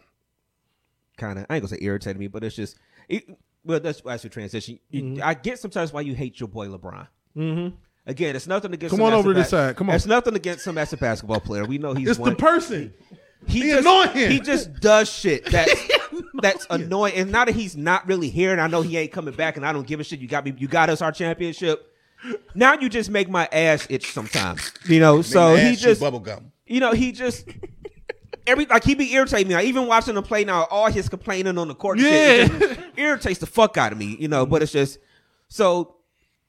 kind 1.17 1.39
of 1.39 1.45
I 1.49 1.55
ain't 1.55 1.63
gonna 1.63 1.69
say 1.75 1.79
irritated 1.83 2.19
me, 2.19 2.27
but 2.27 2.43
it's 2.43 2.55
just 2.55 2.77
it, 3.09 3.25
well, 3.65 3.79
that's 3.79 4.01
as 4.01 4.23
we 4.23 4.29
transition. 4.29 4.79
You- 4.91 5.03
Mm-hmm. 5.03 5.23
I 5.23 5.33
get 5.33 5.57
sometimes 5.57 5.91
why 5.91 6.01
you 6.01 6.13
hate 6.13 6.39
your 6.39 6.49
boy 6.49 6.67
LeBron. 6.67 7.07
Mm-hmm. 7.35 7.75
Again, 8.05 8.35
it's 8.35 8.45
nothing 8.47 8.73
against. 8.73 8.91
Come 8.91 8.99
him 8.99 9.07
on 9.07 9.13
over 9.13 9.31
a 9.31 9.33
to 9.33 9.39
this 9.39 9.49
side. 9.49 9.75
Come 9.75 9.89
on. 9.89 9.95
It's 9.95 10.05
nothing 10.05 10.35
against 10.35 10.67
him 10.67 10.77
as 10.77 10.93
a 10.93 10.97
basketball 10.97 11.39
player. 11.39 11.65
We 11.65 11.77
know 11.79 11.93
he's 11.95 12.09
It's 12.09 12.19
one. 12.19 12.31
the 12.31 12.35
person. 12.35 12.93
He 13.47 13.61
just, 13.61 13.79
annoying. 13.79 14.31
He 14.31 14.39
just 14.39 14.73
does 14.79 15.09
shit 15.09 15.45
that 15.51 15.67
that's 16.41 16.65
annoying. 16.69 17.13
And 17.15 17.31
now 17.31 17.45
that 17.45 17.55
he's 17.55 17.75
not 17.75 18.07
really 18.07 18.29
here, 18.29 18.51
and 18.51 18.61
I 18.61 18.67
know 18.67 18.81
he 18.81 18.97
ain't 18.97 19.11
coming 19.11 19.33
back, 19.33 19.57
and 19.57 19.65
I 19.65 19.73
don't 19.73 19.87
give 19.87 19.99
a 19.99 20.03
shit. 20.03 20.19
You 20.19 20.27
got 20.27 20.45
me. 20.45 20.53
You 20.57 20.67
got 20.67 20.89
us 20.89 21.01
our 21.01 21.11
championship. 21.11 21.89
Now 22.55 22.73
you 22.73 22.89
just 22.89 23.09
make 23.09 23.29
my 23.29 23.49
ass 23.51 23.85
itch 23.89 24.11
sometimes. 24.11 24.71
You 24.85 24.99
know. 24.99 25.21
so 25.21 25.55
he 25.55 25.75
just 25.75 25.99
bubble 26.01 26.19
gum. 26.19 26.51
you 26.65 26.79
know, 26.79 26.93
he 26.93 27.11
just 27.11 27.47
every 28.47 28.65
like 28.65 28.83
he 28.83 28.95
be 28.95 29.13
irritating 29.13 29.47
me. 29.49 29.55
Like, 29.55 29.65
even 29.65 29.87
watching 29.87 30.15
him 30.15 30.23
play 30.23 30.43
now, 30.43 30.63
all 30.69 30.89
his 30.89 31.09
complaining 31.09 31.57
on 31.57 31.67
the 31.67 31.75
court, 31.75 31.99
and 31.99 32.51
shit, 32.51 32.79
irritates 32.97 33.39
the 33.39 33.45
fuck 33.45 33.77
out 33.77 33.91
of 33.91 33.97
me. 33.97 34.15
You 34.19 34.27
know, 34.27 34.45
but 34.45 34.61
it's 34.61 34.71
just 34.71 34.99
so 35.47 35.95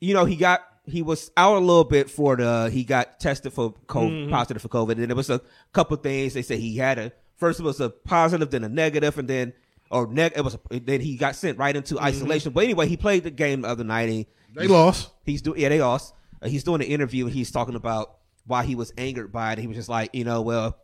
you 0.00 0.14
know 0.14 0.24
he 0.24 0.36
got 0.36 0.60
he 0.86 1.02
was 1.02 1.30
out 1.36 1.56
a 1.56 1.60
little 1.60 1.84
bit 1.84 2.10
for 2.10 2.36
the 2.36 2.70
he 2.72 2.84
got 2.84 3.18
tested 3.20 3.52
for 3.52 3.72
COVID, 3.86 4.30
positive 4.30 4.62
for 4.62 4.68
COVID, 4.68 4.92
and 4.92 5.08
there 5.08 5.16
was 5.16 5.30
a 5.30 5.40
couple 5.72 5.96
things 5.96 6.34
they 6.34 6.42
said 6.42 6.58
he 6.58 6.76
had 6.76 6.98
a 6.98 7.12
first 7.36 7.60
it 7.60 7.62
was 7.62 7.80
a 7.80 7.90
positive, 7.90 8.50
then 8.50 8.64
a 8.64 8.68
negative, 8.68 9.18
and 9.18 9.28
then 9.28 9.52
or 9.90 10.06
neg 10.06 10.32
it 10.36 10.42
was 10.42 10.56
a, 10.70 10.80
then 10.80 11.00
he 11.00 11.16
got 11.16 11.36
sent 11.36 11.58
right 11.58 11.74
into 11.74 11.98
isolation. 11.98 12.52
But 12.52 12.64
anyway, 12.64 12.88
he 12.88 12.96
played 12.96 13.24
the 13.24 13.30
game 13.30 13.62
the 13.62 13.68
other 13.68 13.84
night. 13.84 14.08
And 14.08 14.26
They 14.54 14.68
lost. 14.68 15.10
He's 15.24 15.42
doing 15.42 15.60
yeah, 15.60 15.68
they 15.68 15.80
lost. 15.80 16.14
Uh, 16.42 16.48
he's 16.48 16.64
doing 16.64 16.80
an 16.80 16.88
interview 16.88 17.26
and 17.26 17.34
he's 17.34 17.50
talking 17.50 17.74
about 17.74 18.16
why 18.46 18.64
he 18.64 18.74
was 18.74 18.92
angered 18.98 19.32
by 19.32 19.52
it. 19.52 19.58
He 19.58 19.66
was 19.66 19.76
just 19.76 19.88
like, 19.88 20.14
you 20.14 20.24
know, 20.24 20.42
well, 20.42 20.78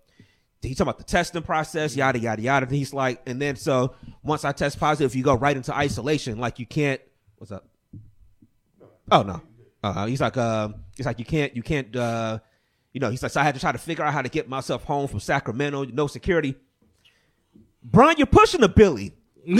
he's 0.62 0.76
talking 0.76 0.88
about 0.88 0.98
the 0.98 1.04
testing 1.04 1.42
process, 1.42 1.94
yada 1.94 2.18
yada 2.18 2.40
yada. 2.40 2.66
And 2.66 2.74
he's 2.74 2.94
like, 2.94 3.20
and 3.26 3.40
then 3.40 3.56
so 3.56 3.94
once 4.22 4.44
I 4.44 4.52
test 4.52 4.78
positive, 4.78 5.14
you 5.14 5.22
go 5.22 5.34
right 5.34 5.56
into 5.56 5.74
isolation. 5.74 6.38
Like 6.38 6.58
you 6.58 6.66
can't. 6.66 7.00
What's 7.36 7.52
up? 7.52 7.66
Oh 9.10 9.22
no. 9.22 9.42
Uh, 9.82 10.06
he's 10.06 10.20
like, 10.20 10.36
uh, 10.36 10.68
he's 10.96 11.06
like, 11.06 11.18
you 11.18 11.24
can't, 11.24 11.56
you 11.56 11.62
can't, 11.62 11.94
uh, 11.96 12.38
you 12.92 13.00
know. 13.00 13.10
He's 13.10 13.22
like, 13.22 13.32
so 13.32 13.40
I 13.40 13.44
had 13.44 13.54
to 13.54 13.60
try 13.60 13.72
to 13.72 13.78
figure 13.78 14.04
out 14.04 14.12
how 14.12 14.22
to 14.22 14.28
get 14.28 14.48
myself 14.48 14.84
home 14.84 15.08
from 15.08 15.20
Sacramento, 15.20 15.84
no 15.84 16.06
security. 16.06 16.54
Brian, 17.82 18.16
you're 18.18 18.26
pushing 18.26 18.62
a 18.62 18.68
Billy. 18.68 19.12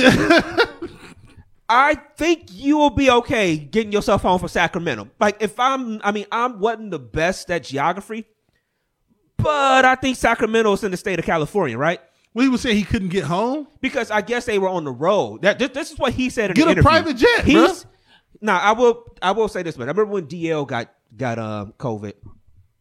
I 1.68 1.95
think 2.16 2.49
you 2.53 2.77
will 2.77 2.91
be 2.91 3.11
okay 3.11 3.57
getting 3.57 3.93
yourself 3.93 4.23
home 4.23 4.39
from 4.41 4.49
Sacramento. 4.49 5.09
Like 5.18 5.41
if 5.41 5.59
I'm, 5.59 6.01
I 6.03 6.12
mean, 6.12 6.27
I 6.31 6.49
wasn't 6.49 6.91
the 6.91 6.99
best 6.99 7.51
at 7.51 7.64
geography, 7.64 8.27
but 9.37 9.85
I 9.85 9.95
think 9.95 10.16
Sacramento 10.16 10.73
is 10.73 10.85
in 10.85 10.91
the 10.91 10.97
state 10.97 11.18
of 11.18 11.25
California, 11.25 11.79
right? 11.79 12.01
Well, 12.35 12.45
he 12.45 12.49
was 12.49 12.61
saying 12.61 12.77
he 12.77 12.85
couldn't 12.85 13.09
get 13.09 13.25
home. 13.25 13.66
Because 13.81 14.11
I 14.11 14.21
guess 14.21 14.45
they 14.45 14.59
were 14.59 14.68
on 14.68 14.85
the 14.85 14.93
road. 14.93 15.43
That 15.43 15.59
this, 15.59 15.71
this 15.71 15.91
is 15.93 15.99
what 15.99 16.12
he 16.12 16.31
said 16.31 16.51
in. 16.51 16.55
Get 16.55 16.68
a 16.68 16.71
interview. 16.73 16.83
private 16.83 17.16
jet, 17.16 17.45
He's 17.45 17.57
bruh. 17.57 17.87
Now. 18.41 18.59
I 18.59 18.72
will. 18.72 19.05
I 19.22 19.32
will 19.32 19.49
say 19.49 19.62
this, 19.62 19.76
man. 19.76 19.88
I 19.88 19.93
remember 19.93 20.12
when 20.12 20.26
DL 20.26 20.66
got 20.66 20.93
got 21.16 21.38
um 21.38 21.74
COVID. 21.78 22.14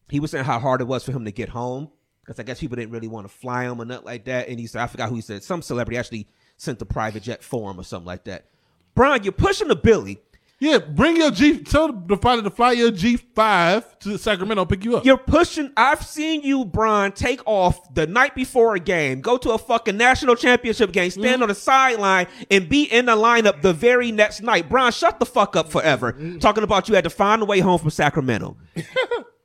He 0.10 0.20
was 0.20 0.32
saying 0.32 0.46
how 0.46 0.60
hard 0.60 0.82
it 0.82 0.86
was 0.86 1.04
for 1.04 1.12
him 1.12 1.26
to 1.26 1.32
get 1.32 1.50
home 1.50 1.90
because 2.30 2.40
I 2.40 2.44
guess 2.44 2.60
people 2.60 2.76
didn't 2.76 2.92
really 2.92 3.08
want 3.08 3.28
to 3.28 3.34
fly 3.34 3.64
him 3.64 3.82
or 3.82 3.86
nothing 3.86 4.06
like 4.06 4.26
that. 4.26 4.50
And 4.50 4.60
he 4.60 4.68
said, 4.68 4.82
I 4.82 4.88
forgot 4.88 5.10
who 5.10 5.16
he 5.16 5.22
said. 5.22 5.44
Some 5.44 5.62
celebrity 5.62 5.98
actually 5.98 6.28
sent 6.58 6.78
the 6.78 6.86
private 6.86 7.24
jet 7.24 7.44
for 7.44 7.72
him 7.72 7.80
or 7.80 7.84
something 7.84 8.06
like 8.06 8.26
that. 8.26 8.46
Brian, 8.94 9.24
you're 9.24 9.32
pushing 9.32 9.68
the 9.68 9.76
Billy. 9.76 10.20
Yeah, 10.62 10.80
bring 10.80 11.16
your 11.16 11.32
G. 11.32 11.60
Tell 11.60 11.92
the 11.94 12.18
pilot 12.18 12.42
to 12.44 12.50
fly 12.50 12.74
your 12.74 12.92
G 12.92 13.16
five 13.16 13.98
to 14.00 14.18
Sacramento, 14.18 14.66
pick 14.66 14.84
you 14.84 14.98
up. 14.98 15.06
You're 15.06 15.18
pushing. 15.18 15.72
I've 15.78 16.06
seen 16.06 16.42
you, 16.42 16.66
Brian, 16.66 17.14
take 17.14 17.42
off 17.46 17.94
the 17.94 18.06
night 18.08 18.36
before 18.36 18.76
a 18.76 18.80
game, 18.80 19.22
go 19.22 19.38
to 19.38 19.52
a 19.52 19.58
fucking 19.58 19.96
national 19.96 20.36
championship 20.36 20.92
game, 20.92 21.12
stand 21.12 21.26
Mm-hmm. 21.36 21.44
on 21.44 21.48
the 21.50 21.56
sideline, 21.56 22.28
and 22.52 22.68
be 22.68 22.84
in 22.84 23.06
the 23.06 23.16
lineup 23.16 23.62
the 23.62 23.72
very 23.72 24.12
next 24.12 24.42
night. 24.42 24.68
Brian, 24.68 24.92
shut 24.92 25.20
the 25.20 25.26
fuck 25.26 25.56
up 25.56 25.70
forever. 25.70 26.12
Mm-hmm. 26.12 26.40
Talking 26.40 26.64
about 26.64 26.90
you 26.90 26.96
had 26.96 27.06
to 27.06 27.10
find 27.10 27.42
a 27.42 27.46
way 27.46 27.62
home 27.62 27.80
from 27.80 27.90
Sacramento. 27.90 28.58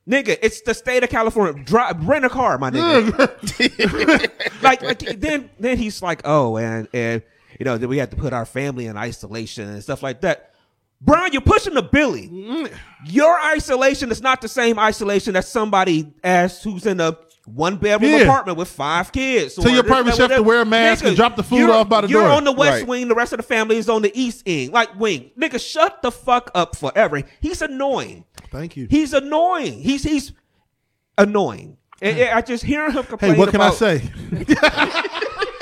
Nigga, 0.08 0.36
it's 0.42 0.60
the 0.62 0.74
state 0.74 1.02
of 1.04 1.10
California. 1.10 1.62
Drive, 1.64 2.06
rent 2.06 2.24
a 2.26 2.28
car, 2.28 2.58
my 2.58 2.70
nigga. 2.70 3.22
like, 4.62 4.82
like 4.82 4.98
then, 5.18 5.48
then 5.58 5.78
he's 5.78 6.02
like, 6.02 6.20
oh, 6.26 6.58
and 6.58 6.88
and 6.92 7.22
you 7.58 7.64
know, 7.64 7.78
then 7.78 7.88
we 7.88 7.96
had 7.98 8.10
to 8.10 8.16
put 8.16 8.32
our 8.32 8.44
family 8.44 8.86
in 8.86 8.96
isolation 8.98 9.68
and 9.68 9.82
stuff 9.82 10.02
like 10.02 10.20
that. 10.22 10.50
Brian, 11.00 11.32
you're 11.32 11.42
pushing 11.42 11.74
the 11.74 11.82
Billy. 11.82 12.28
Mm. 12.28 12.72
Your 13.06 13.38
isolation 13.40 14.10
is 14.10 14.22
not 14.22 14.40
the 14.40 14.48
same 14.48 14.78
isolation 14.78 15.36
as 15.36 15.46
somebody 15.48 16.12
as 16.22 16.62
who's 16.62 16.86
in 16.86 16.98
a 17.00 17.16
one 17.46 17.76
bedroom 17.76 18.10
Yeah. 18.10 18.18
apartment 18.20 18.56
with 18.56 18.68
five 18.68 19.12
kids. 19.12 19.54
Tell 19.54 19.70
your 19.70 19.82
private 19.82 20.14
chef 20.14 20.30
to 20.30 20.42
wear 20.42 20.62
a 20.62 20.64
mask 20.64 21.04
and 21.04 21.14
drop 21.14 21.36
the 21.36 21.42
food 21.42 21.68
off 21.68 21.90
by 21.90 22.00
the 22.00 22.08
door. 22.08 22.22
you're 22.22 22.30
on 22.30 22.44
the 22.44 22.52
west 22.52 22.78
Right. 22.80 22.86
wing. 22.88 23.08
The 23.08 23.14
rest 23.14 23.34
of 23.34 23.36
the 23.36 23.42
family 23.42 23.76
is 23.76 23.90
on 23.90 24.00
the 24.00 24.10
east 24.18 24.44
end, 24.46 24.72
like 24.72 24.98
wing. 24.98 25.30
Nigga, 25.38 25.60
shut 25.60 26.00
the 26.00 26.10
fuck 26.10 26.50
up 26.54 26.74
forever. 26.74 27.22
He's 27.40 27.60
annoying. 27.60 28.24
Thank 28.50 28.76
you. 28.78 28.86
He's 28.88 29.12
annoying. 29.12 29.80
He's 29.82 30.02
he's 30.04 30.32
annoying. 31.18 31.76
And- 32.00 32.16
hmm. 32.16 32.22
and 32.22 32.30
I 32.30 32.40
just 32.40 32.64
hear 32.64 32.90
him 32.90 33.04
complain. 33.04 33.34
Hey, 33.34 33.38
what 33.38 33.50
can 33.50 33.60
I 33.60 33.70
say? 33.70 34.02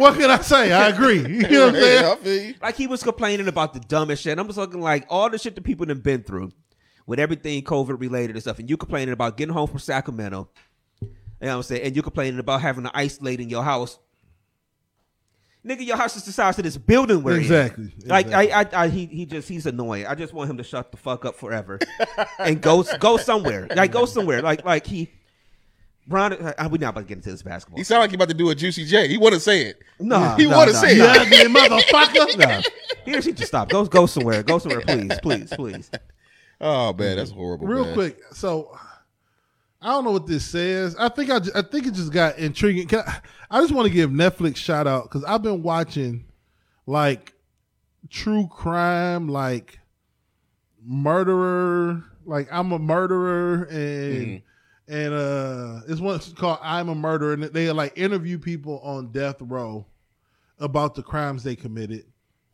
what 0.00 0.18
can 0.18 0.30
I 0.30 0.40
say? 0.40 0.72
I 0.72 0.88
agree. 0.88 1.18
You 1.20 1.42
know 1.48 1.66
what 1.66 1.74
I'm 1.74 1.80
saying? 1.80 2.02
Yeah, 2.02 2.12
I 2.12 2.16
feel 2.16 2.42
you. 2.42 2.54
Like 2.62 2.76
he 2.76 2.86
was 2.86 3.02
complaining 3.02 3.48
about 3.48 3.74
the 3.74 3.80
dumbest 3.80 4.22
shit. 4.22 4.38
I'm 4.38 4.46
just 4.46 4.58
looking 4.58 4.80
like 4.80 5.06
all 5.08 5.28
the 5.28 5.38
shit 5.38 5.54
that 5.54 5.62
people 5.62 5.86
have 5.88 6.02
been 6.02 6.22
through 6.22 6.50
with 7.06 7.18
everything 7.20 7.62
COVID 7.62 8.00
related 8.00 8.36
and 8.36 8.42
stuff. 8.42 8.58
And 8.58 8.68
you 8.70 8.76
complaining 8.76 9.12
about 9.12 9.36
getting 9.36 9.52
home 9.52 9.68
from 9.68 9.78
Sacramento. 9.78 10.48
You 11.02 11.08
know 11.42 11.48
what 11.48 11.56
I'm 11.56 11.62
saying? 11.64 11.82
And 11.82 11.96
you 11.96 12.02
complaining 12.02 12.38
about 12.38 12.60
having 12.62 12.84
to 12.84 12.90
isolate 12.94 13.40
in 13.40 13.48
your 13.48 13.62
house. 13.62 13.98
Nigga, 15.66 15.84
your 15.84 15.98
house 15.98 16.16
is 16.16 16.24
the 16.24 16.32
size 16.32 16.58
of 16.58 16.64
this 16.64 16.78
building 16.78 17.22
we're. 17.22 17.36
Exactly, 17.38 17.92
Like 18.06 18.26
exactly. 18.26 18.52
I, 18.52 18.60
I, 18.60 18.84
I, 18.84 18.88
he, 18.88 19.04
he 19.06 19.26
just, 19.26 19.46
he's 19.48 19.66
annoying. 19.66 20.06
I 20.06 20.14
just 20.14 20.32
want 20.32 20.48
him 20.48 20.56
to 20.56 20.64
shut 20.64 20.90
the 20.90 20.96
fuck 20.96 21.26
up 21.26 21.36
forever 21.36 21.78
and 22.38 22.62
go, 22.62 22.82
go 22.98 23.18
somewhere. 23.18 23.68
Like 23.74 23.92
go 23.92 24.06
somewhere. 24.06 24.40
Like, 24.40 24.64
like 24.64 24.86
he, 24.86 25.10
Brian, 26.06 26.32
uh, 26.32 26.68
we 26.70 26.78
not 26.78 26.90
about 26.90 27.00
to 27.02 27.06
get 27.06 27.18
into 27.18 27.30
this 27.30 27.42
basketball. 27.42 27.78
He 27.78 27.84
sound 27.84 28.00
like 28.00 28.10
he 28.10 28.16
about 28.16 28.28
to 28.28 28.34
do 28.34 28.50
a 28.50 28.54
juicy 28.54 28.84
J. 28.84 29.06
He 29.08 29.16
want 29.18 29.34
to 29.34 29.40
say 29.40 29.62
it. 29.66 29.80
Nah, 30.00 30.36
he 30.36 30.46
nah, 30.46 30.56
want 30.56 30.68
to 30.70 30.74
nah, 30.74 30.80
say 30.80 30.96
You 30.96 31.04
it. 31.04 31.10
ugly 31.10 31.36
motherfucker. 31.60 32.38
Nah. 32.38 32.62
He 33.04 33.16
or 33.16 33.22
she 33.22 33.32
just 33.32 33.48
stop. 33.48 33.68
Go, 33.68 33.84
go 33.84 34.06
somewhere. 34.06 34.42
Go 34.42 34.58
somewhere, 34.58 34.80
please, 34.80 35.18
please, 35.22 35.50
please. 35.54 35.90
Oh 36.60 36.92
man, 36.92 37.16
that's 37.16 37.30
horrible. 37.30 37.66
Real 37.66 37.84
man. 37.84 37.94
quick, 37.94 38.18
so 38.32 38.76
I 39.80 39.88
don't 39.88 40.04
know 40.04 40.10
what 40.12 40.26
this 40.26 40.44
says. 40.44 40.94
I 40.98 41.08
think 41.08 41.30
I, 41.30 41.38
ju- 41.38 41.52
I 41.54 41.62
think 41.62 41.86
it 41.86 41.94
just 41.94 42.12
got 42.12 42.38
intriguing. 42.38 42.86
Can 42.86 43.00
I, 43.06 43.20
I 43.50 43.60
just 43.60 43.72
want 43.72 43.86
to 43.88 43.94
give 43.94 44.10
Netflix 44.10 44.56
shout 44.56 44.86
out 44.86 45.04
because 45.04 45.24
I've 45.24 45.42
been 45.42 45.62
watching 45.62 46.24
like 46.86 47.32
true 48.10 48.48
crime, 48.50 49.28
like 49.28 49.78
murderer, 50.84 52.04
like 52.26 52.48
I'm 52.50 52.72
a 52.72 52.78
murderer, 52.78 53.64
and 53.64 54.42
and 54.90 55.14
uh, 55.14 55.80
it's 55.86 56.00
one 56.00 56.18
called 56.36 56.58
I'm 56.60 56.88
a 56.88 56.94
Murderer, 56.96 57.34
and 57.34 57.44
they 57.44 57.70
like 57.70 57.96
interview 57.96 58.38
people 58.38 58.80
on 58.80 59.12
death 59.12 59.36
row 59.38 59.86
about 60.58 60.96
the 60.96 61.02
crimes 61.02 61.44
they 61.44 61.54
committed, 61.54 62.06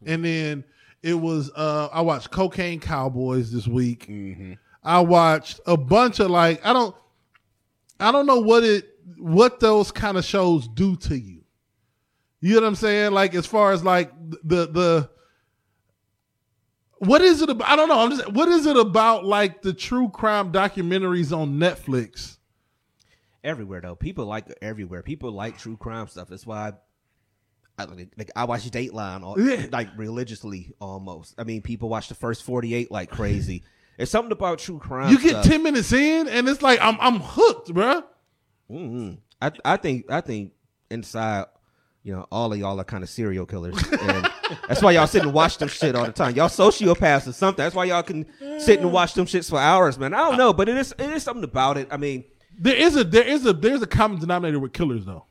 and 0.05 0.23
then 0.23 0.63
it 1.03 1.15
was 1.15 1.51
uh, 1.57 1.89
I 1.91 2.03
watched 2.03 2.31
Cocaine 2.31 2.79
Cowboys 2.79 3.51
this 3.51 3.67
week. 3.67 4.11
I 4.85 5.01
watched 5.01 5.61
a 5.67 5.79
bunch 5.79 6.21
of 6.21 6.31
like 6.31 6.65
I 6.65 6.75
don't 6.75 6.95
I 7.99 8.13
don't 8.13 8.27
know 8.27 8.41
what 8.41 8.65
it 8.65 8.85
what 9.17 9.59
those 9.59 9.91
kind 9.91 10.19
of 10.19 10.25
shows 10.25 10.69
do 10.69 10.95
to 10.97 11.19
you. 11.19 11.43
You 12.41 12.57
know 12.57 12.61
what 12.61 12.67
I'm 12.67 12.75
saying? 12.75 13.13
Like 13.13 13.35
as 13.35 13.47
far 13.47 13.73
as 13.73 13.83
like 13.83 14.13
the 14.45 14.69
the 14.69 15.11
what 16.99 17.21
is 17.23 17.43
it 17.43 17.51
about? 17.51 17.69
I 17.69 17.77
don't 17.77 17.89
know. 17.89 17.99
I'm 18.01 18.11
just 18.11 18.33
what 18.33 18.49
is 18.49 18.67
it 18.67 18.77
about 18.77 19.25
like 19.25 19.63
the 19.63 19.73
true 19.73 20.09
crime 20.09 20.53
documentaries 20.53 21.37
on 21.37 21.59
Netflix? 21.59 22.35
everywhere 23.45 23.81
though. 23.81 23.95
People 23.95 24.27
like 24.27 24.47
everywhere. 24.61 25.03
People 25.03 25.31
like 25.31 25.57
true 25.59 25.77
crime 25.77 26.09
stuff. 26.09 26.29
That's 26.29 26.45
why 26.45 26.73
I, 27.79 27.85
like, 27.85 28.09
like 28.19 28.31
I 28.35 28.45
watch 28.45 28.69
Dateline 28.71 29.23
all, 29.23 29.39
Yeah. 29.41 29.67
like 29.71 29.89
religiously 29.97 30.73
almost. 30.81 31.35
I 31.39 31.45
mean, 31.45 31.63
people 31.63 31.89
watch 31.89 32.09
the 32.09 32.15
first 32.17 32.43
forty 32.43 32.75
eight 32.75 32.91
like 32.91 33.11
crazy. 33.11 33.63
It's 33.99 34.11
something 34.11 34.31
about 34.33 34.59
true 34.59 34.79
crime. 34.79 35.11
You 35.11 35.19
get 35.19 35.31
stuff. 35.31 35.45
ten 35.47 35.63
minutes 35.63 35.91
in 35.91 36.29
and 36.29 36.47
it's 36.51 36.61
like 36.61 36.79
I'm 36.83 36.99
I'm 37.01 37.19
hooked, 37.19 37.69
bruh. 37.71 38.05
Mhm. 38.71 39.17
I 39.41 39.53
I 39.65 39.77
think 39.79 40.11
I 40.13 40.21
think 40.21 40.53
inside, 40.91 41.47
you 42.03 42.13
know, 42.13 42.27
all 42.31 42.53
of 42.53 42.59
y'all 42.59 42.79
are 42.79 42.85
kind 42.85 43.03
of 43.03 43.09
serial 43.09 43.47
killers, 43.47 43.83
and 44.03 44.31
that's 44.69 44.83
why 44.83 44.93
y'all 44.93 45.07
sit 45.07 45.23
and 45.23 45.33
watch 45.33 45.59
them 45.59 45.69
shit 45.69 45.95
all 45.95 46.05
the 46.05 46.13
time. 46.13 46.35
Y'all 46.37 46.49
sociopaths 46.49 47.27
or 47.29 47.33
something. 47.33 47.63
That's 47.65 47.75
why 47.75 47.85
y'all 47.87 48.03
can 48.03 48.27
sit 48.59 48.81
and 48.81 48.93
watch 48.93 49.15
them 49.15 49.27
shits 49.27 49.51
for 49.51 49.59
hours, 49.59 49.99
man. 49.99 50.15
I 50.15 50.19
don't 50.19 50.39
know, 50.39 50.53
but 50.53 50.69
it 50.69 50.77
is 50.77 50.93
it 50.99 51.11
is 51.11 51.23
something 51.23 51.45
about 51.45 51.77
it. 51.79 51.89
I 51.91 51.97
mean, 51.97 52.25
There 52.59 52.77
is 52.77 52.97
a 52.97 53.05
there 53.05 53.25
is 53.27 53.45
a 53.47 53.53
there's 53.53 53.83
a 53.83 53.87
common 53.87 54.19
denominator 54.21 54.59
with 54.59 54.73
killers 54.73 55.05
though. 55.05 55.25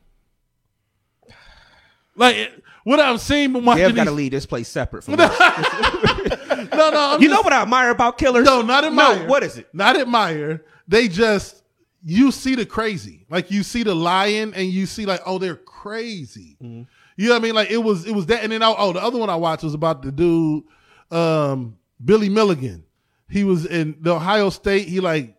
Like 2.15 2.51
what 2.83 2.99
I'm 2.99 3.17
seeing 3.17 3.51
when 3.53 3.65
watching 3.65 3.83
Dev 3.87 3.95
got 3.95 4.03
to 4.05 4.11
leave 4.11 4.31
this 4.31 4.45
place 4.45 4.67
separate 4.69 5.03
from 5.03 5.15
us. 5.19 5.37
no, 5.39 6.89
no, 6.91 7.13
I'm 7.13 7.21
You 7.21 7.27
just- 7.27 7.35
know 7.37 7.41
what 7.41 7.51
I 7.53 7.61
admire 7.63 7.89
about 7.89 8.17
killers? 8.17 8.45
No, 8.45 8.61
not 8.61 8.83
admire. 8.85 9.19
No, 9.19 9.25
what 9.25 9.43
is 9.43 9.57
it? 9.57 9.67
Not 9.73 9.97
admire. 9.99 10.63
They 10.87 11.07
just 11.07 11.63
you 12.03 12.31
see 12.31 12.55
the 12.55 12.65
crazy. 12.65 13.25
Like 13.29 13.49
you 13.51 13.63
see 13.63 13.83
the 13.83 13.95
lion 13.95 14.53
and 14.53 14.67
you 14.67 14.85
see 14.85 15.05
like, 15.05 15.21
oh, 15.25 15.39
they're 15.39 15.55
crazy. 15.55 16.57
Mm-hmm. 16.61 16.83
You 17.17 17.27
know 17.29 17.33
what 17.35 17.39
I 17.41 17.43
mean? 17.43 17.55
Like 17.55 17.71
it 17.71 17.77
was 17.77 18.05
it 18.05 18.13
was 18.13 18.25
that 18.27 18.43
and 18.43 18.51
then 18.51 18.61
I, 18.61 18.73
oh 18.77 18.93
the 18.93 19.01
other 19.01 19.17
one 19.17 19.29
I 19.29 19.35
watched 19.35 19.63
was 19.63 19.73
about 19.73 20.01
the 20.01 20.11
dude 20.11 20.63
um 21.11 21.77
Billy 22.03 22.29
Milligan. 22.29 22.83
He 23.29 23.43
was 23.43 23.65
in 23.65 23.97
the 24.01 24.15
Ohio 24.15 24.49
State, 24.49 24.87
he 24.87 24.99
like 24.99 25.35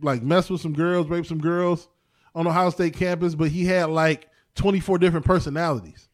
like 0.00 0.22
messed 0.22 0.50
with 0.50 0.60
some 0.60 0.72
girls, 0.72 1.06
raped 1.08 1.28
some 1.28 1.38
girls 1.38 1.88
on 2.34 2.46
Ohio 2.46 2.70
State 2.70 2.94
campus, 2.94 3.34
but 3.34 3.48
he 3.50 3.64
had 3.64 3.90
like 3.90 4.28
24 4.56 4.98
different 4.98 5.24
personalities. 5.24 6.08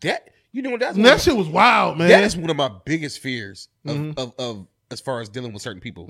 That 0.00 0.30
you 0.52 0.62
know 0.62 0.70
what 0.70 0.80
that's 0.80 0.96
that 0.96 1.14
of- 1.16 1.20
shit 1.20 1.36
was 1.36 1.48
wild, 1.48 1.98
man. 1.98 2.08
that 2.08 2.24
is 2.24 2.36
one 2.36 2.50
of 2.50 2.56
my 2.56 2.70
biggest 2.84 3.18
fears 3.20 3.68
of, 3.86 3.96
Mm-hmm. 3.96 4.18
of, 4.18 4.32
of 4.38 4.66
as 4.90 5.00
far 5.00 5.20
as 5.20 5.28
dealing 5.28 5.52
with 5.52 5.62
certain 5.62 5.80
people. 5.80 6.06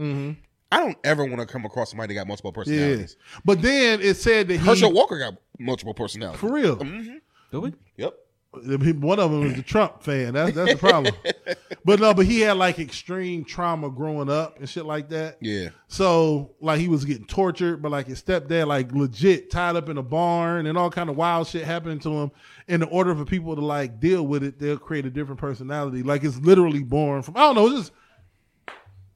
I 0.70 0.80
don't 0.80 0.98
ever 1.02 1.24
want 1.24 1.38
to 1.40 1.46
come 1.46 1.64
across 1.64 1.90
somebody 1.90 2.12
that 2.14 2.20
got 2.20 2.28
multiple 2.28 2.52
yeah. 2.54 2.62
personalities. 2.62 3.16
But 3.44 3.62
then 3.62 4.00
it 4.02 4.14
said 4.18 4.48
that 4.48 4.58
he 4.58 4.66
Herschel 4.66 4.92
Walker 4.92 5.18
got 5.18 5.34
multiple 5.58 5.94
personalities. 5.94 6.38
for 6.40 6.52
real. 6.52 6.76
Do 7.50 7.60
we? 7.60 7.74
Yep. 7.96 8.14
One 8.50 9.20
of 9.20 9.30
them 9.30 9.42
was 9.42 9.54
the 9.54 9.62
Trump 9.62 10.02
fan. 10.02 10.32
That's 10.32 10.54
that's 10.54 10.72
the 10.72 10.78
problem. 10.78 11.14
but 11.84 12.00
no, 12.00 12.14
but 12.14 12.24
he 12.24 12.40
had 12.40 12.56
like 12.56 12.78
extreme 12.78 13.44
trauma 13.44 13.90
growing 13.90 14.30
up 14.30 14.58
and 14.58 14.66
shit 14.68 14.86
like 14.86 15.10
that. 15.10 15.36
Yeah. 15.40 15.68
So 15.86 16.52
like 16.60 16.80
he 16.80 16.88
was 16.88 17.04
getting 17.04 17.26
tortured, 17.26 17.82
but 17.82 17.90
like 17.92 18.06
his 18.06 18.22
stepdad 18.22 18.66
like 18.66 18.90
legit 18.92 19.50
tied 19.50 19.76
up 19.76 19.90
in 19.90 19.98
a 19.98 20.02
barn 20.02 20.66
and 20.66 20.78
all 20.78 20.90
kind 20.90 21.10
of 21.10 21.16
wild 21.16 21.46
shit 21.46 21.64
happening 21.64 21.98
to 22.00 22.10
him. 22.10 22.30
In 22.68 22.80
the 22.80 22.86
order 22.86 23.14
for 23.14 23.26
people 23.26 23.54
to 23.54 23.64
like 23.64 24.00
deal 24.00 24.26
with 24.26 24.42
it, 24.42 24.58
they'll 24.58 24.78
create 24.78 25.04
a 25.04 25.10
different 25.10 25.38
personality. 25.40 26.02
Like 26.02 26.24
it's 26.24 26.38
literally 26.38 26.82
born 26.82 27.22
from 27.22 27.36
I 27.36 27.40
don't 27.40 27.54
know. 27.54 27.66
It's 27.66 27.76
just 27.76 27.92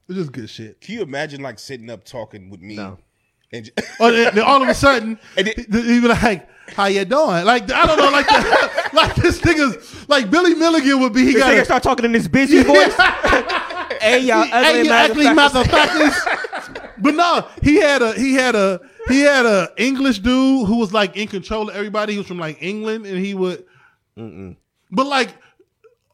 it's 0.09 0.19
just 0.19 0.33
good 0.33 0.51
shit. 0.51 0.81
Can 0.83 0.97
you 0.97 1.03
imagine 1.03 1.41
like 1.41 1.59
sitting 1.59 1.89
up 1.89 2.05
talking 2.05 2.51
with 2.51 2.61
me 2.61 2.77
No. 2.77 2.99
And 3.53 3.65
j- 3.67 3.71
Or 4.01 4.09
oh, 4.09 4.13
then, 4.13 4.35
then 4.35 4.45
all 4.45 4.63
of 4.63 4.69
a 4.69 4.75
sudden, 4.75 5.19
And 5.37 5.47
he, 5.49 5.55
then- 5.69 5.85
he 5.85 6.01
be 6.01 6.09
like, 6.09 6.49
"How 6.75 6.87
you 6.87 7.05
doing?" 7.05 7.45
Like 7.45 7.71
I 7.71 7.87
don't 7.87 7.99
know, 7.99 8.11
like 8.11 8.27
the, 8.27 8.91
like 8.95 9.15
this 9.17 9.41
nigga's 9.41 10.09
like 10.09 10.31
Billy 10.31 10.55
Milligan 10.55 11.01
would 11.01 11.13
be. 11.13 11.25
He 11.27 11.35
got 11.35 11.53
nigga 11.53 11.65
start 11.65 11.83
talking 11.83 12.05
in 12.05 12.13
this 12.13 12.29
busy 12.29 12.63
voice. 12.63 12.95
hey 14.01 14.21
y'all, 14.21 14.41
ugly, 14.43 14.53
hey, 14.53 14.83
you 14.85 14.91
ugly 14.93 15.25
motherfuckers. 15.27 16.11
motherfuckers. 16.11 16.91
but 16.99 17.15
no, 17.15 17.47
he 17.63 17.77
had 17.77 18.03
a 18.03 18.13
he 18.15 18.35
had 18.35 18.55
a 18.55 18.81
he 19.09 19.21
had 19.21 19.45
a 19.47 19.71
English 19.77 20.21
dude 20.21 20.67
who 20.67 20.79
was 20.79 20.93
like 20.93 21.17
in 21.17 21.29
control 21.29 21.69
of 21.69 21.75
everybody. 21.77 22.13
He 22.15 22.19
was 22.19 22.27
from 22.27 22.39
like 22.39 22.59
England, 22.63 23.07
and 23.07 23.19
he 23.25 23.35
would. 23.35 23.65
But 24.17 25.07
like, 25.07 25.31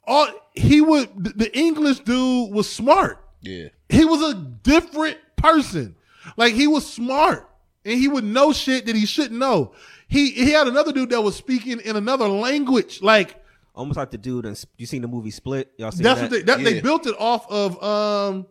all 0.07 0.29
he 0.55 0.81
would 0.81 1.09
the- 1.23 1.31
the 1.31 1.59
English 1.59 2.01
dude 2.01 2.53
was 2.53 2.69
smart. 2.69 3.25
yeah, 3.43 3.69
He 3.89 4.05
was 4.05 4.23
a 4.23 4.35
different 4.35 5.19
person. 5.37 5.95
Like 6.37 6.55
he 6.55 6.67
was 6.67 6.87
smart, 6.91 7.49
and 7.85 7.99
he 7.99 8.09
would 8.09 8.25
know 8.25 8.53
shit 8.53 8.87
that 8.87 8.97
he 8.97 9.07
shouldn't 9.07 9.39
know. 9.39 9.73
He 10.09 10.31
he 10.31 10.51
had 10.51 10.67
another 10.67 10.93
dude 10.93 11.11
that 11.11 11.21
was 11.23 11.37
speaking 11.37 11.81
in 11.81 11.97
another 11.97 12.29
language. 12.29 13.03
Like 13.03 13.43
Almost 13.75 13.97
like 13.97 14.11
the 14.11 14.19
dude. 14.19 14.45
In, 14.45 14.57
you 14.77 14.87
seen 14.87 15.03
the 15.03 15.09
movie 15.09 15.31
Split? 15.31 15.71
Y'all 15.79 15.93
seen 15.93 16.03
that's 16.03 16.21
that? 16.21 16.31
what 16.31 16.47
they 16.47 16.53
that, 16.53 16.65
they 16.65 16.81
built 16.81 17.07
it 17.07 17.15
off 17.17 17.49
of 17.49 17.81
um 17.83 18.47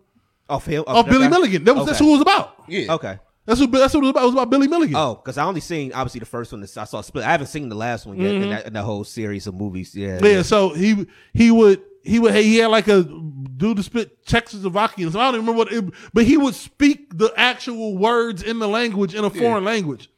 Off 0.50 0.66
him. 0.66 0.86
off, 0.88 1.06
that 1.06 1.12
Billy 1.12 1.26
guy? 1.26 1.30
Milligan. 1.30 1.64
That 1.66 1.76
was 1.76 1.86
that's 1.86 2.00
who 2.00 2.10
it 2.10 2.12
was 2.14 2.22
about. 2.22 2.64
yeah. 2.70 2.94
Okay. 2.94 3.20
That's 3.46 3.60
what 3.60 3.72
that's 3.72 3.94
what 3.94 4.02
it 4.02 4.04
was 4.04 4.10
about. 4.12 4.24
It 4.24 4.26
was 4.26 4.34
about 4.36 4.50
Billy 4.50 4.68
Milligan. 4.68 4.96
Oh, 4.96 5.16
because 5.16 5.38
I 5.38 5.44
only 5.44 5.60
seen 5.60 5.92
obviously 5.94 6.20
the 6.20 6.26
first 6.26 6.54
one. 6.54 6.64
I 6.64 6.66
saw 6.66 7.02
Split. 7.02 7.26
I 7.26 7.32
haven't 7.32 7.48
seen 7.48 7.68
the 7.68 7.76
last 7.76 8.06
one 8.06 8.18
yet. 8.18 8.36
In, 8.36 8.50
that, 8.50 8.68
in 8.68 8.74
the 8.74 8.84
whole 8.84 9.04
series 9.04 9.48
of 9.48 9.56
movies. 9.56 9.94
Yeah. 9.94 10.18
Mm-hmm. 10.18 10.26
yeah, 10.26 10.42
so 10.44 10.70
he 10.70 11.08
he 11.34 11.52
would 11.52 11.82
he 12.08 12.20
would 12.20 12.34
he 12.34 12.58
had 12.58 12.68
like 12.68 12.88
a 12.88 13.04
dude 13.04 13.78
to 13.78 13.84
spit 13.84 14.26
Czechoslovakian. 14.26 15.12
So 15.12 15.20
I 15.20 15.26
don't 15.26 15.36
even 15.36 15.48
remember 15.48 15.58
what, 15.58 15.74
it, 15.74 15.94
but 16.14 16.26
he 16.26 16.38
would 16.38 16.56
speak 16.56 17.18
the 17.18 17.34
actual 17.36 17.98
words 17.98 18.42
in 18.44 18.60
the 18.60 18.68
language 18.68 19.14
in 19.14 19.26
a 19.26 19.30
foreign 19.30 19.66
language. 19.66 20.10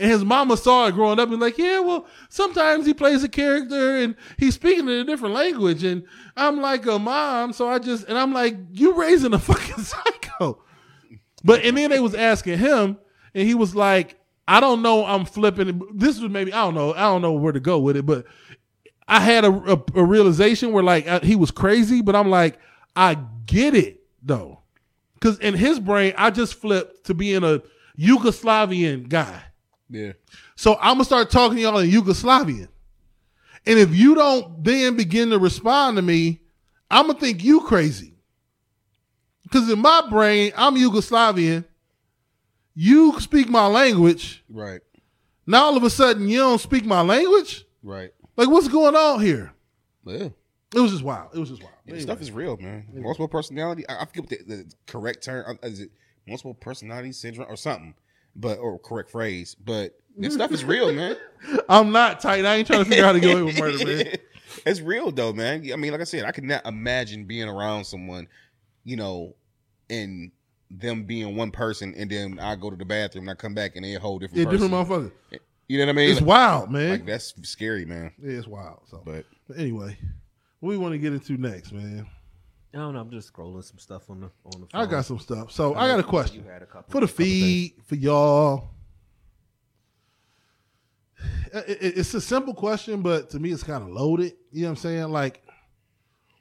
And 0.00 0.10
his 0.12 0.24
mama 0.24 0.56
saw 0.56 0.86
it 0.86 0.94
growing 0.94 1.18
up 1.18 1.30
and 1.30 1.40
like, 1.40 1.58
yeah, 1.58 1.80
well, 1.80 2.06
sometimes 2.28 2.86
he 2.86 2.94
plays 2.94 3.24
a 3.24 3.28
character 3.28 3.96
and 3.96 4.14
he's 4.36 4.54
speaking 4.54 4.84
in 4.84 4.90
a 5.00 5.04
different 5.04 5.34
language. 5.34 5.82
And 5.82 6.04
I'm 6.36 6.60
like 6.60 6.86
a 6.86 6.98
mom, 7.00 7.52
so 7.52 7.68
I 7.68 7.80
just 7.80 8.06
and 8.06 8.16
I'm 8.16 8.32
like, 8.32 8.56
you 8.72 8.94
raising 8.94 9.34
a 9.34 9.38
fucking 9.40 9.82
psycho. 9.84 10.62
But 11.42 11.64
and 11.64 11.76
then 11.76 11.90
they 11.90 12.00
was 12.00 12.14
asking 12.14 12.58
him, 12.58 12.98
and 13.34 13.46
he 13.46 13.54
was 13.54 13.74
like, 13.74 14.20
I 14.46 14.60
don't 14.60 14.82
know, 14.82 15.04
I'm 15.04 15.24
flipping. 15.24 15.82
This 15.94 16.20
was 16.20 16.30
maybe 16.30 16.52
I 16.52 16.64
don't 16.64 16.74
know, 16.74 16.94
I 16.94 17.02
don't 17.02 17.22
know 17.22 17.32
where 17.32 17.52
to 17.52 17.60
go 17.60 17.78
with 17.78 17.96
it, 17.96 18.06
but 18.06 18.24
I 19.10 19.20
had 19.20 19.44
a, 19.44 19.50
a, 19.50 19.82
a 19.94 20.04
realization 20.04 20.70
where 20.72 20.84
like 20.84 21.08
I, 21.08 21.18
he 21.20 21.34
was 21.34 21.50
crazy, 21.50 22.02
but 22.02 22.14
I'm 22.14 22.28
like, 22.28 22.58
I 22.94 23.16
get 23.46 23.74
it 23.74 24.00
though, 24.22 24.60
because 25.14 25.38
in 25.38 25.54
his 25.54 25.80
brain, 25.80 26.12
I 26.18 26.30
just 26.30 26.54
flipped 26.54 27.06
to 27.06 27.14
being 27.14 27.42
a 27.42 27.62
Yugoslavian 27.98 29.08
guy. 29.08 29.42
yeah. 29.88 30.12
So 30.56 30.76
I'm 30.80 30.94
gonna 30.94 31.04
start 31.04 31.30
talking 31.30 31.56
to 31.56 31.62
y'all 31.62 31.78
in 31.78 31.90
Yugoslavian, 31.90 32.68
and 33.66 33.78
if 33.78 33.94
you 33.94 34.14
don't 34.14 34.62
then 34.62 34.96
begin 34.96 35.30
to 35.30 35.38
respond 35.38 35.96
to 35.96 36.02
me, 36.02 36.40
I'm 36.90 37.06
gonna 37.06 37.18
think 37.18 37.42
you 37.42 37.60
crazy. 37.62 38.14
Because 39.44 39.70
in 39.70 39.78
my 39.78 40.06
brain, 40.10 40.52
I'm 40.56 40.74
Yugoslavian. 40.74 41.64
You 42.74 43.18
speak 43.20 43.48
my 43.48 43.66
language. 43.66 44.44
Right, 44.50 44.80
Now 45.46 45.64
all 45.64 45.76
of 45.76 45.82
a 45.82 45.90
sudden, 45.90 46.28
you 46.28 46.38
don't 46.38 46.60
speak 46.60 46.84
my 46.84 47.00
language. 47.00 47.64
right. 47.82 48.10
Like, 48.38 48.48
what's 48.48 48.68
going 48.68 48.94
on 48.94 49.20
here? 49.20 49.52
Yeah. 50.04 50.28
It 50.74 50.80
was 50.80 50.92
just 50.92 51.02
wild. 51.02 51.30
It 51.34 51.40
was 51.40 51.48
just 51.48 51.60
wild. 51.60 51.74
Yeah, 51.84 51.94
this 51.94 52.04
stuff 52.04 52.20
is 52.22 52.30
real, 52.30 52.56
man. 52.56 52.86
Multiple 52.94 53.26
personality. 53.26 53.86
I, 53.88 54.02
I 54.02 54.04
forget 54.04 54.22
what 54.22 54.30
the, 54.30 54.54
the 54.56 54.72
correct 54.86 55.24
term 55.24 55.58
uh, 55.62 55.66
is. 55.66 55.80
It 55.80 55.90
multiple 56.28 56.54
personality 56.54 57.10
syndrome 57.10 57.48
or 57.50 57.56
something, 57.56 57.94
but 58.36 58.58
or 58.58 58.78
correct 58.78 59.10
phrase. 59.10 59.56
But 59.56 59.98
this 60.16 60.34
stuff 60.34 60.52
is 60.52 60.64
real, 60.64 60.92
man. 60.92 61.16
I'm 61.68 61.90
not 61.90 62.20
tight. 62.20 62.44
I 62.44 62.56
ain't 62.56 62.66
trying 62.66 62.84
to 62.84 62.88
figure 62.88 63.04
out 63.04 63.08
how 63.08 63.12
to 63.14 63.20
get 63.20 63.32
away 63.32 63.42
with 63.42 63.58
murder, 63.58 63.84
man. 63.84 64.14
it's 64.66 64.80
real 64.80 65.10
though, 65.10 65.32
man. 65.32 65.68
I 65.72 65.76
mean, 65.76 65.90
like 65.90 66.00
I 66.00 66.04
said, 66.04 66.24
I 66.24 66.30
could 66.30 66.44
not 66.44 66.64
imagine 66.64 67.24
being 67.24 67.48
around 67.48 67.86
someone, 67.86 68.28
you 68.84 68.96
know, 68.96 69.34
and 69.90 70.30
them 70.70 71.04
being 71.04 71.34
one 71.34 71.50
person, 71.50 71.92
and 71.96 72.08
then 72.08 72.38
I 72.38 72.54
go 72.54 72.70
to 72.70 72.76
the 72.76 72.84
bathroom 72.84 73.24
and 73.24 73.30
I 73.30 73.34
come 73.34 73.54
back 73.54 73.74
and 73.74 73.84
they 73.84 73.94
a 73.94 74.00
whole 74.00 74.18
different 74.18 74.38
Yeah, 74.38 74.44
person. 74.50 74.70
different 74.70 74.88
motherfucker. 74.88 75.40
You 75.68 75.78
know 75.78 75.84
what 75.86 75.90
I 75.90 75.96
mean? 75.96 76.10
It's 76.10 76.20
Like- 76.20 76.28
wild, 76.28 76.70
man. 76.70 76.90
Like 76.90 77.06
that's 77.06 77.34
scary, 77.48 77.84
man. 77.84 78.12
yeah, 78.22 78.38
it's 78.38 78.46
wild. 78.46 78.80
So, 78.86 79.02
But 79.04 79.26
but 79.46 79.58
anyway, 79.58 79.98
what 80.60 80.70
we 80.70 80.78
want 80.78 80.92
to 80.94 80.98
get 80.98 81.12
into 81.12 81.36
next, 81.36 81.72
man? 81.72 82.06
I 82.74 82.78
don't 82.78 82.94
know. 82.94 83.00
I'm 83.00 83.10
just 83.10 83.32
scrolling 83.32 83.62
some 83.64 83.78
stuff 83.78 84.08
on 84.10 84.20
the 84.20 84.26
on 84.44 84.60
the. 84.62 84.66
Phone. 84.66 84.80
I 84.80 84.86
got 84.86 85.04
some 85.04 85.18
stuff. 85.18 85.52
So 85.52 85.74
I 85.74 85.86
got 85.88 86.00
a 86.00 86.02
question 86.02 86.42
You 86.44 86.50
had 86.50 86.62
a 86.62 86.66
couple 86.66 86.90
for 86.90 87.00
the 87.00 87.06
couple 87.06 87.24
things. 87.24 87.42
feed 87.42 87.74
for 87.84 87.94
y'all. 87.96 88.70
It- 91.52 91.68
it- 91.82 91.98
It's 91.98 92.14
a 92.14 92.20
simple 92.20 92.54
question, 92.54 93.02
but 93.02 93.30
to 93.30 93.38
me, 93.40 93.50
it's 93.52 93.62
kind 93.62 93.82
of 93.82 93.88
loaded. 93.90 94.34
You 94.52 94.62
know 94.62 94.68
what 94.68 94.70
I'm 94.72 94.76
saying? 94.82 95.08
Like, 95.10 95.42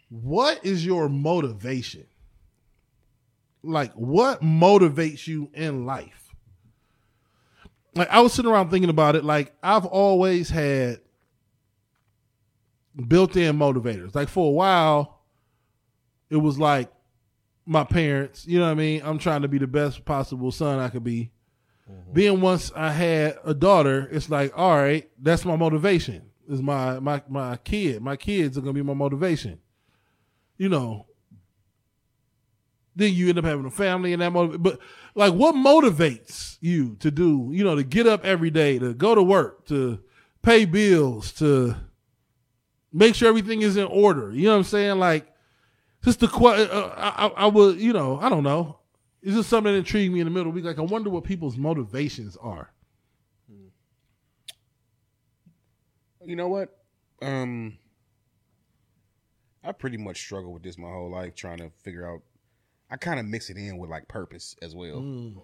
what 0.10 0.66
is 0.66 0.86
your 0.86 1.10
motivation? 1.10 2.06
Like, 3.64 3.94
what 3.94 4.42
motivates 4.42 5.26
you 5.28 5.50
in 5.54 5.86
life? 5.86 6.27
Like, 7.98 8.10
I 8.10 8.22
was 8.22 8.34
sitting 8.34 8.52
around 8.52 8.70
thinking 8.70 8.89
about 8.89 9.16
it. 9.16 9.24
Like, 9.24 9.54
I've 9.62 9.86
always 9.86 10.50
had 10.50 11.02
built-in 13.08 13.58
motivators. 13.58 14.16
Like 14.16 14.30
for 14.30 14.48
a 14.48 14.52
while, 14.52 15.22
it 16.30 16.38
was 16.38 16.60
like 16.60 16.91
my 17.66 17.84
parents. 17.84 18.48
You 18.48 18.60
know 18.60 18.66
what 18.66 18.72
I 18.72 18.76
mean? 18.76 19.02
I'm 19.04 19.20
trying 19.20 19.43
to 19.43 19.48
be 19.48 19.58
the 19.58 19.68
best 19.68 20.06
possible 20.06 20.52
son 20.52 20.80
I 20.80 20.89
could 20.89 21.04
be. 21.04 21.32
Mm-hmm. 21.89 22.14
Then 22.14 22.41
once 22.41 22.72
I 22.76 22.91
had 22.91 23.38
a 23.43 23.54
daughter, 23.54 24.08
it's 24.12 24.30
like, 24.30 24.58
all 24.58 24.76
right, 24.76 25.10
that's 25.22 25.45
my 25.45 25.56
motivation. 25.56 26.24
Is 26.50 26.62
my 26.62 27.00
my 27.00 27.22
my 27.28 27.58
kid. 27.58 28.02
My 28.02 28.16
kids 28.16 28.58
are 28.58 28.62
gonna 28.62 28.74
be 28.74 28.82
my 28.82 28.93
motivation. 28.93 29.60
You 30.58 30.70
know. 30.70 31.06
Then 32.95 33.14
you 33.14 33.30
end 33.30 33.38
up 33.38 33.45
having 33.45 33.66
a 33.66 33.70
family 33.70 34.14
and 34.14 34.22
that 34.22 34.32
motiv- 34.32 34.64
but 34.64 34.80
like 35.18 35.34
what 35.34 35.55
motivates 35.55 36.57
you 36.61 36.95
to 36.99 37.11
do, 37.11 37.49
you 37.51 37.63
know, 37.63 37.76
to 37.76 37.84
get 37.84 38.07
up 38.07 38.24
every 38.24 38.49
day, 38.49 38.80
to 38.80 38.93
go 38.93 39.15
to 39.15 39.24
work, 39.24 39.65
to 39.68 39.99
pay 40.41 40.65
bills, 40.65 41.32
to 41.34 41.76
make 42.93 43.15
sure 43.15 43.28
everything 43.28 43.61
is 43.61 43.78
in 43.78 43.86
order. 43.86 44.32
You 44.32 44.43
know 44.43 44.51
what 44.51 44.57
I'm 44.57 44.63
saying? 44.63 44.99
Like 44.99 45.28
just 46.03 46.20
the 46.20 46.28
que- 46.28 46.70
uh, 46.70 46.93
I, 46.95 47.26
I, 47.26 47.28
I 47.28 47.45
would, 47.47 47.80
you 47.80 47.93
know, 47.93 48.20
I 48.20 48.30
don't 48.30 48.43
know. 48.43 48.80
It's 49.22 49.36
just 49.36 49.49
something 49.49 49.74
that 49.74 49.80
intrigued 49.80 50.13
me 50.13 50.22
in 50.22 50.26
the 50.26 50.32
middle 50.32 50.49
of 50.49 50.53
the 50.53 50.61
week. 50.61 50.65
Like, 50.65 50.80
I 50.80 50.89
wonder 50.89 51.09
what 51.09 51.24
people's 51.24 51.57
motivations 51.57 52.38
are. 52.38 52.72
you 56.28 56.36
know 56.36 56.49
what? 56.49 56.78
Um, 57.22 57.78
I 59.63 59.72
pretty 59.72 59.97
much 59.97 60.18
struggle 60.18 60.53
with 60.53 60.61
this 60.61 60.78
my 60.78 60.89
whole 60.89 61.09
life, 61.09 61.36
trying 61.36 61.57
to 61.59 61.72
figure 61.84 62.07
out. 62.09 62.22
I 62.90 62.98
kind 62.98 63.20
of 63.20 63.26
mix 63.26 63.50
it 63.50 63.58
in 63.58 63.78
with 63.78 63.90
like 63.90 64.08
purpose 64.08 64.56
as 64.62 64.76
well. 64.76 64.98
Mm. 64.98 65.42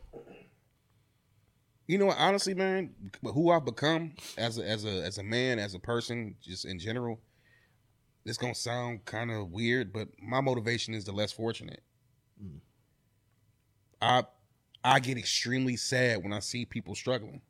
You 1.87 1.97
know 1.97 2.05
what? 2.07 2.17
Honestly, 2.17 2.53
man, 2.53 2.91
who 3.21 3.51
I've 3.51 3.65
become 3.65 4.13
as 4.37 4.57
a, 4.57 4.65
as 4.67 4.85
a 4.85 5.03
as 5.03 5.17
a 5.17 5.23
man, 5.23 5.59
as 5.59 5.73
a 5.75 5.79
person, 5.79 6.35
just 6.41 6.63
in 6.63 6.79
general, 6.79 7.19
it's 8.25 8.37
gonna 8.37 8.55
sound 8.55 9.03
kind 9.03 9.29
of 9.31 9.51
weird, 9.51 9.91
but 9.91 10.07
my 10.21 10.39
motivation 10.39 10.93
is 10.93 11.03
the 11.03 11.11
less 11.11 11.33
fortunate. 11.33 11.83
Mm. 12.41 12.59
I 14.01 14.23
I 14.85 14.99
get 15.01 15.17
extremely 15.17 15.75
sad 15.75 16.23
when 16.23 16.31
I 16.31 16.39
see 16.39 16.65
people 16.65 16.95
struggling. 16.95 17.41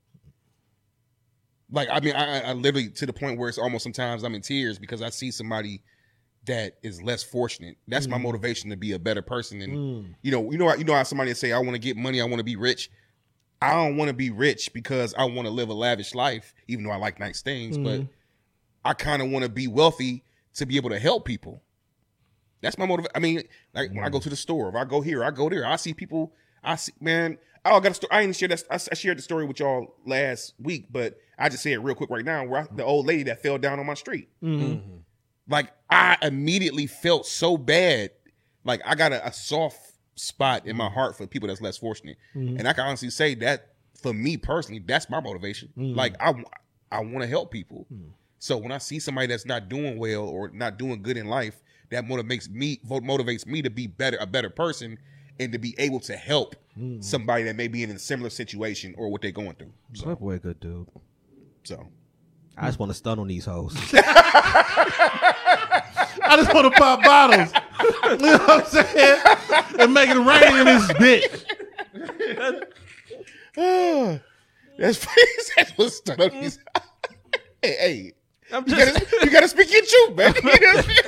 Like 1.72 1.90
I 1.92 2.00
mean, 2.00 2.16
I, 2.16 2.40
I- 2.40 2.50
I 2.50 2.54
literally 2.54 2.90
to 2.90 3.06
the 3.06 3.14
point 3.14 3.38
where 3.38 3.50
it's 3.50 3.60
almost 3.60 3.84
sometimes 3.84 4.24
I'm 4.24 4.34
in 4.34 4.42
tears 4.42 4.80
because 4.80 5.04
I 5.04 5.10
see 5.10 5.30
somebody 5.30 5.84
that 6.46 6.78
is 6.84 7.02
less 7.02 7.24
fortunate. 7.24 7.78
That's 7.88 8.08
my 8.08 8.18
mm. 8.18 8.24
motivation 8.24 8.70
to 8.70 8.76
be 8.76 8.92
a 8.92 9.00
better 9.00 9.22
person. 9.22 9.62
And 9.62 9.74
mm. 9.74 10.16
you 10.22 10.32
know, 10.32 10.52
you 10.52 10.58
know, 10.58 10.70
how- 10.70 10.76
you 10.76 10.84
know 10.84 10.94
how 10.94 11.04
somebody 11.04 11.34
say, 11.34 11.52
"I 11.52 11.60
want 11.60 11.72
to 11.72 11.80
get 11.80 11.98
money, 11.98 12.22
I 12.22 12.26
want 12.26 12.40
to 12.40 12.44
be 12.44 12.56
rich." 12.56 12.90
I 13.62 13.76
don't 13.76 13.96
want 13.96 14.10
to 14.10 14.14
be 14.14 14.30
rich 14.30 14.74
because 14.74 15.14
I 15.14 15.24
want 15.24 15.48
to 15.48 15.50
live 15.50 15.70
a 15.70 15.74
lavish 15.74 16.14
life, 16.14 16.54
even 16.68 16.84
though 16.84 16.92
I 16.92 16.98
like 16.98 17.18
nice 17.18 17.42
things. 17.42 17.78
But 17.78 18.02
mm. 18.02 18.10
I 18.84 18.94
kind 18.94 19.22
of 19.22 19.30
want 19.30 19.46
to 19.46 19.50
be 19.50 19.68
wealthy 19.68 20.26
to 20.56 20.66
be 20.66 20.76
able 20.76 20.90
to 20.90 21.00
help 21.00 21.24
people. 21.24 21.64
That's 22.62 22.78
my 22.78 22.86
motive. 22.86 23.08
I 23.16 23.20
mean, 23.20 23.44
like 23.74 23.92
when 23.92 24.04
I 24.04 24.10
go 24.10 24.20
to 24.20 24.30
the 24.30 24.36
store, 24.36 24.68
if 24.68 24.76
I 24.76 24.84
go 24.84 25.00
here, 25.00 25.24
I 25.24 25.32
go 25.32 25.50
there. 25.50 25.66
I 25.66 25.78
see 25.78 25.94
people. 25.94 26.34
I 26.62 26.76
see, 26.76 26.92
man. 27.00 27.38
Oh, 27.66 27.78
I 27.78 27.80
got 27.80 27.92
a 27.92 27.94
story. 27.94 28.12
I 28.12 28.22
didn't 28.22 28.36
share 28.36 28.50
that. 28.50 28.64
I, 28.70 28.76
I 28.76 28.96
shared 28.96 29.18
the 29.18 29.22
story 29.22 29.46
with 29.46 29.60
y'all 29.60 29.96
last 30.06 30.54
week, 30.60 30.88
but 30.92 31.18
I 31.40 31.48
just 31.48 31.64
say 31.64 31.72
it 31.72 31.78
real 31.78 31.96
quick 31.96 32.10
right 32.10 32.26
now. 32.26 32.46
Where 32.46 32.62
I, 32.62 32.68
the 32.76 32.84
old 32.84 33.06
lady 33.06 33.24
that 33.24 33.42
fell 33.42 33.58
down 33.58 33.80
on 33.80 33.86
my 33.86 33.94
street. 33.94 34.28
Mm-hmm. 34.44 34.64
Mm-hmm. 34.64 34.98
Like 35.48 35.72
I 35.90 36.18
immediately 36.22 36.88
felt 36.88 37.26
so 37.26 37.58
bad. 37.58 38.12
Like 38.64 38.82
I 38.86 38.96
got 38.96 39.12
a, 39.12 39.28
a 39.28 39.34
soft 39.34 39.80
spot 40.16 40.66
in 40.66 40.76
my 40.76 40.90
heart 40.90 41.18
for 41.18 41.28
people 41.28 41.48
that's 41.48 41.62
less 41.62 41.78
fortunate, 41.78 42.18
mm-hmm. 42.36 42.58
and 42.58 42.68
I 42.68 42.74
can 42.74 42.86
honestly 42.86 43.10
say 43.10 43.36
that 43.36 43.74
for 44.02 44.14
me 44.14 44.38
personally, 44.38 44.84
that's 44.86 45.10
my 45.10 45.20
motivation. 45.20 45.70
Mm-hmm. 45.78 45.98
Like 45.98 46.16
I, 46.22 46.34
I 46.92 47.00
want 47.00 47.22
to 47.22 47.28
help 47.28 47.52
people. 47.52 47.88
Mm-hmm. 47.94 48.10
So 48.40 48.58
when 48.58 48.72
I 48.72 48.78
see 48.78 49.00
somebody 49.00 49.28
that's 49.28 49.46
not 49.46 49.70
doing 49.70 49.98
well 49.98 50.28
or 50.28 50.50
not 50.50 50.78
doing 50.78 51.02
good 51.02 51.18
in 51.18 51.28
life, 51.28 51.62
that 51.92 52.06
motivates 52.06 52.50
me 52.50 52.80
motivates 52.86 53.46
me 53.46 53.62
to 53.62 53.70
be 53.70 53.88
better, 53.88 54.18
a 54.20 54.28
better 54.28 54.50
person, 54.50 54.98
and 55.40 55.52
to 55.52 55.58
be 55.58 55.76
able 55.78 56.00
to 56.02 56.16
help 56.16 56.56
somebody 57.00 57.44
that 57.44 57.56
may 57.56 57.68
be 57.68 57.84
in 57.84 57.92
a 57.92 58.00
similar 58.00 58.30
situation 58.30 58.96
or 58.98 59.10
what 59.10 59.22
they're 59.22 59.32
going 59.32 59.54
through. 59.54 59.74
So, 59.94 60.16
boy, 60.16 60.34
a 60.34 60.40
good 60.40 60.60
dude. 60.60 60.88
so 61.64 61.88
I 62.58 62.68
just 62.68 62.80
want 62.80 62.92
to 62.92 62.96
stun 62.96 63.20
on 63.20 63.28
these 63.28 63.46
hoes. 63.46 63.76
I 66.24 66.36
just 66.38 66.54
want 66.54 66.74
to 66.74 66.80
pop 66.80 67.04
bottles. 67.04 67.52
you 68.12 68.18
know 68.28 68.38
what 68.38 68.50
I'm 68.50 68.66
saying? 68.66 69.22
And 69.80 69.94
make 69.94 70.10
it 70.10 70.18
rain 70.18 70.58
in 70.60 70.66
this 70.66 70.88
bitch. 70.94 71.44
that's 74.78 75.06
that's 75.58 75.72
what's 75.78 75.98
stuck 75.98 76.20
on 76.20 76.30
these. 76.42 76.60
hey, 77.62 77.76
hey, 77.80 78.14
I'm 78.52 78.68
you 78.68 78.76
gotta, 78.76 79.06
you 79.24 79.30
gotta 79.30 79.48
speak 79.48 79.72
your 79.72 79.82
truth, 79.86 80.16
man. 80.18 80.34
You 80.44 80.50
know 80.50 80.52
what 80.52 80.78
I'm 80.78 80.84
saying? 80.84 81.00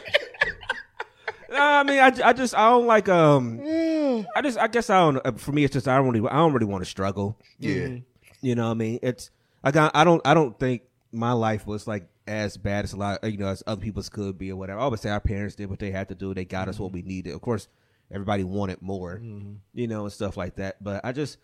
I 1.57 1.83
mean, 1.83 1.99
I, 1.99 2.11
I 2.29 2.33
just 2.33 2.53
I 2.55 2.69
don't 2.69 2.85
like 2.87 3.07
um. 3.07 3.59
I 4.35 4.41
just 4.43 4.57
I 4.57 4.67
guess 4.67 4.89
I 4.89 4.99
don't. 4.99 5.25
uh, 5.25 5.31
For 5.37 5.51
me, 5.51 5.63
it's 5.63 5.73
just 5.73 5.87
I 5.87 5.95
don't 5.97 6.09
really 6.09 6.27
I 6.29 6.35
don't 6.37 6.53
really 6.53 6.65
want 6.65 6.83
to 6.83 6.89
struggle. 6.89 7.37
yeah, 7.59 7.97
You 8.41 8.55
know, 8.55 8.65
what 8.65 8.71
I 8.71 8.73
mean, 8.75 8.99
it's 9.01 9.29
I 9.63 9.71
got 9.71 9.91
I 9.95 10.03
don't 10.03 10.21
I 10.25 10.33
don't 10.33 10.57
think 10.59 10.81
my 11.15 11.31
life 11.31 11.65
was 11.65 11.87
like 11.87 12.07
as 12.27 12.57
bad 12.57 12.85
as 12.85 12.93
a 12.93 12.97
lot 12.97 13.23
you 13.23 13.37
know 13.37 13.47
as 13.47 13.63
other 13.67 13.81
people's 13.81 14.09
could 14.09 14.37
be 14.37 14.51
or 14.51 14.55
whatever. 14.55 14.79
I 14.79 14.83
always 14.83 15.01
say 15.01 15.09
our 15.09 15.19
parents 15.19 15.55
did 15.55 15.69
what 15.69 15.79
they 15.79 15.91
had 15.91 16.09
to 16.09 16.15
do. 16.15 16.33
They 16.33 16.45
got 16.45 16.67
us 16.67 16.79
what 16.79 16.91
we 16.91 17.01
needed. 17.01 17.33
Of 17.33 17.41
course, 17.41 17.67
everybody 18.11 18.43
wanted 18.43 18.81
more, 18.81 19.15
mm-hmm. 19.15 19.53
you 19.73 19.87
know, 19.87 20.03
and 20.03 20.13
stuff 20.13 20.37
like 20.37 20.55
that. 20.55 20.83
But 20.83 21.03
I 21.03 21.11
just 21.11 21.37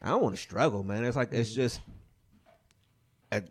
I 0.00 0.08
don't 0.08 0.22
want 0.22 0.36
to 0.36 0.40
struggle, 0.40 0.82
man. 0.82 1.04
It's 1.04 1.16
like 1.16 1.32
it's 1.32 1.50
mm-hmm. 1.50 1.60
just. 1.60 1.80
I- 3.32 3.42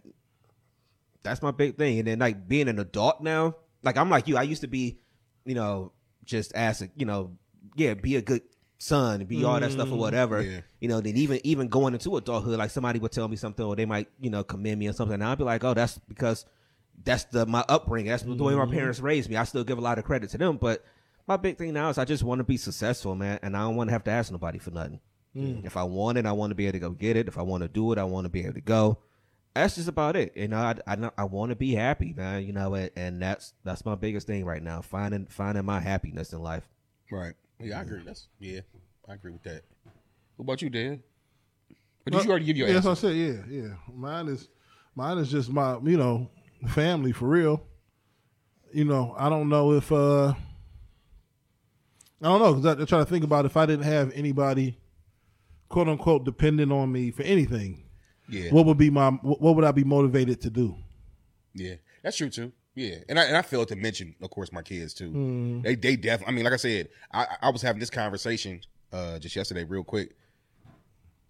that's 1.25 1.41
my 1.41 1.51
big 1.51 1.75
thing. 1.75 1.99
And 1.99 2.07
then 2.07 2.19
like 2.19 2.47
being 2.47 2.69
an 2.69 2.79
adult 2.79 3.21
now, 3.21 3.55
like 3.83 3.97
I'm 3.97 4.09
like 4.09 4.27
you. 4.27 4.37
I 4.37 4.43
used 4.43 4.61
to 4.61 4.67
be, 4.67 4.99
you 5.43 5.55
know, 5.55 5.91
just 6.23 6.53
as 6.53 6.81
a, 6.81 6.89
you 6.95 7.05
know, 7.05 7.35
yeah, 7.75 7.95
be 7.95 8.15
a 8.15 8.21
good 8.21 8.43
son, 8.77 9.23
be 9.25 9.43
all 9.43 9.59
that 9.59 9.71
stuff 9.71 9.87
or 9.87 9.91
mm-hmm. 9.91 9.99
whatever. 9.99 10.41
Yeah. 10.41 10.61
You 10.79 10.89
know, 10.89 11.01
then 11.01 11.17
even 11.17 11.39
even 11.43 11.67
going 11.67 11.93
into 11.93 12.15
adulthood, 12.17 12.57
like 12.57 12.71
somebody 12.71 12.99
would 12.99 13.11
tell 13.11 13.27
me 13.27 13.35
something, 13.35 13.65
or 13.65 13.75
they 13.75 13.85
might, 13.85 14.07
you 14.19 14.29
know, 14.29 14.43
commend 14.43 14.79
me 14.79 14.87
or 14.87 14.93
something, 14.93 15.15
and 15.15 15.23
I'd 15.23 15.37
be 15.37 15.43
like, 15.43 15.63
oh, 15.63 15.73
that's 15.73 15.97
because 16.07 16.45
that's 17.03 17.25
the 17.25 17.45
my 17.45 17.63
upbringing. 17.67 18.11
That's 18.11 18.23
the 18.23 18.35
way 18.35 18.55
my 18.55 18.63
mm-hmm. 18.63 18.73
parents 18.73 18.99
raised 18.99 19.29
me. 19.29 19.37
I 19.37 19.43
still 19.43 19.63
give 19.63 19.77
a 19.77 19.81
lot 19.81 19.99
of 19.99 20.05
credit 20.05 20.29
to 20.31 20.37
them, 20.37 20.57
but 20.57 20.83
my 21.27 21.37
big 21.37 21.57
thing 21.57 21.73
now 21.73 21.89
is 21.89 21.97
I 21.97 22.05
just 22.05 22.23
want 22.23 22.39
to 22.39 22.43
be 22.43 22.57
successful, 22.57 23.15
man, 23.15 23.39
and 23.41 23.57
I 23.57 23.61
don't 23.61 23.75
want 23.75 23.89
to 23.89 23.93
have 23.93 24.03
to 24.05 24.11
ask 24.11 24.31
nobody 24.31 24.59
for 24.59 24.71
nothing. 24.71 24.99
Mm. 25.35 25.65
If 25.65 25.75
I 25.75 25.83
want 25.83 26.17
it, 26.17 26.25
I 26.25 26.31
want 26.31 26.51
to 26.51 26.55
be 26.55 26.65
able 26.65 26.73
to 26.73 26.79
go 26.79 26.89
get 26.91 27.17
it. 27.17 27.27
If 27.27 27.37
I 27.37 27.41
want 27.41 27.63
to 27.63 27.67
do 27.67 27.91
it, 27.91 27.97
I 27.97 28.03
want 28.03 28.25
to 28.25 28.29
be 28.29 28.43
able 28.43 28.53
to 28.53 28.61
go. 28.61 28.99
That's 29.53 29.75
just 29.75 29.87
about 29.87 30.15
it. 30.15 30.33
You 30.35 30.47
know, 30.47 30.57
I 30.57 30.75
I, 30.85 31.09
I 31.17 31.23
want 31.23 31.49
to 31.49 31.55
be 31.55 31.73
happy, 31.73 32.13
man. 32.13 32.43
You 32.43 32.53
know, 32.53 32.73
and, 32.75 32.91
and 32.95 33.21
that's 33.21 33.53
that's 33.63 33.85
my 33.85 33.95
biggest 33.95 34.27
thing 34.27 34.45
right 34.45 34.61
now. 34.61 34.81
Finding 34.81 35.25
finding 35.27 35.65
my 35.65 35.79
happiness 35.79 36.33
in 36.33 36.41
life. 36.41 36.63
right. 37.11 37.33
Yeah, 37.59 37.79
I 37.79 37.81
agree. 37.81 38.01
That's 38.05 38.27
yeah, 38.39 38.61
I 39.07 39.13
agree 39.13 39.31
with 39.31 39.43
that. 39.43 39.63
What 40.35 40.43
about 40.43 40.61
you, 40.61 40.69
Dan? 40.69 41.01
But 42.03 42.13
did 42.13 42.23
you 42.25 42.29
already 42.29 42.45
give 42.45 42.57
your 42.57 42.67
yeah, 42.67 42.75
answer? 42.75 42.89
that's 42.89 43.03
I 43.03 43.07
said. 43.07 43.15
Yeah, 43.15 43.41
yeah. 43.49 43.73
Mine 43.93 44.27
is, 44.27 44.47
mine 44.95 45.17
is 45.17 45.31
just 45.31 45.49
my, 45.49 45.77
you 45.83 45.97
know, 45.97 46.29
family 46.67 47.11
for 47.11 47.27
real. 47.27 47.65
You 48.73 48.85
know, 48.85 49.15
I 49.17 49.29
don't 49.29 49.49
know 49.49 49.71
if, 49.71 49.91
uh 49.91 50.33
I 52.21 52.27
don't 52.27 52.39
know 52.41 52.53
because 52.53 52.77
I, 52.77 52.81
I 52.81 52.85
try 52.85 52.99
to 52.99 53.05
think 53.05 53.23
about 53.23 53.45
if 53.45 53.57
I 53.57 53.65
didn't 53.65 53.85
have 53.85 54.11
anybody, 54.13 54.77
quote 55.69 55.87
unquote, 55.87 56.25
dependent 56.25 56.71
on 56.71 56.91
me 56.91 57.11
for 57.11 57.23
anything, 57.23 57.85
Yeah, 58.29 58.51
what 58.51 58.65
would 58.65 58.77
be 58.77 58.89
my, 58.89 59.09
what 59.09 59.41
what 59.41 59.55
would 59.55 59.65
I 59.65 59.71
be 59.71 59.83
motivated 59.83 60.41
to 60.41 60.49
do? 60.49 60.75
Yeah, 61.53 61.75
that's 62.03 62.17
true 62.17 62.29
too. 62.29 62.51
Yeah, 62.75 62.95
and 63.07 63.17
I 63.17 63.23
and 63.23 63.37
I 63.37 63.41
failed 63.41 63.69
to 63.69 63.75
mention, 63.75 64.15
of 64.21 64.29
course, 64.29 64.51
my 64.51 64.61
kids 64.61 64.93
too. 64.93 65.11
They 65.63 65.75
they 65.75 65.95
definitely. 65.95 66.33
I 66.33 66.35
mean, 66.35 66.43
like 66.43 66.53
I 66.53 66.57
said, 66.57 66.89
I 67.13 67.25
I 67.41 67.49
was 67.49 67.61
having 67.61 67.79
this 67.79 67.89
conversation 67.89 68.61
uh 68.91 69.17
just 69.19 69.35
yesterday, 69.35 69.63
real 69.63 69.83
quick. 69.83 70.15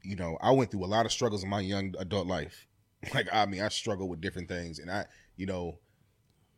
You 0.02 0.16
know, 0.16 0.38
I 0.42 0.52
went 0.52 0.72
through 0.72 0.86
a 0.86 0.88
lot 0.88 1.06
of 1.06 1.12
struggles 1.12 1.44
in 1.44 1.50
my 1.50 1.62
young 1.62 1.94
adult 2.00 2.28
life. 2.28 2.68
Like 3.14 3.28
I 3.32 3.46
mean, 3.46 3.62
I 3.62 3.70
struggled 3.70 4.10
with 4.10 4.20
different 4.20 4.48
things, 4.50 4.80
and 4.80 4.90
I, 4.90 5.06
you 5.36 5.46
know, 5.46 5.78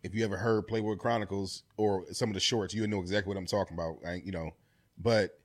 if 0.02 0.16
you 0.16 0.24
ever 0.24 0.38
heard 0.38 0.66
Playboy 0.66 0.96
Chronicles 0.96 1.64
or 1.76 2.06
some 2.14 2.30
of 2.30 2.36
the 2.36 2.40
shorts, 2.40 2.74
you 2.74 2.82
would 2.82 2.90
know 2.90 3.02
exactly 3.02 3.28
what 3.28 3.38
I'm 3.38 3.46
talking 3.46 3.74
about. 3.76 3.98
I, 4.08 4.22
you 4.24 4.32
know, 4.32 4.52
but 4.98 5.38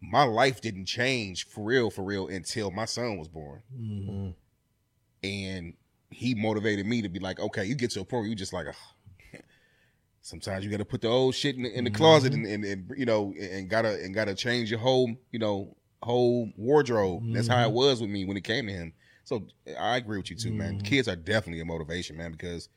my 0.00 0.24
life 0.24 0.60
didn't 0.60 0.86
change 0.86 1.46
for 1.46 1.62
real, 1.62 1.90
for 1.90 2.02
real 2.02 2.26
until 2.26 2.72
my 2.72 2.86
son 2.86 3.18
was 3.18 3.28
born 3.28 3.62
and 5.22 5.74
he 6.10 6.34
motivated 6.34 6.86
me 6.86 7.02
to 7.02 7.08
be 7.08 7.18
like, 7.18 7.38
okay, 7.40 7.64
you 7.64 7.74
get 7.74 7.90
to 7.92 8.00
a 8.00 8.04
point 8.04 8.22
where 8.22 8.28
you 8.28 8.34
just 8.34 8.52
like, 8.52 8.66
sometimes 10.22 10.64
you 10.64 10.70
got 10.70 10.78
to 10.78 10.84
put 10.84 11.00
the 11.00 11.08
old 11.08 11.34
shit 11.34 11.56
in 11.56 11.62
the, 11.62 11.76
in 11.76 11.84
the 11.84 11.90
closet 11.90 12.32
and, 12.34 12.46
and, 12.46 12.64
and 12.64 12.90
you 12.96 13.06
know 13.06 13.32
and 13.40 13.68
gotta 13.68 14.02
and 14.02 14.14
gotta 14.14 14.34
change 14.34 14.70
your 14.70 14.80
whole 14.80 15.14
you 15.30 15.38
know 15.38 15.76
whole 16.02 16.50
wardrobe. 16.56 17.22
That's 17.32 17.48
how 17.48 17.62
it 17.66 17.72
was 17.72 18.00
with 18.00 18.10
me 18.10 18.24
when 18.24 18.36
it 18.36 18.44
came 18.44 18.66
to 18.66 18.72
him. 18.72 18.92
So 19.24 19.46
I 19.78 19.96
agree 19.96 20.16
with 20.16 20.30
you 20.30 20.36
too, 20.36 20.52
man. 20.52 20.80
Kids 20.80 21.08
are 21.08 21.16
definitely 21.16 21.60
a 21.60 21.64
motivation, 21.64 22.16
man, 22.16 22.32
because 22.32 22.68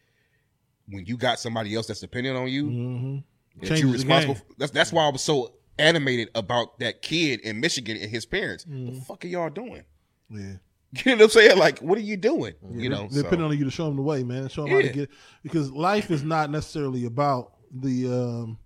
when 0.88 1.06
you 1.06 1.16
got 1.16 1.40
somebody 1.40 1.76
else 1.76 1.88
that's 1.88 2.02
dependent 2.02 2.38
on 2.38 2.48
you, 2.48 3.24
that 3.62 3.80
you're 3.80 3.92
responsible. 3.92 4.36
For, 4.36 4.44
that's 4.58 4.72
that's 4.72 4.92
why 4.92 5.06
I 5.06 5.10
was 5.10 5.22
so 5.22 5.54
animated 5.80 6.30
about 6.36 6.80
that 6.80 7.02
kid 7.02 7.40
in 7.42 7.60
Michigan 7.60 7.98
and 7.98 8.10
his 8.12 8.26
parents. 8.26 8.66
The 8.66 9.02
fuck 9.08 9.24
are 9.24 9.28
y'all 9.28 9.50
doing? 9.50 9.84
Yeah. 10.30 10.54
You 11.06 11.12
know 11.12 11.16
what 11.16 11.24
I'm 11.24 11.30
saying? 11.30 11.58
Like, 11.58 11.80
what 11.80 11.98
are 11.98 12.02
you 12.02 12.18
doing? 12.18 12.54
You 12.74 12.90
know, 12.90 13.02
They're 13.10 13.10
so- 13.10 13.24
depending 13.24 13.48
on 13.48 13.58
you 13.58 13.64
to 13.66 13.72
show 13.72 13.86
them 13.86 13.96
the 13.96 14.02
way, 14.02 14.24
man. 14.24 14.50
Show 14.50 14.64
them 14.64 14.72
how 14.72 14.82
to 14.82 14.90
get 14.90 15.10
because 15.42 15.72
life 15.72 16.12
is 16.12 16.22
not 16.24 16.50
necessarily 16.50 17.06
about 17.06 17.54
the 17.74 18.08
um 18.08 18.58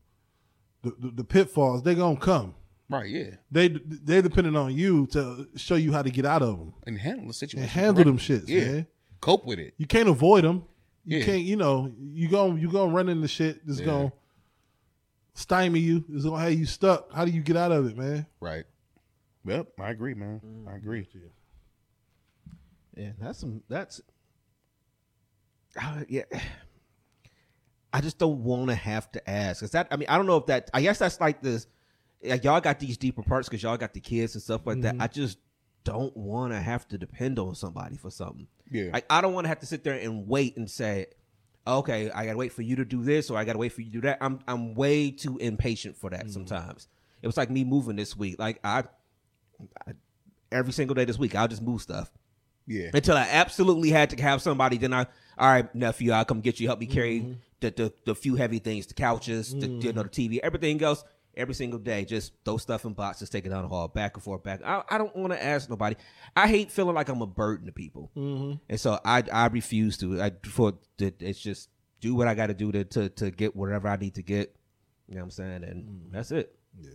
the, 0.82 0.96
the, 1.00 1.12
the 1.18 1.24
pitfalls. 1.24 1.84
They're 1.84 1.94
gonna 1.96 2.20
come. 2.20 2.56
right? 2.90 3.08
Yeah, 3.10 3.36
They 3.52 3.68
they're 3.86 4.22
depending 4.24 4.56
on 4.56 4.74
you 4.74 5.06
to 5.08 5.48
show 5.56 5.76
you 5.76 5.92
how 5.94 6.02
to 6.02 6.10
get 6.10 6.26
out 6.26 6.42
of 6.42 6.58
them 6.58 6.74
and 6.88 6.98
handle 7.00 7.28
the 7.28 7.34
situation. 7.34 7.60
and 7.62 7.70
handle 7.70 8.04
them 8.04 8.18
correctly. 8.18 8.38
shits, 8.38 8.50
Yeah, 8.66 8.72
man. 8.72 8.88
cope 9.22 9.46
with 9.46 9.60
it. 9.60 9.74
You 9.78 9.86
can't 9.86 10.10
avoid 10.10 10.44
them. 10.44 10.64
You 11.06 11.20
Yeah. 11.20 11.26
can't, 11.26 11.44
you 11.44 11.56
know, 11.58 11.94
you 12.00 12.28
go 12.28 12.56
you 12.56 12.72
gonna 12.72 12.92
run 12.92 13.08
into 13.10 13.28
shit 13.28 13.66
that's 13.68 13.80
Yeah. 13.82 13.86
gonna 13.86 14.14
stymie 15.34 15.80
you. 15.80 16.04
It's 16.12 16.24
gonna 16.26 16.42
have 16.42 16.54
you 16.54 16.66
stuck. 16.66 17.12
How 17.14 17.26
do 17.26 17.32
you 17.32 17.42
get 17.42 17.58
out 17.58 17.72
of 17.72 17.86
it, 17.88 17.98
man? 17.98 18.26
Right. 18.40 18.66
Yep, 19.46 19.74
I 19.80 19.90
agree, 19.92 20.16
man. 20.16 20.42
I 20.68 20.76
agree. 20.76 21.08
Yeah, 21.14 21.22
that's 23.20 23.40
some. 23.40 23.62
That's. 23.70 24.02
Uh, 25.82 26.02
yeah. 26.08 26.24
I 27.94 28.02
just 28.02 28.18
don't 28.18 28.40
want 28.44 28.70
to 28.70 28.76
have 28.76 29.10
to 29.14 29.30
ask. 29.30 29.62
Cause 29.62 29.72
that, 29.72 29.88
I 29.90 29.96
mean, 29.96 30.10
I 30.10 30.18
don't 30.18 30.26
know 30.26 30.38
if 30.38 30.48
that. 30.48 30.70
I 30.74 30.82
guess 30.82 31.00
that's 31.00 31.20
like 31.22 31.42
this. 31.42 31.68
Like 32.24 32.44
y'all 32.44 32.60
got 32.60 32.80
these 32.80 32.98
deeper 32.98 33.24
parts 33.24 33.48
because 33.48 33.64
y'all 33.64 33.78
got 33.78 33.94
the 33.94 34.00
kids 34.00 34.36
and 34.36 34.42
stuff 34.44 34.66
like 34.66 34.82
that. 34.82 34.96
I 35.00 35.08
just 35.08 35.38
don't 35.84 36.16
want 36.18 36.52
to 36.52 36.60
have 36.60 36.88
to 36.90 36.98
depend 36.98 37.40
on 37.40 37.56
somebody 37.56 37.96
for 37.96 38.10
something. 38.10 38.48
Yeah. 38.70 38.90
Like 38.92 39.06
I 39.10 39.22
don't 39.22 39.34
want 39.34 39.46
to 39.46 39.50
have 39.50 39.60
to 39.60 39.66
sit 39.66 39.84
there 39.84 39.94
and 39.94 40.28
wait 40.28 40.58
and 40.58 40.70
say, 40.70 41.08
okay, 41.66 42.10
I 42.12 42.26
gotta 42.26 42.38
wait 42.38 42.52
for 42.52 42.64
you 42.64 42.78
to 42.78 42.86
do 42.86 43.04
this 43.04 43.30
or 43.30 43.38
I 43.38 43.46
gotta 43.46 43.60
wait 43.60 43.72
for 43.72 43.82
you 43.82 43.88
to 43.88 43.94
do 43.94 44.02
that. 44.02 44.18
I'm 44.22 44.40
I'm 44.48 44.76
way 44.76 45.12
too 45.12 45.38
impatient 45.38 45.96
for 45.96 46.10
that 46.10 46.30
sometimes. 46.32 46.88
It 47.22 47.28
was 47.28 47.38
like 47.38 47.50
me 47.50 47.64
moving 47.64 47.96
this 47.96 48.18
week. 48.18 48.40
Like 48.40 48.60
I, 48.64 48.84
I 49.88 49.94
every 50.52 50.74
single 50.74 50.96
day 50.96 51.06
this 51.06 51.20
week, 51.20 51.36
I'll 51.36 51.48
just 51.48 51.62
move 51.62 51.82
stuff 51.82 52.12
Yeah. 52.68 52.90
until 52.94 53.16
I 53.16 53.28
absolutely 53.30 53.90
had 53.92 54.10
to 54.12 54.22
have 54.22 54.42
somebody. 54.42 54.78
Then 54.78 54.94
I, 54.94 55.06
all 55.38 55.48
right, 55.52 55.74
nephew, 55.76 56.12
I'll 56.12 56.26
come 56.26 56.42
get 56.42 56.60
you, 56.60 56.68
help 56.68 56.80
me 56.80 56.88
carry 56.88 57.20
Mm-hmm. 57.22 57.34
the, 57.62 57.72
the 57.72 57.94
the 58.06 58.16
few 58.16 58.36
heavy 58.36 58.60
things, 58.60 58.88
the 58.88 58.94
couches, 58.94 59.54
the 59.54 59.68
you 59.68 59.94
know 59.94 60.04
the 60.04 60.10
TV, 60.10 60.40
everything 60.42 60.82
else. 60.84 61.04
Every 61.38 61.54
single 61.54 61.80
day, 61.80 62.06
just 62.06 62.32
throw 62.46 62.56
stuff 62.56 62.86
in 62.86 62.94
boxes, 62.94 63.30
take 63.30 63.46
it 63.46 63.50
down 63.50 63.64
the 63.64 63.68
hall, 63.68 63.90
back 63.90 64.16
and 64.16 64.24
forth, 64.24 64.42
back. 64.42 64.62
I, 64.64 64.84
I 64.90 64.98
don't 64.98 65.14
want 65.18 65.34
to 65.34 65.44
ask 65.44 65.70
nobody. 65.70 65.98
I 66.34 66.48
hate 66.48 66.72
feeling 66.72 66.96
like 66.96 67.10
I'm 67.10 67.22
a 67.22 67.28
burden 67.28 67.66
to 67.66 67.74
people, 67.74 68.10
Mm-hmm. 68.16 68.54
and 68.70 68.80
so 68.80 68.98
I 69.04 69.22
I 69.32 69.48
refuse 69.48 69.98
to. 69.98 70.22
I 70.22 70.32
for 70.46 70.76
the, 70.98 71.14
it's 71.20 71.40
just 71.42 71.70
do 72.00 72.16
what 72.16 72.30
I 72.30 72.36
got 72.36 72.48
to 72.48 72.54
do 72.54 72.72
to 72.72 72.86
to 72.86 73.10
to 73.10 73.32
get 73.32 73.54
whatever 73.54 73.90
I 73.90 73.98
need 73.98 74.16
to 74.16 74.22
get. 74.24 74.56
You 75.10 75.16
know 75.16 75.22
what 75.22 75.26
I'm 75.26 75.32
saying, 75.32 75.64
and 75.66 75.84
Mm. 75.84 76.12
that's 76.14 76.32
it. 76.32 76.56
Yeah, 76.82 76.92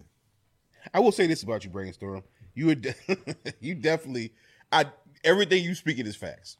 I 0.94 1.00
will 1.00 1.12
say 1.12 1.26
this 1.26 1.42
about 1.42 1.64
you, 1.64 1.70
brainstorm. 1.70 2.22
You 2.54 2.66
would, 2.66 2.80
de- 2.80 2.94
you 3.60 3.74
definitely, 3.74 4.32
I 4.72 4.86
everything 5.24 5.64
you 5.64 5.74
speaking 5.74 6.06
is 6.06 6.16
facts. 6.16 6.56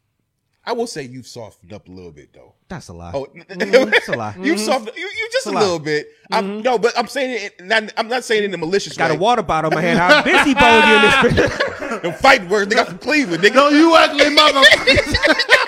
I 0.65 0.73
will 0.73 0.87
say 0.87 1.03
you've 1.03 1.27
softened 1.27 1.73
up 1.73 1.89
a 1.89 1.91
little 1.91 2.13
bit 2.13 2.33
though. 2.35 2.55
That's 2.69 2.89
a 2.89 2.93
lie. 2.93 3.13
Oh, 3.15 3.25
mm-hmm. 3.25 3.91
That's 3.91 4.09
a 4.09 4.13
lie. 4.13 4.37
you 4.39 4.59
softened, 4.59 4.97
you, 4.97 5.05
you 5.05 5.29
just 5.33 5.47
a, 5.47 5.51
a 5.51 5.53
little 5.53 5.79
bit. 5.79 6.09
I'm, 6.31 6.45
mm-hmm. 6.45 6.63
no, 6.63 6.79
but 6.79 6.97
I'm 6.99 7.07
saying 7.07 7.47
it. 7.47 7.65
Not, 7.65 7.93
I'm 7.97 8.09
not 8.09 8.25
saying 8.25 8.43
it 8.43 8.47
in 8.47 8.55
a 8.55 8.59
malicious 8.59 8.97
Got 8.97 9.11
way. 9.11 9.17
a 9.17 9.19
water 9.19 9.43
bottle 9.43 9.71
in 9.71 9.75
my 9.75 9.81
hand. 9.81 9.99
I'm 9.99 10.23
Bizzy 10.23 10.55
Bone 10.59 10.89
you 10.89 10.97
in 11.31 11.37
this. 11.37 11.61
The 12.03 12.13
fight 12.13 12.49
words. 12.49 12.69
They 12.69 12.77
got 12.77 12.87
from 12.87 12.99
Cleveland. 12.99 13.43
Nigga. 13.43 13.55
No, 13.55 13.69
you 13.69 13.93
ugly 13.95 14.27
motherfucker. 14.27 15.61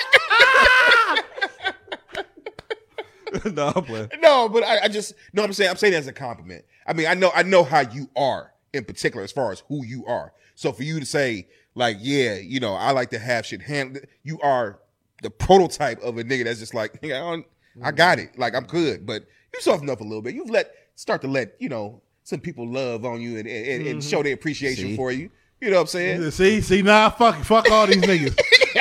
no, 3.55 3.73
but 3.73 4.20
No, 4.20 4.48
but 4.48 4.62
I, 4.62 4.85
I 4.85 4.89
just 4.89 5.14
no. 5.32 5.43
I'm 5.43 5.52
saying 5.52 5.70
I'm 5.70 5.77
saying 5.77 5.94
it 5.94 5.97
as 5.97 6.06
a 6.06 6.12
compliment. 6.12 6.64
I 6.86 6.93
mean, 6.93 7.09
I 7.09 7.14
know 7.14 7.32
I 7.35 7.43
know 7.43 7.64
how 7.64 7.81
you 7.81 8.09
are 8.14 8.52
in 8.73 8.85
particular 8.85 9.24
as 9.24 9.32
far 9.32 9.51
as 9.51 9.64
who 9.69 9.85
you 9.85 10.06
are. 10.06 10.32
So 10.55 10.73
for 10.73 10.85
you 10.85 11.01
to 11.01 11.06
say 11.06 11.48
like, 11.74 11.96
yeah, 12.00 12.34
you 12.34 12.60
know, 12.60 12.74
I 12.74 12.92
like 12.92 13.10
to 13.10 13.18
have 13.18 13.46
shit 13.46 13.62
handled. 13.62 14.04
You 14.22 14.38
are 14.40 14.78
the 15.22 15.30
prototype 15.30 16.00
of 16.02 16.18
a 16.18 16.24
nigga 16.24 16.44
that's 16.44 16.60
just 16.60 16.74
like, 16.74 17.00
nigga, 17.00 17.16
I, 17.16 17.20
don't, 17.20 17.46
I 17.82 17.90
mm. 17.90 17.96
got 17.96 18.18
it. 18.18 18.38
Like 18.38 18.54
I'm 18.54 18.64
good. 18.64 19.06
But 19.06 19.24
you 19.54 19.60
soften 19.60 19.88
up 19.90 20.00
a 20.00 20.04
little 20.04 20.22
bit. 20.22 20.34
You've 20.34 20.50
let 20.50 20.74
start 20.94 21.22
to 21.22 21.28
let 21.28 21.54
you 21.58 21.68
know 21.68 22.02
some 22.24 22.40
people 22.40 22.68
love 22.68 23.04
on 23.04 23.20
you 23.20 23.38
and 23.38 23.46
and, 23.48 23.86
and 23.86 24.04
show 24.04 24.18
mm-hmm. 24.18 24.24
their 24.24 24.34
appreciation 24.34 24.88
See? 24.88 24.96
for 24.96 25.12
you. 25.12 25.30
You 25.60 25.70
know 25.70 25.76
what 25.76 25.82
I'm 25.82 25.86
saying? 25.88 26.30
See, 26.32 26.60
see, 26.60 26.82
now 26.82 27.08
fuck, 27.10 27.36
fuck 27.44 27.70
all 27.70 27.86
these 27.86 28.02
niggas. 28.02 28.34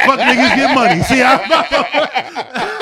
fuck 0.05 0.19
niggas 0.19 0.55
get 0.55 0.73
money. 0.73 1.03
See, 1.03 1.21
I 1.21 2.67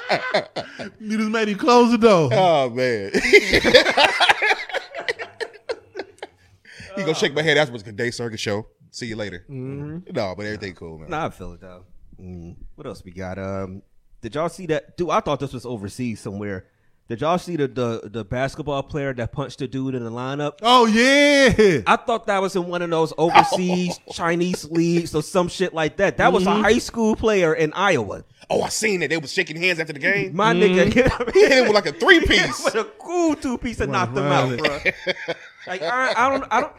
you 1.00 1.18
just 1.18 1.30
made 1.30 1.48
him 1.48 1.58
close 1.58 1.90
the 1.90 1.98
door. 1.98 2.30
Oh 2.32 2.70
man. 2.70 3.10
he 7.00 7.04
gonna 7.06 7.14
shake 7.14 7.34
my 7.34 7.42
head 7.42 7.56
afterwards. 7.56 7.82
Good 7.82 7.96
day. 7.96 8.10
Good 8.10 8.40
show. 8.40 8.66
See 8.90 9.06
you 9.06 9.16
later. 9.16 9.44
No, 9.48 10.02
but 10.36 10.46
everything 10.46 10.74
cool, 10.74 10.98
man. 10.98 11.10
Nah, 11.10 11.26
I 11.26 11.30
feel 11.30 11.52
it 11.52 11.60
though. 11.60 11.84
Mm. 12.20 12.56
What 12.74 12.86
else 12.86 13.04
we 13.04 13.12
got? 13.12 13.38
Um, 13.38 13.82
did 14.20 14.34
y'all 14.34 14.48
see 14.48 14.66
that? 14.66 14.96
Dude, 14.96 15.10
I 15.10 15.20
thought 15.20 15.40
this 15.40 15.52
was 15.52 15.64
overseas 15.64 16.20
somewhere. 16.20 16.66
Did 17.10 17.22
y'all 17.22 17.38
see 17.38 17.56
the 17.56 17.66
the, 17.66 18.02
the 18.04 18.24
basketball 18.24 18.84
player 18.84 19.12
that 19.14 19.32
punched 19.32 19.58
the 19.58 19.66
dude 19.66 19.96
in 19.96 20.04
the 20.04 20.12
lineup? 20.12 20.60
Oh 20.62 20.86
yeah. 20.86 21.80
I 21.84 21.96
thought 21.96 22.28
that 22.28 22.40
was 22.40 22.54
in 22.54 22.68
one 22.68 22.82
of 22.82 22.90
those 22.90 23.12
overseas 23.18 23.98
Chinese 24.12 24.64
leagues 24.70 25.12
or 25.12 25.20
some 25.20 25.48
shit 25.48 25.74
like 25.74 25.96
that. 25.96 26.18
That 26.18 26.32
was 26.32 26.46
a 26.46 26.52
high 26.52 26.78
school 26.78 27.16
player 27.16 27.52
in 27.52 27.72
Iowa. 27.72 28.24
Oh, 28.48 28.62
I 28.62 28.68
seen 28.68 29.02
it. 29.02 29.08
They 29.08 29.16
was 29.16 29.32
shaking 29.32 29.56
hands 29.56 29.80
after 29.80 29.92
the 29.92 29.98
game. 29.98 30.36
My 30.36 30.54
nigga 30.54 30.92
hit 30.92 31.12
him 31.12 31.28
He 31.34 31.40
hit 31.40 31.52
him 31.52 31.64
with 31.64 31.74
like 31.74 31.86
a 31.86 31.92
three 31.92 32.20
piece. 32.20 32.64
with 32.64 32.76
a 32.76 32.84
cool 33.00 33.34
two 33.34 33.58
piece 33.58 33.80
and 33.80 33.90
knocked 33.90 34.16
him 34.16 34.24
out, 34.24 34.56
bro. 34.56 34.78
Like 35.66 35.82
I, 35.82 36.12
I 36.16 36.30
don't, 36.30 36.44
I 36.50 36.60
don't. 36.62 36.72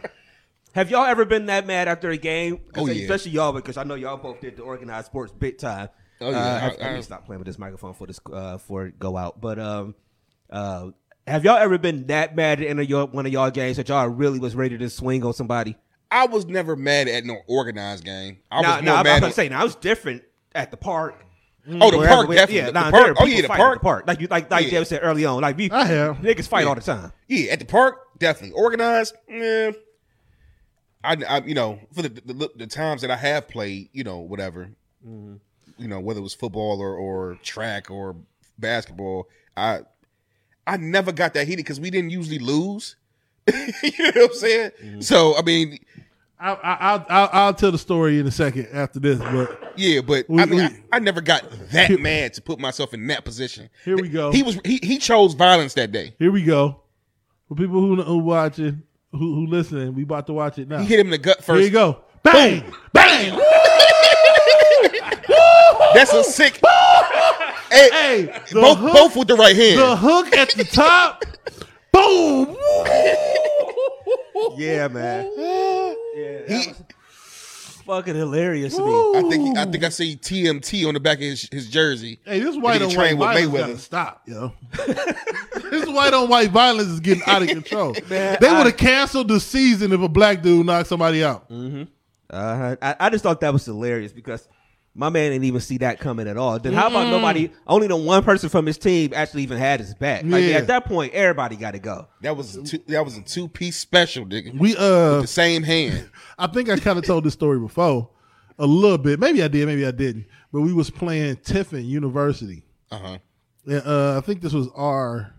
Have 0.74 0.90
y'all 0.90 1.04
ever 1.04 1.24
been 1.24 1.46
that 1.46 1.66
mad 1.66 1.86
after 1.86 2.10
a 2.10 2.16
game? 2.16 2.60
Oh, 2.76 2.86
yeah. 2.86 3.02
Especially 3.02 3.32
y'all, 3.32 3.52
because 3.52 3.76
I 3.76 3.84
know 3.84 3.94
y'all 3.94 4.16
both 4.16 4.40
did 4.40 4.56
the 4.56 4.62
organized 4.62 5.06
sports 5.06 5.32
big 5.32 5.58
time. 5.58 5.88
Oh, 6.20 6.30
yeah. 6.30 6.36
Uh, 6.38 6.58
have- 6.60 6.72
I- 6.72 6.76
let 6.82 6.90
I- 6.92 6.96
me 6.96 7.02
stop 7.02 7.26
playing 7.26 7.40
with 7.40 7.46
this 7.46 7.58
microphone 7.58 7.94
for 7.94 8.06
this 8.06 8.20
uh, 8.32 8.58
for 8.58 8.86
it 8.86 8.98
go 8.98 9.16
out. 9.16 9.40
But 9.40 9.58
um, 9.58 9.94
uh, 10.50 10.90
have 11.26 11.44
y'all 11.44 11.56
ever 11.58 11.78
been 11.78 12.06
that 12.06 12.34
mad 12.34 12.60
at 12.60 12.66
any 12.68 12.82
of 12.82 12.88
your 12.88 13.06
one 13.06 13.26
of 13.26 13.32
y'all 13.32 13.50
games 13.50 13.76
that 13.76 13.88
y'all 13.88 14.08
really 14.08 14.38
was 14.38 14.54
ready 14.56 14.78
to 14.78 14.88
swing 14.90 15.24
on 15.24 15.34
somebody? 15.34 15.76
I 16.10 16.26
was 16.26 16.46
never 16.46 16.76
mad 16.76 17.08
at 17.08 17.24
no 17.24 17.38
organized 17.46 18.04
game. 18.04 18.38
I 18.50 18.60
was 18.60 18.66
I'm 18.66 18.84
mad 18.84 19.04
gonna 19.04 19.26
at 19.26 19.34
say 19.34 19.48
now 19.48 19.64
it's 19.64 19.74
different 19.74 20.22
at 20.54 20.70
the 20.70 20.76
park. 20.76 21.24
Oh, 21.68 21.90
the 21.92 21.98
Wherever 21.98 22.14
park 22.16 22.28
we- 22.28 22.34
definitely. 22.34 22.56
Yeah, 22.56 22.66
the, 22.66 22.72
nah, 22.72 22.84
the 22.86 22.90
there 22.90 23.00
are 23.00 23.04
park. 23.14 23.16
Oh 23.20 23.24
people 23.24 23.36
yeah, 23.36 23.42
the 23.42 23.48
fighting 23.48 23.62
at 23.62 23.66
park. 23.66 23.78
the 23.78 23.82
park. 23.84 24.04
Like 24.08 24.20
you, 24.20 24.26
like 24.28 24.50
like 24.50 24.64
Yeah. 24.64 24.70
David 24.70 24.86
said 24.88 25.00
early 25.02 25.24
on. 25.24 25.40
Like 25.42 25.56
we, 25.56 25.70
I 25.70 25.84
have. 25.84 26.16
niggas 26.18 26.48
fight 26.48 26.62
Yeah. 26.62 26.68
all 26.68 26.74
the 26.74 26.80
time. 26.80 27.12
Yeah, 27.28 27.52
at 27.52 27.58
the 27.60 27.64
park, 27.64 28.18
definitely 28.18 28.52
organized. 28.56 29.14
Yeah, 29.28 29.70
I, 31.04 31.16
I 31.28 31.38
you 31.42 31.54
know, 31.54 31.78
for 31.92 32.02
the, 32.02 32.08
the 32.08 32.50
the 32.56 32.66
times 32.66 33.02
that 33.02 33.10
I 33.10 33.16
have 33.16 33.48
played, 33.48 33.88
you 33.92 34.04
know, 34.04 34.18
whatever, 34.18 34.70
Mm-hmm. 35.06 35.34
you 35.82 35.88
know, 35.88 35.98
whether 36.00 36.20
it 36.20 36.22
was 36.22 36.34
football 36.34 36.80
or 36.80 36.94
or 36.96 37.38
track 37.42 37.90
or 37.90 38.14
basketball, 38.58 39.28
I 39.56 39.80
I 40.66 40.76
never 40.76 41.10
got 41.12 41.34
that 41.34 41.46
heated 41.48 41.58
because 41.64 41.80
we 41.80 41.90
didn't 41.90 42.10
usually 42.10 42.38
lose. 42.38 42.94
you 43.52 43.54
know 43.98 44.12
what 44.14 44.30
I'm 44.30 44.34
saying? 44.34 44.70
Mm-hmm. 44.82 45.00
So 45.00 45.36
I 45.36 45.42
mean, 45.42 45.78
I, 46.42 46.52
I, 46.54 46.76
I'll, 46.80 47.06
I'll, 47.08 47.28
I'll 47.32 47.54
tell 47.54 47.70
the 47.70 47.78
story 47.78 48.18
in 48.18 48.26
a 48.26 48.30
second 48.32 48.66
after 48.72 48.98
this, 48.98 49.18
but 49.18 49.72
yeah, 49.76 50.00
but 50.00 50.28
We- 50.28 50.42
I 50.42 50.46
mean, 50.46 50.56
we- 50.58 50.64
I, 50.64 50.76
I 50.92 50.98
never 50.98 51.20
got 51.20 51.44
that 51.70 52.00
mad 52.00 52.34
to 52.34 52.42
put 52.42 52.58
myself 52.58 52.92
in 52.94 53.06
that 53.06 53.24
position. 53.24 53.70
Here 53.84 53.96
we 53.96 54.08
go. 54.08 54.32
He 54.32 54.42
was 54.42 54.58
he 54.64 54.80
he 54.82 54.98
chose 54.98 55.34
violence 55.34 55.74
that 55.74 55.92
day. 55.92 56.14
here 56.18 56.32
we 56.32 56.42
go. 56.42 56.80
For 57.48 57.54
people 57.54 57.80
who 57.80 58.02
who 58.02 58.18
watching, 58.18 58.82
who 59.12 59.18
who 59.34 59.46
listening, 59.46 59.94
we 59.94 60.02
about 60.02 60.26
to 60.26 60.32
watch 60.32 60.58
it 60.58 60.68
now. 60.68 60.78
He 60.80 60.86
hit 60.86 60.98
him 61.00 61.06
in 61.06 61.10
the 61.12 61.18
gut 61.18 61.44
first. 61.44 61.58
Here 61.58 61.66
you 61.66 61.70
go. 61.70 62.00
Bang, 62.24 62.64
bang. 62.92 63.38
That's 65.94 66.12
a 66.12 66.24
sick. 66.24 66.58
hey, 67.70 67.88
Hey, 67.90 68.40
both 68.52 68.78
hook, 68.78 68.92
both 68.92 69.16
with 69.16 69.28
the 69.28 69.34
right 69.36 69.54
hand. 69.54 69.78
the 69.78 69.96
hook 69.96 70.34
at 70.36 70.50
the 70.50 70.64
top. 70.64 71.24
Boom. 71.92 72.56
Yeah, 74.56 74.88
man. 74.88 75.30
Yeah, 76.14 76.40
He- 76.46 76.66
was 76.68 76.82
fucking 77.86 78.14
hilarious 78.14 78.76
to 78.76 78.84
me. 78.84 78.92
I 78.92 79.22
think 79.30 79.42
he, 79.44 79.60
I 79.60 79.64
think 79.64 79.82
I 79.82 79.88
see 79.88 80.14
TMT 80.16 80.86
on 80.86 80.92
the 80.94 81.00
back 81.00 81.16
of 81.18 81.22
his, 81.22 81.48
his 81.50 81.70
jersey. 81.70 82.20
Hey, 82.24 82.40
this 82.40 82.54
white 82.56 82.82
on 82.82 82.94
white 82.94 83.12
with 83.16 83.18
violence 83.18 83.48
Mayweather. 83.50 83.58
gotta 83.66 83.78
stop, 83.78 84.22
yo. 84.26 84.52
this 85.70 85.88
white 85.88 86.12
on 86.12 86.28
white 86.28 86.50
violence 86.50 86.88
is 86.88 87.00
getting 87.00 87.22
out 87.26 87.40
of 87.42 87.48
control. 87.48 87.94
Man, 88.10 88.36
they 88.40 88.50
would 88.52 88.66
have 88.66 88.76
canceled 88.76 89.28
the 89.28 89.40
season 89.40 89.92
if 89.92 90.00
a 90.02 90.08
black 90.08 90.42
dude 90.42 90.66
knocked 90.66 90.88
somebody 90.88 91.24
out. 91.24 91.50
Uh, 92.30 92.76
I, 92.82 92.96
I 93.00 93.10
just 93.10 93.22
thought 93.24 93.40
that 93.40 93.52
was 93.52 93.64
hilarious 93.64 94.12
because 94.12 94.46
my 94.94 95.08
man 95.08 95.30
didn't 95.32 95.44
even 95.44 95.60
see 95.60 95.78
that 95.78 96.00
coming 96.00 96.28
at 96.28 96.36
all. 96.36 96.58
Then 96.58 96.74
how 96.74 96.88
about 96.88 97.08
nobody? 97.08 97.50
Only 97.66 97.86
the 97.86 97.96
one 97.96 98.22
person 98.22 98.48
from 98.50 98.66
his 98.66 98.76
team 98.76 99.12
actually 99.14 99.42
even 99.44 99.56
had 99.58 99.80
his 99.80 99.94
back. 99.94 100.22
Like 100.24 100.44
Yeah. 100.44 100.56
at 100.56 100.66
that 100.66 100.84
point, 100.84 101.14
everybody 101.14 101.56
got 101.56 101.70
to 101.70 101.78
go. 101.78 102.08
That 102.20 102.36
was 102.36 102.56
a 102.56 102.62
two, 102.62 102.78
that 102.88 103.02
was 103.04 103.16
a 103.16 103.22
two 103.22 103.48
piece 103.48 103.78
special, 103.78 104.26
nigga. 104.26 104.58
We 104.58 104.76
uh, 104.76 105.22
the 105.22 105.26
same 105.26 105.62
hand. 105.62 106.10
I 106.38 106.46
think 106.46 106.68
I 106.68 106.78
kind 106.78 106.98
of 106.98 107.06
told 107.06 107.24
this 107.24 107.32
story 107.32 107.58
before, 107.58 108.10
a 108.58 108.66
little 108.66 108.98
bit. 108.98 109.18
Maybe 109.18 109.42
I 109.42 109.48
did, 109.48 109.66
maybe 109.66 109.86
I 109.86 109.92
didn't. 109.92 110.26
But 110.52 110.60
we 110.60 110.74
was 110.74 110.90
playing 110.90 111.36
Tiffin 111.36 111.84
University. 111.86 112.64
Uh 112.90 112.98
huh. 112.98 113.18
And, 113.66 113.82
uh, 113.86 114.18
I 114.18 114.20
think 114.20 114.42
this 114.42 114.52
was 114.52 114.68
our 114.74 115.32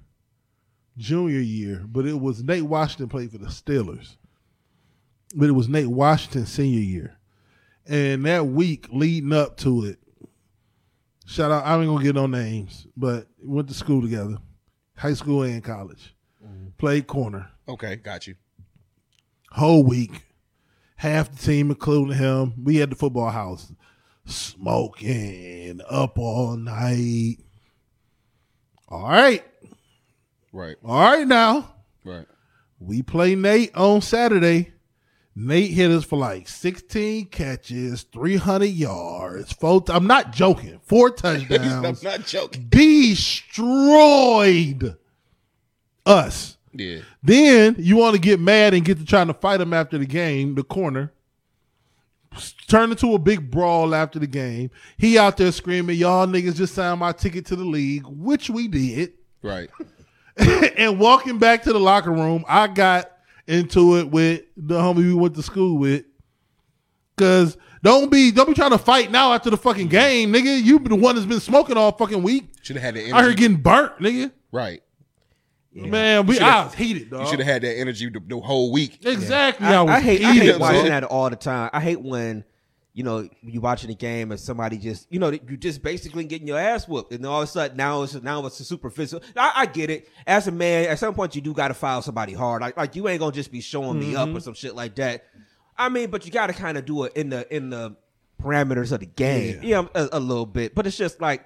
junior 0.98 1.40
year, 1.40 1.84
but 1.88 2.06
it 2.08 2.20
was 2.20 2.42
Nate 2.44 2.64
Washington 2.64 3.10
played 3.10 3.32
for 3.32 3.38
the 3.38 3.48
Steelers. 3.48 4.16
But 5.36 5.50
it 5.50 5.54
was 5.54 5.68
Nate 5.70 5.88
Washington 5.90 6.46
senior 6.48 6.80
year. 6.80 7.18
And 7.88 8.26
that 8.26 8.48
week 8.48 8.88
leading 8.92 9.34
up 9.34 9.58
to 9.58 9.86
it, 9.86 10.00
shout 11.26 11.52
out, 11.52 11.66
I 11.66 11.78
ain't 11.78 11.88
gonna 11.88 12.04
get 12.04 12.16
no 12.16 12.28
names, 12.28 12.88
but 12.96 13.28
went 13.42 13.68
to 13.68 13.74
school 13.74 14.02
together, 14.02 14.38
high 14.96 15.14
school 15.14 15.44
and 15.44 15.64
college. 15.64 16.16
Mm-hmm. 16.46 16.70
Played 16.78 17.08
corner 17.08 17.50
Okay, 17.68 17.96
got 17.98 18.28
you. 18.28 18.36
whole 19.52 19.84
week. 19.84 20.26
Half 20.96 21.32
the 21.32 21.38
team, 21.44 21.70
including 21.70 22.18
him, 22.18 22.54
we 22.64 22.78
had 22.78 22.90
the 22.90 22.96
football 22.96 23.30
house, 23.30 23.74
smoking 24.26 25.82
up 25.90 26.18
all 26.18 26.56
night. 26.56 27.38
All 28.88 29.10
right, 29.10 29.44
Right, 30.54 30.76
all 30.86 31.00
right. 31.12 31.28
Now 31.28 31.74
right. 32.06 32.28
we 32.80 33.02
play 33.02 33.36
Nate 33.36 33.76
on 33.76 34.02
Saturday. 34.02 34.72
Nate 35.36 35.72
hit 35.72 35.90
us 35.90 36.04
for 36.04 36.18
like 36.18 36.48
16 36.48 37.26
catches, 37.28 38.04
300 38.04 38.66
yards. 38.66 39.52
Four, 39.52 39.84
I'm 39.90 40.06
not 40.06 40.32
joking. 40.32 40.80
Four 40.84 41.10
touchdowns. 41.16 42.04
I'm 42.04 42.12
not 42.12 42.26
joking. 42.28 42.68
destroyed 43.64 44.96
us. 46.06 46.58
Yeah, 46.76 47.00
Then 47.22 47.76
you 47.78 47.98
want 47.98 48.16
to 48.16 48.22
get 48.22 48.40
mad 48.40 48.74
and 48.74 48.84
get 48.84 48.98
to 48.98 49.06
trying 49.06 49.28
to 49.28 49.34
fight 49.36 49.62
him 49.62 49.74
after 49.76 50.00
the 50.00 50.08
game, 50.08 50.56
the 50.56 50.64
corner. 50.64 51.14
Turn 52.68 52.90
into 52.90 53.14
a 53.14 53.20
big 53.20 53.52
brawl 53.52 53.94
after 53.94 54.18
the 54.18 54.26
game. 54.26 54.72
He 54.98 55.20
out 55.20 55.38
there 55.38 55.52
screaming, 55.52 55.98
Y'all 56.00 56.26
niggas 56.26 56.56
just 56.56 56.74
signed 56.74 57.00
my 57.00 57.12
ticket 57.12 57.46
to 57.48 57.56
the 57.56 57.64
league, 57.64 58.06
which 58.08 58.50
we 58.50 58.68
did. 58.68 59.14
right. 59.44 59.70
and 60.78 60.98
walking 60.98 61.38
back 61.38 61.62
to 61.62 61.72
the 61.74 61.80
locker 61.80 62.12
room, 62.12 62.44
I 62.48 62.66
got 62.66 63.12
into 63.48 63.98
it 63.98 64.10
with 64.10 64.44
the 64.56 64.80
homie 64.80 64.98
we 64.98 65.14
went 65.14 65.36
to 65.36 65.44
school 65.44 65.78
with. 65.78 66.06
Cause 67.18 67.58
don't 67.84 68.10
be 68.10 68.32
don't 68.32 68.48
be 68.48 68.54
trying 68.54 68.72
to 68.72 68.78
fight 68.78 69.12
now 69.12 69.34
after 69.34 69.50
the 69.50 69.58
fucking 69.58 69.88
mm-hmm. 69.88 69.92
game, 69.92 70.34
nigga. 70.34 70.64
You 70.64 70.80
be 70.80 70.90
the 70.90 70.96
one 70.96 71.16
that's 71.16 71.28
been 71.28 71.40
smoking 71.40 71.78
all 71.78 71.92
fucking 71.92 72.24
week. 72.24 72.46
Should 72.62 72.78
have 72.78 72.84
had 72.84 72.96
the 72.96 73.12
I 73.12 73.18
heard 73.18 73.26
energy. 73.26 73.36
getting 73.36 73.58
burnt, 73.58 74.00
nigga. 74.00 74.32
right. 74.52 74.82
Man, 75.76 76.28
we 76.28 76.40
I 76.40 76.66
was 76.66 76.76
heated, 76.76 77.10
dog. 77.10 77.22
You 77.22 77.28
should 77.28 77.40
have 77.40 77.48
had 77.48 77.64
that 77.64 77.80
energy 77.80 78.08
the, 78.08 78.22
the 78.26 78.40
whole 78.40 78.72
week. 78.72 79.04
Exactly. 79.06 79.66
I, 79.66 79.78
I, 79.78 79.82
was 79.82 79.92
I 79.92 80.00
hate, 80.02 80.24
I 80.24 80.34
hate 80.34 80.60
watching 80.60 80.86
that 80.86 81.04
all 81.04 81.30
the 81.32 81.36
time. 81.36 81.72
I 81.74 81.80
hate 81.80 82.00
when 82.00 82.44
you 82.94 83.04
know 83.04 83.28
you 83.42 83.60
watching 83.60 83.90
a 83.90 83.96
game 83.96 84.32
and 84.32 84.40
somebody 84.40 84.78
just 84.78 85.12
you 85.12 85.20
know 85.20 85.32
you 85.32 85.58
just 85.58 85.82
basically 85.82 86.24
getting 86.26 86.48
your 86.48 86.60
ass 86.60 86.88
whooped, 86.88 87.12
and 87.12 87.26
all 87.26 87.42
of 87.42 87.48
a 87.48 87.52
sudden 87.52 87.76
now 87.76 88.04
it's 88.04 88.14
now 88.14 88.46
it's 88.46 88.60
a 88.60 88.64
super 88.64 88.90
physical. 88.90 89.28
I, 89.36 89.52
I 89.56 89.66
get 89.66 89.90
it. 89.90 90.08
As 90.28 90.48
a 90.48 90.52
man, 90.52 90.88
at 90.88 91.00
some 91.00 91.16
point 91.16 91.36
you 91.36 91.42
do 91.42 91.54
got 91.54 91.70
to 91.70 91.74
file 91.74 92.02
somebody 92.04 92.34
hard. 92.34 92.62
Like 92.62 92.78
like 92.78 92.96
you 92.96 93.08
ain't 93.08 93.20
gonna 93.20 93.32
just 93.32 93.52
be 93.52 93.62
showing 93.62 94.00
me 94.00 94.16
up 94.16 94.28
or 94.28 94.32
mm-hmm. 94.32 94.40
some 94.40 94.54
shit 94.54 94.76
like 94.76 94.96
that. 94.96 95.26
I 95.76 95.90
mean, 95.90 96.12
but 96.12 96.26
you 96.26 96.32
got 96.32 96.48
to 96.48 96.54
kind 96.54 96.78
of 96.78 96.86
do 96.86 97.04
it 97.06 97.14
in 97.16 97.30
the 97.30 97.52
in 97.54 97.72
the 97.72 97.96
parameters 98.42 98.92
of 98.92 99.00
the 99.00 99.08
game. 99.08 99.62
Yeah, 99.64 99.88
a, 99.96 100.10
a 100.14 100.20
little 100.20 100.46
bit. 100.46 100.76
But 100.76 100.88
it's 100.88 100.98
just 100.98 101.20
like. 101.20 101.46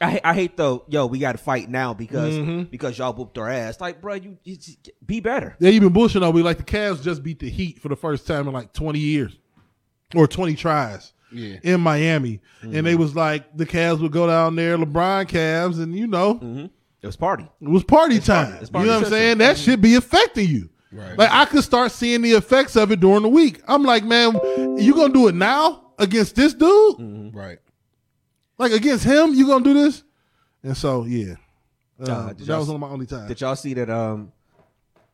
I, 0.00 0.20
I 0.24 0.34
hate 0.34 0.56
though, 0.56 0.84
yo, 0.88 1.06
we 1.06 1.20
got 1.20 1.32
to 1.32 1.38
fight 1.38 1.68
now 1.70 1.94
because 1.94 2.34
mm-hmm. 2.34 2.62
because 2.62 2.98
y'all 2.98 3.12
whooped 3.12 3.38
our 3.38 3.48
ass. 3.48 3.80
Like, 3.80 4.00
bro, 4.00 4.14
you, 4.14 4.36
you 4.42 4.56
be 5.04 5.20
better. 5.20 5.54
Yeah, 5.60 5.70
you've 5.70 5.82
been 5.82 5.92
bullshitting 5.92 6.24
all 6.24 6.32
week. 6.32 6.44
Like 6.44 6.56
the 6.56 6.64
Cavs 6.64 7.02
just 7.02 7.22
beat 7.22 7.38
the 7.38 7.48
Heat 7.48 7.78
for 7.78 7.88
the 7.88 7.94
first 7.94 8.26
time 8.26 8.48
in 8.48 8.54
like 8.54 8.72
20 8.72 8.98
years 8.98 9.36
or 10.14 10.26
20 10.26 10.54
tries 10.54 11.12
Yeah. 11.32 11.56
in 11.62 11.80
Miami. 11.80 12.40
And 12.62 12.86
they 12.86 12.94
was 12.94 13.14
like, 13.16 13.56
the 13.56 13.66
Cavs 13.66 14.00
would 14.00 14.12
go 14.12 14.26
down 14.26 14.54
there, 14.56 14.76
LeBron 14.78 15.26
Cavs, 15.28 15.80
and 15.82 15.94
you 15.96 16.06
know, 16.06 16.68
It 17.02 17.06
was 17.06 17.16
party. 17.16 17.48
it 17.60 17.68
was 17.68 17.84
party 17.84 18.18
time. 18.20 18.54
It's 18.60 18.70
you 18.72 18.80
know 18.80 18.86
what 18.98 19.04
I'm 19.04 19.10
saying? 19.10 19.38
That 19.38 19.56
should 19.58 19.80
be 19.80 19.94
affecting 19.96 20.48
you. 20.48 20.68
Right. 20.92 21.16
Like 21.18 21.30
I 21.32 21.46
could 21.46 21.64
start 21.64 21.90
seeing 21.90 22.20
the 22.22 22.32
effects 22.32 22.76
of 22.76 22.92
it 22.92 23.00
during 23.00 23.22
the 23.22 23.28
week. 23.28 23.62
I'm 23.66 23.82
like, 23.82 24.04
man, 24.04 24.34
you 24.78 24.94
gonna 24.94 25.12
do 25.12 25.26
it 25.28 25.34
now 25.34 25.92
against 25.98 26.36
this 26.36 26.52
dude? 26.52 27.34
Right. 27.34 27.58
Like 28.58 28.72
against 28.72 29.04
him, 29.04 29.32
you 29.34 29.46
gonna 29.46 29.64
do 29.64 29.72
this? 29.74 30.02
And 30.62 30.76
so, 30.76 31.04
yeah. 31.04 31.34
Uh, 32.00 32.10
Uh, 32.10 32.32
that 32.34 32.58
was 32.58 32.66
one 32.68 32.74
of 32.76 32.80
my 32.80 32.88
only 32.88 33.06
times. 33.06 33.26
Did 33.28 33.40
y'all 33.40 33.56
see 33.56 33.72
that? 33.74 33.88
Um, 33.90 34.32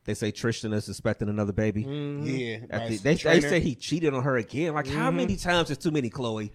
They 0.08 0.14
say 0.14 0.30
Tristan 0.30 0.72
is 0.72 0.88
expecting 0.88 1.28
another 1.28 1.52
baby. 1.52 1.82
Yeah, 1.82 2.60
After- 2.70 2.88
by 2.88 2.96
they, 2.96 3.14
they 3.14 3.40
say 3.42 3.60
he 3.60 3.74
cheated 3.74 4.14
on 4.14 4.22
her 4.22 4.38
again. 4.38 4.72
Like, 4.72 4.86
how 4.86 5.10
many 5.10 5.34
Mm-hmm. 5.36 5.46
times 5.50 5.70
is 5.70 5.76
too 5.76 5.90
many, 5.90 6.08
Khloe? 6.08 6.50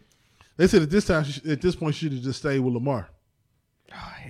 They 0.57 0.65
said 0.65 0.81
at 0.81 0.89
this 0.89 1.05
time, 1.05 1.23
at 1.47 1.61
this 1.61 1.75
point, 1.75 1.93
she 1.93 2.05
should 2.07 2.13
have 2.13 2.23
just 2.23 2.39
stayed 2.39 2.57
with 2.61 2.73
Lamar. 2.73 3.09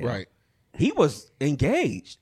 right. 0.01 0.27
He 0.73 0.91
was 0.91 1.31
engaged. 1.39 2.17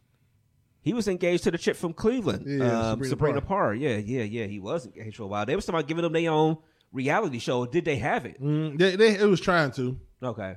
He 0.84 0.94
was 0.94 1.08
engaged 1.08 1.44
to 1.46 1.52
the 1.52 1.58
chick 1.58 1.76
from 1.76 1.94
Cleveland, 1.94 2.46
Yeah, 2.48 2.66
um, 2.92 2.92
Sabrina 3.04 3.10
Sabrina, 3.10 3.42
Parr. 3.42 3.48
Parr. 3.70 3.74
Yeah, 3.74 3.98
yeah, 3.98 4.22
yeah. 4.22 4.46
He 4.46 4.60
was 4.60 4.86
engaged 4.86 5.18
for 5.18 5.24
a 5.24 5.28
while. 5.28 5.46
They 5.48 5.56
was 5.56 5.66
talking 5.66 5.80
about 5.80 5.88
giving 5.88 6.04
them 6.04 6.14
their 6.14 6.30
own 6.32 6.58
reality 6.92 7.40
show. 7.40 7.66
Did 7.66 7.84
they 7.86 7.96
have 7.96 8.28
it? 8.28 8.40
Mm, 8.40 8.78
they, 8.78 8.96
they 8.96 9.16
it 9.18 9.26
was 9.26 9.42
trying 9.42 9.72
to, 9.72 10.00
Okay. 10.22 10.56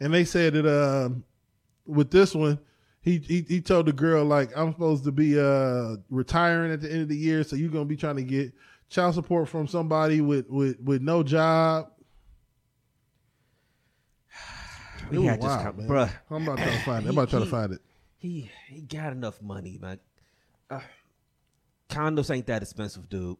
and 0.00 0.12
they 0.12 0.24
said 0.24 0.54
that 0.54 0.66
um, 0.66 1.22
with 1.86 2.10
this 2.10 2.34
one, 2.34 2.58
he, 3.06 3.18
he 3.18 3.42
he 3.48 3.60
told 3.60 3.86
the 3.86 3.92
girl 3.92 4.24
like 4.24 4.50
I'm 4.56 4.72
supposed 4.72 5.04
to 5.04 5.12
be 5.12 5.38
uh 5.38 5.94
retiring 6.10 6.72
at 6.72 6.80
the 6.80 6.90
end 6.90 7.02
of 7.02 7.08
the 7.08 7.16
year, 7.16 7.44
so 7.44 7.54
you're 7.54 7.70
gonna 7.70 7.84
be 7.84 7.96
trying 7.96 8.16
to 8.16 8.24
get 8.24 8.52
child 8.90 9.14
support 9.14 9.48
from 9.48 9.68
somebody 9.68 10.20
with 10.20 10.50
with 10.50 10.78
with 10.80 11.00
no 11.00 11.22
job. 11.22 11.90
We 15.10 15.24
had 15.24 15.40
this, 15.40 15.46
wild, 15.46 15.62
com- 15.62 15.76
man. 15.76 15.88
bruh. 15.88 16.10
I'm 16.30 16.42
about 16.42 16.58
trying 16.58 16.72
to 16.78 16.84
find 16.84 17.06
it. 17.06 17.08
I'm 17.08 17.14
about 17.14 17.30
trying 17.30 17.44
to 17.44 17.48
find 17.48 17.72
it. 17.74 17.80
He 18.16 18.50
he 18.66 18.80
got 18.80 19.12
enough 19.12 19.40
money, 19.40 19.78
man. 19.80 20.00
Uh, 20.68 20.80
condos 21.88 22.34
ain't 22.34 22.48
that 22.48 22.62
expensive, 22.62 23.08
dude. 23.08 23.36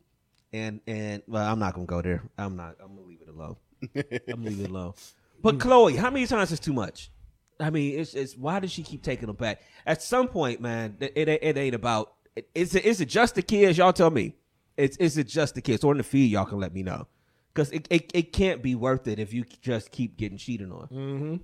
And 0.53 0.81
and 0.87 1.25
well, 1.27 1.45
I'm 1.45 1.59
not 1.59 1.75
gonna 1.75 1.87
go 1.87 2.03
there. 2.03 2.23
I'm 2.39 2.55
not. 2.55 2.77
I'm 2.81 2.95
gonna 2.95 3.09
leave 3.09 3.21
it 3.21 3.29
alone. 3.29 3.57
I'm 3.83 4.03
gonna 4.29 4.49
leave 4.49 4.61
it 4.61 4.71
alone. 4.71 4.95
But 5.43 5.59
Khloe, 5.59 5.97
how 5.97 6.11
many 6.11 6.29
times 6.29 6.53
is 6.53 6.61
too 6.61 6.73
much? 6.73 7.11
I 7.59 7.71
mean, 7.71 7.99
it's 7.99 8.15
it's 8.15 8.37
why 8.37 8.61
does 8.61 8.71
she 8.71 8.83
keep 8.83 9.03
taking 9.03 9.27
them 9.27 9.37
back? 9.37 9.63
At 9.87 10.03
some 10.03 10.29
point, 10.29 10.61
man, 10.61 10.97
it 11.01 11.13
it, 11.17 11.29
it 11.29 11.57
ain't 11.57 11.75
about. 11.75 12.13
Is 12.55 12.75
it 12.75 12.85
is 12.85 13.01
it 13.01 13.09
just 13.09 13.35
the 13.35 13.43
kids? 13.43 13.79
Y'all 13.79 13.93
tell 13.93 14.11
me. 14.11 14.35
It's 14.77 14.97
is 14.99 15.17
it 15.17 15.27
just 15.27 15.55
the 15.55 15.63
kids 15.63 15.83
or 15.85 15.93
in 15.93 15.99
the 15.99 16.05
feed? 16.05 16.31
Y'all 16.31 16.45
can 16.45 16.59
let 16.59 16.75
me 16.75 16.83
know. 16.83 17.07
Because 17.55 17.71
it, 17.73 17.89
it, 17.89 18.11
it 18.13 18.33
can't 18.35 18.63
be 18.63 18.75
worth 18.75 19.09
it 19.09 19.19
if 19.19 19.33
you 19.33 19.47
just 19.63 19.91
keep 19.91 20.19
getting 20.19 20.37
cheated 20.37 20.71
on. 20.71 20.89
Mm-hmm. 20.93 21.37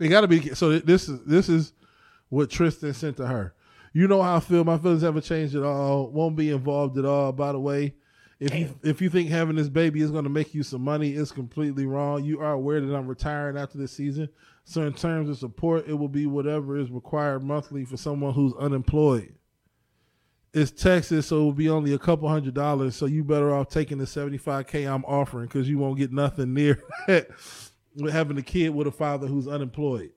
It 0.00 0.08
got 0.08 0.22
to 0.22 0.28
be. 0.28 0.54
So 0.54 0.78
this 0.78 1.08
is 1.10 1.22
this 1.24 1.50
is 1.50 1.74
what 2.30 2.48
Tristan 2.48 2.94
sent 2.94 3.18
to 3.18 3.26
her. 3.26 3.54
You 3.92 4.08
know 4.08 4.22
how 4.22 4.36
I 4.36 4.40
feel. 4.40 4.64
My 4.64 4.78
feelings 4.78 5.02
haven't 5.02 5.22
changed 5.22 5.54
at 5.54 5.62
all. 5.62 6.10
Won't 6.10 6.36
be 6.36 6.50
involved 6.50 6.96
at 6.96 7.04
all. 7.04 7.32
By 7.32 7.52
the 7.52 7.60
way, 7.60 7.94
if 8.40 8.54
you 8.54 8.78
if 8.82 9.02
you 9.02 9.10
think 9.10 9.28
having 9.28 9.56
this 9.56 9.68
baby 9.68 10.00
is 10.00 10.10
going 10.10 10.24
to 10.24 10.30
make 10.30 10.54
you 10.54 10.62
some 10.62 10.82
money, 10.82 11.12
it's 11.12 11.32
completely 11.32 11.86
wrong. 11.86 12.24
You 12.24 12.40
are 12.40 12.52
aware 12.52 12.80
that 12.80 12.94
I'm 12.94 13.06
retiring 13.06 13.56
after 13.56 13.78
this 13.78 13.92
season. 13.92 14.28
So 14.68 14.82
in 14.82 14.94
terms 14.94 15.30
of 15.30 15.38
support, 15.38 15.86
it 15.86 15.94
will 15.94 16.08
be 16.08 16.26
whatever 16.26 16.76
is 16.76 16.90
required 16.90 17.44
monthly 17.44 17.84
for 17.84 17.96
someone 17.96 18.34
who's 18.34 18.52
unemployed. 18.54 19.32
It's 20.52 20.72
Texas, 20.72 21.28
so 21.28 21.36
it 21.36 21.44
will 21.44 21.52
be 21.52 21.68
only 21.68 21.92
a 21.92 21.98
couple 21.98 22.28
hundred 22.28 22.54
dollars. 22.54 22.96
So 22.96 23.06
you 23.06 23.22
better 23.22 23.54
off 23.54 23.68
taking 23.68 23.98
the 23.98 24.06
75k 24.06 24.92
I'm 24.92 25.04
offering 25.04 25.46
because 25.46 25.68
you 25.68 25.78
won't 25.78 25.98
get 25.98 26.12
nothing 26.12 26.52
near 26.52 26.82
that 27.06 27.28
with 27.94 28.12
having 28.12 28.36
a 28.38 28.42
kid 28.42 28.70
with 28.70 28.88
a 28.88 28.90
father 28.90 29.28
who's 29.28 29.46
unemployed. 29.46 30.10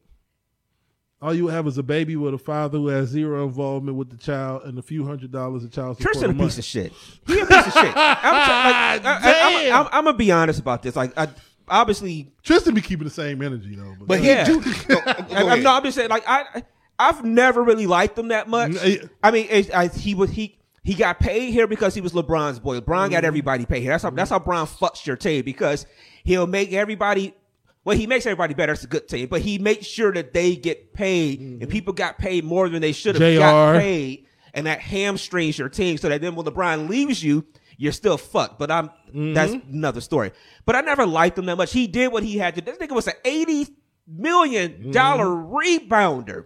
All 1.22 1.34
you 1.34 1.48
have 1.48 1.68
is 1.68 1.78
a 1.78 1.84
baby 1.84 2.16
with 2.16 2.34
a 2.34 2.40
father 2.40 2.80
who 2.80 2.88
has 2.88 3.10
zero 3.10 3.46
involvement 3.46 3.98
with 3.98 4.10
the 4.10 4.18
child 4.18 4.64
and 4.64 4.80
a 4.80 4.82
few 4.82 5.06
hundred 5.06 5.32
dollars 5.32 5.64
of 5.64 5.72
child 5.72 5.98
support. 5.98 6.14
Tristan 6.14 6.32
a 6.32 6.42
a 6.42 6.46
piece 6.46 6.58
of 6.58 6.64
shit. 6.64 6.92
He 7.28 7.40
a 7.40 7.46
piece 7.46 7.68
of 7.68 7.74
shit. 7.74 7.94
I'm, 7.96 9.00
t- 9.00 9.04
like, 9.04 9.06
I, 9.06 9.20
Damn. 9.22 9.82
am 9.82 9.90
I'm, 9.92 10.06
gonna 10.06 10.18
be 10.18 10.32
honest 10.32 10.60
about 10.60 10.82
this. 10.82 10.96
Like, 10.96 11.16
I, 11.18 11.28
obviously, 11.70 12.32
Tristan 12.44 12.74
be 12.74 12.82
keeping 12.82 13.06
the 13.06 13.14
same 13.14 13.42
energy 13.42 13.76
though. 13.76 13.96
But, 14.00 14.08
But 14.08 14.20
he 14.20 14.28
Yeah. 14.28 14.46
do. 14.46 14.62
Go 14.88 14.96
I, 15.06 15.26
I'm, 15.32 15.32
ahead. 15.48 15.64
no, 15.64 15.74
I'm 15.74 15.84
just 15.84 15.96
saying. 15.96 16.10
Like, 16.10 16.24
I, 16.28 16.64
I've 16.98 17.24
never 17.24 17.64
really 17.64 17.88
liked 17.88 18.18
him 18.18 18.30
that 18.30 18.50
much. 18.50 18.76
I 19.24 19.32
mean, 19.32 19.48
it's, 19.50 19.70
I, 19.72 19.88
he 19.88 20.16
was 20.16 20.32
he. 20.32 20.56
He 20.82 20.96
got 20.96 21.20
paid 21.20 21.52
here 21.52 21.68
because 21.68 21.94
he 21.94 22.02
was 22.02 22.14
LeBron's 22.14 22.58
boy. 22.58 22.80
LeBron 22.80 22.86
got 22.88 23.10
mm-hmm. 23.10 23.26
everybody 23.26 23.66
paid 23.66 23.82
here. 23.82 23.92
That's 23.92 24.04
how 24.04 24.10
that's 24.10 24.30
how 24.30 24.40
mm-hmm. 24.40 24.50
Bron 24.50 24.66
fucks 24.66 25.06
your 25.06 25.18
team 25.18 25.44
because 25.44 25.86
he'll 26.24 26.48
make 26.48 26.74
everybody. 26.74 27.36
Well, 27.84 27.98
he 27.98 28.08
makes 28.08 28.26
everybody 28.26 28.54
better. 28.54 28.74
It's 28.74 28.84
a 28.84 28.88
good 28.88 29.08
team, 29.08 29.28
but 29.28 29.42
he 29.42 29.60
makes 29.60 29.86
sure 29.86 30.12
that 30.14 30.34
they 30.34 30.56
get 30.56 30.94
paid, 30.94 31.42
and 31.42 31.62
mm-hmm. 31.62 31.70
people 31.70 31.94
got 31.94 32.18
paid 32.18 32.44
more 32.44 32.70
than 32.70 32.82
they 32.82 32.92
should 32.94 33.16
have 33.16 33.40
got 33.40 33.80
paid, 33.80 34.26
and 34.54 34.66
that 34.66 34.80
hamstrings 34.80 35.60
your 35.60 35.70
team. 35.70 35.98
So 35.98 36.10
that 36.10 36.22
then 36.22 36.36
when 36.36 36.46
LeBron 36.46 36.90
leaves 36.90 37.24
you, 37.24 37.46
you're 37.80 37.94
still 37.94 38.18
fucked. 38.18 38.60
But 38.60 38.70
I'm 38.70 38.92
that's 39.34 39.54
mm-hmm. 39.54 39.74
another 39.74 40.02
story. 40.02 40.34
But 40.66 40.76
I 40.76 40.82
never 40.82 41.06
liked 41.06 41.40
him 41.40 41.46
that 41.46 41.56
much. 41.56 41.72
He 41.72 41.88
did 41.88 42.12
what 42.12 42.24
he 42.24 42.38
had 42.38 42.56
to. 42.56 42.62
This 42.62 42.78
nigga 42.78 42.92
was 42.92 43.08
an 43.08 43.14
eighty 43.26 43.68
million 44.06 44.92
dollar 44.92 45.26
mm-hmm. 45.26 45.90
rebounder. 45.90 46.46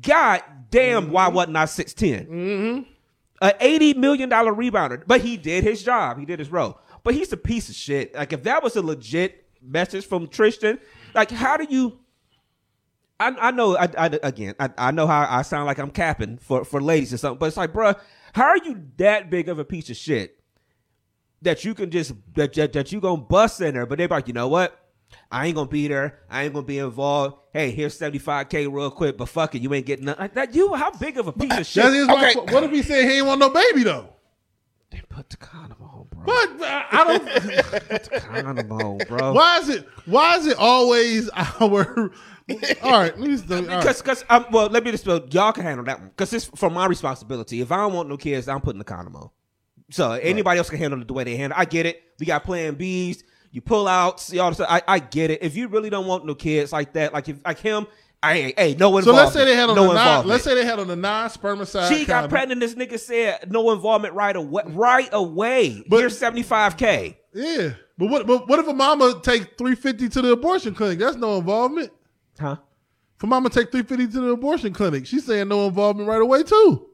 God 0.00 0.42
damn, 0.70 1.10
why 1.10 1.26
mm-hmm. 1.26 1.34
wasn't 1.34 1.56
I 1.56 1.64
six 1.64 1.94
a 3.42 3.54
eighty 3.60 3.94
million 3.94 4.28
dollar 4.28 4.52
rebounder, 4.52 5.02
but 5.06 5.22
he 5.22 5.38
did 5.38 5.64
his 5.64 5.82
job. 5.82 6.18
He 6.18 6.26
did 6.26 6.38
his 6.38 6.52
role. 6.52 6.78
But 7.02 7.14
he's 7.14 7.32
a 7.32 7.36
piece 7.38 7.68
of 7.70 7.74
shit. 7.74 8.14
Like 8.14 8.34
if 8.34 8.42
that 8.42 8.62
was 8.62 8.76
a 8.76 8.82
legit 8.82 9.46
message 9.62 10.04
from 10.04 10.28
Tristan, 10.28 10.78
like 11.14 11.30
how 11.30 11.56
do 11.56 11.66
you? 11.68 11.98
I, 13.18 13.34
I 13.40 13.50
know. 13.50 13.78
I, 13.78 13.88
I 13.96 14.18
again. 14.22 14.54
I, 14.60 14.68
I 14.76 14.90
know 14.90 15.06
how 15.06 15.26
I 15.28 15.40
sound 15.40 15.64
like 15.64 15.78
I'm 15.78 15.90
capping 15.90 16.36
for 16.36 16.66
for 16.66 16.82
ladies 16.82 17.14
or 17.14 17.16
something. 17.16 17.38
But 17.38 17.46
it's 17.46 17.56
like, 17.56 17.72
bruh, 17.72 17.98
how 18.34 18.44
are 18.44 18.58
you 18.58 18.82
that 18.98 19.30
big 19.30 19.48
of 19.48 19.58
a 19.58 19.64
piece 19.64 19.88
of 19.88 19.96
shit 19.96 20.35
that 21.42 21.64
you 21.64 21.74
can 21.74 21.90
just 21.90 22.12
that 22.34 22.52
that, 22.54 22.72
that 22.72 22.92
you 22.92 23.00
gonna 23.00 23.22
bust 23.22 23.60
in 23.60 23.74
there? 23.74 23.86
But 23.86 23.98
they're 23.98 24.08
like, 24.08 24.28
you 24.28 24.34
know 24.34 24.48
what? 24.48 24.78
I 25.30 25.46
ain't 25.46 25.54
gonna 25.54 25.68
be 25.68 25.86
there. 25.88 26.20
I 26.30 26.44
ain't 26.44 26.54
gonna 26.54 26.66
be 26.66 26.78
involved. 26.78 27.36
Hey, 27.52 27.70
here's 27.70 27.98
75k 27.98 28.72
real 28.72 28.90
quick, 28.90 29.16
but 29.16 29.28
fuck 29.28 29.54
it, 29.54 29.62
you 29.62 29.72
ain't 29.72 29.86
getting 29.86 30.04
nothing. 30.06 30.20
Like 30.22 30.34
that. 30.34 30.54
You 30.54 30.74
how 30.74 30.90
big 30.90 31.18
of 31.18 31.28
a 31.28 31.32
piece 31.32 31.56
of 31.56 31.66
shit? 31.66 31.84
That 31.84 31.92
is 31.92 32.08
my 32.08 32.30
Okay. 32.36 32.52
what 32.52 32.64
if 32.64 32.70
he 32.70 32.82
said 32.82 33.04
he 33.08 33.18
ain't 33.18 33.26
want 33.26 33.40
no 33.40 33.50
baby 33.50 33.82
though? 33.84 34.08
Then 34.90 35.02
put 35.08 35.30
the 35.30 35.36
condom 35.36 35.78
on, 35.82 36.06
bro. 36.10 36.24
But 36.26 36.62
I 36.62 36.86
I 36.90 37.04
don't. 37.04 38.22
condom 38.22 38.72
on, 38.72 38.98
bro. 39.08 39.32
why 39.34 39.58
is 39.58 39.68
it? 39.68 39.88
Why 40.06 40.36
is 40.36 40.46
it 40.46 40.56
always 40.58 41.28
our? 41.60 42.12
All 42.82 42.92
right, 42.92 43.18
let 43.18 43.28
me. 43.28 43.36
Right. 43.36 43.66
Because, 43.66 44.00
because, 44.00 44.24
um, 44.30 44.46
well, 44.52 44.68
let 44.68 44.84
me 44.84 44.92
just, 44.92 45.04
y'all 45.04 45.52
can 45.52 45.64
handle 45.64 45.84
that 45.86 45.98
one. 45.98 46.08
Because 46.10 46.32
it's 46.32 46.44
for 46.44 46.70
my 46.70 46.86
responsibility. 46.86 47.60
If 47.60 47.72
I 47.72 47.78
don't 47.78 47.92
want 47.92 48.08
no 48.08 48.16
kids, 48.16 48.46
I'm 48.46 48.60
putting 48.60 48.78
the 48.78 48.84
condom 48.84 49.16
on. 49.16 49.30
So 49.90 50.12
anybody 50.12 50.58
else 50.58 50.68
can 50.70 50.78
handle 50.78 51.00
it 51.00 51.06
the 51.08 51.14
way 51.14 51.24
they 51.24 51.36
handle. 51.36 51.56
It. 51.56 51.60
I 51.60 51.64
get 51.64 51.86
it. 51.86 52.02
We 52.18 52.26
got 52.26 52.44
Plan 52.44 52.76
Bs. 52.76 53.22
You 53.52 53.60
pull 53.60 53.86
out. 53.88 54.20
See 54.20 54.38
all 54.38 54.52
stuff. 54.52 54.66
I, 54.68 54.82
I 54.86 54.98
get 54.98 55.30
it. 55.30 55.42
If 55.42 55.56
you 55.56 55.68
really 55.68 55.90
don't 55.90 56.06
want 56.06 56.26
no 56.26 56.34
kids 56.34 56.72
like 56.72 56.92
that, 56.94 57.12
like 57.14 57.28
if 57.28 57.38
like 57.44 57.58
him, 57.60 57.86
I 58.22 58.54
hey 58.56 58.76
no 58.78 58.90
So 58.92 58.98
involvement. 58.98 59.16
let's 59.16 59.32
say 59.34 59.44
they 59.44 59.54
had 59.54 59.70
on 59.70 59.76
no 59.76 59.88
the 59.88 59.94
non, 59.94 60.26
let's 60.26 60.42
say 60.44 60.54
they 60.54 60.64
had 60.64 60.78
on 60.80 60.88
the 60.88 60.96
non-spermicide. 60.96 61.88
she 61.88 62.04
got 62.04 62.28
pregnant. 62.28 62.60
This 62.60 62.74
nigga 62.74 62.98
said 62.98 63.50
no 63.52 63.70
involvement 63.70 64.14
right 64.14 64.34
away. 64.34 64.62
Right 64.66 65.08
away. 65.12 65.84
But- 65.88 65.98
Here's 66.00 66.18
seventy 66.18 66.42
five 66.42 66.76
k. 66.76 67.18
Yeah, 67.32 67.74
but 67.98 68.08
what? 68.10 68.26
But 68.26 68.48
what 68.48 68.58
if 68.58 68.66
a 68.66 68.72
mama 68.74 69.20
take 69.22 69.56
three 69.56 69.74
fifty 69.74 70.08
to 70.08 70.22
the 70.22 70.32
abortion 70.32 70.74
clinic? 70.74 70.98
That's 70.98 71.16
no 71.16 71.36
involvement. 71.36 71.92
Huh? 72.40 72.56
If 73.16 73.22
a 73.22 73.26
mama 73.26 73.50
take 73.50 73.70
three 73.70 73.82
fifty 73.82 74.06
to 74.06 74.20
the 74.20 74.28
abortion 74.30 74.72
clinic, 74.72 75.06
she's 75.06 75.24
saying 75.24 75.48
no 75.48 75.66
involvement 75.66 76.08
right 76.08 76.20
away 76.20 76.42
too. 76.42 76.88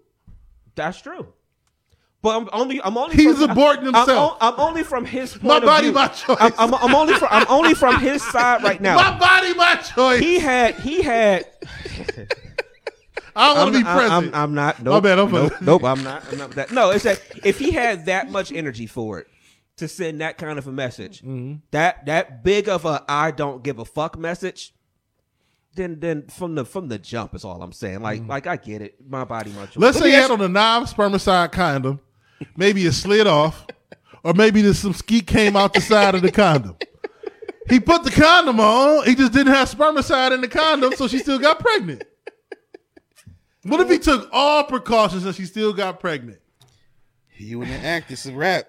That's 0.75 1.01
true. 1.01 1.33
But 2.23 2.37
I'm 2.41 2.49
only. 2.53 2.81
I'm 2.83 2.97
only. 2.97 3.17
He's 3.17 3.37
from, 3.39 3.51
aborting 3.51 3.79
I'm- 3.79 3.95
himself. 3.95 4.37
I'm, 4.41 4.55
I'm 4.55 4.61
only 4.61 4.85
from 4.85 5.05
his 5.05 5.33
point 5.33 5.43
My 5.45 5.57
of 5.57 5.63
body, 5.65 5.87
view. 5.89 5.93
my 5.93 6.07
choice. 6.09 6.37
I'm, 6.41 6.53
I'm, 6.57 6.75
I'm 6.75 6.95
only 6.95 7.15
from. 7.15 7.29
I'm 7.31 7.47
only 7.49 7.75
from 7.75 7.99
his 8.01 8.23
side 8.23 8.63
right 8.63 8.81
now. 8.81 8.95
My 8.97 9.19
body, 9.19 9.55
my 9.55 9.75
choice. 9.77 10.21
he 10.21 10.39
had. 10.39 10.77
He 10.77 11.03
had. 11.03 11.47
I 13.35 13.47
don't 13.55 13.57
want 13.57 13.73
to 13.73 13.79
be 13.79 13.85
present. 13.85 14.13
I'm, 14.13 14.35
I'm 14.35 14.55
not. 14.55 14.79
My 14.85 14.91
Nope, 14.93 15.03
bad, 15.05 15.19
I'm 15.19 15.33
nope, 15.33 15.53
nope. 15.63 15.85
I'm 15.85 16.05
not. 16.05 16.23
I'm 16.31 16.39
not 16.39 16.51
that. 16.53 16.71
No, 16.71 16.91
it's 16.91 17.05
that 17.05 17.21
if 17.45 17.59
he 17.59 17.71
had 17.73 18.07
that 18.07 18.31
much 18.31 18.53
energy 18.53 18.87
for 18.87 19.19
it 19.21 19.27
to 19.79 19.89
send 19.89 20.21
that 20.21 20.37
kind 20.39 20.59
of 20.59 20.67
a 20.69 20.73
message, 20.73 21.23
Mm-hmm. 21.23 21.55
that 21.71 22.07
that 22.07 22.45
big 22.45 22.69
of 22.69 22.85
a 22.85 23.05
I 23.09 23.31
don't 23.31 23.63
give 23.65 23.79
a 23.79 23.85
fuck 23.85 24.19
message. 24.19 24.75
Then, 25.75 26.01
then 26.01 26.27
from 26.27 26.55
the 26.55 26.67
from 26.67 26.89
the 26.89 26.99
jump 26.99 27.35
is 27.35 27.45
all 27.47 27.63
I'm 27.63 27.73
saying. 27.73 28.01
Like, 28.03 28.27
like 28.29 28.47
I 28.47 28.57
get 28.57 28.83
it. 28.83 28.97
My 29.09 29.25
body, 29.25 29.51
my 29.53 29.63
choice. 29.65 29.71
Mm-hmm. 29.71 29.81
Let's 29.83 29.97
Let 29.97 30.03
say 30.05 30.11
he 30.11 30.15
had 30.17 30.31
on 30.31 30.41
a 30.43 30.49
non-spermicide 30.49 31.51
condom. 31.53 31.99
Maybe 32.57 32.87
it 32.87 32.93
slid 32.93 33.27
off, 33.27 33.67
or 34.23 34.35
maybe 34.35 34.63
there's 34.63 34.79
some 34.79 34.95
skeet 34.95 35.27
came 35.27 35.57
out 35.57 35.75
the 35.75 35.81
side 35.81 36.15
of 36.15 36.23
the 36.23 36.31
condom. 36.31 36.77
He 37.69 37.81
put 37.81 38.05
the 38.05 38.11
condom 38.11 38.61
on. 38.61 39.05
He 39.07 39.15
just 39.15 39.33
didn't 39.33 39.53
have 39.55 39.71
spermicide 39.71 40.33
in 40.33 40.41
the 40.41 40.49
condom, 40.49 40.93
so 40.95 41.09
she 41.09 41.19
still 41.19 41.39
got 41.39 41.59
pregnant. 41.59 42.05
What 43.65 43.81
if 43.81 43.89
he 43.89 43.99
took 43.99 44.29
all 44.33 44.65
precautions 44.65 45.25
and 45.25 45.35
she 45.35 45.45
still 45.45 45.73
got 45.73 46.01
pregnant? 46.01 46.41
You 47.37 47.61
wouldn't 47.61 47.85
act. 47.85 48.11
It's 48.11 48.27
a 48.27 48.33
rap. 48.33 48.67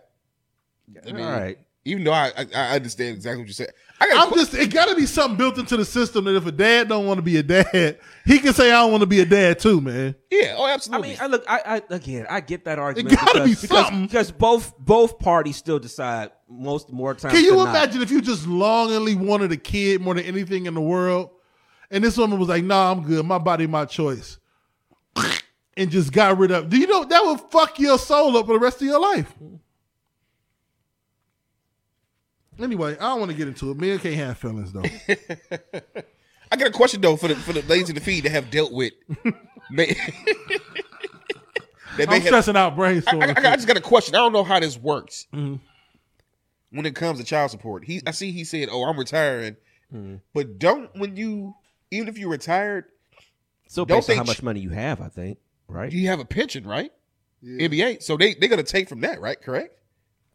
I 1.06 1.12
mean, 1.12 1.24
All 1.24 1.32
right. 1.32 1.58
Even 1.86 2.04
though 2.04 2.14
I, 2.14 2.32
I, 2.38 2.45
I 2.54 2.76
understand 2.76 3.16
exactly 3.16 3.41
what 3.41 3.48
you 3.48 3.54
said, 3.54 3.72
I 4.04 4.10
got. 4.10 4.28
I'm 4.28 4.34
just 4.38 4.54
it 4.54 4.74
got 4.74 4.90
to 4.90 4.96
be 4.96 5.06
something 5.06 5.38
built 5.38 5.58
into 5.58 5.78
the 5.78 5.86
system 5.86 6.26
that 6.26 6.36
if 6.36 6.46
a 6.46 6.52
dad 6.52 6.90
don't 6.90 7.06
want 7.06 7.20
to 7.20 7.22
be 7.22 7.38
a 7.38 7.44
dad, 7.44 8.00
he 8.26 8.40
can 8.40 8.54
say 8.54 8.70
I 8.70 8.82
don't 8.82 8.92
want 8.92 9.02
to 9.02 9.08
be 9.08 9.22
a 9.22 9.26
dad 9.26 9.60
too, 9.60 9.80
man. 9.80 10.16
yeah. 10.30 10.56
Oh, 10.58 10.68
absolutely. 10.68 11.10
I 11.10 11.12
mean, 11.12 11.20
I 11.22 11.28
look, 11.28 11.44
I, 11.48 11.62
I 11.66 11.96
again, 11.96 12.26
I 12.30 12.42
get 12.42 12.66
that 12.66 12.80
argument. 12.80 13.14
It 13.14 13.20
gotta 13.20 13.44
be 13.44 13.52
because, 13.52 13.62
because, 13.62 13.86
something. 13.86 14.06
because 14.06 14.32
both 14.32 14.78
both 14.78 15.20
parties 15.20 15.56
still 15.56 15.80
decide 15.80 16.32
most 16.50 16.92
more 16.92 17.14
times. 17.14 17.34
Can 17.34 17.44
you 17.44 17.52
than 17.52 17.66
not. 17.66 17.70
imagine 17.70 18.02
if 18.02 18.12
you 18.12 18.22
just 18.22 18.46
longingly 18.46 19.16
wanted 19.16 19.52
a 19.52 19.58
kid 19.58 20.02
more 20.02 20.16
than 20.16 20.26
anything 20.26 20.66
in 20.66 20.74
the 20.74 20.82
world, 20.82 21.30
and 21.90 22.04
this 22.04 22.18
woman 22.18 22.40
was 22.40 22.50
like, 22.50 22.64
"Nah, 22.64 22.92
I'm 22.92 23.04
good. 23.04 23.26
My 23.26 23.38
body, 23.38 23.68
my 23.68 23.86
choice." 23.86 24.38
and 25.78 25.90
just 25.90 26.12
got 26.12 26.38
rid 26.38 26.52
of. 26.52 26.70
Do 26.70 26.78
you 26.78 26.88
know 26.88 27.04
that 27.06 27.26
would 27.26 27.40
fuck 27.52 27.80
your 27.80 27.98
soul 27.98 28.38
up 28.38 28.48
for 28.48 28.54
the 28.54 28.60
rest 28.60 28.82
of 28.82 28.88
your 28.88 29.00
life? 29.00 29.34
Anyway, 32.60 32.94
I 32.94 33.10
don't 33.10 33.20
want 33.20 33.32
to 33.32 33.38
get 33.38 33.48
into 33.48 33.72
it. 33.72 33.78
Men 33.78 34.00
can't 34.00 34.16
have 34.16 34.38
feelings 34.38 34.72
though. 34.72 34.84
I 36.52 36.56
got 36.56 36.68
a 36.68 36.72
question 36.72 37.02
though 37.02 37.16
for 37.16 37.28
the 37.28 37.36
for 37.36 37.54
the 37.54 37.62
ladies 37.64 37.90
in 37.90 37.96
the 37.96 38.02
feed 38.02 38.26
that 38.26 38.32
have 38.32 38.52
dealt 38.52 38.72
with. 38.72 38.94
may- 39.72 39.96
that 41.98 42.10
may 42.10 42.16
I'm 42.16 42.22
have- 42.22 42.24
stressing 42.26 42.56
out 42.56 42.74
I, 42.74 42.76
brainstorming. 42.76 43.38
I- 43.46 43.52
I 43.52 43.56
just 43.56 43.68
got 43.68 43.78
a 43.78 43.82
question. 43.82 44.16
I 44.16 44.20
don't 44.20 44.34
know 44.34 44.44
how 44.44 44.60
this 44.60 44.78
works 44.78 45.28
Mm-hmm. 45.34 45.56
when 46.72 46.86
it 46.86 46.96
comes 46.96 47.20
to 47.20 47.26
child 47.26 47.52
support. 47.52 47.86
He, 47.86 48.02
I 48.06 48.12
see 48.12 48.32
he 48.32 48.44
said, 48.44 48.70
"Oh, 48.72 48.84
I'm 48.84 48.98
retiring," 48.98 49.56
Mm-hmm. 49.94 50.16
but 50.34 50.58
don't 50.60 50.90
when 50.96 51.16
you 51.18 51.56
even 51.92 52.08
if 52.08 52.18
you're 52.18 52.30
retired, 52.30 52.86
So 53.68 53.86
Don't 53.86 53.98
based 53.98 54.10
on 54.10 54.14
they 54.14 54.18
how 54.18 54.24
much 54.24 54.42
money 54.44 54.60
you 54.60 54.70
have, 54.70 55.02
I 55.02 55.08
think, 55.10 55.38
right? 55.68 55.92
you 55.92 56.08
have 56.08 56.20
a 56.20 56.26
pension, 56.26 56.66
right? 56.66 56.92
NBA, 57.44 58.02
so 58.02 58.16
they 58.18 58.34
they're 58.36 58.50
gonna 58.50 58.64
take 58.64 58.88
from 58.90 59.02
that, 59.02 59.20
right? 59.22 59.40
Correct. 59.42 59.76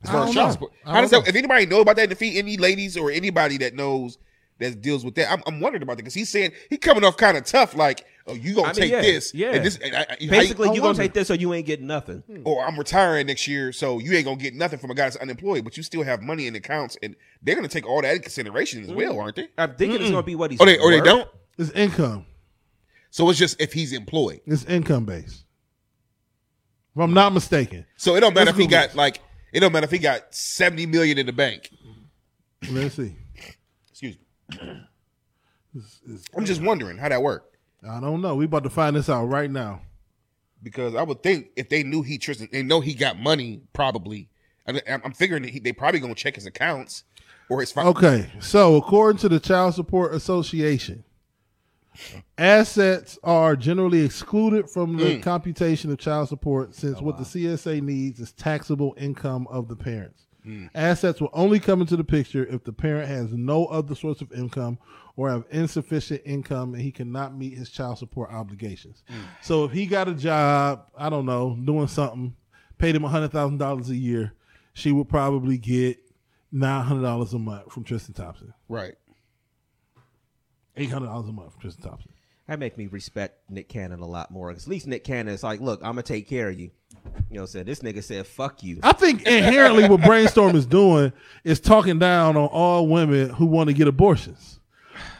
As 0.03 0.11
far 0.11 0.21
as 0.21 0.27
don't 0.27 0.35
child 0.35 0.47
know. 0.47 0.53
support, 0.53 0.73
how 0.85 1.01
does 1.01 1.11
that? 1.11 1.27
If 1.27 1.35
anybody 1.35 1.67
know 1.67 1.81
about 1.81 1.97
that 1.97 2.05
in 2.05 2.11
the 2.11 2.17
feed, 2.17 2.39
any 2.39 2.57
ladies 2.57 2.97
or 2.97 3.11
anybody 3.11 3.59
that 3.59 3.75
knows 3.75 4.19
that 4.59 4.81
deals 4.81 5.05
with 5.05 5.15
that, 5.17 5.31
I'm, 5.31 5.43
I'm 5.47 5.61
wondering 5.61 5.83
about 5.83 5.97
that 5.97 6.03
because 6.03 6.15
he's 6.15 6.29
saying 6.29 6.53
he 6.71 6.77
coming 6.77 7.05
off 7.05 7.17
kind 7.17 7.37
of 7.37 7.45
tough, 7.45 7.75
like, 7.75 8.07
"Oh, 8.27 8.35
you 8.35 8.55
gonna 8.55 8.69
I 8.69 8.73
mean, 8.73 8.75
take 8.75 8.93
yeah, 8.93 9.01
this, 9.01 9.35
yeah. 9.35 9.55
and 9.55 9.65
this, 9.65 9.77
and 9.79 9.97
I, 9.97 10.07
I- 10.09 10.27
Basically, 10.27 10.69
I 10.69 10.73
you 10.73 10.81
gonna 10.81 10.95
take 10.95 11.15
this 11.15 11.31
or 11.31 11.35
you 11.35 11.53
ain't 11.53 11.67
getting 11.67 11.89
nothing. 11.89 12.23
Hmm. 12.27 12.43
or 12.45 12.65
I'm 12.65 12.79
retiring 12.79 13.27
next 13.27 13.49
year, 13.49 13.73
so 13.73 13.99
you 13.99 14.13
ain't 14.13 14.25
gonna 14.25 14.37
get 14.37 14.55
nothing 14.55 14.79
from 14.79 14.91
a 14.93 14.95
guy 14.95 15.05
that's 15.05 15.17
unemployed, 15.17 15.65
but 15.65 15.77
you 15.77 15.83
still 15.83 16.05
have 16.05 16.23
money 16.23 16.47
in 16.47 16.55
accounts, 16.55 16.97
and 17.03 17.17
they're 17.43 17.57
gonna 17.57 17.67
take 17.67 17.87
all 17.87 18.01
that 18.03 18.11
into 18.11 18.23
consideration 18.23 18.85
as 18.85 18.93
well, 18.93 19.15
mm. 19.15 19.23
aren't 19.23 19.37
they? 19.37 19.49
I'm 19.59 19.75
thinking 19.75 20.01
it's 20.01 20.11
gonna 20.11 20.23
be 20.23 20.37
what 20.37 20.53
he's. 20.53 20.61
Or 20.61 20.67
they 20.67 20.79
or 20.79 20.93
they 20.93 21.01
don't. 21.01 21.29
It's 21.59 21.71
income. 21.71 22.25
So 23.11 23.29
it's 23.31 23.39
just 23.39 23.61
if 23.61 23.73
he's 23.73 23.93
employed. 23.93 24.41
It's 24.47 24.65
income 24.65 25.07
based. 25.07 25.45
If 26.95 27.03
I'm 27.03 27.15
not 27.15 27.33
mistaken. 27.33 27.85
So 27.97 28.17
it 28.17 28.21
don't 28.21 28.35
matter 28.35 28.47
Let's 28.47 28.59
if 28.59 28.63
he 28.63 28.67
got 28.69 28.95
like 28.95 29.21
it 29.53 29.61
don't 29.61 29.73
matter 29.73 29.85
if 29.85 29.91
he 29.91 29.99
got 29.99 30.35
seventy 30.35 30.87
million 30.87 31.19
in 31.19 31.27
the 31.27 31.33
bank. 31.33 31.71
Let's 32.71 32.95
see. 32.97 33.15
Excuse 33.91 34.17
me. 34.51 34.59
I'm 36.37 36.45
just 36.45 36.63
wondering 36.63 36.97
how 36.99 37.09
that 37.09 37.23
worked 37.23 37.57
I 37.89 38.01
don't 38.01 38.21
know. 38.21 38.35
We 38.35 38.47
about 38.47 38.65
to 38.65 38.71
find 38.71 38.97
this 38.97 39.09
out 39.09 39.27
right 39.27 39.51
now. 39.51 39.83
because 40.63 40.95
I 40.97 41.03
would 41.03 41.23
think 41.23 41.51
if 41.57 41.69
they 41.69 41.83
knew 41.85 42.03
he 42.03 42.19
Tristan, 42.19 42.49
they 42.51 42.63
know 42.63 42.81
he 42.81 42.95
got 42.95 43.19
money 43.19 43.61
probably. 43.73 44.29
I- 44.67 44.83
I'm 44.89 45.01
I'm 45.05 45.13
figuring 45.13 45.43
that 45.45 45.51
he, 45.53 45.61
they 45.61 45.73
probably 45.73 46.01
gonna 46.01 46.15
check 46.17 46.35
his 46.35 46.47
accounts 46.47 47.05
or 47.49 47.61
his. 47.61 47.71
Fi- 47.73 47.85
Okay, 47.87 48.31
so 48.41 48.75
according 48.77 49.19
to 49.21 49.29
the 49.29 49.39
Child 49.41 49.75
Support 49.75 50.13
Association, 50.15 51.05
assets 52.37 53.19
are 53.23 53.57
generally 53.57 54.05
excluded 54.05 54.71
from 54.71 54.97
the 54.97 55.17
mm. 55.17 55.23
computation 55.23 55.91
of 55.91 55.99
child 55.99 56.29
support 56.29 56.75
since 56.75 56.99
oh, 57.01 57.05
what 57.05 57.19
the 57.19 57.25
CSA 57.25 57.83
needs 57.83 58.21
is 58.21 58.33
taxable 58.33 58.95
income 58.99 59.47
of 59.51 59.69
the 59.69 59.77
parents. 59.77 60.27
Mm. 60.47 60.71
Assets 60.75 61.21
will 61.21 61.31
only 61.33 61.61
come 61.61 61.81
into 61.81 61.97
the 61.97 62.05
picture 62.05 62.47
if 62.47 62.65
the 62.65 62.73
parent 62.73 63.09
has 63.09 63.33
no 63.33 63.67
other 63.67 63.95
source 63.95 64.21
of 64.21 64.33
income 64.33 64.79
or 65.17 65.31
have 65.31 65.45
insufficient 65.51 66.23
income 66.25 66.75
and 66.75 66.83
he 66.83 66.93
cannot 66.93 67.37
meet 67.37 67.57
his 67.57 67.71
child 67.71 67.99
support 67.99 68.31
obligations. 68.31 69.03
Mm. 69.11 69.17
So 69.43 69.65
if 69.65 69.73
he 69.73 69.87
got 69.87 70.09
a 70.09 70.15
job, 70.15 70.87
I 70.97 71.11
don't 71.11 71.27
know, 71.27 71.57
doing 71.63 71.89
something, 71.89 72.35
paid 72.79 72.95
him 72.95 73.03
$100,000 73.03 73.89
a 73.89 73.97
year, 73.97 74.33
she 74.73 74.93
would 74.93 75.09
probably 75.09 75.59
get 75.59 75.99
$900 76.55 77.33
a 77.33 77.39
month 77.39 77.73
from 77.73 77.85
Tristan 77.85 78.15
Thompson. 78.15 78.55
right. 78.69 78.95
$800 80.79 81.29
a 81.29 81.33
month 81.33 81.59
Tristan 81.61 81.85
Thompson. 81.85 82.13
That 82.47 82.59
make 82.59 82.79
me 82.79 82.87
respect 82.87 83.51
Nick 83.51 83.69
Cannon 83.69 84.01
a 84.01 84.07
lot 84.07 84.31
more. 84.31 84.51
at 84.51 84.67
least 84.67 84.87
Nick 84.87 85.05
Cannon 85.05 85.35
is 85.35 85.43
like, 85.43 85.61
look, 85.61 85.81
I'm 85.81 85.93
gonna 85.93 86.03
take 86.03 86.29
care 86.29 86.49
of 86.49 86.59
you. 86.59 86.71
You 87.31 87.37
know, 87.37 87.41
what 87.43 87.43
I'm 87.43 87.47
saying 87.49 87.67
this 87.67 87.81
nigga 87.81 88.03
said, 88.03 88.27
"Fuck 88.27 88.63
you." 88.63 88.81
I 88.83 88.93
think 88.93 89.27
inherently 89.27 89.87
what 89.89 90.01
Brainstorm 90.03 90.57
is 90.57 90.65
doing 90.65 91.13
is 91.45 91.61
talking 91.61 91.99
down 91.99 92.37
on 92.37 92.47
all 92.47 92.87
women 92.87 93.31
who 93.31 93.47
want 93.47 93.69
to 93.69 93.75
get 93.75 93.87
abortions. 93.87 94.61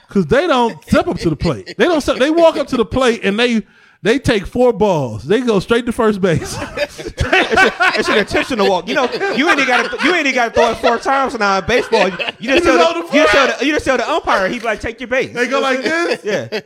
Cause 0.09 0.25
they 0.25 0.47
don't 0.47 0.83
step 0.85 1.07
up 1.07 1.19
to 1.19 1.29
the 1.29 1.37
plate. 1.37 1.75
They 1.77 1.85
don't. 1.85 2.01
Step, 2.01 2.17
they 2.17 2.31
walk 2.31 2.57
up 2.57 2.67
to 2.69 2.79
the 2.79 2.85
plate 2.87 3.21
and 3.25 3.39
they 3.39 3.63
they 4.01 4.19
take 4.19 4.47
four 4.47 4.73
balls. 4.73 5.25
They 5.25 5.41
go 5.41 5.59
straight 5.59 5.87
to 5.87 5.93
first 5.93 6.21
base. 6.21 6.57
it's 6.61 8.09
an 8.09 8.19
intentional 8.19 8.69
walk. 8.69 8.87
You 8.87 8.95
know, 8.95 9.11
you 9.35 9.49
ain't 9.49 9.67
got 9.67 10.05
you 10.05 10.15
ain't 10.15 10.35
got 10.35 10.49
to 10.49 10.55
throw 10.55 10.71
it 10.71 10.77
four 10.77 10.99
times 10.99 11.37
now 11.37 11.59
in 11.59 11.67
baseball. 11.67 12.09
You 12.39 12.51
just 12.51 12.65
tell 12.65 12.95
the, 12.95 13.09
the 13.09 13.17
you 13.17 13.23
just 13.25 13.33
tell 13.33 13.59
the 13.59 13.67
you 13.67 13.73
just 13.73 13.85
tell 13.85 13.97
the 13.97 14.09
umpire. 14.09 14.49
He's 14.49 14.63
like, 14.63 14.81
take 14.81 15.01
your 15.01 15.09
base. 15.09 15.35
they 15.35 15.49
go 15.49 15.61
like 15.61 15.83
this, 15.83 16.25
yeah. 16.25 16.61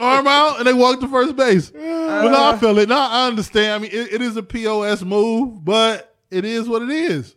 arm 0.00 0.28
out, 0.28 0.58
and 0.58 0.66
they 0.66 0.72
walk 0.72 1.00
to 1.00 1.08
first 1.08 1.34
base. 1.34 1.70
but 1.70 1.80
no, 2.28 2.50
I 2.52 2.56
feel 2.58 2.78
it. 2.78 2.88
No, 2.88 2.96
I 2.96 3.26
understand. 3.26 3.72
I 3.72 3.78
mean, 3.78 3.90
it, 3.92 4.14
it 4.14 4.22
is 4.22 4.36
a 4.36 4.42
POS 4.42 5.02
move, 5.02 5.64
but 5.64 6.14
it 6.30 6.44
is 6.44 6.68
what 6.68 6.82
it 6.82 6.90
is. 6.90 7.34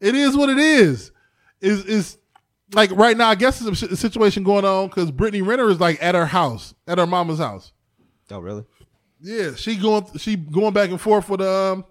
It 0.00 0.16
is 0.16 0.36
what 0.36 0.48
it 0.48 0.58
is. 0.58 1.12
Is 1.60 1.84
is 1.84 2.18
like 2.72 2.90
right 2.90 3.16
now? 3.16 3.28
I 3.28 3.36
guess 3.36 3.60
there's 3.60 3.82
a 3.84 3.96
situation 3.96 4.42
going 4.42 4.64
on 4.64 4.88
because 4.88 5.12
Brittany 5.12 5.42
Renner 5.42 5.70
is 5.70 5.78
like 5.78 6.02
at 6.02 6.16
her 6.16 6.26
house, 6.26 6.74
at 6.88 6.98
her 6.98 7.06
mama's 7.06 7.38
house. 7.38 7.72
Oh, 8.30 8.40
really? 8.40 8.64
Yeah, 9.20 9.54
she 9.56 9.76
going 9.76 10.06
she 10.18 10.36
going 10.36 10.72
back 10.72 10.90
and 10.90 11.00
forth 11.00 11.28
with 11.28 11.40
um 11.40 11.84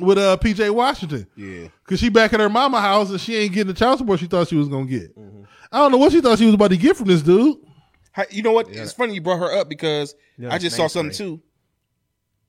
with 0.00 0.18
uh 0.18 0.36
PJ 0.36 0.70
Washington. 0.72 1.26
Yeah. 1.36 1.68
Cause 1.84 1.98
she 1.98 2.08
back 2.08 2.32
at 2.32 2.40
her 2.40 2.48
mama 2.48 2.80
house 2.80 3.10
and 3.10 3.20
she 3.20 3.36
ain't 3.36 3.52
getting 3.52 3.72
the 3.72 3.78
child 3.78 3.98
support 3.98 4.20
she 4.20 4.26
thought 4.26 4.48
she 4.48 4.56
was 4.56 4.68
gonna 4.68 4.86
get. 4.86 5.12
I 5.72 5.78
don't 5.78 5.92
know 5.92 5.98
what 5.98 6.12
she 6.12 6.20
thought 6.20 6.38
she 6.38 6.46
was 6.46 6.54
about 6.54 6.70
to 6.70 6.76
get 6.76 6.96
from 6.96 7.08
this 7.08 7.22
dude. 7.22 7.56
How, 8.12 8.24
you 8.30 8.42
know 8.42 8.52
what? 8.52 8.68
It's 8.70 8.92
funny 8.92 9.14
you 9.14 9.20
brought 9.20 9.38
her 9.38 9.56
up 9.58 9.68
because 9.68 10.14
Yeah, 10.38 10.52
I 10.52 10.58
just 10.58 10.76
saw 10.76 10.82
mainstream. 10.82 11.10
something 11.12 11.16
too. 11.38 11.42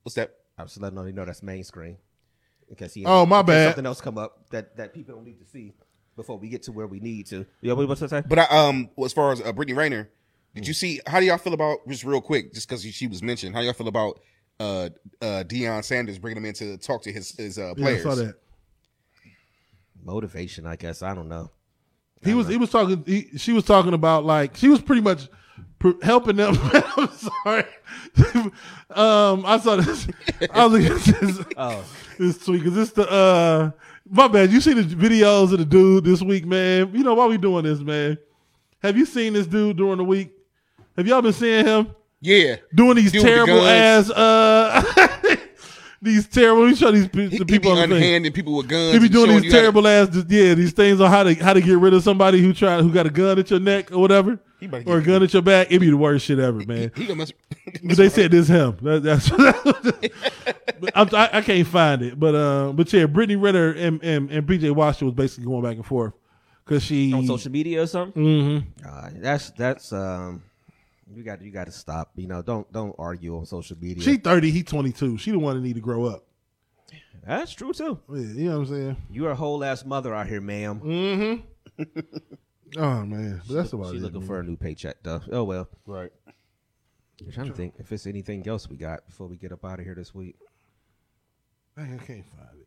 What's 0.02 0.14
that? 0.14 0.34
I 0.56 0.62
was 0.62 0.78
letting 0.78 0.98
you 1.06 1.12
know 1.12 1.24
that's 1.24 1.42
main 1.42 1.64
screen. 1.64 1.96
In 2.68 2.76
case 2.76 2.94
he, 2.94 3.04
Oh, 3.04 3.26
my 3.26 3.42
bad. 3.42 3.68
Something 3.70 3.86
else 3.86 4.00
come 4.00 4.16
up 4.18 4.48
that 4.50 4.76
that 4.76 4.94
people 4.94 5.14
don't 5.16 5.24
need 5.24 5.38
to 5.40 5.46
see 5.46 5.74
before 6.16 6.38
we 6.38 6.48
get 6.48 6.62
to 6.64 6.72
where 6.72 6.86
we 6.86 7.00
need 7.00 7.26
to. 7.26 7.44
Yeah, 7.60 7.72
what 7.74 7.86
was 7.88 8.02
I 8.02 8.06
say? 8.06 8.22
But 8.26 8.38
I 8.38 8.44
um, 8.44 8.90
as 9.04 9.12
far 9.12 9.32
as 9.32 9.40
uh, 9.40 9.52
Brittany 9.52 9.76
Renner, 9.76 10.08
did 10.54 10.66
you 10.66 10.74
see? 10.74 11.00
How 11.06 11.20
do 11.20 11.26
y'all 11.26 11.38
feel 11.38 11.54
about 11.54 11.78
just 11.88 12.04
real 12.04 12.20
quick, 12.20 12.52
just 12.52 12.68
because 12.68 12.82
she 12.84 13.06
was 13.06 13.22
mentioned? 13.22 13.54
How 13.54 13.60
y'all 13.60 13.72
feel 13.72 13.88
about 13.88 14.20
uh, 14.58 14.90
uh, 15.22 15.44
Deion 15.46 15.84
Sanders 15.84 16.18
bringing 16.18 16.38
him 16.38 16.46
in 16.46 16.54
to 16.54 16.76
talk 16.78 17.02
to 17.02 17.12
his 17.12 17.30
his 17.36 17.58
uh, 17.58 17.66
Yeah, 17.66 17.70
I 17.70 17.74
players? 17.74 18.02
saw 18.02 18.14
that. 18.16 18.34
Motivation, 20.02 20.66
I 20.66 20.76
guess. 20.76 21.02
I 21.02 21.14
don't 21.14 21.28
know. 21.28 21.50
He 22.22 22.34
was 22.34 22.48
he 22.48 22.56
was 22.56 22.70
talking. 22.70 23.02
He, 23.06 23.28
she 23.38 23.52
was 23.52 23.64
talking 23.64 23.94
about 23.94 24.24
like 24.24 24.56
she 24.56 24.68
was 24.68 24.80
pretty 24.80 25.02
much 25.02 25.28
pr- 25.78 26.02
helping 26.02 26.36
them. 26.36 26.54
I'm 26.62 27.08
sorry. 27.08 27.64
um, 28.90 29.44
I 29.46 29.58
saw 29.62 29.76
this. 29.76 30.06
I 30.52 30.66
was 30.66 30.72
looking 30.72 30.96
at 31.14 31.20
this. 31.20 31.44
Oh, 31.56 31.84
this 32.18 32.44
tweet 32.44 32.60
because 32.62 32.74
this 32.74 32.90
the 32.92 33.10
uh 33.10 33.70
my 34.08 34.28
bad. 34.28 34.50
You 34.50 34.60
see 34.60 34.74
the 34.74 34.82
videos 34.82 35.52
of 35.52 35.58
the 35.58 35.64
dude 35.64 36.04
this 36.04 36.22
week, 36.22 36.44
man. 36.46 36.94
You 36.94 37.02
know 37.04 37.14
why 37.14 37.26
we 37.26 37.38
doing 37.38 37.64
this, 37.64 37.80
man? 37.80 38.18
Have 38.82 38.96
you 38.96 39.06
seen 39.06 39.32
this 39.34 39.46
dude 39.46 39.76
during 39.76 39.98
the 39.98 40.04
week? 40.04 40.32
Have 40.96 41.06
y'all 41.06 41.22
been 41.22 41.32
seeing 41.32 41.64
him 41.64 41.94
Yeah, 42.20 42.56
doing 42.74 42.96
these 42.96 43.12
Dude 43.12 43.22
with 43.22 43.30
the 43.32 43.36
terrible 43.44 43.66
ass 43.66 44.10
uh 44.10 45.36
these 46.02 46.26
terrible? 46.28 46.62
Let 46.62 46.70
me 46.70 46.76
show 46.76 46.90
these 46.90 47.08
pe- 47.08 47.28
he, 47.28 47.28
the 47.28 47.36
he 47.38 47.44
people 47.44 47.74
be 47.74 47.80
on 47.80 47.88
thing. 47.90 48.02
unhanding 48.24 48.34
people 48.34 48.56
with 48.56 48.68
guns. 48.68 48.92
He 48.92 48.98
be 48.98 49.08
doing 49.08 49.30
these 49.30 49.44
you 49.44 49.50
how 49.50 49.56
to- 49.56 49.60
terrible 49.60 49.86
ass, 49.88 50.08
yeah, 50.28 50.54
these 50.54 50.72
things 50.72 51.00
on 51.00 51.10
how 51.10 51.22
to 51.22 51.34
how 51.34 51.52
to 51.52 51.60
get 51.60 51.78
rid 51.78 51.94
of 51.94 52.02
somebody 52.02 52.40
who 52.42 52.52
tried 52.52 52.82
who 52.82 52.92
got 52.92 53.06
a 53.06 53.10
gun 53.10 53.38
at 53.38 53.50
your 53.50 53.60
neck 53.60 53.92
or 53.92 53.98
whatever, 53.98 54.38
He 54.58 54.66
about 54.66 54.84
to 54.84 54.90
or 54.90 54.98
a 54.98 55.00
get- 55.00 55.06
gun 55.06 55.22
at 55.22 55.32
your 55.32 55.42
back. 55.42 55.68
It'd 55.68 55.80
be 55.80 55.90
the 55.90 55.96
worst 55.96 56.26
shit 56.26 56.38
ever, 56.38 56.58
man. 56.66 56.90
He 56.96 57.04
gonna 57.06 57.16
mess. 57.16 57.32
But 57.84 57.96
they 57.98 58.08
said 58.08 58.32
this 58.32 58.48
him. 58.48 58.76
That, 58.82 59.02
that's 59.04 59.30
But 60.80 60.90
I'm, 60.94 61.08
I, 61.14 61.28
I 61.34 61.40
can't 61.42 61.66
find 61.68 62.02
it, 62.02 62.18
but 62.18 62.34
uh, 62.34 62.72
but 62.72 62.92
yeah, 62.92 63.06
Brittany 63.06 63.36
Renner 63.36 63.70
and 63.72 64.02
and, 64.02 64.30
and 64.30 64.46
PJ 64.46 64.74
Washington 64.74 65.08
was 65.08 65.14
basically 65.14 65.44
going 65.44 65.62
back 65.62 65.76
and 65.76 65.84
forth 65.86 66.14
because 66.64 66.82
she 66.82 67.12
on 67.12 67.26
social 67.26 67.50
media 67.52 67.82
or 67.82 67.86
something. 67.86 68.22
Mhm. 68.22 68.64
Uh, 68.86 69.10
that's 69.16 69.50
that's 69.50 69.92
um, 69.92 70.42
you 71.14 71.22
got 71.22 71.42
you 71.42 71.50
got 71.50 71.66
to 71.66 71.72
stop. 71.72 72.12
You 72.16 72.26
know, 72.26 72.42
don't 72.42 72.70
don't 72.72 72.94
argue 72.98 73.36
on 73.36 73.46
social 73.46 73.76
media. 73.78 74.02
she 74.02 74.16
thirty, 74.16 74.50
he 74.50 74.62
twenty 74.62 74.92
two. 74.92 75.18
She 75.18 75.30
the 75.30 75.38
one 75.38 75.56
that 75.56 75.62
need 75.62 75.74
to 75.74 75.80
grow 75.80 76.04
up. 76.04 76.24
that's 77.26 77.52
true 77.52 77.72
too. 77.72 78.00
Yeah, 78.08 78.16
you 78.18 78.44
know 78.50 78.60
what 78.60 78.68
I'm 78.68 78.74
saying? 78.74 78.96
You're 79.10 79.30
a 79.30 79.36
whole 79.36 79.62
ass 79.64 79.84
mother 79.84 80.14
out 80.14 80.26
here, 80.26 80.40
ma'am. 80.40 80.80
Mm-hmm. 80.80 81.82
oh 82.78 83.04
man, 83.04 83.42
but 83.46 83.54
that's 83.54 83.72
about 83.72 83.92
She's 83.92 84.02
looking 84.02 84.20
man. 84.20 84.28
for 84.28 84.40
a 84.40 84.42
new 84.42 84.56
paycheck 84.56 84.96
though. 85.02 85.20
Oh 85.30 85.44
well. 85.44 85.68
Right. 85.86 86.10
I'm 87.24 87.32
trying 87.32 87.48
to 87.48 87.54
think 87.54 87.74
if 87.78 87.92
it's 87.92 88.06
anything 88.06 88.46
else 88.48 88.68
we 88.68 88.76
got 88.76 89.06
before 89.06 89.26
we 89.26 89.36
get 89.36 89.52
up 89.52 89.64
out 89.64 89.78
of 89.78 89.84
here 89.84 89.94
this 89.94 90.14
week. 90.14 90.36
I 91.76 91.82
can't 91.82 91.98
find 92.06 92.60
it. 92.60 92.66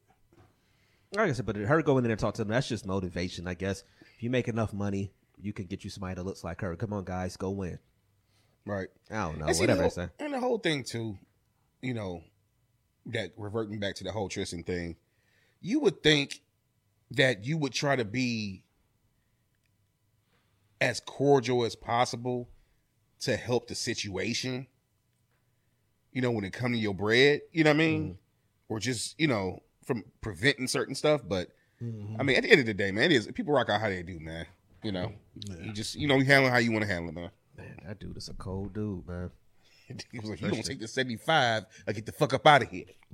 Like 1.15 1.29
I 1.29 1.33
said, 1.33 1.45
but 1.45 1.55
her 1.55 1.81
going 1.81 1.99
in 1.99 2.03
there 2.05 2.11
and 2.11 2.19
talk 2.19 2.33
to 2.35 2.41
them, 2.41 2.49
that's 2.49 2.67
just 2.67 2.85
motivation, 2.85 3.47
I 3.47 3.53
guess. 3.53 3.83
If 4.15 4.23
you 4.23 4.29
make 4.29 4.47
enough 4.47 4.73
money, 4.73 5.11
you 5.39 5.53
can 5.53 5.65
get 5.65 5.83
you 5.83 5.89
somebody 5.89 6.15
that 6.15 6.23
looks 6.23 6.43
like 6.43 6.61
her. 6.61 6.75
Come 6.75 6.93
on, 6.93 7.03
guys, 7.03 7.37
go 7.37 7.51
win. 7.51 7.77
Right. 8.65 8.87
I 9.11 9.15
don't 9.15 9.39
know, 9.39 9.45
And 9.47 9.55
see, 9.55 9.61
whatever 9.61 9.79
the 9.81 9.85
I 9.85 9.89
say. 9.89 10.01
whole- 10.01 10.09
And 10.19 10.33
the 10.33 10.39
whole 10.39 10.57
thing 10.57 10.83
too, 10.83 11.17
you 11.81 11.93
know, 11.93 12.23
that 13.07 13.33
reverting 13.37 13.79
back 13.79 13.95
to 13.95 14.03
the 14.03 14.11
whole 14.11 14.29
Tristan 14.29 14.63
thing, 14.63 14.95
you 15.61 15.79
would 15.81 16.01
think 16.03 16.41
that 17.11 17.45
you 17.45 17.57
would 17.57 17.73
try 17.73 17.95
to 17.95 18.05
be 18.05 18.63
as 20.81 20.99
cordial 20.99 21.63
as 21.65 21.75
possible 21.75 22.49
to 23.21 23.35
help 23.37 23.67
the 23.67 23.75
situation. 23.75 24.67
you 26.11 26.21
know, 26.21 26.29
when 26.29 26.43
it 26.43 26.53
comes 26.53 26.77
to 26.77 26.79
your 26.79 26.93
bread, 26.93 27.41
you 27.51 27.63
know 27.63 27.71
what 27.71 27.75
I 27.75 27.77
mean? 27.79 28.03
Mm-hmm. 28.03 28.13
Or 28.69 28.79
just, 28.79 29.19
you 29.19 29.27
know, 29.27 29.63
from 29.83 30.03
preventing 30.21 30.67
certain 30.67 30.95
stuff. 30.95 31.21
But 31.27 31.49
Mm-hmm. 31.81 32.15
I 32.21 32.23
mean, 32.23 32.37
at 32.37 32.43
the 32.43 32.51
end 32.51 32.59
of 32.61 32.65
the 32.67 32.73
day, 32.73 32.91
man, 32.91 33.05
it 33.11 33.15
is 33.15 33.27
people 33.33 33.51
rock 33.53 33.67
out 33.67 33.81
how 33.81 33.89
they 33.89 34.03
do, 34.03 34.17
man. 34.19 34.45
You 34.83 34.91
know, 34.93 35.11
you 35.59 35.73
just, 35.73 35.95
you 35.95 36.07
know, 36.07 36.15
you 36.17 36.23
handle 36.23 36.47
it 36.47 36.51
how 36.51 36.59
you 36.59 36.71
want 36.71 36.83
to 36.83 36.87
handle 36.87 37.09
it, 37.09 37.13
man. 37.15 37.31
Man, 37.57 37.77
that 37.85 37.99
dude 37.99 38.17
is 38.17 38.29
a 38.29 38.33
cold 38.33 38.73
dude, 38.73 39.07
man. 39.07 39.31
He 40.11 40.19
was 40.19 40.29
like, 40.29 40.41
"You 40.41 40.49
gonna 40.49 40.63
take 40.63 40.79
the 40.79 40.87
seventy 40.87 41.17
five 41.17 41.65
I 41.87 41.91
get 41.91 42.05
the 42.05 42.11
fuck 42.13 42.33
up 42.33 42.47
out 42.47 42.63
of 42.63 42.69
here?" 42.69 42.85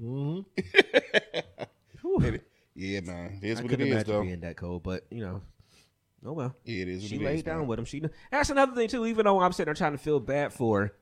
And- 2.21 2.41
yeah, 2.75 3.01
man, 3.01 3.39
it 3.41 3.47
is 3.49 3.59
I 3.59 3.63
what 3.63 3.71
it 3.71 3.75
couldn't 3.75 3.87
imagine 3.91 4.13
though. 4.13 4.21
being 4.21 4.39
that 4.41 4.55
cold, 4.55 4.83
but 4.83 5.05
you 5.09 5.21
know, 5.21 5.41
oh 6.25 6.31
well. 6.33 6.55
Yeah, 6.63 6.83
it 6.83 6.87
is. 6.89 7.01
What 7.03 7.09
She 7.09 7.15
it 7.17 7.21
laid 7.21 7.35
is, 7.37 7.43
down 7.43 7.59
man. 7.59 7.67
with 7.67 7.79
him. 7.79 7.85
She 7.85 8.01
that's 8.31 8.49
another 8.49 8.73
thing 8.73 8.87
too. 8.87 9.05
Even 9.05 9.25
though 9.25 9.41
I'm 9.41 9.51
sitting 9.51 9.65
there 9.65 9.73
trying 9.73 9.91
to 9.93 9.97
feel 9.97 10.19
bad 10.19 10.53
for, 10.53 10.93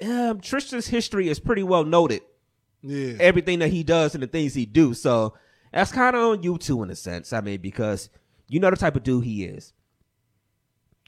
her, 0.00 0.28
um, 0.30 0.40
Tristan's 0.40 0.86
history 0.88 1.28
is 1.28 1.38
pretty 1.40 1.62
well 1.62 1.84
noted. 1.84 2.22
Yeah. 2.82 3.14
Everything 3.20 3.60
that 3.60 3.70
he 3.70 3.82
does 3.84 4.14
and 4.14 4.22
the 4.22 4.26
things 4.26 4.52
he 4.54 4.66
do. 4.66 4.92
So 4.92 5.34
that's 5.72 5.92
kind 5.92 6.14
of 6.14 6.22
on 6.22 6.42
you 6.42 6.58
too, 6.58 6.82
in 6.82 6.90
a 6.90 6.96
sense. 6.96 7.32
I 7.32 7.40
mean, 7.40 7.60
because 7.62 8.10
you 8.48 8.60
know 8.60 8.68
the 8.70 8.76
type 8.76 8.96
of 8.96 9.02
dude 9.02 9.24
he 9.24 9.44
is. 9.44 9.72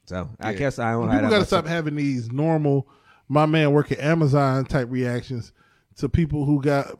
So 0.07 0.29
I 0.39 0.51
Yeah. 0.51 0.57
guess 0.57 0.79
I 0.79 0.91
don't. 0.93 1.03
People 1.03 1.13
have 1.13 1.21
that 1.23 1.29
got 1.29 1.39
to 1.39 1.45
stop 1.45 1.67
having 1.67 1.95
these 1.95 2.31
normal, 2.31 2.87
my 3.29 3.45
man 3.45 3.71
work 3.73 3.91
at 3.91 3.99
Amazon 3.99 4.65
type 4.65 4.87
reactions 4.89 5.51
to 5.97 6.09
people 6.09 6.45
who 6.45 6.61
got 6.61 6.97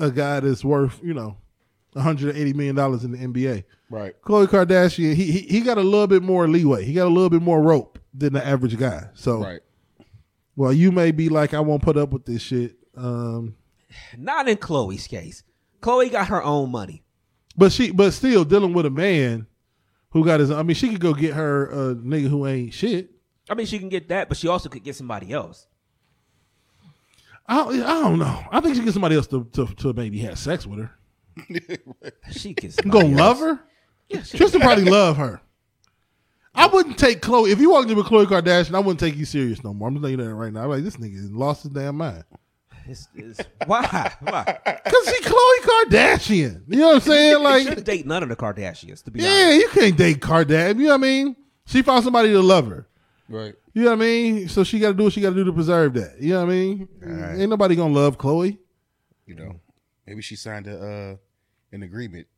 a 0.00 0.10
guy 0.10 0.40
that's 0.40 0.64
worth, 0.64 0.98
you 1.04 1.14
know, 1.14 1.36
180 1.92 2.52
million 2.54 2.74
dollars 2.74 3.04
in 3.04 3.12
the 3.12 3.18
NBA. 3.18 3.64
Right. 3.90 4.14
Khloe 4.22 4.46
Kardashian, 4.46 5.14
he, 5.14 5.30
he 5.30 5.38
he 5.40 5.60
got 5.60 5.78
a 5.78 5.82
little 5.82 6.06
bit 6.06 6.22
more 6.22 6.48
leeway. 6.48 6.84
He 6.84 6.92
got 6.94 7.06
a 7.06 7.12
little 7.12 7.30
bit 7.30 7.42
more 7.42 7.62
rope 7.62 7.98
than 8.12 8.32
the 8.32 8.44
average 8.44 8.76
guy. 8.78 9.08
So, 9.14 9.42
Right. 9.42 9.60
well, 10.56 10.72
you 10.72 10.90
may 10.92 11.12
be 11.12 11.28
like, 11.28 11.54
I 11.54 11.60
won't 11.60 11.82
put 11.82 11.96
up 11.96 12.10
with 12.12 12.24
this 12.24 12.42
shit. 12.42 12.76
Um, 12.96 13.54
Not 14.16 14.48
in 14.48 14.56
Khloe's 14.56 15.06
case. 15.06 15.42
Khloe 15.80 16.10
got 16.10 16.28
her 16.28 16.42
own 16.42 16.70
money. 16.70 17.02
but 17.56 17.72
she, 17.72 17.90
but 17.90 18.12
still 18.12 18.44
dealing 18.44 18.72
with 18.72 18.86
a 18.86 18.90
man 18.90 19.46
who 20.16 20.24
got 20.24 20.40
his. 20.40 20.50
I 20.50 20.62
mean, 20.62 20.74
she 20.74 20.88
could 20.88 21.00
go 21.00 21.12
get 21.12 21.34
her 21.34 21.66
a 21.66 21.94
nigga 21.94 22.28
who 22.28 22.46
ain't 22.46 22.72
shit. 22.72 23.10
I 23.50 23.54
mean, 23.54 23.66
she 23.66 23.78
can 23.78 23.90
get 23.90 24.08
that, 24.08 24.28
but 24.28 24.38
she 24.38 24.48
also 24.48 24.68
could 24.68 24.82
get 24.82 24.96
somebody 24.96 25.30
else. 25.32 25.66
I 27.46 27.56
don't, 27.56 27.82
I 27.82 28.00
don't 28.00 28.18
know. 28.18 28.44
I 28.50 28.60
think 28.60 28.76
she 28.76 28.82
get 28.82 28.94
somebody 28.94 29.14
else 29.14 29.26
to, 29.28 29.44
to 29.52 29.66
to 29.66 29.92
maybe 29.92 30.18
have 30.20 30.38
sex 30.38 30.66
with 30.66 30.78
her. 30.80 30.90
She 32.30 32.54
gets 32.54 32.76
gonna 32.76 33.00
somebody 33.00 33.14
love 33.14 33.38
her? 33.40 33.60
Tristan 34.10 34.60
probably 34.60 34.84
love 34.84 35.18
her. 35.18 35.40
I 36.54 36.66
wouldn't 36.66 36.98
take 36.98 37.20
Khloe 37.20 37.50
if 37.52 37.60
you 37.60 37.70
walked 37.70 37.90
in 37.90 37.96
with 37.96 38.06
Khloe 38.06 38.24
Kardashian. 38.24 38.74
I 38.74 38.78
wouldn't 38.78 38.98
take 38.98 39.16
you 39.16 39.26
serious 39.26 39.62
no 39.62 39.74
more. 39.74 39.88
I'm 39.88 39.94
just 39.94 40.02
letting 40.02 40.18
you 40.18 40.24
know 40.24 40.30
that 40.30 40.34
right 40.34 40.52
now. 40.52 40.62
I'm 40.62 40.70
like 40.70 40.82
this 40.82 40.96
nigga 40.96 41.28
lost 41.30 41.64
his 41.64 41.72
damn 41.72 41.96
mind 41.96 42.24
It's, 42.88 43.08
it's, 43.14 43.40
why? 43.66 44.12
Why? 44.20 44.44
because 44.84 45.08
she 45.08 45.22
Khloe 45.22 45.58
Kardashian. 45.84 46.62
You 46.68 46.76
know 46.78 46.86
what 46.88 46.94
I'm 46.96 47.00
saying? 47.00 47.42
Like, 47.42 47.62
should 47.66 47.76
Like, 47.78 47.84
date 47.84 48.06
none 48.06 48.22
of 48.22 48.28
the 48.28 48.36
Kardashians, 48.36 49.02
to 49.04 49.10
be 49.10 49.20
yeah, 49.20 49.28
honest. 49.28 49.60
you 49.60 49.68
can't 49.68 49.96
date 49.96 50.20
Kardashian. 50.20 50.76
You 50.78 50.84
know 50.84 50.88
what 50.90 50.94
I 50.94 50.98
mean? 50.98 51.36
She 51.66 51.82
found 51.82 52.04
somebody 52.04 52.28
to 52.30 52.40
love 52.40 52.68
her. 52.68 52.86
Right. 53.28 53.54
You 53.74 53.82
know 53.82 53.90
what 53.90 53.96
I 53.96 54.00
mean? 54.00 54.48
So 54.48 54.62
she 54.62 54.78
got 54.78 54.88
to 54.88 54.94
do 54.94 55.04
what 55.04 55.12
she 55.12 55.20
got 55.20 55.30
to 55.30 55.34
do 55.34 55.44
to 55.44 55.52
preserve 55.52 55.94
that. 55.94 56.16
You 56.20 56.34
know 56.34 56.44
what 56.44 56.52
I 56.52 56.54
mean? 56.54 56.88
Ain't 57.40 57.50
nobody 57.50 57.74
gonna 57.74 57.92
love 57.92 58.16
Khloe. 58.18 58.56
You 59.26 59.34
know, 59.34 59.60
maybe 60.06 60.22
she 60.22 60.36
signed 60.36 60.68
a 60.68 60.78
uh, 60.78 61.16
an 61.72 61.82
agreement. 61.82 62.28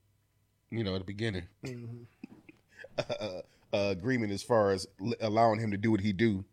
You 0.70 0.82
know, 0.84 0.94
at 0.94 1.00
the 1.00 1.04
beginning, 1.04 1.44
Mm-hmm. 1.64 2.04
uh, 2.98 3.02
uh, 3.72 3.90
agreement 3.90 4.32
as 4.32 4.42
far 4.42 4.70
as 4.70 4.86
allowing 5.20 5.60
him 5.60 5.70
to 5.70 5.76
do 5.76 5.90
what 5.90 6.00
he 6.00 6.12
do. 6.12 6.44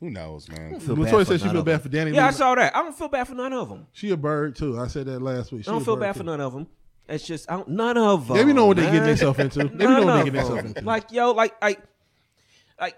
Who 0.00 0.10
knows, 0.10 0.48
man? 0.48 0.78
Feel 0.78 0.96
bad 0.96 1.06
Latoya 1.06 1.18
for 1.18 1.24
said 1.24 1.40
she 1.40 1.48
feel 1.48 1.62
bad 1.62 1.82
for 1.82 1.88
Danny. 1.88 2.10
Yeah, 2.10 2.26
I 2.26 2.30
saw 2.30 2.54
that. 2.54 2.76
I 2.76 2.82
don't 2.82 2.96
feel 2.96 3.08
bad 3.08 3.26
for 3.26 3.34
none 3.34 3.52
of 3.52 3.68
them. 3.70 3.86
She 3.92 4.10
a 4.10 4.16
bird 4.16 4.54
too. 4.54 4.78
I 4.78 4.88
said 4.88 5.06
that 5.06 5.22
last 5.22 5.52
week. 5.52 5.64
She 5.64 5.70
I 5.70 5.72
don't 5.72 5.84
feel 5.84 5.96
bad 5.96 6.12
too. 6.12 6.18
for 6.18 6.24
none 6.24 6.40
of 6.40 6.52
them. 6.52 6.66
It's 7.08 7.26
just 7.26 7.50
I 7.50 7.56
don't, 7.56 7.68
none 7.68 7.96
of 7.96 8.28
them. 8.28 8.36
They 8.36 8.44
be 8.44 8.52
know 8.52 8.66
what 8.66 8.76
they 8.76 8.82
man. 8.82 8.92
getting 8.92 9.08
themselves 9.08 9.38
into. 9.38 9.58
They 9.68 9.86
be 9.86 9.86
know 9.86 10.04
what 10.04 10.12
they 10.14 10.18
of 10.18 10.24
getting 10.24 10.32
themselves 10.34 10.64
into. 10.64 10.84
Like 10.84 11.12
yo, 11.12 11.30
like 11.32 11.54
I, 11.62 11.76
like 12.78 12.96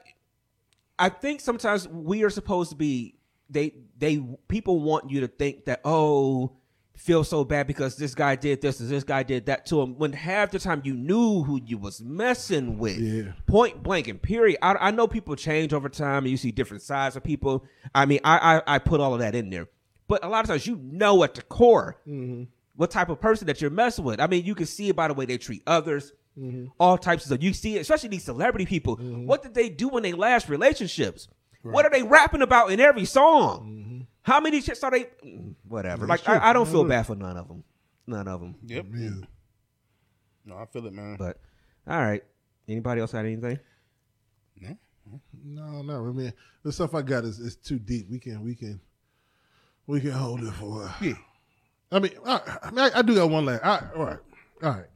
I 0.99 1.09
think 1.09 1.41
sometimes 1.41 1.87
we 1.87 2.25
are 2.25 2.31
supposed 2.31 2.71
to 2.71 2.77
be. 2.77 3.15
They 3.51 3.75
they 3.97 4.23
people 4.49 4.81
want 4.81 5.11
you 5.11 5.21
to 5.21 5.29
think 5.29 5.67
that 5.67 5.81
oh 5.85 6.58
feel 6.99 7.23
so 7.23 7.45
bad 7.45 7.67
because 7.67 7.97
this 7.97 8.15
guy 8.15 8.35
did 8.35 8.61
this 8.61 8.81
and 8.81 8.89
this 8.91 9.05
guy 9.05 9.23
did 9.23 9.47
that 9.47 9.65
to 9.65 9.81
him 9.81 9.97
when 9.99 10.13
half 10.13 10.51
the 10.51 10.59
time 10.59 10.83
you 10.85 10.93
knew 10.93 11.45
who 11.45 11.61
you 11.65 11.79
was 11.79 12.03
messing 12.03 12.77
with. 12.77 12.99
Yeah. 12.99 13.33
point 13.47 13.83
blank 13.83 14.09
and 14.09 14.21
period. 14.21 14.59
I, 14.61 14.75
I 14.75 14.91
know 14.91 15.07
people 15.07 15.37
change 15.37 15.73
over 15.73 15.89
time 15.89 16.25
and 16.25 16.31
you 16.31 16.37
see 16.37 16.51
different 16.51 16.83
sides 16.83 17.15
of 17.15 17.23
people. 17.23 17.65
I 17.95 18.05
mean 18.05 18.19
I, 18.25 18.57
I 18.57 18.75
i 18.75 18.79
put 18.79 19.01
all 19.01 19.15
of 19.15 19.21
that 19.21 19.37
in 19.37 19.49
there. 19.49 19.69
But 20.09 20.25
a 20.25 20.29
lot 20.29 20.45
of 20.45 20.49
times 20.49 20.67
you 20.67 20.77
know 20.77 21.23
at 21.23 21.35
the 21.35 21.43
core 21.43 21.99
mm-hmm. 22.07 22.45
what 22.75 22.91
type 22.91 23.11
of 23.11 23.21
person 23.21 23.47
that 23.47 23.61
you're 23.61 23.71
messing 23.71 24.05
with. 24.05 24.21
I 24.21 24.27
mean 24.27 24.45
you 24.45 24.57
can 24.57 24.67
see 24.67 24.89
it 24.89 24.97
by 24.97 25.07
the 25.07 25.15
way 25.15 25.25
they 25.25 25.39
treat 25.39 25.63
others 25.69 26.13
mm-hmm. 26.37 26.67
all 26.81 26.99
types 26.99 27.23
of 27.25 27.29
stuff. 27.29 27.43
You 27.43 27.53
see 27.53 27.77
it 27.77 27.81
especially 27.81 28.09
these 28.09 28.25
celebrity 28.25 28.67
people. 28.67 28.97
Mm-hmm. 28.97 29.25
What 29.25 29.45
did 29.45 29.55
they 29.55 29.69
do 29.69 29.97
in 29.97 30.03
their 30.03 30.17
last 30.17 30.49
relationships? 30.49 31.29
What 31.63 31.85
are 31.85 31.91
they 31.91 32.03
rapping 32.03 32.41
about 32.41 32.71
in 32.71 32.81
every 32.81 33.05
song 33.05 33.88
how 34.29 34.41
many 34.41 34.61
shits 34.61 34.83
are 34.85 34.91
they 34.91 35.05
Mm, 35.25 35.55
whatever 35.67 36.07
like 36.07 36.29
I, 36.29 36.51
I 36.51 36.53
don't 36.53 36.69
feel 36.69 36.85
bad 36.85 37.07
for 37.07 37.15
none 37.17 37.37
of 37.37 37.49
them 37.49 37.65
none 38.07 38.29
of 38.29 38.41
them 38.41 38.55
Yep. 38.67 38.87
No, 40.45 40.57
I 40.57 40.65
feel 40.67 40.87
it, 40.87 40.93
man. 40.93 41.17
but 41.19 41.39
all 41.87 41.99
right 42.01 42.23
anybody 42.69 43.01
else 43.01 43.13
had 43.13 43.25
anything 43.27 43.59
No. 44.61 45.21
No, 45.43 45.83
no. 45.83 46.09
I 46.09 46.13
mean, 46.13 46.33
the 46.63 46.73
stuff 46.73 46.95
I 46.95 47.03
got 47.03 47.25
is, 47.25 47.39
is 47.39 47.57
too 47.57 47.79
deep. 47.79 48.11
We 48.11 48.19
can 48.19 48.43
we 48.43 48.55
can 48.55 48.81
we 49.87 50.01
can 50.01 50.11
hold 50.11 50.43
it 50.43 50.53
for. 50.53 50.65
a 50.65 50.87
while. 50.87 50.95
Yeah. 51.01 51.15
I 51.91 51.99
mean, 51.99 52.13
I, 52.27 52.59
I, 52.65 52.71
mean, 52.71 52.79
I, 52.81 52.99
I 52.99 53.03
do 53.03 53.15
got 53.15 53.31
one 53.31 53.47
last. 53.47 53.63
All 53.65 53.71
right, 53.81 53.95
all 53.97 54.05
right, 54.05 54.19
all 54.63 54.71
right. 54.71 54.87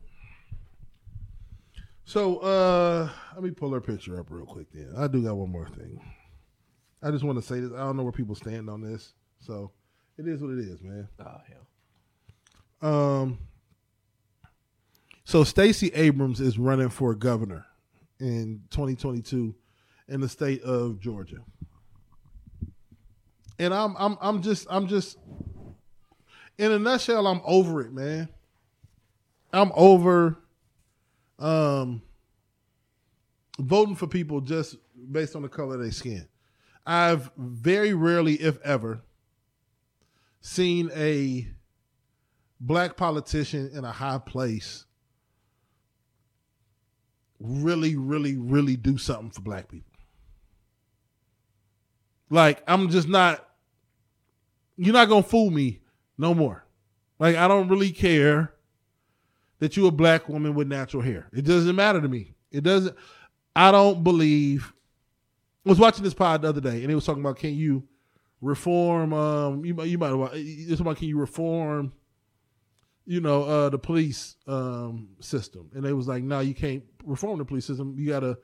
So 2.05 2.39
uh 2.39 3.09
let 3.35 3.43
me 3.43 3.51
pull 3.53 3.73
her 3.73 3.81
picture 3.81 4.19
up 4.21 4.27
real 4.29 4.45
quick. 4.45 4.67
Then 4.73 4.93
I 4.99 5.07
do 5.07 5.23
got 5.23 5.35
one 5.37 5.51
more 5.51 5.69
thing. 5.69 5.99
I 7.03 7.11
just 7.11 7.25
want 7.25 7.39
to 7.39 7.43
say 7.43 7.61
this. 7.61 7.73
I 7.73 7.79
don't 7.79 7.97
know 7.97 8.03
where 8.03 8.13
people 8.13 8.35
stand 8.35 8.69
on 8.69 8.83
this, 8.83 9.15
so 9.45 9.73
it 10.19 10.27
is 10.27 10.43
what 10.43 10.53
it 10.53 10.61
is, 10.61 10.83
man. 10.83 11.09
oh 11.21 11.41
hell 12.81 12.91
Um. 12.91 13.39
So 15.25 15.45
Stacey 15.45 15.89
Abrams 15.95 16.41
is 16.41 16.59
running 16.59 16.89
for 16.89 17.15
governor 17.15 17.65
in 18.19 18.63
2022 18.71 19.55
in 20.09 20.21
the 20.21 20.29
state 20.29 20.63
of 20.63 21.01
Georgia, 21.01 21.39
and 23.59 23.73
I'm 23.73 23.95
I'm 23.99 24.19
I'm 24.21 24.43
just 24.43 24.67
I'm 24.69 24.89
just 24.89 25.17
in 26.59 26.73
a 26.73 26.79
nutshell 26.79 27.27
I'm 27.27 27.41
over 27.45 27.81
it, 27.81 27.93
man. 27.93 28.29
I'm 29.53 29.71
over 29.75 30.39
um 31.39 32.03
voting 33.59 33.95
for 33.97 34.07
people 34.07 34.41
just 34.41 34.77
based 35.11 35.37
on 35.37 35.43
the 35.43 35.49
color 35.49 35.75
of 35.75 35.81
their 35.83 35.93
skin. 35.93 36.27
I've 36.85 37.31
very 37.37 37.95
rarely, 37.95 38.35
if 38.35 38.61
ever, 38.63 39.03
seen 40.43 40.91
a 40.95 41.49
black 42.61 42.97
politician 42.97 43.71
in 43.73 43.85
a 43.85 43.93
high 43.93 44.19
place 44.19 44.85
really, 47.41 47.97
really, 47.97 48.37
really 48.37 48.77
do 48.77 48.99
something 48.99 49.31
for 49.31 49.41
black 49.41 49.69
people. 49.69 49.91
Like, 52.29 52.63
I'm 52.67 52.89
just 52.91 53.09
not, 53.09 53.49
you're 54.77 54.93
not 54.93 55.09
going 55.09 55.23
to 55.23 55.29
fool 55.29 55.51
me 55.51 55.81
no 56.19 56.35
more. 56.35 56.65
Like, 57.19 57.37
I 57.37 57.47
don't 57.49 57.69
really 57.69 57.91
care 57.91 58.55
that 59.59 59.77
you're 59.77 59.89
a 59.89 59.93
black 59.93 60.29
woman 60.29 60.55
with 60.55 60.67
natural 60.67 61.03
hair. 61.03 61.29
It 61.33 61.45
doesn't 61.45 61.77
matter 61.77 62.01
to 62.01 62.09
me. 62.09 62.35
It 62.51 62.63
doesn't, 62.65 62.97
I 63.55 63.71
don't 63.71 64.03
believe. 64.03 64.73
I 65.65 65.69
was 65.69 65.79
watching 65.79 66.03
this 66.05 66.15
pod 66.15 66.43
the 66.43 66.49
other 66.49 66.61
day 66.61 66.83
and 66.83 66.91
it 66.91 66.95
was 66.95 67.05
talking 67.05 67.23
about 67.23 67.37
can 67.37 67.55
you 67.55 67.87
reform, 68.43 69.15
um, 69.15 69.65
you, 69.65 69.73
might- 69.75 69.85
you 69.89 69.97
might, 69.97 70.31
it's 70.35 70.81
about 70.81 70.99
can 70.99 71.09
you 71.09 71.19
reform 71.19 71.93
you 73.05 73.21
know, 73.21 73.43
uh, 73.43 73.69
the 73.69 73.79
police 73.79 74.37
um, 74.47 75.09
system. 75.19 75.69
And 75.75 75.85
they 75.85 75.93
was 75.93 76.07
like, 76.07 76.23
no, 76.23 76.39
you 76.39 76.55
can't 76.55 76.85
reform 77.05 77.39
the 77.39 77.45
police 77.45 77.65
system. 77.67 77.97
You 77.99 78.09
got 78.11 78.21
to 78.21 78.39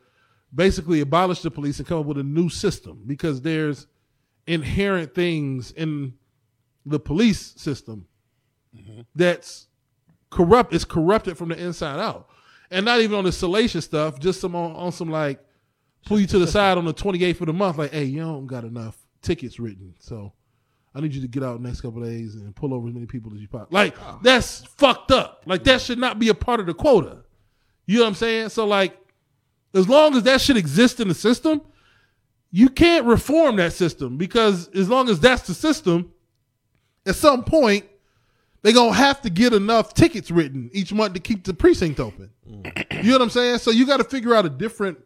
basically 0.52 1.00
abolish 1.00 1.42
the 1.42 1.50
police 1.50 1.78
and 1.78 1.86
come 1.86 2.00
up 2.00 2.06
with 2.06 2.18
a 2.18 2.24
new 2.24 2.48
system 2.48 3.04
because 3.06 3.40
there's 3.40 3.86
inherent 4.48 5.14
things 5.14 5.70
in 5.70 6.14
the 6.84 6.98
police 6.98 7.54
system 7.56 8.06
that's 9.14 9.68
corrupt. 10.30 10.74
It's 10.74 10.84
corrupted 10.84 11.38
from 11.38 11.50
the 11.50 11.56
inside 11.64 12.00
out. 12.00 12.28
And 12.70 12.84
not 12.84 13.00
even 13.00 13.16
on 13.16 13.24
the 13.24 13.32
salacious 13.32 13.84
stuff, 13.84 14.18
just 14.18 14.40
some 14.40 14.56
on, 14.56 14.72
on 14.74 14.90
some 14.92 15.08
like 15.10 15.38
pull 16.06 16.18
you 16.18 16.26
to 16.26 16.38
the 16.38 16.46
side 16.58 16.78
on 16.78 16.84
the 16.84 16.94
28th 16.94 17.40
of 17.42 17.46
the 17.46 17.52
month, 17.52 17.78
like, 17.78 17.92
hey, 17.92 18.04
you 18.04 18.20
don't 18.20 18.46
got 18.46 18.64
enough 18.64 18.96
tickets 19.28 19.60
written. 19.60 19.94
So 19.98 20.32
I 20.94 21.00
need 21.00 21.14
you 21.14 21.20
to 21.20 21.28
get 21.28 21.42
out 21.42 21.60
next 21.60 21.82
couple 21.82 22.02
days 22.02 22.34
and 22.34 22.56
pull 22.56 22.72
over 22.72 22.88
as 22.88 22.94
many 22.94 23.06
people 23.06 23.32
as 23.34 23.40
you 23.40 23.46
possibly. 23.46 23.74
Like 23.74 24.22
that's 24.22 24.64
fucked 24.64 25.12
up. 25.12 25.42
Like 25.44 25.64
that 25.64 25.82
should 25.82 25.98
not 25.98 26.18
be 26.18 26.30
a 26.30 26.34
part 26.34 26.60
of 26.60 26.66
the 26.66 26.74
quota. 26.74 27.18
You 27.86 27.98
know 27.98 28.04
what 28.04 28.08
I'm 28.08 28.14
saying? 28.14 28.48
So 28.48 28.66
like, 28.66 28.98
as 29.74 29.86
long 29.88 30.16
as 30.16 30.22
that 30.22 30.40
shit 30.40 30.56
exists 30.56 30.98
in 30.98 31.08
the 31.08 31.14
system, 31.14 31.60
you 32.50 32.70
can't 32.70 33.04
reform 33.04 33.56
that 33.56 33.74
system 33.74 34.16
because 34.16 34.68
as 34.68 34.88
long 34.88 35.10
as 35.10 35.20
that's 35.20 35.46
the 35.46 35.54
system, 35.54 36.10
at 37.06 37.14
some 37.14 37.44
point 37.44 37.84
they're 38.62 38.72
gonna 38.72 38.94
have 38.94 39.20
to 39.22 39.30
get 39.30 39.52
enough 39.52 39.92
tickets 39.92 40.30
written 40.30 40.70
each 40.72 40.92
month 40.92 41.12
to 41.14 41.20
keep 41.20 41.44
the 41.44 41.52
precinct 41.52 42.00
open. 42.00 42.30
You 42.46 42.62
know 43.02 43.12
what 43.12 43.22
I'm 43.22 43.30
saying? 43.30 43.58
So 43.58 43.70
you 43.70 43.86
got 43.86 43.98
to 43.98 44.04
figure 44.04 44.34
out 44.34 44.46
a 44.46 44.50
different 44.50 44.98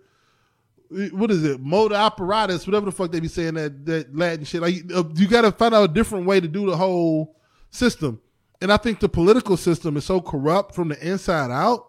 what 1.12 1.30
is 1.30 1.44
it, 1.44 1.60
motor 1.60 1.94
apparatus, 1.94 2.66
whatever 2.66 2.86
the 2.86 2.92
fuck 2.92 3.10
they 3.10 3.20
be 3.20 3.28
saying 3.28 3.54
that 3.54 3.86
that 3.86 4.16
Latin 4.16 4.44
shit. 4.44 4.62
Like 4.62 4.82
uh, 4.94 5.04
you 5.14 5.26
got 5.26 5.42
to 5.42 5.52
find 5.52 5.74
out 5.74 5.84
a 5.84 5.92
different 5.92 6.26
way 6.26 6.40
to 6.40 6.48
do 6.48 6.66
the 6.66 6.76
whole 6.76 7.36
system. 7.70 8.20
And 8.60 8.72
I 8.72 8.76
think 8.76 9.00
the 9.00 9.08
political 9.08 9.56
system 9.56 9.96
is 9.96 10.04
so 10.04 10.20
corrupt 10.20 10.74
from 10.74 10.88
the 10.88 11.06
inside 11.06 11.50
out. 11.50 11.86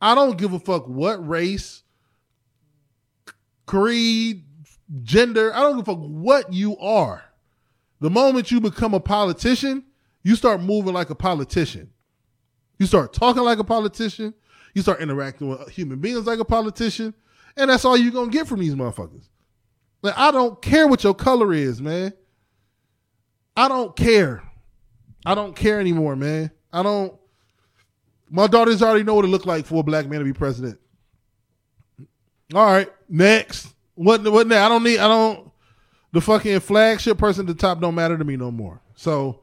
I 0.00 0.14
don't 0.14 0.38
give 0.38 0.52
a 0.52 0.58
fuck 0.58 0.86
what 0.86 1.26
race, 1.26 1.82
creed, 3.66 4.44
gender. 5.02 5.54
I 5.54 5.60
don't 5.60 5.76
give 5.76 5.88
a 5.88 5.92
fuck 5.92 6.00
what 6.00 6.52
you 6.52 6.78
are. 6.78 7.22
The 8.00 8.08
moment 8.08 8.50
you 8.50 8.60
become 8.60 8.94
a 8.94 9.00
politician, 9.00 9.84
you 10.22 10.36
start 10.36 10.62
moving 10.62 10.94
like 10.94 11.10
a 11.10 11.14
politician. 11.14 11.90
You 12.78 12.86
start 12.86 13.12
talking 13.12 13.42
like 13.42 13.58
a 13.58 13.64
politician. 13.64 14.32
You 14.72 14.82
start 14.82 15.00
interacting 15.00 15.48
with 15.48 15.68
human 15.68 15.98
beings 15.98 16.26
like 16.26 16.38
a 16.38 16.44
politician. 16.44 17.12
And 17.60 17.70
that's 17.70 17.84
all 17.84 17.96
you're 17.96 18.12
to 18.12 18.30
get 18.30 18.48
from 18.48 18.60
these 18.60 18.74
motherfuckers. 18.74 19.28
Like, 20.02 20.16
I 20.16 20.30
don't 20.30 20.60
care 20.62 20.88
what 20.88 21.04
your 21.04 21.14
color 21.14 21.52
is, 21.52 21.80
man. 21.80 22.12
I 23.56 23.68
don't 23.68 23.94
care. 23.94 24.42
I 25.26 25.34
don't 25.34 25.54
care 25.54 25.78
anymore, 25.78 26.16
man. 26.16 26.50
I 26.72 26.82
don't. 26.82 27.14
My 28.30 28.46
daughters 28.46 28.82
already 28.82 29.04
know 29.04 29.14
what 29.14 29.24
it 29.24 29.28
looked 29.28 29.46
like 29.46 29.66
for 29.66 29.80
a 29.80 29.82
black 29.82 30.06
man 30.06 30.20
to 30.20 30.24
be 30.24 30.32
president. 30.32 30.78
All 32.54 32.64
right, 32.64 32.90
next. 33.08 33.68
What? 33.94 34.22
What? 34.32 34.46
Now? 34.46 34.64
I 34.64 34.68
don't 34.68 34.84
need. 34.84 34.98
I 34.98 35.08
don't. 35.08 35.50
The 36.12 36.20
fucking 36.20 36.60
flagship 36.60 37.18
person 37.18 37.48
at 37.48 37.54
the 37.54 37.60
top 37.60 37.80
don't 37.80 37.94
matter 37.94 38.16
to 38.16 38.24
me 38.24 38.36
no 38.36 38.50
more. 38.50 38.80
So, 38.96 39.42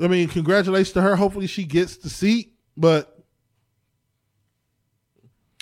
I 0.00 0.06
mean, 0.06 0.28
congratulations 0.28 0.92
to 0.92 1.02
her. 1.02 1.16
Hopefully, 1.16 1.48
she 1.48 1.64
gets 1.64 1.96
the 1.96 2.08
seat. 2.08 2.54
But 2.76 3.09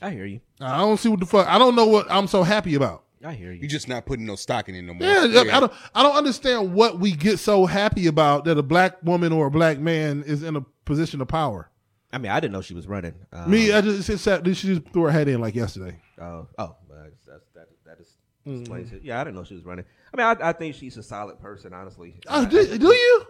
I 0.00 0.10
hear 0.10 0.24
you. 0.26 0.40
I 0.60 0.78
don't 0.78 0.96
see 0.98 1.08
what 1.08 1.20
the 1.20 1.26
fuck. 1.26 1.46
I 1.48 1.58
don't 1.58 1.74
know 1.74 1.86
what 1.86 2.06
I'm 2.10 2.26
so 2.28 2.42
happy 2.42 2.74
about. 2.74 3.04
I 3.24 3.32
hear 3.34 3.52
you. 3.52 3.60
You're 3.60 3.68
just 3.68 3.88
not 3.88 4.06
putting 4.06 4.26
no 4.26 4.36
stock 4.36 4.68
in 4.68 4.76
it 4.76 4.82
no 4.82 4.94
more. 4.94 5.08
Yeah, 5.08 5.40
I 5.52 5.58
don't. 5.60 5.72
I 5.94 6.02
don't 6.04 6.14
understand 6.16 6.72
what 6.72 7.00
we 7.00 7.12
get 7.12 7.38
so 7.40 7.66
happy 7.66 8.06
about 8.06 8.44
that 8.44 8.56
a 8.58 8.62
black 8.62 9.02
woman 9.02 9.32
or 9.32 9.46
a 9.46 9.50
black 9.50 9.78
man 9.80 10.22
is 10.24 10.44
in 10.44 10.54
a 10.54 10.60
position 10.84 11.20
of 11.20 11.26
power. 11.26 11.68
I 12.12 12.18
mean, 12.18 12.30
I 12.30 12.38
didn't 12.40 12.52
know 12.52 12.62
she 12.62 12.74
was 12.74 12.86
running. 12.86 13.14
Um, 13.32 13.50
Me, 13.50 13.72
I 13.72 13.80
just 13.80 14.08
it's 14.08 14.22
sad- 14.22 14.46
she 14.56 14.68
just 14.68 14.88
threw 14.92 15.02
her 15.02 15.10
head 15.10 15.26
in 15.28 15.40
like 15.40 15.54
yesterday. 15.54 15.98
Oh, 16.20 16.46
oh, 16.58 16.76
that's, 16.88 17.26
that's, 17.26 17.44
that 17.54 17.66
that 17.84 18.00
is 18.00 18.16
explains 18.60 18.92
it. 18.92 19.02
Yeah, 19.02 19.20
I 19.20 19.24
didn't 19.24 19.36
know 19.36 19.44
she 19.44 19.54
was 19.54 19.64
running. 19.64 19.84
I 20.14 20.16
mean, 20.16 20.26
I, 20.40 20.48
I 20.50 20.52
think 20.52 20.74
she's 20.76 20.96
a 20.96 21.02
solid 21.02 21.38
person, 21.40 21.74
honestly. 21.74 22.14
Oh, 22.28 22.42
I, 22.42 22.44
do, 22.46 22.60
I- 22.60 22.76
do 22.78 22.86
you? 22.86 23.24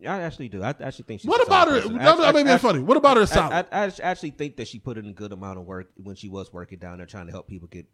Yeah, 0.00 0.14
I 0.14 0.20
actually 0.20 0.48
do. 0.48 0.62
I 0.62 0.68
actually 0.80 1.04
think 1.06 1.20
she's. 1.20 1.28
What 1.28 1.40
a 1.40 1.44
about 1.46 1.68
her? 1.68 1.80
person. 1.80 1.98
I- 1.98 2.32
made 2.32 2.46
me 2.46 2.52
I- 2.52 2.58
funny. 2.58 2.80
What 2.80 2.96
about 2.96 3.16
her 3.16 3.24
I- 3.24 3.26
solid? 3.26 3.66
I, 3.72 3.84
I 3.86 3.92
actually 4.02 4.30
think 4.30 4.56
that 4.56 4.68
she 4.68 4.78
put 4.78 4.96
in 4.96 5.06
a 5.06 5.12
good 5.12 5.32
amount 5.32 5.58
of 5.58 5.64
work 5.66 5.90
when 6.02 6.14
she 6.14 6.28
was 6.28 6.52
working 6.52 6.78
down 6.78 6.98
there 6.98 7.06
trying 7.06 7.26
to 7.26 7.32
help 7.32 7.48
people 7.48 7.68
get 7.68 7.86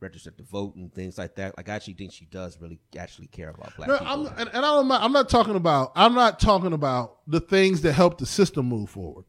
registered 0.00 0.36
to 0.36 0.42
vote 0.42 0.74
and 0.74 0.92
things 0.92 1.16
like 1.16 1.36
that. 1.36 1.56
Like, 1.56 1.68
I 1.68 1.74
actually 1.76 1.94
think 1.94 2.12
she 2.12 2.24
does 2.24 2.58
really 2.60 2.80
actually 2.98 3.28
care 3.28 3.50
about 3.50 3.76
black 3.76 3.88
No, 3.88 3.98
people. 3.98 4.12
I'm, 4.12 4.26
and, 4.38 4.48
and 4.48 4.56
I 4.58 4.60
don't, 4.60 4.90
I'm 4.90 5.12
not 5.12 5.28
talking 5.28 5.54
about. 5.54 5.92
I'm 5.94 6.14
not 6.14 6.40
talking 6.40 6.72
about 6.72 7.18
the 7.28 7.38
things 7.40 7.82
that 7.82 7.92
help 7.92 8.18
the 8.18 8.26
system 8.26 8.66
move 8.66 8.90
forward. 8.90 9.24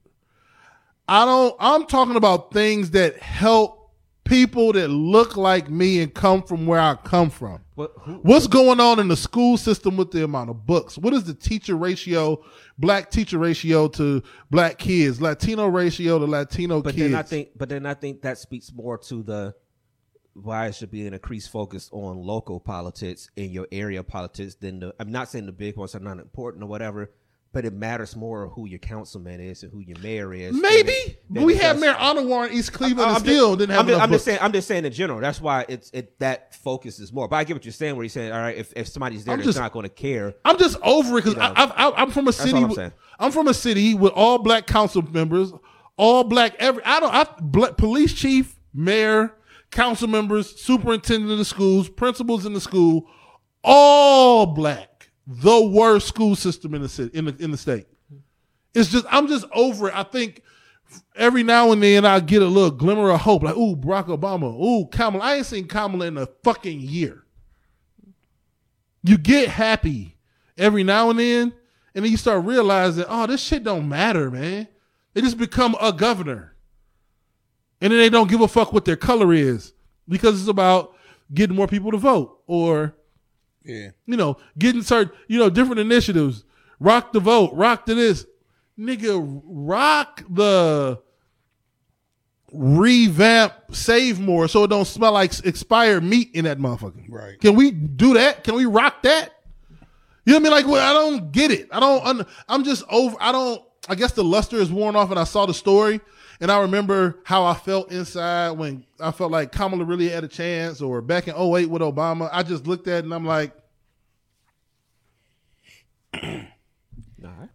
I 1.07 1.25
don't. 1.25 1.55
I'm 1.59 1.85
talking 1.85 2.15
about 2.15 2.51
things 2.53 2.91
that 2.91 3.17
help 3.17 3.82
people 4.23 4.71
that 4.73 4.87
look 4.87 5.35
like 5.35 5.69
me 5.69 6.01
and 6.01 6.13
come 6.13 6.41
from 6.43 6.65
where 6.65 6.79
I 6.79 6.95
come 6.95 7.29
from. 7.29 7.59
What- 7.75 7.91
who- 8.01 8.19
What's 8.19 8.47
going 8.47 8.79
on 8.79 8.99
in 8.99 9.07
the 9.09 9.17
school 9.17 9.57
system 9.57 9.97
with 9.97 10.11
the 10.11 10.23
amount 10.23 10.49
of 10.49 10.65
books? 10.65 10.97
What 10.97 11.13
is 11.13 11.25
the 11.25 11.33
teacher 11.33 11.75
ratio, 11.75 12.41
black 12.77 13.11
teacher 13.11 13.37
ratio 13.37 13.87
to 13.89 14.23
black 14.49 14.77
kids, 14.77 15.19
Latino 15.21 15.67
ratio 15.67 16.19
to 16.19 16.25
Latino 16.25 16.81
but 16.81 16.95
kids? 16.95 17.11
then 17.11 17.19
I 17.19 17.23
think, 17.23 17.49
but 17.57 17.67
then 17.69 17.85
I 17.85 17.93
think 17.95 18.21
that 18.21 18.37
speaks 18.37 18.71
more 18.73 18.97
to 18.99 19.23
the 19.23 19.55
why 20.35 20.67
it 20.67 20.73
should 20.75 20.89
be 20.89 21.05
an 21.05 21.13
increased 21.13 21.49
focus 21.51 21.89
on 21.91 22.17
local 22.17 22.59
politics 22.59 23.29
in 23.35 23.51
your 23.51 23.67
area 23.71 24.03
politics 24.03 24.55
than 24.55 24.79
the. 24.79 24.95
I'm 24.99 25.11
not 25.11 25.29
saying 25.29 25.45
the 25.45 25.51
big 25.51 25.75
ones 25.77 25.93
are 25.95 25.99
not 25.99 26.17
important 26.19 26.63
or 26.63 26.67
whatever, 26.67 27.11
but 27.53 27.65
it 27.65 27.71
matters 27.73 28.15
more 28.15 28.49
who 28.49 28.65
your 28.67 28.79
councilman 28.79 29.39
is 29.39 29.61
and 29.63 29.71
who 29.71 29.79
your 29.79 29.97
mayor 29.99 30.33
is. 30.33 30.53
maybe 30.53 30.91
than- 30.91 31.15
but 31.29 31.33
than 31.39 31.43
we 31.45 31.55
have 31.55 31.79
Mayor 31.79 31.95
Honor 31.97 32.47
in 32.47 32.51
East 32.53 32.73
Cleveland 32.73 33.09
I'm 33.11 33.13
just- 33.15 33.25
still 33.25 33.55
didn't 33.55 33.71
have 33.75 33.81
I'm 33.81 33.87
just, 33.87 34.01
I'm 34.01 34.11
just 34.11 34.25
saying. 34.25 34.39
I'm 34.41 34.51
just 34.51 34.67
saying 34.67 34.85
in 34.85 34.91
general. 34.91 35.19
That's 35.21 35.39
why 35.39 35.65
it's 35.69 35.89
it 35.93 36.17
that 36.19 36.55
focuses 36.55 37.13
more. 37.13 37.27
But 37.27 37.37
I 37.37 37.43
get 37.43 37.53
what 37.53 37.63
you're 37.63 37.71
saying. 37.71 37.95
Where 37.95 38.03
you're 38.03 38.09
saying, 38.09 38.31
all 38.33 38.39
right, 38.41 38.57
if, 38.57 38.73
if 38.75 38.87
somebody's 38.87 39.23
there 39.23 39.35
I'm 39.35 39.41
just- 39.43 39.57
not 39.57 39.71
going 39.71 39.83
to 39.83 39.89
care, 39.89 40.33
I'm 40.43 40.57
just 40.57 40.77
over 40.81 41.19
it 41.19 41.23
because 41.23 41.33
You 41.33 41.39
know. 41.39 41.53
I'm 41.55 42.09
from 42.11 42.27
a 42.27 42.33
city. 42.33 42.57
I'm. 42.57 42.91
I'm 43.19 43.31
from 43.31 43.47
a 43.47 43.53
city 43.53 43.93
with 43.93 44.11
all 44.13 44.39
black 44.39 44.65
council 44.65 45.03
members, 45.03 45.53
all 45.95 46.23
black. 46.23 46.55
Every 46.57 46.83
I 46.83 46.99
don't. 46.99 47.13
I 47.13 47.27
black, 47.39 47.77
police 47.77 48.13
chief, 48.13 48.59
mayor, 48.73 49.35
council 49.69 50.07
members, 50.07 50.59
superintendent 50.59 51.31
of 51.31 51.37
the 51.37 51.45
schools, 51.45 51.87
principals 51.87 52.47
in 52.47 52.53
the 52.53 52.61
school, 52.61 53.07
all 53.63 54.47
black. 54.47 54.89
The 55.25 55.65
worst 55.65 56.07
school 56.07 56.35
system 56.35 56.73
in 56.73 56.81
the 56.81 56.89
city 56.89 57.17
in 57.17 57.25
the 57.25 57.35
in 57.39 57.51
the 57.51 57.57
state. 57.57 57.87
It's 58.73 58.89
just 58.89 59.05
I'm 59.09 59.27
just 59.27 59.45
over 59.53 59.89
it. 59.89 59.95
I 59.95 60.03
think 60.03 60.41
every 61.15 61.43
now 61.43 61.71
and 61.71 61.81
then 61.81 62.05
I 62.05 62.19
get 62.19 62.41
a 62.41 62.47
little 62.47 62.71
glimmer 62.71 63.09
of 63.09 63.21
hope, 63.21 63.43
like 63.43 63.55
ooh 63.55 63.75
Barack 63.75 64.07
Obama, 64.07 64.53
ooh 64.53 64.87
Kamala. 64.87 65.23
I 65.23 65.35
ain't 65.35 65.45
seen 65.45 65.67
Kamala 65.67 66.07
in 66.07 66.17
a 66.17 66.27
fucking 66.43 66.79
year 66.79 67.23
you 69.03 69.17
get 69.17 69.49
happy 69.49 70.17
every 70.57 70.83
now 70.83 71.09
and 71.09 71.19
then, 71.19 71.53
and 71.93 72.03
then 72.03 72.11
you 72.11 72.17
start 72.17 72.45
realizing, 72.45 73.05
oh, 73.07 73.27
this 73.27 73.41
shit 73.41 73.63
don't 73.63 73.87
matter, 73.87 74.31
man. 74.31 74.67
They 75.13 75.21
just 75.21 75.37
become 75.37 75.75
a 75.79 75.93
governor. 75.93 76.55
And 77.81 77.91
then 77.91 77.99
they 77.99 78.09
don't 78.09 78.29
give 78.29 78.41
a 78.41 78.47
fuck 78.47 78.71
what 78.71 78.85
their 78.85 78.95
color 78.95 79.33
is 79.33 79.73
because 80.07 80.39
it's 80.39 80.49
about 80.49 80.95
getting 81.33 81.55
more 81.55 81.67
people 81.67 81.91
to 81.91 81.97
vote 81.97 82.39
or, 82.47 82.95
Yeah. 83.63 83.89
you 84.05 84.17
know, 84.17 84.37
getting 84.57 84.81
certain, 84.81 85.13
you 85.27 85.39
know, 85.39 85.49
different 85.49 85.79
initiatives. 85.79 86.43
Rock 86.79 87.13
the 87.13 87.19
vote, 87.19 87.51
rock 87.53 87.85
to 87.85 87.95
this. 87.95 88.25
Nigga, 88.77 89.41
rock 89.45 90.23
the 90.29 90.99
revamp 92.51 93.53
save 93.71 94.19
more 94.19 94.47
so 94.47 94.63
it 94.63 94.67
don't 94.67 94.85
smell 94.85 95.11
like 95.11 95.33
expired 95.45 96.03
meat 96.03 96.29
in 96.33 96.45
that 96.45 96.59
motherfucker. 96.59 97.05
Right. 97.09 97.39
Can 97.39 97.55
we 97.55 97.71
do 97.71 98.13
that? 98.15 98.43
Can 98.43 98.55
we 98.55 98.65
rock 98.65 99.01
that? 99.03 99.29
You 100.25 100.33
know 100.33 100.39
what 100.39 100.39
I 100.39 100.43
mean? 100.43 100.51
Like, 100.51 100.67
well, 100.67 100.89
I 100.89 100.93
don't 100.93 101.31
get 101.31 101.51
it. 101.51 101.67
I 101.71 101.79
don't. 101.79 102.27
I'm 102.47 102.63
just 102.63 102.83
over. 102.89 103.15
I 103.19 103.31
don't. 103.31 103.61
I 103.89 103.95
guess 103.95 104.13
the 104.13 104.23
luster 104.23 104.55
is 104.55 104.71
worn 104.71 104.95
off, 104.95 105.09
and 105.11 105.19
I 105.19 105.25
saw 105.25 105.45
the 105.45 105.53
story, 105.53 105.99
and 106.43 106.51
I 106.51 106.59
remember 106.59 107.19
how 107.23 107.45
I 107.45 107.53
felt 107.53 107.89
inside 107.89 108.51
when 108.51 108.85
I 108.99 109.11
felt 109.11 109.31
like 109.31 109.53
Kamala 109.53 109.85
really 109.85 110.09
had 110.09 110.25
a 110.25 110.27
chance, 110.27 110.81
or 110.81 111.01
back 111.01 111.29
in 111.29 111.33
08 111.35 111.69
with 111.69 111.81
Obama. 111.81 112.29
I 112.33 112.43
just 112.43 112.67
looked 112.67 112.85
at 112.89 112.99
it 112.99 113.05
and 113.05 113.13
I'm 113.13 113.25
like, 113.25 113.53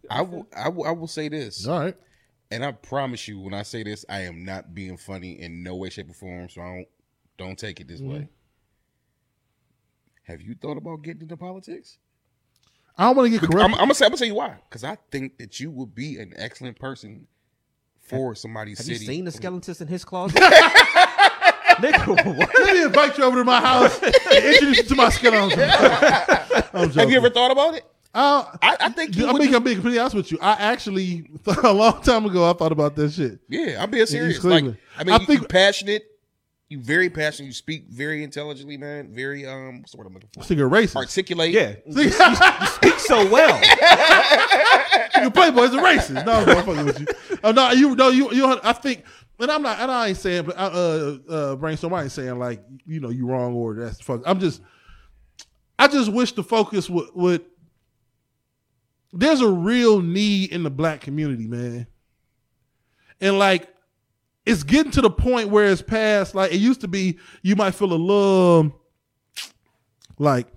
I 0.09 0.21
will, 0.23 0.47
I 0.57 0.69
will, 0.69 0.85
I 0.85 0.91
will 0.91 1.07
say 1.07 1.29
this, 1.29 1.67
all 1.67 1.79
right. 1.79 1.95
and 2.49 2.65
I 2.65 2.71
promise 2.71 3.27
you, 3.27 3.39
when 3.39 3.53
I 3.53 3.61
say 3.61 3.83
this, 3.83 4.05
I 4.09 4.21
am 4.21 4.43
not 4.43 4.73
being 4.73 4.97
funny 4.97 5.39
in 5.39 5.61
no 5.61 5.75
way, 5.75 5.91
shape, 5.91 6.09
or 6.09 6.13
form. 6.13 6.49
So 6.49 6.61
I 6.61 6.65
don't, 6.65 6.87
don't 7.37 7.59
take 7.59 7.79
it 7.79 7.87
this 7.87 8.01
Mm-hmm. 8.01 8.11
way. 8.11 8.29
Have 10.23 10.41
you 10.41 10.55
thought 10.55 10.77
about 10.77 11.03
getting 11.03 11.21
into 11.21 11.37
politics? 11.37 11.99
I 12.97 13.03
don't 13.05 13.17
want 13.17 13.27
to 13.27 13.39
get 13.39 13.43
I'm, 13.43 13.51
corrupt. 13.51 13.71
I'm 13.73 13.77
gonna 13.77 13.93
say, 13.93 14.05
I'm 14.05 14.09
gonna 14.09 14.17
tell 14.17 14.27
you 14.27 14.35
why. 14.35 14.57
Because 14.67 14.83
I 14.83 14.97
think 15.11 15.37
that 15.37 15.59
you 15.59 15.69
would 15.69 15.93
be 15.93 16.17
an 16.17 16.33
excellent 16.35 16.79
person 16.79 17.27
for 18.09 18.35
somebody's 18.35 18.77
have 18.79 18.85
city. 18.87 18.99
you 18.99 19.05
seen 19.05 19.25
the 19.25 19.31
skeletons 19.31 19.81
in 19.81 19.87
his 19.87 20.03
closet? 20.05 20.37
Nigga, 21.79 22.35
what? 22.37 22.49
Let 22.59 22.73
me 22.73 22.83
invite 22.83 23.17
you 23.17 23.23
over 23.23 23.37
to 23.37 23.43
my 23.45 23.61
house 23.61 24.01
and 24.01 24.13
introduce 24.45 24.77
you 24.77 24.83
to 24.83 24.95
my 24.95 25.09
skeletons. 25.09 25.53
I'm 26.73 26.89
Have 26.91 27.09
you 27.09 27.17
ever 27.17 27.29
thought 27.29 27.51
about 27.51 27.75
it? 27.75 27.85
Uh, 28.13 28.43
I, 28.61 28.75
I 28.81 28.89
think 28.89 29.15
you 29.15 29.27
I'm 29.27 29.33
would. 29.33 29.41
being, 29.43 29.55
I'm 29.55 29.63
being 29.63 29.75
completely 29.77 29.99
honest 29.99 30.15
with 30.15 30.31
you. 30.31 30.39
I 30.41 30.53
actually, 30.53 31.29
a 31.63 31.71
long 31.71 32.01
time 32.01 32.25
ago, 32.25 32.49
I 32.49 32.53
thought 32.53 32.71
about 32.71 32.95
that 32.95 33.11
shit. 33.11 33.39
yeah, 33.47 33.81
I'm 33.81 33.89
being 33.91 34.05
serious. 34.07 34.43
Like, 34.43 34.63
Cleveland. 34.63 34.77
I 34.97 35.03
mean, 35.03 35.13
I 35.13 35.19
you, 35.19 35.25
think- 35.25 35.41
you 35.41 35.47
passionate. 35.47 36.05
You 36.69 36.79
very 36.79 37.09
passionate. 37.09 37.47
You 37.47 37.53
speak 37.53 37.85
very 37.89 38.23
intelligently, 38.23 38.77
man. 38.77 39.11
Very 39.11 39.43
um, 39.47 39.79
what's 39.79 39.91
the 39.93 39.97
word 39.97 40.05
I'm 40.05 40.13
looking 40.13 40.29
for? 40.31 40.43
Singer 40.43 40.69
racist. 40.69 40.97
Articulate. 40.97 41.51
Yeah, 41.51 41.73
you, 41.87 42.03
you 42.03 42.11
speak 42.67 42.99
so 42.99 43.27
well. 43.31 43.59
you 45.21 45.31
Playboy's 45.31 45.73
a 45.73 45.77
racist. 45.77 46.25
No, 46.25 46.33
I'm 46.33 46.65
fucking 46.65 46.85
with 46.85 46.99
you. 46.99 47.07
Oh, 47.43 47.51
no, 47.51 47.71
you, 47.71 47.95
no, 47.95 48.09
you, 48.09 48.31
you. 48.33 48.59
I 48.63 48.73
think, 48.73 49.03
and 49.39 49.49
I'm 49.51 49.61
not, 49.61 49.79
and 49.79 49.89
I 49.89 50.09
ain't 50.09 50.17
saying, 50.17 50.45
but 50.45 50.57
uh, 50.57 51.17
uh, 51.29 51.55
brainstorm. 51.55 51.93
I 51.93 52.03
ain't 52.03 52.11
saying 52.11 52.37
like, 52.37 52.63
you 52.85 52.99
know, 52.99 53.09
you 53.09 53.25
wrong 53.25 53.53
or 53.53 53.75
that's 53.75 54.01
fuck. 54.01 54.21
I'm 54.25 54.39
just, 54.39 54.61
I 55.77 55.87
just 55.87 56.11
wish 56.11 56.33
the 56.33 56.43
focus 56.43 56.89
would, 56.89 57.09
would. 57.13 57.45
There's 59.11 59.41
a 59.41 59.49
real 59.49 60.01
need 60.01 60.51
in 60.51 60.63
the 60.63 60.69
black 60.69 61.01
community, 61.01 61.47
man, 61.47 61.87
and 63.21 63.39
like, 63.39 63.67
it's 64.45 64.63
getting 64.63 64.91
to 64.93 65.01
the 65.01 65.09
point 65.09 65.49
where 65.49 65.65
it's 65.65 65.81
past. 65.81 66.35
Like 66.35 66.51
it 66.51 66.57
used 66.57 66.81
to 66.81 66.87
be, 66.87 67.17
you 67.41 67.55
might 67.55 67.71
feel 67.71 67.93
a 67.93 67.95
little 67.95 68.75
like 70.17 70.47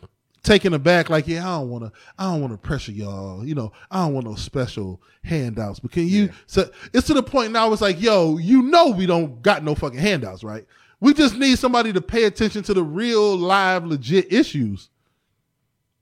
taken 0.43 0.75
aback, 0.75 1.09
like, 1.09 1.29
yeah, 1.29 1.49
I 1.49 1.59
don't 1.59 1.71
wanna 1.71 1.93
I 2.19 2.25
don't 2.25 2.41
wanna 2.41 2.59
pressure 2.59 2.93
y'all, 2.93 3.47
you 3.47 3.55
know, 3.55 3.73
I 3.91 4.05
don't 4.05 4.15
want 4.15 4.27
no 4.27 4.35
special 4.35 5.01
handouts. 5.25 5.81
But 5.81 5.93
can 5.93 6.09
you 6.09 6.31
so 6.47 6.71
it's 6.93 7.07
to 7.09 7.15
the 7.15 7.23
point 7.23 7.53
now 7.53 7.73
it's 7.73 7.83
like, 7.83 8.01
yo, 8.01 8.39
you 8.39 8.63
know 8.63 8.91
we 8.91 9.07
don't 9.07 9.43
got 9.43 9.63
no 9.63 9.75
fucking 9.75 9.99
handouts, 9.99 10.43
right? 10.43 10.67
We 11.01 11.15
just 11.15 11.37
need 11.37 11.59
somebody 11.59 11.93
to 11.93 12.01
pay 12.01 12.25
attention 12.25 12.63
to 12.65 12.75
the 12.75 12.83
real 12.83 13.37
live 13.37 13.85
legit 13.85 14.33
issues. 14.33 14.89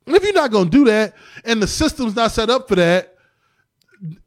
And 0.07 0.17
if 0.17 0.23
you're 0.23 0.33
not 0.33 0.51
gonna 0.51 0.71
do 0.71 0.85
that 0.87 1.15
and 1.45 1.63
the 1.63 1.67
system's 1.67 2.17
not 2.17 2.33
set 2.33 2.51
up 2.51 2.69
for 2.69 2.77
that, 2.77 3.17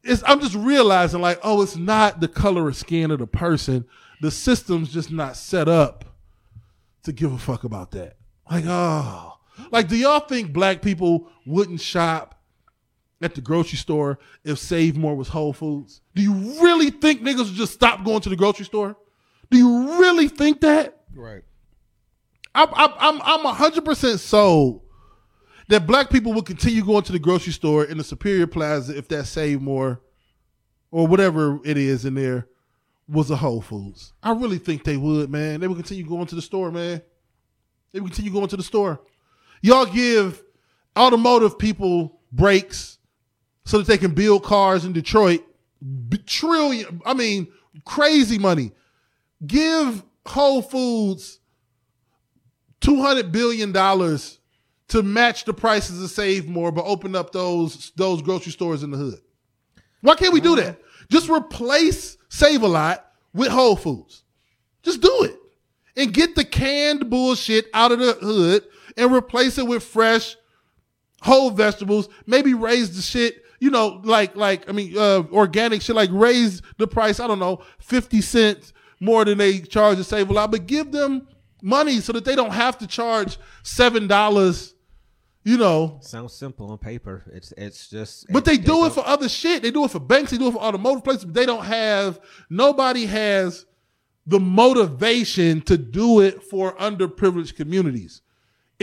it's, 0.04 0.24
I'm 0.26 0.40
just 0.40 0.56
realizing 0.56 1.22
like, 1.22 1.40
oh, 1.44 1.62
it's 1.62 1.76
not 1.76 2.20
the 2.20 2.28
color 2.28 2.68
of 2.68 2.76
skin 2.76 3.12
of 3.12 3.20
the 3.20 3.28
person. 3.28 3.86
The 4.22 4.32
system's 4.32 4.94
just 4.94 5.12
not 5.12 5.36
set 5.36 5.68
up 5.68 6.06
to 7.04 7.12
give 7.12 7.34
a 7.34 7.38
fuck 7.38 7.64
about 7.64 7.92
that. 7.92 8.18
Like, 8.50 8.66
oh, 8.68 9.33
like, 9.72 9.88
do 9.88 9.96
y'all 9.96 10.20
think 10.20 10.54
black 10.54 10.82
people 10.82 11.30
wouldn't 11.46 11.82
shop 11.82 12.42
at 13.22 13.36
the 13.36 13.42
grocery 13.42 13.78
store 13.78 14.20
if 14.44 14.60
Save 14.60 14.98
More 14.98 15.16
was 15.16 15.30
Whole 15.30 15.54
Foods? 15.54 16.02
Do 16.16 16.22
you 16.22 16.34
really 16.62 16.90
think 16.90 17.22
niggas 17.22 17.46
would 17.46 17.54
just 17.54 17.74
stop 17.74 18.04
going 18.04 18.22
to 18.22 18.30
the 18.30 18.36
grocery 18.36 18.66
store? 18.66 18.98
Do 19.50 19.58
you 19.58 20.00
really 20.00 20.28
think 20.28 20.62
that? 20.62 21.02
Right. 21.16 21.44
I'm 22.56 22.70
I'm 22.74 22.92
I'm 23.00 23.22
I'm 23.24 23.56
hundred 23.56 23.86
percent 23.86 24.20
sold 24.20 24.82
that 25.70 25.88
black 25.88 26.10
people 26.10 26.34
will 26.34 26.44
continue 26.44 26.84
going 26.84 27.04
to 27.04 27.12
the 27.12 27.20
grocery 27.20 27.54
store 27.54 27.86
in 27.86 27.98
the 27.98 28.04
Superior 28.04 28.48
Plaza 28.48 28.96
if 28.98 29.08
that 29.08 29.26
Save 29.26 29.62
More 29.62 30.02
or 30.92 31.08
whatever 31.08 31.60
it 31.64 31.78
is 31.78 32.06
in 32.06 32.14
there 32.14 32.48
was 33.08 33.32
a 33.32 33.36
Whole 33.36 33.62
Foods. 33.62 34.14
I 34.22 34.32
really 34.32 34.60
think 34.60 34.84
they 34.84 34.98
would, 34.98 35.30
man. 35.30 35.60
They 35.60 35.68
would 35.68 35.78
continue 35.78 36.06
going 36.06 36.28
to 36.28 36.36
the 36.36 36.42
store, 36.42 36.72
man. 36.72 37.02
They 37.92 38.00
would 38.00 38.12
continue 38.12 38.32
going 38.32 38.48
to 38.48 38.58
the 38.58 38.64
store. 38.64 39.02
Y'all 39.64 39.86
give 39.86 40.44
automotive 40.96 41.58
people 41.58 42.20
breaks 42.34 43.00
so 43.66 43.78
that 43.78 43.88
they 43.88 43.98
can 43.98 44.14
build 44.14 44.44
cars 44.44 44.84
in 44.86 44.92
Detroit. 44.94 45.42
Trillion, 46.26 47.02
I 47.06 47.14
mean, 47.14 47.48
crazy 47.86 48.38
money. 48.38 48.72
Give 49.48 50.04
Whole 50.26 50.62
Foods 50.62 51.40
two 52.82 53.02
hundred 53.02 53.32
billion 53.32 53.72
dollars 53.72 54.40
to 54.90 55.02
match 55.02 55.46
the 55.46 55.54
prices 55.54 56.04
of 56.04 56.12
Save 56.12 56.48
More, 56.48 56.72
but 56.72 56.86
open 56.86 57.16
up 57.16 57.32
those 57.32 57.92
those 57.96 58.22
grocery 58.22 58.52
stores 58.52 58.84
in 58.84 58.92
the 58.92 58.98
hood. 58.98 59.22
Why 60.02 60.16
can't 60.16 60.34
we 60.34 60.42
do 60.42 60.58
that? 60.58 60.78
Mm-hmm. 60.78 61.06
Just 61.10 61.30
replace 61.30 62.18
Save 62.28 62.64
a 62.64 62.68
Lot 62.68 63.06
with 63.34 63.48
Whole 63.48 63.78
Foods. 63.78 64.24
Just 64.84 65.02
do 65.02 65.24
it 65.24 65.38
and 65.96 66.14
get 66.14 66.36
the 66.36 66.44
canned 66.44 67.10
bullshit 67.10 67.68
out 67.74 67.94
of 67.94 68.00
the 68.00 68.14
hood 68.14 68.66
and 68.98 69.12
replace 69.14 69.58
it 69.58 69.68
with 69.68 69.84
fresh 69.84 70.36
whole 71.22 71.50
vegetables. 71.52 72.10
Maybe 72.26 72.54
raise 72.54 72.96
the 72.96 73.02
shit, 73.02 73.44
you 73.60 73.70
know, 73.70 74.02
like 74.04 74.36
like 74.36 74.70
I 74.70 74.74
mean, 74.74 74.98
uh, 74.98 75.24
organic 75.32 75.82
shit. 75.82 75.96
Like 75.96 76.10
raise 76.12 76.62
the 76.78 76.88
price. 76.88 77.20
I 77.20 77.28
don't 77.28 77.40
know, 77.40 77.62
fifty 77.80 78.22
cents 78.22 78.74
more 79.00 79.26
than 79.26 79.38
they 79.38 79.60
charge 79.60 79.98
to 79.98 80.04
Save 80.04 80.30
a 80.30 80.34
Lot, 80.34 80.52
but 80.52 80.66
give 80.68 80.92
them 80.92 81.28
money 81.62 82.00
so 82.00 82.14
that 82.14 82.26
they 82.26 82.36
don't 82.36 82.52
have 82.52 82.78
to 82.80 82.88
charge 82.88 83.38
seven 83.64 84.08
dollars. 84.08 84.76
You 85.46 85.58
know, 85.58 85.98
Sounds 86.02 86.32
simple 86.34 86.72
on 86.72 86.78
paper. 86.78 87.24
It's 87.34 87.52
it's 87.58 87.90
just. 87.90 88.28
but 88.32 88.46
they 88.46 88.56
do 88.56 88.86
it 88.86 88.94
for 88.94 89.06
other 89.06 89.28
shit. 89.28 89.62
They 89.62 89.72
do 89.72 89.84
it 89.84 89.92
for 89.92 90.00
banks. 90.00 90.32
They 90.32 90.38
do 90.38 90.48
it 90.48 90.54
for 90.54 90.62
automotive 90.62 91.04
places. 91.04 91.26
But 91.26 91.34
they 91.34 91.46
don't 91.46 91.66
have. 91.66 92.22
Nobody 92.50 93.06
has 93.08 93.66
the 94.26 94.40
motivation 94.40 95.62
to 95.64 95.78
do 95.78 96.22
it 96.22 96.42
for 96.44 96.78
underprivileged 96.78 97.58
communities. 97.58 98.22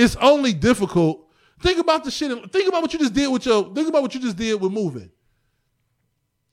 It's 0.01 0.17
only 0.17 0.53
difficult. 0.53 1.27
Think 1.61 1.79
about 1.79 2.05
the 2.05 2.11
shit. 2.11 2.31
Think 2.53 2.69
about 2.69 2.81
what 2.83 2.93
you 2.93 2.99
just 2.99 3.13
did 3.13 3.29
with 3.31 3.45
your. 3.45 3.75
Think 3.75 3.89
about 3.89 4.03
what 4.03 4.15
you 4.15 4.21
just 4.21 4.37
did 4.37 4.59
with 4.61 4.73
moving. 4.73 5.11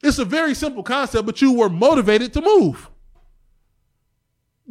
It's 0.03 0.19
a 0.19 0.25
very 0.25 0.53
simple 0.53 0.83
concept, 0.83 1.25
but 1.25 1.41
you 1.41 1.53
were 1.53 1.69
motivated 1.69 2.33
to 2.33 2.41
move. 2.41 2.89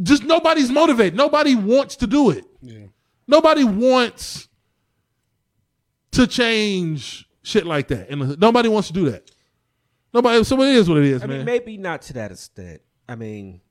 Just 0.03 0.25
nobody's 0.25 0.71
motivated. 0.71 1.17
Nobody 1.17 1.55
wants 1.55 1.97
to 1.97 2.07
do 2.07 2.31
it. 2.31 2.45
Yeah. 2.61 2.87
Nobody 3.27 3.65
wants 3.65 4.49
to 6.13 6.27
change 6.27 7.27
shit 7.43 7.65
like 7.67 7.89
that. 7.89 8.11
And 8.11 8.39
nobody 8.39 8.69
wants 8.69 8.89
to 8.89 8.95
do 8.95 9.11
that. 9.11 9.31
Nobody. 10.13 10.45
So 10.45 10.61
it 10.63 10.75
is 10.75 10.89
what 10.89 10.99
it 10.99 11.05
is, 11.07 11.23
I 11.23 11.27
man. 11.27 11.39
mean, 11.39 11.47
maybe 11.47 11.79
not 11.79 12.03
to 12.03 12.13
that 12.15 12.31
extent. 12.31 12.83
I 13.09 13.15
mean, 13.15 13.63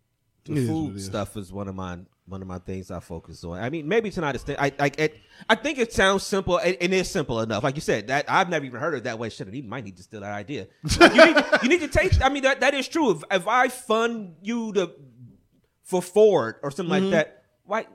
the 0.45 0.53
It 0.53 0.57
is 0.57 0.69
what 0.69 0.75
it 0.75 0.87
food 0.87 0.95
is. 0.97 1.05
stuff 1.05 1.37
is 1.37 1.53
one 1.53 1.67
of 1.67 1.75
my 1.75 1.99
one 2.27 2.41
of 2.41 2.47
my 2.47 2.57
things 2.59 2.89
I 2.89 2.99
focus 2.99 3.43
on. 3.43 3.59
I 3.59 3.69
mean, 3.69 3.87
maybe 3.87 4.09
tonight 4.09 4.35
is. 4.35 4.43
I 4.49 4.71
I 4.79 4.91
it, 4.97 5.17
I 5.47 5.55
think 5.55 5.77
it 5.77 5.93
sounds 5.93 6.23
simple. 6.23 6.57
It, 6.57 6.77
it 6.81 6.91
is 6.93 7.09
simple 7.09 7.39
enough. 7.41 7.63
Like 7.63 7.75
you 7.75 7.81
said, 7.81 8.07
that 8.07 8.25
I've 8.27 8.49
never 8.49 8.65
even 8.65 8.79
heard 8.79 8.93
of 8.95 8.99
it 8.99 9.03
that 9.03 9.19
way. 9.19 9.29
Shit, 9.29 9.53
you 9.53 9.63
might 9.63 9.83
need 9.83 9.97
to 9.97 10.03
steal 10.03 10.21
that 10.21 10.33
idea. 10.33 10.67
You, 10.99 11.09
need, 11.09 11.45
you 11.63 11.69
need 11.69 11.81
to 11.81 11.87
take. 11.87 12.21
I 12.23 12.29
mean, 12.29 12.43
that 12.43 12.61
that 12.61 12.73
is 12.73 12.87
true. 12.87 13.11
If 13.11 13.23
if 13.29 13.47
I 13.47 13.67
fund 13.67 14.35
you 14.41 14.73
to 14.73 14.91
for 15.83 16.01
Ford 16.01 16.55
or 16.63 16.71
something 16.71 16.93
Mm-hmm. 16.95 17.05
like 17.05 17.11
that, 17.11 17.43
why? 17.63 17.85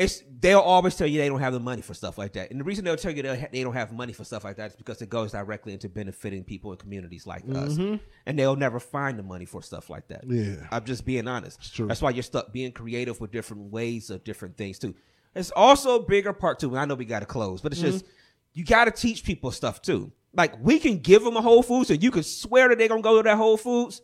It's 0.00 0.22
they'll 0.40 0.58
always 0.60 0.96
tell 0.96 1.06
you 1.06 1.18
they 1.20 1.28
don't 1.28 1.40
have 1.40 1.52
the 1.52 1.60
money 1.60 1.82
for 1.82 1.92
stuff 1.92 2.16
like 2.16 2.32
that, 2.32 2.50
and 2.50 2.58
the 2.58 2.64
reason 2.64 2.84
they'll 2.84 2.96
tell 2.96 3.14
you 3.14 3.22
they 3.22 3.62
don't 3.62 3.74
have 3.74 3.92
money 3.92 4.14
for 4.14 4.24
stuff 4.24 4.44
like 4.44 4.56
that 4.56 4.70
is 4.70 4.76
because 4.76 5.02
it 5.02 5.10
goes 5.10 5.32
directly 5.32 5.74
into 5.74 5.90
benefiting 5.90 6.42
people 6.42 6.72
in 6.72 6.78
communities 6.78 7.26
like 7.26 7.42
us, 7.54 7.76
and 7.76 8.38
they'll 8.38 8.56
never 8.56 8.80
find 8.80 9.18
the 9.18 9.22
money 9.22 9.44
for 9.44 9.62
stuff 9.62 9.90
like 9.90 10.08
that. 10.08 10.26
Mm-hmm. 10.26 10.62
Yeah. 10.62 10.66
I'm 10.72 10.84
just 10.84 11.04
being 11.04 11.28
honest. 11.28 11.74
true. 11.74 11.86
That's 11.86 12.00
why 12.00 12.10
you're 12.10 12.22
stuck 12.22 12.50
being 12.50 12.72
creative 12.72 13.20
with 13.20 13.30
different 13.30 13.70
ways 13.70 14.08
of 14.08 14.24
different 14.24 14.56
things 14.56 14.78
too. 14.78 14.94
It's 15.34 15.50
also 15.54 15.96
a 15.96 16.02
bigger 16.02 16.32
part 16.32 16.58
too. 16.58 16.70
And 16.70 16.78
I 16.78 16.86
know 16.86 16.94
we 16.94 17.04
got 17.04 17.20
to 17.20 17.26
close, 17.26 17.60
but 17.60 17.72
it's 17.72 17.80
just 17.80 18.04
Mm-hmm. 18.04 18.14
you 18.54 18.64
got 18.64 18.86
to 18.86 18.90
teach 18.90 19.22
people 19.22 19.50
stuff 19.50 19.82
too. 19.82 20.10
Like 20.32 20.54
we 20.64 20.78
can 20.78 20.96
give 20.98 21.22
them 21.22 21.36
a 21.36 21.42
Whole 21.42 21.62
Foods, 21.62 21.90
and 21.90 22.02
you 22.02 22.10
can 22.10 22.22
swear 22.22 22.68
that 22.70 22.78
they're 22.78 22.88
gonna 22.88 23.02
go 23.02 23.18
to 23.18 23.22
that 23.28 23.36
Whole 23.36 23.58
Foods 23.58 24.00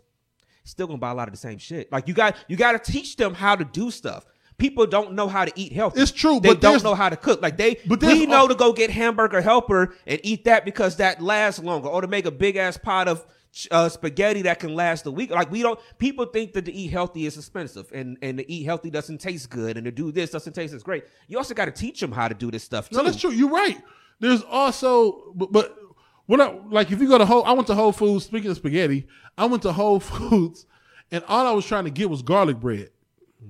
still 0.64 0.86
gonna 0.88 0.98
buy 0.98 1.10
a 1.10 1.14
lot 1.14 1.28
of 1.28 1.32
the 1.32 1.38
same 1.38 1.58
shit. 1.58 1.90
Like 1.90 2.06
you 2.08 2.12
got 2.14 2.36
you 2.48 2.56
got 2.56 2.72
to 2.72 2.92
teach 2.92 3.16
them 3.16 3.32
how 3.34 3.56
to 3.56 3.64
do 3.64 3.90
stuff. 3.90 4.26
People 4.58 4.86
don't 4.86 5.12
know 5.12 5.28
how 5.28 5.44
to 5.44 5.52
eat 5.54 5.72
healthy. 5.72 6.00
It's 6.00 6.10
true, 6.12 6.40
They 6.40 6.54
don't 6.54 6.82
know 6.82 6.94
how 6.94 7.10
to 7.10 7.16
cook. 7.16 7.42
Like 7.42 7.58
they, 7.58 7.76
But 7.86 8.00
we 8.02 8.24
know 8.24 8.36
al- 8.38 8.48
to 8.48 8.54
go 8.54 8.72
get 8.72 8.90
hamburger 8.90 9.42
helper 9.42 9.94
and 10.06 10.18
eat 10.22 10.44
that 10.44 10.64
because 10.64 10.96
that 10.96 11.20
lasts 11.22 11.62
longer, 11.62 11.88
or 11.88 12.00
to 12.00 12.06
make 12.08 12.24
a 12.24 12.30
big 12.30 12.56
ass 12.56 12.78
pot 12.78 13.06
of 13.06 13.26
uh, 13.70 13.88
spaghetti 13.88 14.42
that 14.42 14.58
can 14.58 14.74
last 14.74 15.06
a 15.06 15.10
week. 15.10 15.30
Like 15.30 15.50
we 15.50 15.62
don't. 15.62 15.78
People 15.98 16.26
think 16.26 16.54
that 16.54 16.64
to 16.66 16.72
eat 16.72 16.88
healthy 16.88 17.26
is 17.26 17.36
expensive, 17.36 17.90
and 17.92 18.16
and 18.22 18.38
to 18.38 18.50
eat 18.50 18.64
healthy 18.64 18.90
doesn't 18.90 19.18
taste 19.18 19.50
good, 19.50 19.76
and 19.76 19.84
to 19.84 19.90
do 19.90 20.10
this 20.10 20.30
doesn't 20.30 20.52
taste 20.54 20.72
as 20.72 20.82
great. 20.82 21.04
You 21.28 21.36
also 21.38 21.54
got 21.54 21.66
to 21.66 21.70
teach 21.70 22.00
them 22.00 22.12
how 22.12 22.28
to 22.28 22.34
do 22.34 22.50
this 22.50 22.64
stuff 22.64 22.88
too. 22.88 22.96
No, 22.96 23.02
that's 23.02 23.20
true. 23.20 23.30
You're 23.32 23.50
right. 23.50 23.80
There's 24.20 24.42
also, 24.42 25.32
but, 25.34 25.52
but 25.52 25.76
when 26.24 26.40
I 26.40 26.58
like, 26.70 26.90
if 26.90 27.00
you 27.00 27.08
go 27.08 27.18
to 27.18 27.26
Whole, 27.26 27.44
I 27.44 27.52
went 27.52 27.66
to 27.66 27.74
Whole 27.74 27.92
Foods. 27.92 28.24
Speaking 28.24 28.50
of 28.50 28.56
spaghetti, 28.56 29.06
I 29.36 29.44
went 29.44 29.62
to 29.62 29.72
Whole 29.72 30.00
Foods, 30.00 30.66
and 31.10 31.22
all 31.28 31.46
I 31.46 31.52
was 31.52 31.66
trying 31.66 31.84
to 31.84 31.90
get 31.90 32.08
was 32.08 32.22
garlic 32.22 32.58
bread. 32.58 32.90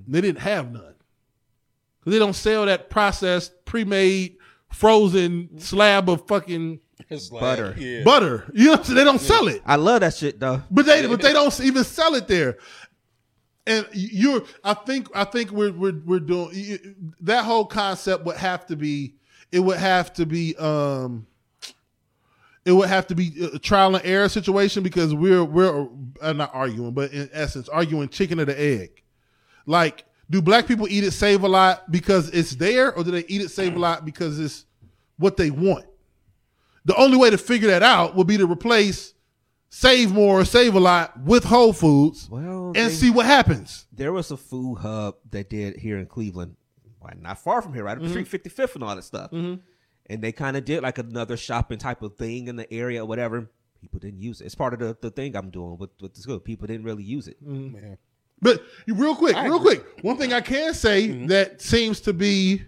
They 0.07 0.21
didn't 0.21 0.39
have 0.41 0.71
none 0.71 0.86
they 2.11 2.19
don't 2.19 2.33
sell 2.33 2.65
that 2.65 2.89
processed, 2.89 3.65
pre-made, 3.65 4.37
frozen 4.71 5.59
slab 5.59 6.09
of 6.09 6.27
fucking 6.27 6.79
It's 7.09 7.31
like, 7.31 7.41
Butter. 7.41 7.75
Yeah. 7.77 8.03
butter. 8.03 8.49
You 8.53 8.65
know, 8.65 8.71
what 8.71 8.79
I'm 8.79 8.85
saying? 8.85 8.95
they 8.97 9.03
don't 9.03 9.21
sell 9.21 9.47
it. 9.47 9.61
I 9.65 9.75
love 9.75 10.01
that 10.01 10.13
shit 10.13 10.39
though. 10.39 10.61
But 10.69 10.85
they 10.85 11.05
but 11.07 11.21
they 11.21 11.33
don't 11.33 11.59
even 11.61 11.83
sell 11.83 12.15
it 12.15 12.27
there. 12.27 12.57
And 13.65 13.85
you're 13.93 14.43
I 14.63 14.73
think 14.73 15.07
I 15.13 15.23
think 15.25 15.51
we're 15.51 15.71
we're 15.71 15.99
we're 16.05 16.19
doing 16.19 17.13
that 17.21 17.43
whole 17.43 17.65
concept 17.65 18.23
would 18.25 18.37
have 18.37 18.65
to 18.67 18.75
be 18.75 19.15
it 19.51 19.59
would 19.59 19.77
have 19.77 20.13
to 20.13 20.25
be 20.25 20.55
um 20.57 21.27
it 22.65 22.71
would 22.73 22.89
have 22.89 23.07
to 23.07 23.15
be 23.15 23.31
a 23.53 23.59
trial 23.59 23.95
and 23.95 24.05
error 24.05 24.29
situation 24.29 24.83
because 24.83 25.13
we're 25.13 25.43
we're 25.43 25.87
uh, 26.21 26.33
not 26.33 26.51
arguing 26.53 26.91
but 26.93 27.11
in 27.13 27.29
essence 27.33 27.67
arguing 27.69 28.09
chicken 28.09 28.39
or 28.39 28.45
the 28.45 28.59
egg. 28.59 29.03
Like 29.65 30.05
do 30.29 30.41
black 30.41 30.67
people 30.67 30.87
eat 30.89 31.03
it 31.03 31.11
save 31.11 31.43
a 31.43 31.47
lot 31.47 31.89
because 31.91 32.29
it's 32.29 32.51
there 32.51 32.93
or 32.93 33.03
do 33.03 33.11
they 33.11 33.25
eat 33.27 33.41
it 33.41 33.49
save 33.49 33.75
a 33.75 33.79
lot 33.79 34.05
because 34.05 34.39
it's 34.39 34.65
what 35.17 35.37
they 35.37 35.49
want? 35.49 35.85
The 36.85 36.95
only 36.95 37.17
way 37.17 37.29
to 37.29 37.37
figure 37.37 37.67
that 37.69 37.83
out 37.83 38.15
would 38.15 38.27
be 38.27 38.37
to 38.37 38.45
replace 38.45 39.13
save 39.69 40.11
more, 40.11 40.45
save 40.45 40.75
a 40.75 40.79
lot 40.79 41.19
with 41.21 41.43
Whole 41.43 41.73
Foods, 41.73 42.29
Well, 42.29 42.67
and 42.67 42.75
they- 42.75 42.89
see 42.89 43.09
what 43.09 43.25
happens. 43.25 43.85
there 43.91 44.13
was 44.13 44.31
a 44.31 44.37
food 44.37 44.77
hub 44.79 45.15
that 45.31 45.49
did 45.49 45.77
here 45.77 45.97
in 45.97 46.05
Cleveland, 46.05 46.55
not 47.19 47.39
far 47.39 47.61
from 47.61 47.73
here, 47.73 47.83
right 47.83 47.93
up 47.93 47.99
the 47.99 48.09
mm-hmm. 48.09 48.23
street, 48.25 48.43
55th 48.43 48.75
and 48.75 48.83
all 48.83 48.95
that 48.95 49.03
stuff. 49.03 49.31
Mm-hmm. 49.31 49.61
And 50.09 50.21
they 50.21 50.31
kind 50.31 50.57
of 50.57 50.65
did 50.65 50.83
like 50.83 50.97
another 50.97 51.37
shopping 51.37 51.77
type 51.77 52.01
of 52.01 52.15
thing 52.15 52.47
in 52.47 52.55
the 52.55 52.71
area 52.71 53.03
or 53.03 53.05
whatever. 53.05 53.49
People 53.81 53.99
didn't 53.99 54.19
use 54.19 54.41
it. 54.41 54.45
It's 54.45 54.55
part 54.55 54.73
of 54.73 54.79
the, 54.79 54.97
the 54.99 55.11
thing 55.11 55.35
I'm 55.35 55.49
doing 55.49 55.77
with, 55.77 55.91
with 56.01 56.13
the 56.13 56.21
school. 56.21 56.39
People 56.39 56.67
didn't 56.67 56.85
really 56.85 57.03
use 57.03 57.27
it. 57.27 57.41
Mm-hmm. 57.45 57.75
Yeah. 57.75 57.95
But 58.41 58.61
real 58.87 59.15
quick, 59.15 59.35
I 59.35 59.45
real 59.45 59.57
agree. 59.57 59.77
quick, 59.77 60.03
one 60.03 60.17
thing 60.17 60.33
I 60.33 60.41
can 60.41 60.73
say 60.73 61.07
mm-hmm. 61.07 61.27
that 61.27 61.61
seems 61.61 62.01
to 62.01 62.13
be 62.13 62.63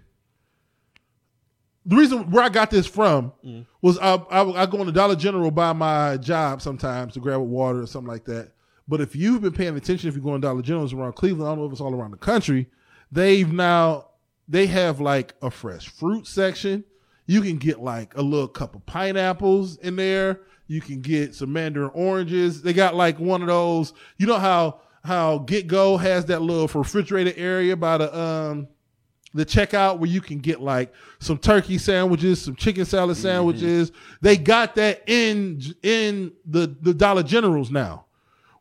the 1.86 1.96
reason 1.96 2.30
where 2.32 2.44
I 2.44 2.50
got 2.50 2.70
this 2.70 2.86
from 2.86 3.34
mm. 3.44 3.66
was 3.82 3.98
I, 3.98 4.16
I 4.16 4.64
I 4.64 4.66
go 4.66 4.80
in 4.80 4.86
the 4.86 4.92
Dollar 4.92 5.16
General 5.16 5.52
by 5.52 5.74
my 5.74 6.18
job 6.18 6.62
sometimes 6.62 7.14
to 7.14 7.20
grab 7.20 7.40
a 7.40 7.44
water 7.44 7.82
or 7.82 7.88
something 7.88 8.12
like 8.12 8.26
that. 8.26 8.52
But 8.88 9.02
if 9.02 9.16
you've 9.16 9.42
been 9.42 9.54
paying 9.54 9.78
attention, 9.78 10.10
if 10.10 10.16
you're 10.16 10.24
going 10.24 10.42
to 10.42 10.48
Dollar 10.48 10.62
Generals 10.62 10.94
around 10.94 11.14
Cleveland, 11.14 11.48
I 11.48 11.52
don't 11.52 11.60
know 11.60 11.66
if 11.66 11.72
it's 11.72 11.82
all 11.82 11.94
around 11.94 12.12
the 12.12 12.18
country, 12.18 12.68
they've 13.12 13.52
now 13.52 14.10
they 14.48 14.66
have 14.68 15.00
like 15.00 15.34
a 15.42 15.52
fresh 15.52 15.88
fruit 15.88 16.28
section. 16.28 16.84
You 17.28 17.42
can 17.42 17.58
get 17.58 17.80
like 17.80 18.18
a 18.18 18.22
little 18.22 18.48
cup 18.48 18.76
of 18.76 18.86
pineapples 18.88 19.78
in 19.78 19.96
there. 19.96 20.42
You 20.68 20.82
can 20.82 21.02
get 21.02 21.36
some 21.36 21.54
mandarin 21.54 21.92
oranges. 21.94 22.62
They 22.62 22.74
got 22.74 22.96
like 22.96 23.20
one 23.20 23.42
of 23.42 23.48
those. 23.48 23.94
You 24.18 24.28
know 24.28 24.40
how 24.40 24.82
how 25.04 25.40
GetGo 25.40 26.00
has 26.00 26.26
that 26.26 26.42
little 26.42 26.68
refrigerated 26.68 27.36
area 27.38 27.76
by 27.76 27.98
the 27.98 28.18
um 28.20 28.68
the 29.34 29.46
checkout 29.46 30.00
where 30.00 30.10
you 30.10 30.22
can 30.22 30.40
get 30.40 30.60
like 30.60 30.92
some 31.20 31.38
turkey 31.38 31.78
sandwiches, 31.78 32.42
some 32.42 32.56
chicken 32.56 32.84
salad 32.86 33.16
sandwiches. 33.16 33.92
They 34.22 34.38
got 34.38 34.76
that 34.76 35.04
in 35.08 35.62
in 35.84 36.34
the 36.46 36.76
the 36.82 36.94
Dollar 36.96 37.22
Generals 37.22 37.70
now, 37.70 38.06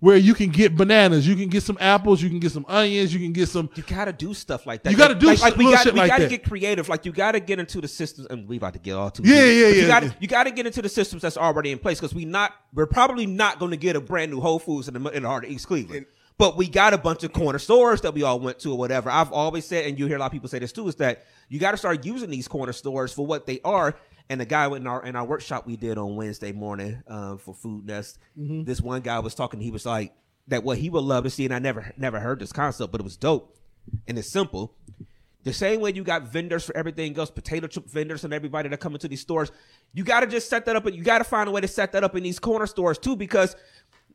where 0.00 0.18
you 0.18 0.34
can 0.34 0.50
get 0.50 0.76
bananas, 0.76 1.26
you 1.26 1.36
can 1.36 1.48
get 1.48 1.62
some 1.62 1.78
apples, 1.80 2.20
you 2.22 2.28
can 2.28 2.38
get 2.38 2.52
some 2.52 2.66
onions, 2.68 3.14
you 3.14 3.18
can 3.18 3.32
get 3.32 3.48
some. 3.48 3.70
You 3.76 3.82
gotta 3.82 4.12
do 4.12 4.34
stuff 4.34 4.66
like 4.66 4.82
that. 4.82 4.90
You 4.90 4.98
gotta 4.98 5.14
do 5.14 5.28
like, 5.28 5.40
like 5.40 5.56
we 5.56 5.64
little 5.64 5.78
got 5.78 5.84
shit 5.84 5.94
we 5.94 6.00
like 6.00 6.10
gotta 6.10 6.24
that. 6.24 6.30
get 6.30 6.44
creative. 6.44 6.86
Like 6.90 7.06
you 7.06 7.12
gotta 7.12 7.40
get 7.40 7.58
into 7.58 7.80
the 7.80 7.88
systems, 7.88 8.26
and 8.28 8.46
we 8.46 8.58
about 8.58 8.74
to 8.74 8.78
get 8.78 8.92
all 8.92 9.10
too. 9.10 9.22
Yeah, 9.24 9.36
deep. 9.46 9.56
yeah, 9.56 9.68
But 9.70 9.74
yeah. 9.76 9.80
You 9.82 9.88
gotta 9.88 10.16
you 10.20 10.28
gotta 10.28 10.50
get 10.50 10.66
into 10.66 10.82
the 10.82 10.88
systems 10.90 11.22
that's 11.22 11.38
already 11.38 11.72
in 11.72 11.78
place 11.78 11.98
because 11.98 12.14
we 12.14 12.26
not 12.26 12.52
we're 12.74 12.84
probably 12.86 13.24
not 13.24 13.58
going 13.58 13.70
to 13.70 13.78
get 13.78 13.96
a 13.96 14.02
brand 14.02 14.30
new 14.30 14.40
Whole 14.40 14.58
Foods 14.58 14.86
in 14.86 15.02
the 15.02 15.10
in 15.10 15.22
the 15.22 15.28
heart 15.30 15.44
of 15.46 15.50
East 15.50 15.66
Cleveland. 15.66 16.04
But 16.38 16.56
we 16.56 16.68
got 16.68 16.94
a 16.94 16.98
bunch 16.98 17.24
of 17.24 17.32
corner 17.32 17.58
stores 17.58 18.00
that 18.02 18.14
we 18.14 18.22
all 18.22 18.38
went 18.40 18.58
to 18.60 18.72
or 18.72 18.78
whatever. 18.78 19.10
I've 19.10 19.32
always 19.32 19.66
said, 19.66 19.86
and 19.86 19.98
you 19.98 20.06
hear 20.06 20.16
a 20.16 20.20
lot 20.20 20.26
of 20.26 20.32
people 20.32 20.48
say 20.48 20.58
this 20.60 20.72
too, 20.72 20.86
is 20.88 20.94
that 20.96 21.24
you 21.48 21.58
got 21.58 21.72
to 21.72 21.76
start 21.76 22.04
using 22.04 22.30
these 22.30 22.48
corner 22.48 22.72
stores 22.72 23.12
for 23.12 23.26
what 23.26 23.46
they 23.46 23.60
are. 23.64 23.96
And 24.30 24.40
the 24.40 24.44
guy 24.44 24.66
in 24.76 24.86
our 24.86 25.04
in 25.04 25.16
our 25.16 25.24
workshop 25.24 25.66
we 25.66 25.76
did 25.76 25.96
on 25.98 26.14
Wednesday 26.16 26.52
morning 26.52 27.02
um, 27.08 27.38
for 27.38 27.54
Food 27.54 27.86
Nest, 27.86 28.18
Mm-hmm. 28.38 28.64
this 28.64 28.80
one 28.80 29.00
guy 29.00 29.18
was 29.20 29.34
talking. 29.34 29.58
He 29.60 29.70
was 29.70 29.84
like 29.86 30.12
that 30.48 30.62
what 30.64 30.78
he 30.78 30.90
would 30.90 31.02
love 31.04 31.24
to 31.24 31.30
see, 31.30 31.44
and 31.46 31.54
I 31.54 31.58
never 31.58 31.92
never 31.96 32.20
heard 32.20 32.38
this 32.38 32.52
concept, 32.52 32.92
but 32.92 33.00
it 33.00 33.04
was 33.04 33.16
dope 33.16 33.56
and 34.06 34.18
it's 34.18 34.30
simple. 34.30 34.74
The 35.44 35.52
same 35.54 35.80
way 35.80 35.92
you 35.94 36.04
got 36.04 36.24
vendors 36.24 36.64
for 36.64 36.76
everything 36.76 37.18
else, 37.18 37.30
potato 37.30 37.68
chip 37.68 37.86
vendors 37.88 38.22
and 38.24 38.34
everybody 38.34 38.68
that 38.68 38.80
come 38.80 38.92
into 38.92 39.08
these 39.08 39.22
stores, 39.22 39.50
you 39.94 40.04
got 40.04 40.20
to 40.20 40.26
just 40.26 40.50
set 40.50 40.66
that 40.66 40.76
up, 40.76 40.84
and 40.84 40.94
you 40.94 41.02
got 41.02 41.18
to 41.18 41.24
find 41.24 41.48
a 41.48 41.52
way 41.52 41.62
to 41.62 41.68
set 41.68 41.92
that 41.92 42.04
up 42.04 42.14
in 42.14 42.22
these 42.22 42.38
corner 42.38 42.66
stores 42.66 42.98
too, 42.98 43.16
because 43.16 43.56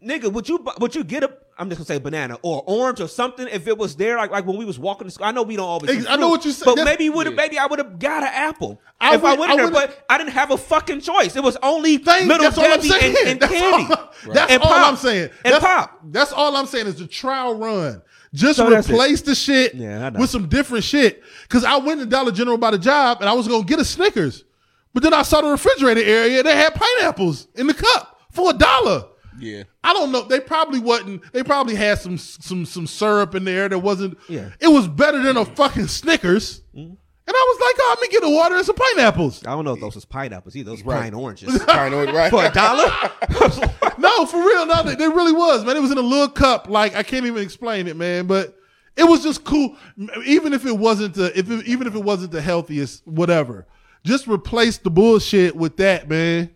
nigga, 0.05 0.31
would 0.31 0.47
you 0.49 0.65
would 0.79 0.95
you 0.95 1.03
get 1.03 1.23
a 1.23 1.31
I'm 1.57 1.69
just 1.69 1.77
gonna 1.79 1.85
say 1.85 1.99
banana 1.99 2.37
or 2.41 2.63
orange 2.65 2.99
or 2.99 3.07
something 3.07 3.47
if 3.47 3.67
it 3.67 3.77
was 3.77 3.95
there 3.95 4.17
like 4.17 4.31
like 4.31 4.45
when 4.45 4.57
we 4.57 4.65
was 4.65 4.79
walking 4.79 5.05
to 5.07 5.11
school. 5.11 5.25
I 5.27 5.31
know 5.31 5.43
we 5.43 5.55
don't 5.55 5.67
always. 5.67 5.89
Ex- 5.91 6.03
eat 6.03 6.09
I 6.09 6.15
know 6.15 6.21
fruit, 6.21 6.29
what 6.29 6.45
you 6.45 6.51
said. 6.51 6.65
but 6.65 6.83
maybe 6.83 7.09
would 7.09 7.27
have 7.27 7.35
maybe 7.35 7.57
I 7.59 7.65
would 7.67 7.79
have 7.79 7.99
got 7.99 8.23
an 8.23 8.29
apple 8.31 8.81
I 8.99 9.15
if 9.15 9.23
I 9.23 9.31
would- 9.31 9.39
went 9.39 9.51
I 9.51 9.55
there, 9.57 9.71
but 9.71 10.05
I 10.09 10.17
didn't 10.17 10.31
have 10.33 10.51
a 10.51 10.57
fucking 10.57 11.01
choice. 11.01 11.35
It 11.35 11.43
was 11.43 11.57
only 11.61 11.97
Thank, 11.97 12.27
middle 12.27 12.43
that's 12.43 12.57
all 12.57 12.63
I'm 12.65 12.71
Debbie 12.77 12.89
saying. 12.89 13.15
and, 13.19 13.27
and 13.29 13.39
that's 13.41 13.53
candy. 13.53 13.93
all, 13.93 14.09
that's 14.33 14.51
And 14.51 14.61
all 14.63 14.69
pop. 14.69 14.87
I'm 14.91 14.95
saying. 14.97 15.29
And 15.45 15.53
that's, 15.53 15.63
pop. 15.65 15.99
That's 16.05 16.31
all 16.31 16.55
I'm 16.55 16.65
saying 16.65 16.87
is 16.87 16.95
the 16.95 17.07
trial 17.07 17.55
run. 17.55 18.01
Just 18.33 18.57
So 18.57 18.67
replace 18.75 19.21
the 19.21 19.35
shit 19.35 19.75
Yeah, 19.75 20.09
with 20.09 20.31
some 20.31 20.47
different 20.49 20.83
shit. 20.83 21.21
Because 21.43 21.63
I 21.63 21.77
went 21.77 21.99
to 21.99 22.07
Dollar 22.07 22.31
General 22.31 22.57
by 22.57 22.71
the 22.71 22.79
job 22.79 23.17
and 23.21 23.29
I 23.29 23.33
was 23.33 23.47
gonna 23.47 23.63
get 23.63 23.79
a 23.79 23.85
Snickers, 23.85 24.43
but 24.91 25.03
then 25.03 25.13
I 25.13 25.21
saw 25.21 25.41
the 25.41 25.49
refrigerator 25.49 26.01
area. 26.01 26.41
They 26.41 26.55
had 26.55 26.73
pineapples 26.73 27.47
in 27.53 27.67
the 27.67 27.75
cup 27.75 28.19
for 28.31 28.49
a 28.49 28.53
dollar. 28.53 29.05
Yeah. 29.39 29.63
I 29.83 29.93
don't 29.93 30.11
know. 30.11 30.23
They 30.23 30.39
probably 30.39 30.79
wasn't. 30.79 31.21
They 31.33 31.43
probably 31.43 31.75
had 31.75 31.99
some 31.99 32.17
some 32.17 32.65
some 32.65 32.87
syrup 32.87 33.35
in 33.35 33.43
there 33.45 33.67
that 33.69 33.79
wasn't. 33.79 34.17
Yeah. 34.29 34.49
It 34.59 34.67
was 34.67 34.87
better 34.87 35.21
than 35.21 35.37
a 35.37 35.45
fucking 35.45 35.87
Snickers. 35.87 36.61
Mm-hmm. 36.75 36.93
And 37.25 37.33
I 37.33 37.55
was 37.55 37.59
like, 37.61 37.75
oh, 37.79 37.95
let 37.97 38.01
me 38.01 38.07
get 38.19 38.23
a 38.29 38.29
water 38.35 38.55
and 38.57 38.65
some 38.65 38.75
pineapples. 38.75 39.45
I 39.45 39.51
don't 39.51 39.63
know 39.63 39.73
if 39.75 39.79
those 39.79 39.95
was 39.95 40.03
pineapples 40.03 40.57
either. 40.57 40.71
Those 40.71 40.83
Right. 40.83 41.03
pine 41.03 41.13
oranges 41.13 41.63
Kind 41.65 41.93
of 41.93 42.13
right. 42.13 42.29
for 42.29 42.43
a 42.45 42.51
dollar. 42.51 42.91
no, 43.97 44.25
for 44.25 44.37
real. 44.45 44.65
No, 44.65 44.83
they, 44.83 44.95
they 44.95 45.07
really 45.07 45.31
was, 45.31 45.63
man. 45.63 45.77
It 45.77 45.81
was 45.81 45.91
in 45.91 45.97
a 45.97 46.01
little 46.01 46.27
cup. 46.27 46.67
Like 46.67 46.95
I 46.95 47.03
can't 47.03 47.25
even 47.25 47.41
explain 47.41 47.87
it, 47.87 47.95
man. 47.95 48.27
But 48.27 48.57
it 48.97 49.05
was 49.05 49.23
just 49.23 49.45
cool. 49.45 49.77
Even 50.25 50.51
if 50.53 50.65
it 50.65 50.77
wasn't 50.77 51.13
the, 51.15 51.37
if 51.37 51.49
it, 51.49 51.65
even 51.65 51.87
if 51.87 51.95
it 51.95 52.03
wasn't 52.03 52.31
the 52.31 52.41
healthiest, 52.41 53.07
whatever. 53.07 53.67
Just 54.03 54.27
replace 54.27 54.77
the 54.79 54.89
bullshit 54.89 55.55
with 55.55 55.77
that, 55.77 56.09
man. 56.09 56.49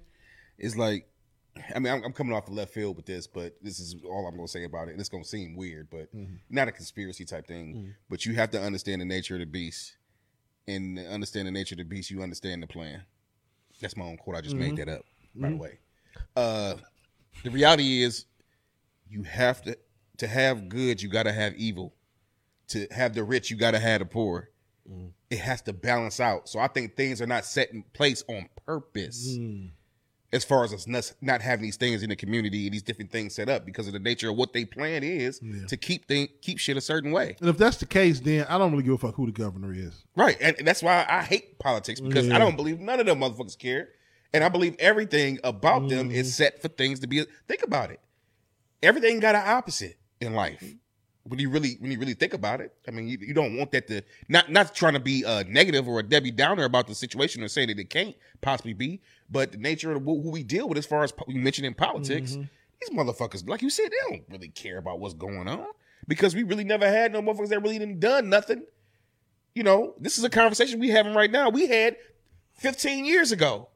it's 0.57 0.75
like 0.75 1.07
I 1.75 1.79
mean, 1.79 1.93
I'm, 1.93 2.03
I'm 2.03 2.13
coming 2.13 2.33
off 2.33 2.45
the 2.45 2.53
left 2.53 2.73
field 2.73 2.95
with 2.95 3.05
this, 3.05 3.27
but 3.27 3.55
this 3.61 3.79
is 3.79 3.95
all 4.05 4.27
I'm 4.27 4.35
going 4.35 4.47
to 4.47 4.51
say 4.51 4.63
about 4.63 4.87
it. 4.87 4.91
And 4.91 4.99
it's 4.99 5.09
going 5.09 5.23
to 5.23 5.29
seem 5.29 5.55
weird, 5.55 5.89
but 5.89 6.13
mm-hmm. 6.15 6.35
not 6.49 6.67
a 6.67 6.71
conspiracy 6.71 7.25
type 7.25 7.47
thing. 7.47 7.75
Mm-hmm. 7.75 7.89
But 8.09 8.25
you 8.25 8.35
have 8.35 8.51
to 8.51 8.61
understand 8.61 9.01
the 9.01 9.05
nature 9.05 9.35
of 9.35 9.39
the 9.41 9.45
beast, 9.45 9.97
and 10.67 10.99
understand 10.99 11.47
the 11.47 11.51
nature 11.51 11.75
of 11.75 11.79
the 11.79 11.85
beast, 11.85 12.11
you 12.11 12.21
understand 12.21 12.63
the 12.63 12.67
plan. 12.67 13.03
That's 13.79 13.95
my 13.95 14.05
own 14.05 14.17
quote. 14.17 14.35
I 14.35 14.41
just 14.41 14.55
made 14.55 14.75
mm-hmm. 14.75 14.89
that 14.89 14.99
up, 14.99 15.05
by 15.35 15.49
the 15.49 15.55
way. 15.55 15.79
Uh, 16.35 16.75
the 17.43 17.51
reality 17.51 18.03
is, 18.03 18.25
you 19.09 19.23
have 19.23 19.61
to 19.63 19.77
to 20.17 20.27
have 20.27 20.67
good. 20.67 21.01
You 21.01 21.09
got 21.09 21.23
to 21.23 21.31
have 21.31 21.53
evil. 21.55 21.93
To 22.69 22.87
have 22.91 23.13
the 23.13 23.23
rich, 23.23 23.49
you 23.49 23.55
got 23.55 23.71
to 23.71 23.79
have 23.79 23.99
the 23.99 24.05
poor. 24.05 24.49
Mm. 24.89 25.11
It 25.29 25.39
has 25.39 25.61
to 25.63 25.73
balance 25.73 26.19
out. 26.19 26.49
So 26.49 26.59
I 26.59 26.67
think 26.67 26.95
things 26.95 27.21
are 27.21 27.27
not 27.27 27.45
set 27.45 27.71
in 27.71 27.83
place 27.93 28.23
on 28.27 28.49
purpose 28.65 29.37
mm. 29.37 29.69
As 30.33 30.43
far 30.43 30.63
as 30.63 30.73
us 30.73 30.87
not, 31.21 31.41
having 31.41 31.63
these 31.63 31.77
things 31.77 32.03
in 32.03 32.09
the 32.09 32.15
community 32.15 32.65
and 32.65 32.73
these 32.73 32.83
different 32.83 33.11
things 33.11 33.35
set 33.35 33.47
up 33.47 33.65
because 33.65 33.87
of 33.87 33.93
the 33.93 33.99
nature 33.99 34.29
of 34.29 34.35
what 34.35 34.51
they 34.53 34.65
plan 34.65 35.03
is 35.03 35.39
to 35.67 35.77
keep 35.77 36.07
thing, 36.07 36.27
keep 36.41 36.59
shit 36.59 36.75
a 36.75 36.81
certain 36.81 37.11
way. 37.11 37.35
And 37.39 37.49
if 37.49 37.57
that's 37.57 37.77
the 37.77 37.85
case, 37.85 38.19
then 38.19 38.45
I 38.49 38.57
don't 38.57 38.71
really 38.71 38.83
give 38.83 38.93
a 38.93 38.97
fuck 38.97 39.15
who 39.15 39.25
the 39.25 39.31
governor 39.31 39.73
is. 39.73 40.03
Right. 40.15 40.37
And, 40.41 40.57
and 40.57 40.67
that's 40.67 40.83
why 40.83 41.05
I 41.07 41.21
hate 41.21 41.59
politics 41.59 42.01
because 42.01 42.29
I 42.29 42.37
don't 42.37 42.55
believe 42.55 42.79
none 42.79 42.99
of 42.99 43.05
them 43.05 43.19
motherfuckers 43.19 43.57
care. 43.57 43.89
And 44.33 44.43
I 44.43 44.49
believe 44.49 44.75
everything 44.79 45.39
about 45.43 45.87
them 45.87 46.11
is 46.11 46.27
mm. 46.27 46.31
set 46.31 46.61
for 46.61 46.67
things 46.67 46.99
to 46.99 47.07
be. 47.07 47.25
Think 47.47 47.63
about 47.63 47.91
it. 47.91 48.01
Everything 48.83 49.19
got 49.21 49.35
an 49.35 49.43
opposite 49.45 49.97
in 50.19 50.33
life. 50.33 50.63
When 51.27 51.39
you 51.39 51.49
really, 51.49 51.77
when 51.79 51.91
you 51.91 51.99
really 51.99 52.13
think 52.13 52.33
about 52.33 52.61
it, 52.61 52.73
I 52.87 52.91
mean, 52.91 53.07
you, 53.07 53.17
you 53.19 53.33
don't 53.33 53.57
want 53.57 53.71
that 53.71 53.87
to 53.87 54.01
not 54.29 54.51
not 54.51 54.73
trying 54.73 54.93
to 54.93 54.99
be 54.99 55.25
uh, 55.25 55.43
negative 55.47 55.87
or 55.87 55.99
a 55.99 56.03
Debbie 56.03 56.31
Downer 56.31 56.63
about 56.63 56.87
the 56.87 56.95
situation 56.95 57.43
or 57.43 57.47
say 57.47 57.65
that 57.65 57.77
it 57.77 57.89
can't 57.89 58.15
possibly 58.41 58.73
be, 58.73 59.01
but 59.29 59.51
the 59.51 59.57
nature 59.57 59.91
of 59.91 60.03
who 60.03 60.29
we 60.31 60.43
deal 60.43 60.67
with 60.69 60.77
as 60.77 60.85
far 60.85 61.03
as 61.03 61.11
po- 61.11 61.25
you 61.27 61.39
mentioned 61.39 61.67
in 61.67 61.73
politics, 61.73 62.35
these 62.35 62.89
motherfuckers, 62.91 63.47
like 63.47 63.61
you 63.61 63.69
said, 63.69 63.89
they 63.91 64.11
don't 64.15 64.23
really 64.29 64.49
care 64.49 64.77
about 64.77 64.99
what's 64.99 65.13
going 65.13 65.47
on 65.47 65.67
because 66.07 66.35
we 66.35 66.43
really 66.43 66.63
never 66.63 66.87
had 66.87 67.11
no 67.11 67.21
motherfuckers 67.21 67.49
that 67.49 67.61
really 67.61 67.79
didn't 67.79 67.99
done 67.99 68.29
nothing 68.29 68.63
you 69.55 69.63
know, 69.63 69.95
this 69.99 70.19
is 70.19 70.23
a 70.23 70.29
conversation 70.29 70.79
we 70.79 70.89
having 70.89 71.15
right 71.15 71.31
now. 71.31 71.49
We 71.49 71.65
had 71.65 71.95
15 72.59 73.05
years 73.05 73.31
ago. 73.31 73.69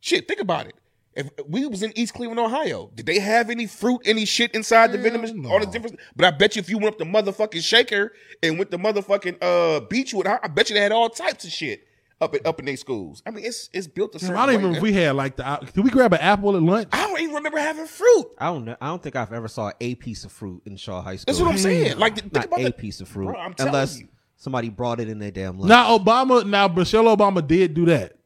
Shit, 0.00 0.26
think 0.26 0.40
about 0.40 0.66
it. 0.68 0.74
If 1.16 1.30
we 1.48 1.66
was 1.66 1.82
in 1.82 1.96
East 1.96 2.14
Cleveland, 2.14 2.40
Ohio, 2.40 2.90
did 2.94 3.06
they 3.06 3.18
have 3.20 3.48
any 3.50 3.66
fruit, 3.66 4.00
any 4.04 4.24
shit 4.24 4.52
inside 4.52 4.90
the 4.92 4.98
vending 4.98 5.20
machine? 5.22 5.46
All 5.46 5.60
the 5.60 5.66
different. 5.66 5.98
But 6.16 6.26
I 6.26 6.30
bet 6.32 6.56
you 6.56 6.60
if 6.60 6.68
you 6.68 6.78
went 6.78 6.94
up 6.94 6.98
the 6.98 7.04
motherfucking 7.04 7.62
Shaker 7.62 8.12
and 8.42 8.58
went 8.58 8.70
to 8.72 8.78
motherfucking 8.78 9.36
uh 9.40 9.80
Beechwood, 9.88 10.26
I 10.26 10.38
I 10.42 10.48
bet 10.48 10.70
you 10.70 10.74
they 10.74 10.80
had 10.82 10.92
all 10.92 11.08
types 11.08 11.44
of 11.44 11.50
shit 11.52 11.86
up 12.20 12.34
in, 12.34 12.40
up 12.46 12.58
in 12.58 12.66
their 12.66 12.76
schools. 12.76 13.22
I 13.26 13.30
mean, 13.30 13.44
it's 13.44 13.70
it's 13.72 13.86
built 13.86 14.14
a 14.14 14.18
certain 14.18 14.36
I 14.36 14.46
don't 14.46 14.54
even 14.54 14.64
remember 14.66 14.78
if 14.78 14.82
we 14.82 14.92
had 14.92 15.14
like 15.14 15.36
the. 15.36 15.68
Did 15.72 15.84
we 15.84 15.90
grab 15.90 16.12
an 16.12 16.20
apple 16.20 16.56
at 16.56 16.62
lunch? 16.62 16.88
I 16.92 17.06
don't 17.06 17.20
even 17.20 17.34
remember 17.36 17.58
having 17.58 17.86
fruit. 17.86 18.26
I 18.38 18.46
don't 18.46 18.64
know. 18.64 18.76
I 18.80 18.86
don't 18.88 19.02
think 19.02 19.14
I've 19.16 19.32
ever 19.32 19.48
saw 19.48 19.70
a 19.80 19.94
piece 19.94 20.24
of 20.24 20.32
fruit 20.32 20.62
in 20.66 20.76
Shaw 20.76 21.00
High 21.02 21.16
School. 21.16 21.24
That's 21.32 21.40
what 21.40 21.50
I'm 21.50 21.58
saying. 21.58 21.98
Like, 21.98 22.16
think 22.16 22.32
Not 22.32 22.46
about 22.46 22.60
a 22.60 22.64
that. 22.64 22.78
piece 22.78 23.00
of 23.00 23.08
fruit, 23.08 23.26
Bro, 23.26 23.36
I'm 23.36 23.54
telling 23.54 23.68
unless 23.74 24.00
you. 24.00 24.08
somebody 24.36 24.68
brought 24.68 25.00
it 25.00 25.08
in 25.08 25.18
their 25.18 25.30
damn 25.30 25.58
lunch. 25.58 25.68
Now 25.68 25.96
Obama, 25.96 26.44
now 26.44 26.66
Michelle 26.68 27.04
Obama 27.16 27.46
did 27.46 27.74
do 27.74 27.84
that. 27.86 28.16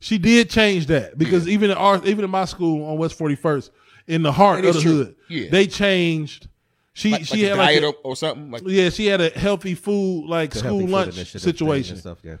She 0.00 0.18
did 0.18 0.50
change 0.50 0.86
that 0.86 1.16
because 1.18 1.48
even 1.48 1.70
in 1.70 1.76
our, 1.76 2.04
even 2.04 2.24
in 2.24 2.30
my 2.30 2.44
school 2.44 2.84
on 2.90 2.98
West 2.98 3.16
Forty 3.16 3.34
First, 3.36 3.70
in 4.06 4.22
the 4.22 4.32
heart 4.32 4.64
of 4.64 4.74
the 4.74 4.80
true. 4.80 4.92
hood, 5.04 5.16
Yeah. 5.28 5.48
they 5.50 5.66
changed. 5.66 6.48
She 6.94 7.12
Like, 7.12 7.24
she 7.24 7.48
like 7.48 7.48
had 7.48 7.52
a 7.52 7.56
like 7.56 7.80
a- 7.82 7.86
or, 7.86 7.94
or 8.12 8.16
something. 8.16 8.50
Like 8.50 8.62
yeah, 8.66 8.90
she 8.90 9.06
had 9.06 9.20
a 9.20 9.30
healthy 9.30 9.74
food 9.74 10.26
like 10.26 10.54
school 10.54 10.86
lunch 10.86 11.14
Initiative 11.16 11.34
and 11.34 11.42
situation. 11.42 11.96
Stuff, 11.96 12.18
yeah. 12.22 12.36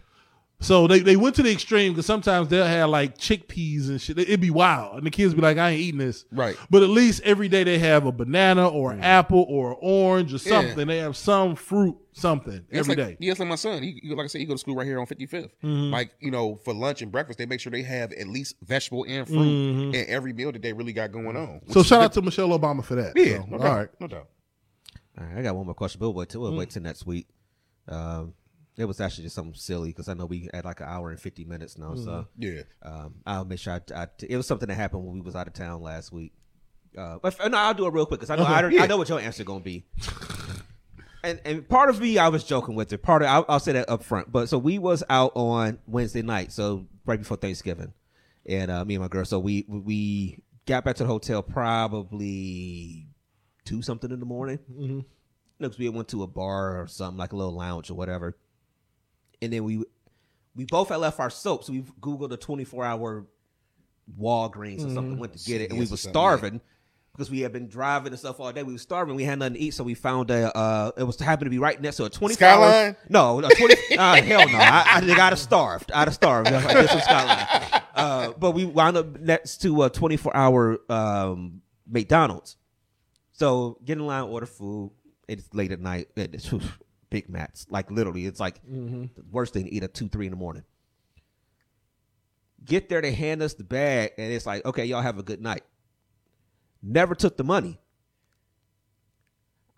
So 0.62 0.86
they, 0.86 1.00
they 1.00 1.16
went 1.16 1.34
to 1.36 1.42
the 1.42 1.50
extreme 1.52 1.92
because 1.92 2.06
sometimes 2.06 2.48
they'll 2.48 2.64
have 2.64 2.88
like 2.88 3.18
chickpeas 3.18 3.88
and 3.88 4.00
shit. 4.00 4.18
It'd 4.18 4.40
be 4.40 4.50
wild, 4.50 4.96
and 4.98 5.06
the 5.06 5.10
kids 5.10 5.34
be 5.34 5.40
like, 5.42 5.58
"I 5.58 5.70
ain't 5.70 5.80
eating 5.80 5.98
this." 5.98 6.24
Right. 6.32 6.56
But 6.70 6.82
at 6.82 6.88
least 6.88 7.20
every 7.24 7.48
day 7.48 7.64
they 7.64 7.78
have 7.78 8.06
a 8.06 8.12
banana 8.12 8.68
or 8.68 8.92
an 8.92 9.00
apple 9.02 9.44
or 9.48 9.72
an 9.72 9.76
orange 9.82 10.32
or 10.32 10.36
Mm. 10.38 10.46
Yeah. 10.46 10.60
something. 10.62 10.86
They 10.86 10.98
have 10.98 11.16
some 11.16 11.56
fruit, 11.56 11.96
something 12.12 12.64
It's 12.70 12.78
every 12.78 12.94
like, 12.94 13.08
day. 13.08 13.16
Yeah, 13.20 13.32
it's 13.32 13.40
like 13.40 13.48
my 13.48 13.56
son. 13.56 13.82
He, 13.82 14.00
he- 14.02 14.14
like 14.14 14.24
I 14.24 14.26
said, 14.28 14.38
he 14.40 14.44
go 14.46 14.54
to 14.54 14.58
school 14.58 14.76
right 14.76 14.86
here 14.86 15.00
on 15.00 15.06
55th. 15.06 15.50
Mm-hmm. 15.64 15.92
Like 15.92 16.12
you 16.20 16.30
know, 16.30 16.56
for 16.64 16.72
lunch 16.72 17.02
and 17.02 17.10
breakfast, 17.10 17.38
they 17.38 17.46
make 17.46 17.60
sure 17.60 17.70
they 17.72 17.82
have 17.82 18.12
at 18.12 18.28
least 18.28 18.54
vegetable 18.62 19.04
and 19.08 19.26
fruit 19.26 19.38
Mm-hmm. 19.38 19.94
in 19.94 20.06
every 20.08 20.32
meal 20.32 20.52
that 20.52 20.62
they 20.62 20.72
really 20.72 20.92
got 20.92 21.10
going 21.12 21.36
on. 21.36 21.60
So 21.70 21.82
shout 21.82 21.98
good. 22.00 22.04
out 22.04 22.12
to 22.14 22.22
Michelle 22.22 22.48
Obama 22.58 22.84
for 22.84 22.94
that. 22.94 23.12
yeah, 23.16 23.38
So, 23.40 23.46
no 23.50 23.56
all 23.56 23.62
doubt, 23.64 23.76
right. 23.78 23.88
no 24.00 24.06
doubt. 24.06 24.28
All 25.18 25.24
right, 25.26 25.38
I 25.38 25.42
got 25.42 25.56
one 25.56 25.66
more 25.66 25.74
question, 25.74 25.98
but 25.98 26.08
we'll 26.10 26.14
wait 26.14 26.28
till, 26.30 26.40
we'll 26.40 26.56
wait 26.56 26.68
Mm. 26.68 26.72
till 26.74 26.82
next 26.82 27.04
week. 27.04 27.26
Um, 27.88 28.34
it 28.76 28.84
was 28.86 29.00
actually 29.00 29.24
just 29.24 29.36
something 29.36 29.54
silly 29.54 29.90
because 29.90 30.08
I 30.08 30.14
know 30.14 30.26
we 30.26 30.48
had 30.52 30.64
like 30.64 30.80
an 30.80 30.86
hour 30.88 31.10
and 31.10 31.20
fifty 31.20 31.44
minutes 31.44 31.76
now, 31.78 31.94
so 31.94 32.26
Yeah, 32.38 32.62
um, 32.82 33.14
I'll 33.26 33.44
make 33.44 33.58
sure 33.58 33.74
I, 33.74 33.80
I, 34.02 34.06
it 34.26 34.36
was 34.36 34.46
something 34.46 34.68
that 34.68 34.74
happened 34.74 35.04
when 35.04 35.14
we 35.14 35.20
was 35.20 35.36
out 35.36 35.46
of 35.46 35.52
town 35.52 35.82
last 35.82 36.12
week. 36.12 36.32
Uh, 36.96 37.18
but 37.22 37.36
no, 37.50 37.56
I'll 37.58 37.74
do 37.74 37.86
it 37.86 37.92
real 37.92 38.06
quick 38.06 38.20
because 38.20 38.30
I 38.30 38.36
know 38.36 38.44
I, 38.44 38.60
already- 38.60 38.78
I 38.78 38.86
know 38.86 38.96
what 38.96 39.08
your 39.08 39.20
answer 39.20 39.44
gonna 39.44 39.60
be. 39.60 39.84
and 41.24 41.40
and 41.44 41.68
part 41.68 41.90
of 41.90 42.00
me, 42.00 42.18
I 42.18 42.28
was 42.28 42.44
joking 42.44 42.74
with 42.74 42.92
it. 42.92 42.98
Part 42.98 43.22
of 43.22 43.28
I'll, 43.28 43.44
I'll 43.48 43.60
say 43.60 43.72
that 43.72 43.88
up 43.88 44.02
front. 44.02 44.30
But 44.32 44.48
so 44.48 44.58
we 44.58 44.78
was 44.78 45.02
out 45.08 45.32
on 45.34 45.78
Wednesday 45.86 46.22
night, 46.22 46.52
so 46.52 46.86
right 47.06 47.18
before 47.18 47.36
Thanksgiving, 47.36 47.92
and 48.46 48.70
uh, 48.70 48.84
me 48.84 48.94
and 48.94 49.02
my 49.02 49.08
girl. 49.08 49.24
So 49.24 49.38
we 49.38 49.64
we 49.68 50.38
got 50.66 50.84
back 50.84 50.96
to 50.96 51.04
the 51.04 51.08
hotel 51.08 51.42
probably 51.42 53.06
two 53.64 53.82
something 53.82 54.10
in 54.10 54.20
the 54.20 54.26
morning. 54.26 54.58
Mm-hmm. 54.70 55.66
we 55.78 55.88
went 55.88 56.08
to 56.08 56.22
a 56.22 56.26
bar 56.26 56.80
or 56.80 56.86
something 56.88 57.18
like 57.18 57.32
a 57.32 57.36
little 57.36 57.54
lounge 57.54 57.90
or 57.90 57.94
whatever. 57.94 58.36
And 59.42 59.52
then 59.52 59.64
we 59.64 59.84
we 60.54 60.64
both 60.66 60.88
had 60.88 60.96
left 60.96 61.18
our 61.20 61.30
soap, 61.30 61.64
so 61.64 61.72
we 61.72 61.82
googled 62.00 62.32
a 62.32 62.36
twenty 62.36 62.64
four 62.64 62.84
hour 62.84 63.26
Walgreens 64.18 64.78
or 64.86 64.94
something, 64.94 65.18
went 65.18 65.32
to 65.34 65.44
get 65.44 65.60
it, 65.60 65.70
and 65.70 65.78
we 65.78 65.86
were 65.86 65.96
starving 65.96 66.60
because 67.12 67.30
we 67.30 67.40
had 67.40 67.52
been 67.52 67.68
driving 67.68 68.12
and 68.12 68.18
stuff 68.18 68.40
all 68.40 68.52
day. 68.52 68.62
We 68.62 68.72
were 68.72 68.78
starving, 68.78 69.14
we 69.14 69.24
had 69.24 69.38
nothing 69.38 69.54
to 69.54 69.60
eat, 69.60 69.74
so 69.74 69.84
we 69.84 69.94
found 69.94 70.30
a. 70.30 70.56
Uh, 70.56 70.92
it 70.96 71.04
was 71.04 71.18
happened 71.20 71.46
to 71.46 71.50
be 71.50 71.58
right 71.58 71.80
next 71.80 71.96
to 71.96 72.04
a 72.04 72.10
twenty 72.10 72.34
four 72.34 72.48
hour. 72.48 72.68
Skyline? 72.70 72.96
No, 73.08 73.38
a 73.40 73.54
twenty. 73.54 73.74
uh, 73.96 74.22
hell 74.22 74.48
no! 74.48 74.58
I, 74.58 74.84
I 74.94 75.00
think 75.00 75.18
I'd 75.18 75.30
have 75.30 75.38
starved. 75.38 75.90
I'd 75.92 76.08
have 76.08 76.14
starved. 76.14 76.50
did 76.50 76.90
some 76.90 77.00
Skyline. 77.00 77.82
Uh, 77.94 78.32
but 78.38 78.52
we 78.52 78.64
wound 78.64 78.96
up 78.96 79.20
next 79.20 79.58
to 79.62 79.82
a 79.82 79.90
twenty 79.90 80.16
four 80.16 80.34
hour 80.36 80.78
um, 80.90 81.62
McDonald's. 81.86 82.56
So 83.32 83.78
get 83.84 83.98
in 83.98 84.06
line, 84.06 84.24
order 84.24 84.46
food. 84.46 84.92
It's 85.28 85.48
late 85.54 85.72
at 85.72 85.80
night. 85.80 86.08
It's 86.16 86.52
Big 87.12 87.28
Macs, 87.28 87.66
like 87.68 87.90
literally, 87.90 88.24
it's 88.24 88.40
like 88.40 88.64
mm-hmm. 88.64 89.02
the 89.14 89.22
worst 89.30 89.52
thing 89.52 89.66
to 89.66 89.70
eat 89.70 89.82
at 89.82 89.92
two, 89.92 90.08
three 90.08 90.24
in 90.24 90.30
the 90.30 90.36
morning. 90.36 90.64
Get 92.64 92.88
there, 92.88 93.02
they 93.02 93.12
hand 93.12 93.42
us 93.42 93.52
the 93.52 93.64
bag, 93.64 94.12
and 94.16 94.32
it's 94.32 94.46
like, 94.46 94.64
okay, 94.64 94.86
y'all 94.86 95.02
have 95.02 95.18
a 95.18 95.22
good 95.22 95.42
night. 95.42 95.62
Never 96.82 97.14
took 97.14 97.36
the 97.36 97.44
money. 97.44 97.78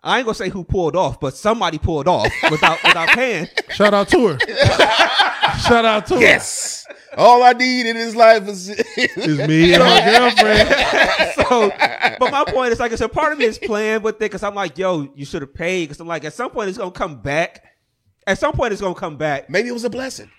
I 0.01 0.19
ain't 0.19 0.25
gonna 0.25 0.35
say 0.35 0.47
who 0.47 0.63
pulled 0.63 0.95
off, 0.95 1.19
but 1.19 1.35
somebody 1.35 1.77
pulled 1.77 2.07
off 2.07 2.31
without 2.49 2.81
without 2.85 3.09
paying. 3.09 3.49
Shout 3.69 3.93
out 3.93 4.07
to 4.09 4.27
her. 4.27 4.37
Shout 5.53 5.85
out 5.85 6.05
to 6.07 6.19
Yes. 6.19 6.85
All 7.17 7.43
I 7.43 7.53
need 7.53 7.85
in 7.85 7.95
this 7.95 8.13
life 8.13 8.45
is 8.47 8.67
her. 8.67 8.75
It's 8.77 9.47
me 9.47 9.73
and 9.73 9.83
my 9.83 10.01
girlfriend. 10.01 10.67
so, 11.47 11.69
but 12.19 12.31
my 12.31 12.43
point 12.45 12.73
is 12.73 12.79
like, 12.79 12.91
it's 12.91 13.01
a 13.01 13.07
part 13.07 13.31
of 13.31 13.39
me 13.39 13.45
is 13.45 13.57
playing 13.57 14.01
with 14.01 14.15
it 14.15 14.19
because 14.19 14.43
I'm 14.43 14.55
like, 14.55 14.77
yo, 14.77 15.09
you 15.15 15.23
should 15.23 15.41
have 15.41 15.53
paid. 15.53 15.85
Because 15.85 16.01
I'm 16.01 16.07
like, 16.07 16.25
at 16.25 16.33
some 16.33 16.51
point 16.51 16.69
it's 16.69 16.77
gonna 16.77 16.91
come 16.91 17.21
back. 17.21 17.63
At 18.27 18.37
some 18.37 18.53
point 18.53 18.73
it's 18.73 18.81
gonna 18.81 18.95
come 18.95 19.17
back. 19.17 19.49
maybe 19.49 19.69
it 19.69 19.73
was 19.73 19.85
a 19.85 19.89
blessing. 19.89 20.29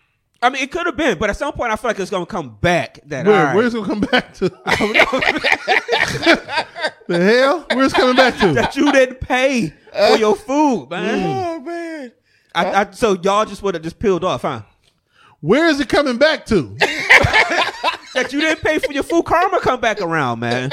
I 0.43 0.51
mean, 0.51 0.63
it 0.63 0.71
could 0.71 0.85
have 0.85 0.99
been, 0.99 1.19
but 1.19 1.31
at 1.31 1.37
some 1.37 1.55
point 1.55 1.73
I 1.73 1.77
feel 1.77 1.89
like 1.91 1.99
it's 1.99 2.11
gonna 2.11 2.27
come 2.27 2.59
back. 2.61 3.01
That 3.07 3.27
Where, 3.27 3.39
all 3.39 3.45
right, 3.45 3.57
Where's 3.57 3.75
it 3.75 3.79
gonna 3.79 3.89
come 3.89 4.01
back 4.01 4.35
to? 4.35 4.49
the 7.09 7.09
hell? 7.09 7.67
Where's 7.73 7.93
it 7.93 7.97
coming 7.97 8.17
back 8.17 8.39
to? 8.41 8.53
that 8.53 8.77
you 8.77 8.93
didn't 8.93 9.21
pay 9.21 9.73
for 9.93 9.99
uh, 9.99 10.17
your 10.17 10.37
food, 10.37 10.91
man. 10.91 11.27
Oh 11.27 11.61
man. 11.61 12.13
I, 12.55 12.83
I, 12.83 12.91
so 12.91 13.17
y'all 13.23 13.45
just 13.45 13.63
would 13.63 13.75
have 13.75 13.83
just 13.83 13.99
peeled 13.99 14.25
off, 14.25 14.43
huh? 14.43 14.63
Where 15.41 15.69
is 15.69 15.81
it 15.81 15.89
coming 15.89 16.17
back 16.17 16.47
to? 16.47 16.77
That 18.17 18.33
you 18.33 18.41
didn't 18.41 18.63
pay 18.63 18.79
for 18.79 18.93
your 18.93 19.03
food, 19.03 19.27
karma 19.27 19.61
come 19.61 19.79
back 19.79 20.01
around, 20.01 20.41
man. 20.41 20.73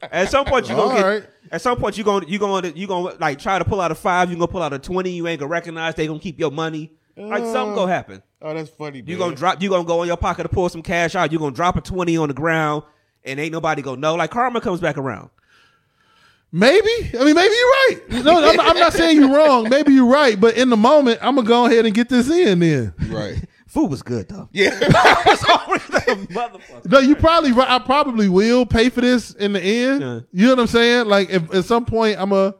At 0.00 0.30
some 0.30 0.46
point 0.46 0.68
you 0.68 0.76
gonna 0.76 0.90
All 0.90 0.96
get. 0.96 1.04
right. 1.04 1.26
At 1.50 1.60
some 1.60 1.76
point 1.76 1.98
you 1.98 2.04
gonna 2.04 2.24
you 2.28 2.38
gonna 2.38 2.68
you 2.68 2.86
gonna 2.86 3.16
like 3.18 3.40
try 3.40 3.58
to 3.58 3.64
pull 3.64 3.80
out 3.80 3.90
a 3.90 3.96
five. 3.96 4.30
You 4.30 4.36
gonna 4.36 4.46
pull 4.46 4.62
out 4.62 4.72
a 4.72 4.78
twenty. 4.78 5.10
You 5.10 5.26
ain't 5.26 5.40
gonna 5.40 5.50
recognize. 5.50 5.96
They 5.96 6.06
gonna 6.06 6.20
keep 6.20 6.38
your 6.38 6.52
money. 6.52 6.92
Like 7.16 7.42
something 7.42 7.74
gonna 7.74 7.82
uh, 7.82 7.86
happen. 7.86 8.22
Oh, 8.40 8.54
that's 8.54 8.70
funny. 8.70 8.98
You 8.98 9.18
man. 9.18 9.18
gonna 9.18 9.34
drop. 9.34 9.60
You 9.60 9.70
gonna 9.70 9.82
go 9.82 10.02
in 10.02 10.06
your 10.06 10.16
pocket 10.16 10.44
to 10.44 10.48
pull 10.48 10.68
some 10.68 10.82
cash 10.82 11.16
out. 11.16 11.32
You 11.32 11.40
gonna 11.40 11.54
drop 11.54 11.74
a 11.74 11.80
twenty 11.80 12.16
on 12.16 12.28
the 12.28 12.34
ground, 12.34 12.84
and 13.24 13.40
ain't 13.40 13.50
nobody 13.50 13.82
gonna 13.82 14.00
know. 14.00 14.14
Like 14.14 14.30
karma 14.30 14.60
comes 14.60 14.80
back 14.80 14.96
around. 14.96 15.30
Maybe. 16.52 16.88
I 17.18 17.24
mean, 17.24 17.34
maybe 17.34 17.54
you're 17.54 17.68
right. 17.70 18.00
No, 18.24 18.48
I'm 18.48 18.60
I'm 18.60 18.78
not 18.78 18.92
saying 18.92 19.16
you're 19.16 19.34
wrong. 19.34 19.68
Maybe 19.68 19.94
you're 19.94 20.06
right. 20.06 20.40
But 20.40 20.56
in 20.56 20.70
the 20.70 20.76
moment, 20.76 21.18
I'm 21.22 21.34
gonna 21.34 21.48
go 21.48 21.66
ahead 21.66 21.86
and 21.86 21.94
get 21.94 22.08
this 22.08 22.30
in. 22.30 22.60
Then. 22.60 22.94
right. 23.08 23.44
Food 23.68 23.90
was 23.90 24.02
good 24.02 24.28
though. 24.28 24.48
Yeah. 24.52 24.70
Motherfucker. 24.80 26.90
No, 26.90 26.98
you 27.00 27.14
probably 27.14 27.52
right. 27.52 27.68
I 27.68 27.78
probably 27.78 28.28
will 28.28 28.64
pay 28.66 28.88
for 28.88 29.02
this 29.02 29.34
in 29.34 29.52
the 29.52 29.60
end. 29.62 30.00
Yeah. 30.00 30.20
You 30.32 30.46
know 30.46 30.54
what 30.54 30.60
I'm 30.62 30.66
saying? 30.68 31.06
Like, 31.06 31.30
if 31.30 31.54
at 31.54 31.64
some 31.66 31.84
point 31.84 32.18
I'm 32.18 32.30
gonna 32.30 32.54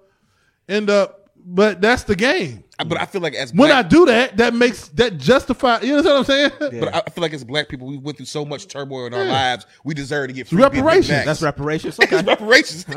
end 0.69 0.91
up, 0.91 1.31
but 1.37 1.81
that's 1.81 2.05
the 2.05 2.15
game. 2.15 2.63
but 2.87 3.01
I 3.01 3.07
feel 3.07 3.23
like 3.23 3.35
as 3.35 3.51
When 3.53 3.71
black, 3.71 3.87
I 3.87 3.89
do 3.89 4.05
that, 4.07 4.37
that 4.37 4.55
makes 4.55 4.89
that 4.89 5.17
justify. 5.17 5.81
You 5.81 5.97
know 5.97 6.03
what 6.03 6.17
I'm 6.19 6.25
saying? 6.25 6.51
but 6.61 6.95
I 6.95 7.01
feel 7.11 7.23
like 7.23 7.33
as 7.33 7.43
black 7.43 7.69
people, 7.69 7.89
we 7.89 7.97
went 7.97 8.19
through 8.19 8.27
so 8.27 8.45
much 8.45 8.69
turmoil 8.69 9.07
in 9.07 9.15
our 9.15 9.25
lives. 9.25 9.67
We 9.85 9.95
deserve 9.95 10.29
to 10.29 10.35
get 10.35 10.47
free 10.49 10.59
Big 10.63 10.73
Big 10.73 10.85
reparations. 10.85 11.09
Macs. 11.11 11.27
That's 11.27 11.43
reparations. 11.43 11.99
Okay. 12.03 12.23
reparations. 12.23 12.85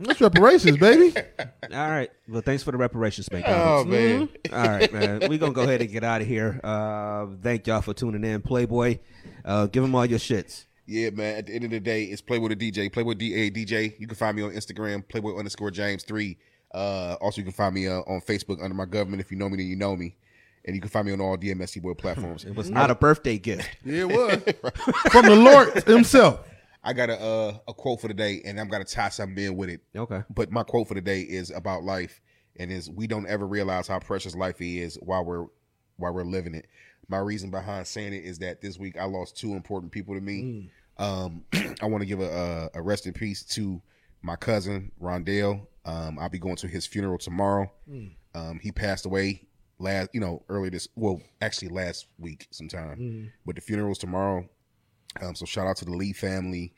That's 0.00 0.20
reparations, 0.20 0.76
baby. 0.78 1.14
All 1.72 1.90
right. 1.90 2.10
Well, 2.28 2.42
thanks 2.42 2.62
for 2.62 2.72
the 2.72 2.76
reparations, 2.78 3.30
man. 3.30 3.44
oh 3.46 3.84
man. 3.84 4.28
All 4.52 4.58
right, 4.68 4.92
man. 4.92 5.20
We're 5.28 5.38
gonna 5.38 5.52
go 5.52 5.62
ahead 5.62 5.80
and 5.80 5.90
get 5.90 6.04
out 6.04 6.20
of 6.20 6.26
here. 6.26 6.60
Uh, 6.62 7.26
thank 7.42 7.66
y'all 7.66 7.80
for 7.82 7.94
tuning 7.94 8.24
in, 8.24 8.42
Playboy. 8.42 8.98
Uh, 9.44 9.66
give 9.66 9.82
them 9.82 9.94
all 9.94 10.06
your 10.06 10.18
shits. 10.18 10.64
Yeah, 10.86 11.10
man. 11.10 11.38
At 11.38 11.46
the 11.46 11.54
end 11.54 11.64
of 11.64 11.70
the 11.70 11.80
day, 11.80 12.04
it's 12.04 12.22
Playboy 12.22 12.48
the 12.48 12.56
DJ. 12.56 12.92
Playboy 12.92 13.14
DA 13.14 13.50
DJ. 13.50 13.98
You 13.98 14.06
can 14.06 14.16
find 14.16 14.36
me 14.36 14.42
on 14.42 14.50
Instagram, 14.52 15.06
Playboy 15.08 15.36
underscore 15.36 15.70
James 15.70 16.04
three. 16.04 16.38
Uh, 16.72 17.16
also, 17.20 17.38
you 17.40 17.44
can 17.44 17.52
find 17.52 17.74
me 17.74 17.86
uh, 17.88 18.00
on 18.00 18.20
Facebook 18.20 18.62
under 18.62 18.74
my 18.74 18.84
government. 18.84 19.20
If 19.20 19.30
you 19.30 19.38
know 19.38 19.48
me, 19.48 19.56
then 19.56 19.66
you 19.66 19.76
know 19.76 19.96
me. 19.96 20.14
And 20.64 20.74
you 20.74 20.80
can 20.80 20.90
find 20.90 21.06
me 21.06 21.12
on 21.12 21.20
all 21.20 21.36
DMSC 21.36 21.80
Boy 21.80 21.94
platforms. 21.94 22.44
It 22.44 22.54
was 22.56 22.70
not 22.70 22.90
a 22.90 22.94
birthday 22.94 23.38
gift. 23.38 23.68
Yeah, 23.84 24.00
it 24.02 24.08
was 24.08 24.72
from 25.12 25.26
the 25.26 25.36
Lord 25.36 25.84
himself. 25.84 26.40
I 26.86 26.92
got 26.92 27.10
a 27.10 27.20
uh, 27.20 27.58
a 27.68 27.74
quote 27.74 28.00
for 28.00 28.08
the 28.08 28.14
day, 28.14 28.40
and 28.44 28.58
I'm 28.60 28.68
gonna 28.68 28.84
tie 28.84 29.08
something 29.08 29.44
in 29.44 29.56
with 29.56 29.68
it. 29.68 29.80
Okay. 29.94 30.22
But 30.30 30.50
my 30.52 30.62
quote 30.62 30.86
for 30.88 30.94
the 30.94 31.00
day 31.00 31.20
is 31.20 31.50
about 31.50 31.82
life, 31.82 32.20
and 32.58 32.70
is 32.70 32.88
we 32.88 33.06
don't 33.06 33.26
ever 33.26 33.46
realize 33.46 33.88
how 33.88 33.98
precious 33.98 34.34
life 34.36 34.60
is 34.60 34.96
while 35.02 35.24
we're 35.24 35.46
while 35.96 36.12
we're 36.14 36.24
living 36.24 36.54
it. 36.54 36.66
My 37.08 37.18
reason 37.18 37.50
behind 37.50 37.86
saying 37.86 38.12
it 38.14 38.24
is 38.24 38.38
that 38.38 38.60
this 38.60 38.78
week 38.78 38.96
I 38.98 39.04
lost 39.04 39.36
two 39.36 39.54
important 39.54 39.90
people 39.92 40.14
to 40.14 40.20
me. 40.20 40.70
Um, 40.98 41.44
I 41.82 41.86
want 41.86 42.02
to 42.02 42.06
give 42.06 42.20
a, 42.20 42.70
a 42.74 42.78
a 42.78 42.82
rest 42.82 43.06
in 43.06 43.12
peace 43.12 43.42
to 43.56 43.82
my 44.22 44.36
cousin 44.36 44.92
Rondell. 45.02 45.66
Um, 45.84 46.18
I'll 46.18 46.28
be 46.28 46.38
going 46.38 46.56
to 46.56 46.68
his 46.68 46.86
funeral 46.86 47.18
tomorrow. 47.18 47.70
Um, 48.34 48.58
he 48.62 48.70
passed 48.72 49.06
away 49.06 49.46
last, 49.78 50.10
you 50.12 50.20
know, 50.20 50.42
early 50.48 50.68
this. 50.68 50.88
Well, 50.96 51.20
actually 51.40 51.68
last 51.68 52.06
week 52.18 52.46
sometime. 52.50 52.96
But 53.44 53.56
the 53.56 53.60
funeral's 53.60 53.98
tomorrow. 53.98 54.48
Um, 55.22 55.34
so 55.34 55.44
shout 55.44 55.66
out 55.66 55.76
to 55.78 55.84
the 55.84 55.92
Lee 55.92 56.12
family 56.12 56.72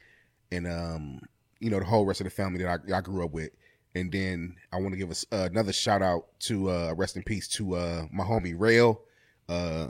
and 0.51 0.67
um, 0.67 1.21
you 1.61 1.71
know 1.71 1.79
the 1.79 1.85
whole 1.85 2.05
rest 2.05 2.21
of 2.21 2.25
the 2.25 2.31
family 2.31 2.63
that 2.63 2.81
I, 2.91 2.97
I 2.97 3.01
grew 3.01 3.25
up 3.25 3.33
with. 3.33 3.51
And 3.95 4.13
then 4.13 4.57
I 4.73 4.77
want 4.77 4.93
to 4.93 4.97
give 4.97 5.11
us 5.11 5.25
uh, 5.33 5.49
another 5.51 5.73
shout 5.73 6.03
out 6.03 6.27
to 6.41 6.71
uh, 6.71 6.95
rest 6.97 7.17
in 7.17 7.23
peace 7.23 7.49
to 7.49 7.75
uh, 7.75 8.03
my 8.13 8.23
homie 8.23 8.55
Rail, 8.57 9.01
uh, 9.49 9.89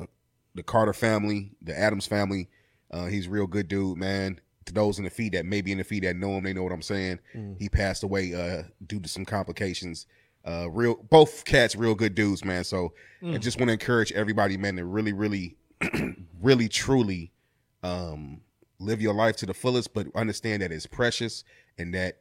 the 0.54 0.62
Carter 0.62 0.92
family, 0.92 1.50
the 1.60 1.78
Adams 1.78 2.06
family. 2.06 2.48
Uh, 2.90 3.06
he's 3.06 3.26
a 3.26 3.30
real 3.30 3.46
good 3.46 3.68
dude, 3.68 3.98
man. 3.98 4.40
To 4.66 4.72
those 4.72 4.98
in 4.98 5.04
the 5.04 5.10
feed 5.10 5.32
that 5.32 5.46
may 5.46 5.62
be 5.62 5.72
in 5.72 5.78
the 5.78 5.84
feed 5.84 6.04
that 6.04 6.16
know 6.16 6.36
him, 6.36 6.44
they 6.44 6.52
know 6.52 6.62
what 6.62 6.72
I'm 6.72 6.82
saying. 6.82 7.18
He 7.58 7.68
passed 7.68 8.02
away 8.02 8.34
uh, 8.34 8.64
due 8.86 9.00
to 9.00 9.08
some 9.08 9.24
complications. 9.24 10.06
Uh, 10.46 10.70
real, 10.70 10.94
both 11.10 11.44
cats, 11.44 11.74
real 11.74 11.94
good 11.94 12.14
dudes, 12.14 12.44
man. 12.44 12.64
So 12.64 12.92
I 13.34 13.38
just 13.38 13.58
want 13.58 13.68
to 13.68 13.72
encourage 13.72 14.12
everybody, 14.12 14.56
man, 14.56 14.76
to 14.76 14.84
really, 14.84 15.12
really, 15.12 15.56
really, 16.40 16.68
truly 16.68 17.32
um, 17.82 18.40
live 18.78 19.00
your 19.00 19.14
life 19.14 19.36
to 19.36 19.46
the 19.46 19.54
fullest, 19.54 19.92
but 19.94 20.06
understand 20.14 20.62
that 20.62 20.72
it's 20.72 20.86
precious 20.86 21.44
and 21.78 21.94
that 21.94 22.18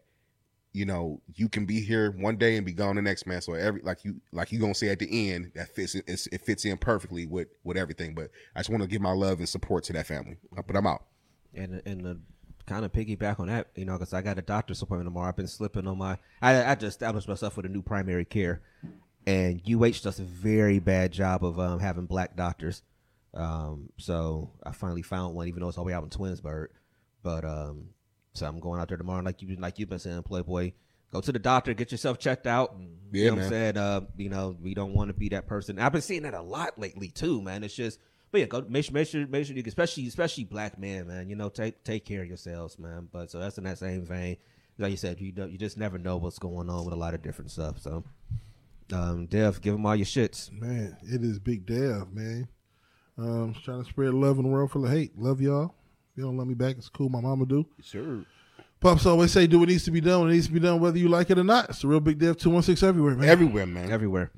you 0.73 0.85
know 0.85 1.19
you 1.35 1.49
can 1.49 1.65
be 1.65 1.81
here 1.81 2.11
one 2.11 2.35
day 2.37 2.55
and 2.57 2.65
be 2.65 2.73
gone 2.73 2.95
the 2.97 3.01
next 3.01 3.25
man. 3.25 3.41
So 3.41 3.53
every 3.53 3.81
like 3.81 4.03
you 4.05 4.21
like 4.31 4.51
you 4.51 4.59
gonna 4.59 4.75
say 4.75 4.89
at 4.89 4.99
the 4.99 5.31
end 5.31 5.51
that 5.55 5.69
fits 5.73 5.95
it, 5.95 5.99
it's- 6.07 6.27
it 6.31 6.41
fits 6.41 6.65
in 6.65 6.77
perfectly 6.77 7.25
with 7.25 7.47
with 7.63 7.77
everything. 7.77 8.13
But 8.13 8.29
I 8.55 8.59
just 8.59 8.69
want 8.69 8.83
to 8.83 8.87
give 8.87 9.01
my 9.01 9.13
love 9.13 9.39
and 9.39 9.49
support 9.49 9.83
to 9.85 9.93
that 9.93 10.05
family. 10.07 10.37
But 10.51 10.75
I'm 10.75 10.85
out. 10.87 11.05
and 11.55 11.81
and 11.85 12.05
the 12.05 12.19
kind 12.67 12.83
of 12.83 12.91
piggyback 12.91 13.39
on 13.39 13.47
that, 13.47 13.69
you 13.75 13.85
know, 13.85 13.93
because 13.93 14.13
I 14.13 14.21
got 14.21 14.37
a 14.37 14.41
doctor's 14.41 14.81
appointment 14.81 15.07
tomorrow. 15.07 15.29
I've 15.29 15.37
been 15.37 15.47
slipping 15.47 15.87
on 15.87 15.97
my. 15.97 16.17
I, 16.41 16.63
I 16.71 16.75
just 16.75 16.97
established 16.97 17.27
myself 17.29 17.55
with 17.55 17.65
a 17.65 17.69
new 17.69 17.81
primary 17.81 18.25
care, 18.25 18.61
and 19.25 19.61
UH 19.65 20.01
does 20.03 20.19
a 20.19 20.23
very 20.23 20.77
bad 20.79 21.11
job 21.13 21.45
of 21.45 21.59
um, 21.59 21.79
having 21.79 22.05
black 22.07 22.35
doctors. 22.35 22.83
Um, 23.37 23.89
so 23.97 24.51
I 24.63 24.71
finally 24.71 25.03
found 25.03 25.35
one, 25.35 25.47
even 25.47 25.61
though 25.61 25.69
it's 25.69 25.77
all 25.77 25.83
the 25.83 25.87
way 25.87 25.93
out 25.93 26.03
in 26.03 26.09
Twinsburg. 26.09 26.67
But 27.23 27.45
um, 27.45 27.89
so 28.33 28.47
I'm 28.47 28.59
going 28.59 28.81
out 28.81 28.89
there 28.89 28.97
tomorrow, 28.97 29.23
like 29.23 29.41
you 29.41 29.55
like 29.55 29.79
you've 29.79 29.89
been 29.89 29.99
saying, 29.99 30.23
Playboy. 30.23 30.73
Go 31.09 31.21
to 31.21 31.31
the 31.31 31.39
doctor, 31.39 31.73
get 31.73 31.89
yourself 31.89 32.19
checked 32.19 32.47
out. 32.47 32.75
Yeah, 33.13 33.23
you 33.23 33.25
know 33.27 33.31
what 33.31 33.37
man. 33.37 33.45
I'm 33.45 33.49
saying? 33.49 33.77
Uh, 33.77 34.01
you 34.17 34.29
know, 34.29 34.57
we 34.61 34.73
don't 34.73 34.93
want 34.93 35.07
to 35.07 35.13
be 35.13 35.29
that 35.29 35.47
person. 35.47 35.79
I've 35.79 35.93
been 35.93 36.01
seeing 36.01 36.23
that 36.23 36.33
a 36.33 36.41
lot 36.41 36.77
lately 36.77 37.07
too, 37.07 37.41
man. 37.41 37.63
It's 37.63 37.73
just, 37.73 37.99
but 38.29 38.41
yeah, 38.41 38.47
go 38.47 38.65
make 38.67 38.83
sure, 38.83 38.93
make 38.93 39.07
sure, 39.07 39.25
make 39.25 39.45
sure 39.45 39.55
you, 39.55 39.63
especially, 39.65 40.05
especially 40.07 40.43
black 40.43 40.77
men, 40.77 41.07
man. 41.07 41.29
You 41.29 41.37
know, 41.37 41.47
take 41.47 41.81
take 41.85 42.03
care 42.03 42.23
of 42.23 42.27
yourselves, 42.27 42.77
man. 42.77 43.07
But 43.09 43.31
so 43.31 43.39
that's 43.39 43.57
in 43.57 43.63
that 43.63 43.77
same 43.77 44.05
vein. 44.05 44.35
Like 44.77 44.91
you 44.91 44.97
said, 44.97 45.21
you 45.21 45.31
don't, 45.31 45.49
you 45.49 45.57
just 45.57 45.77
never 45.77 45.97
know 45.97 46.17
what's 46.17 46.39
going 46.39 46.69
on 46.69 46.83
with 46.83 46.93
a 46.93 46.97
lot 46.97 47.13
of 47.13 47.21
different 47.21 47.51
stuff. 47.51 47.79
So, 47.79 48.03
um, 48.91 49.27
Dev, 49.27 49.61
give 49.61 49.73
them 49.73 49.85
all 49.85 49.95
your 49.95 50.05
shits. 50.05 50.51
Man, 50.51 50.97
it 51.03 51.23
is 51.23 51.39
Big 51.39 51.65
Dev, 51.65 52.11
man. 52.13 52.49
Um, 53.17 53.53
just 53.53 53.65
trying 53.65 53.83
to 53.83 53.89
spread 53.89 54.13
love 54.13 54.37
in 54.39 54.45
a 54.45 54.47
world 54.47 54.71
full 54.71 54.85
of 54.85 54.91
hate. 54.91 55.17
Love 55.17 55.41
y'all. 55.41 55.73
If 56.11 56.17
you 56.17 56.23
don't 56.23 56.37
love 56.37 56.47
me 56.47 56.53
back, 56.53 56.77
it's 56.77 56.89
cool. 56.89 57.09
My 57.09 57.21
mama 57.21 57.45
do. 57.45 57.65
Sure. 57.81 58.23
Pops 58.79 59.05
always 59.07 59.31
say, 59.31 59.47
do 59.47 59.59
what 59.59 59.69
needs 59.69 59.85
to 59.85 59.91
be 59.91 60.01
done 60.01 60.21
when 60.21 60.29
it 60.29 60.33
needs 60.33 60.47
to 60.47 60.53
be 60.53 60.59
done, 60.59 60.79
whether 60.79 60.99
you 60.99 61.07
like 61.09 61.31
it 61.31 61.39
or 61.39 61.43
not. 61.43 61.69
It's 61.69 61.83
a 61.83 61.87
real 61.87 61.99
Big 61.99 62.19
Dev 62.19 62.37
216 62.37 62.87
everywhere, 62.87 63.15
man. 63.15 63.27
Everywhere, 63.29 63.65
man. 63.65 63.91
everywhere. 63.91 64.31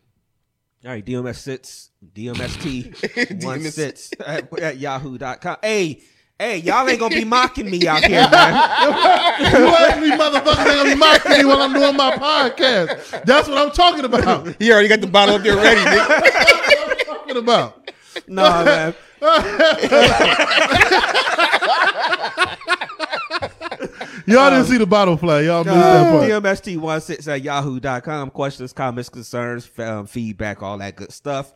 All 0.86 0.92
right, 0.92 1.06
DMS 1.06 1.36
sits, 1.36 1.92
DMST 2.14 3.44
one 3.44 3.60
DMS. 3.60 3.72
sits 3.74 4.12
at, 4.26 4.58
at 4.60 4.78
yahoo.com. 4.78 5.58
Hey, 5.62 6.02
hey, 6.40 6.58
y'all 6.60 6.88
ain't 6.88 7.02
gonna 7.02 7.14
be 7.16 7.26
mocking 7.26 7.70
me 7.70 7.86
out 7.86 8.02
here, 8.06 8.26
man. 8.32 8.54
you 9.52 9.68
ugly 9.68 10.12
motherfuckers 10.12 10.58
ain't 10.60 10.68
gonna 10.68 10.90
be 10.92 10.96
mocking 10.96 11.32
me 11.34 11.44
while 11.44 11.62
I'm 11.62 11.74
doing 11.74 11.98
my 11.98 12.12
podcast. 12.16 13.26
That's 13.26 13.50
what 13.50 13.58
I'm 13.58 13.72
talking 13.72 14.06
about. 14.06 14.56
He 14.60 14.72
already 14.72 14.88
got 14.88 15.02
the 15.02 15.08
bottle 15.08 15.36
up 15.36 15.42
there 15.42 15.58
ready. 15.58 15.82
Nigga. 15.82 17.06
talking 17.06 17.38
about? 17.38 17.79
No, 18.28 18.44
man. 18.66 18.94
Y'all 24.26 24.52
didn't 24.52 24.66
see 24.66 24.78
the 24.78 24.86
bottle 24.86 25.18
play. 25.18 25.46
Y'all 25.46 25.64
missed 25.64 25.76
that 25.76 26.12
part. 26.12 26.44
DMST16 26.44 27.28
at 27.28 27.42
yahoo.com. 27.42 28.30
Questions, 28.30 28.74
comments, 28.74 29.10
concerns, 29.10 29.70
um, 29.80 30.06
feedback, 30.06 30.62
all 30.62 30.78
that 30.78 30.96
good 30.96 31.12
stuff. 31.12 31.54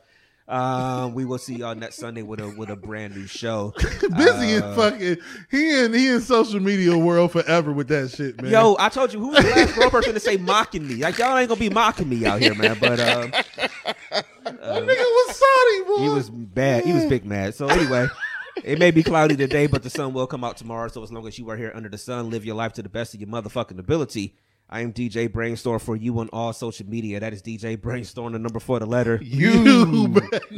Um, 0.48 1.14
we 1.14 1.24
will 1.24 1.38
see 1.38 1.56
y'all 1.56 1.74
next 1.74 1.96
Sunday 1.96 2.22
with 2.22 2.42
a 2.42 2.50
with 2.50 2.70
a 2.70 2.76
brand 2.76 3.16
new 3.16 3.28
show. 3.28 3.74
Busy 4.18 4.54
in 4.54 4.62
fucking 4.76 5.18
he 5.50 5.80
in 5.80 5.94
he 5.94 6.10
in 6.10 6.20
social 6.20 6.60
media 6.60 6.98
world 6.98 7.32
forever 7.32 7.72
with 7.72 7.88
that 7.88 8.12
shit, 8.12 8.42
man. 8.42 8.52
Yo, 8.52 8.76
I 8.78 8.90
told 8.90 9.14
you 9.14 9.20
who's 9.20 9.42
the 9.42 9.50
last 9.50 9.74
grown 9.74 9.90
person 9.90 10.14
to 10.14 10.20
say 10.20 10.36
mocking 10.36 10.86
me? 10.86 10.96
Like 10.96 11.18
y'all 11.18 11.38
ain't 11.38 11.48
gonna 11.48 11.60
be 11.60 11.70
mocking 11.70 12.10
me 12.10 12.26
out 12.26 12.42
here, 12.42 12.56
man. 12.56 12.78
But 12.78 13.00
um, 13.00 14.24
Uh, 14.62 14.80
nigga 14.80 14.88
was 14.88 15.36
Saudi, 15.36 15.84
boy. 15.88 16.04
he 16.04 16.10
was 16.10 16.30
bad. 16.30 16.84
He 16.86 16.94
was 16.94 17.06
big 17.06 17.26
mad. 17.26 17.56
So 17.56 17.68
anyway, 17.68 18.08
it 18.64 18.80
may 18.80 18.92
be 18.92 19.04
cloudy 19.04 19.36
today, 19.36 19.68
but 19.68 19.84
the 19.84 19.90
sun 19.90 20.14
will 20.14 20.28
come 20.28 20.44
out 20.44 20.58
tomorrow. 20.58 20.88
So 20.88 21.04
as 21.04 21.12
long 21.12 21.28
as 21.28 21.38
you 21.38 21.50
are 21.50 21.58
here 21.58 21.72
under 21.74 21.90
the 21.90 21.98
sun, 21.98 22.30
live 22.30 22.46
your 22.46 22.56
life 22.56 22.74
to 22.74 22.82
the 22.84 22.90
best 22.90 23.14
of 23.14 23.20
your 23.22 23.30
motherfucking 23.30 23.80
ability. 23.80 24.36
I 24.70 24.82
am 24.82 24.94
DJ 24.94 25.32
Brainstorm 25.32 25.80
for 25.80 25.96
you 25.96 26.18
on 26.20 26.30
all 26.30 26.52
social 26.54 26.88
media. 26.88 27.20
That 27.20 27.34
is 27.34 27.42
DJ 27.44 27.80
Brainstorm, 27.80 28.34
the 28.34 28.40
number 28.40 28.60
for 28.60 28.80
the 28.80 28.86
letter. 28.86 29.20
you. 29.24 30.10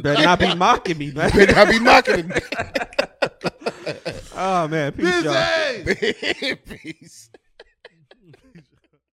Better 0.02 0.22
not 0.22 0.38
be 0.38 0.54
mocking 0.54 0.98
me, 0.98 1.10
man. 1.12 1.30
Better 1.30 1.54
not 1.54 1.68
be 1.68 1.78
mocking 1.80 2.28
me. 2.28 2.34
Oh 4.38 4.68
man, 4.68 4.92
peace, 4.92 5.24
y'all. 5.24 6.54
Peace. 6.66 7.30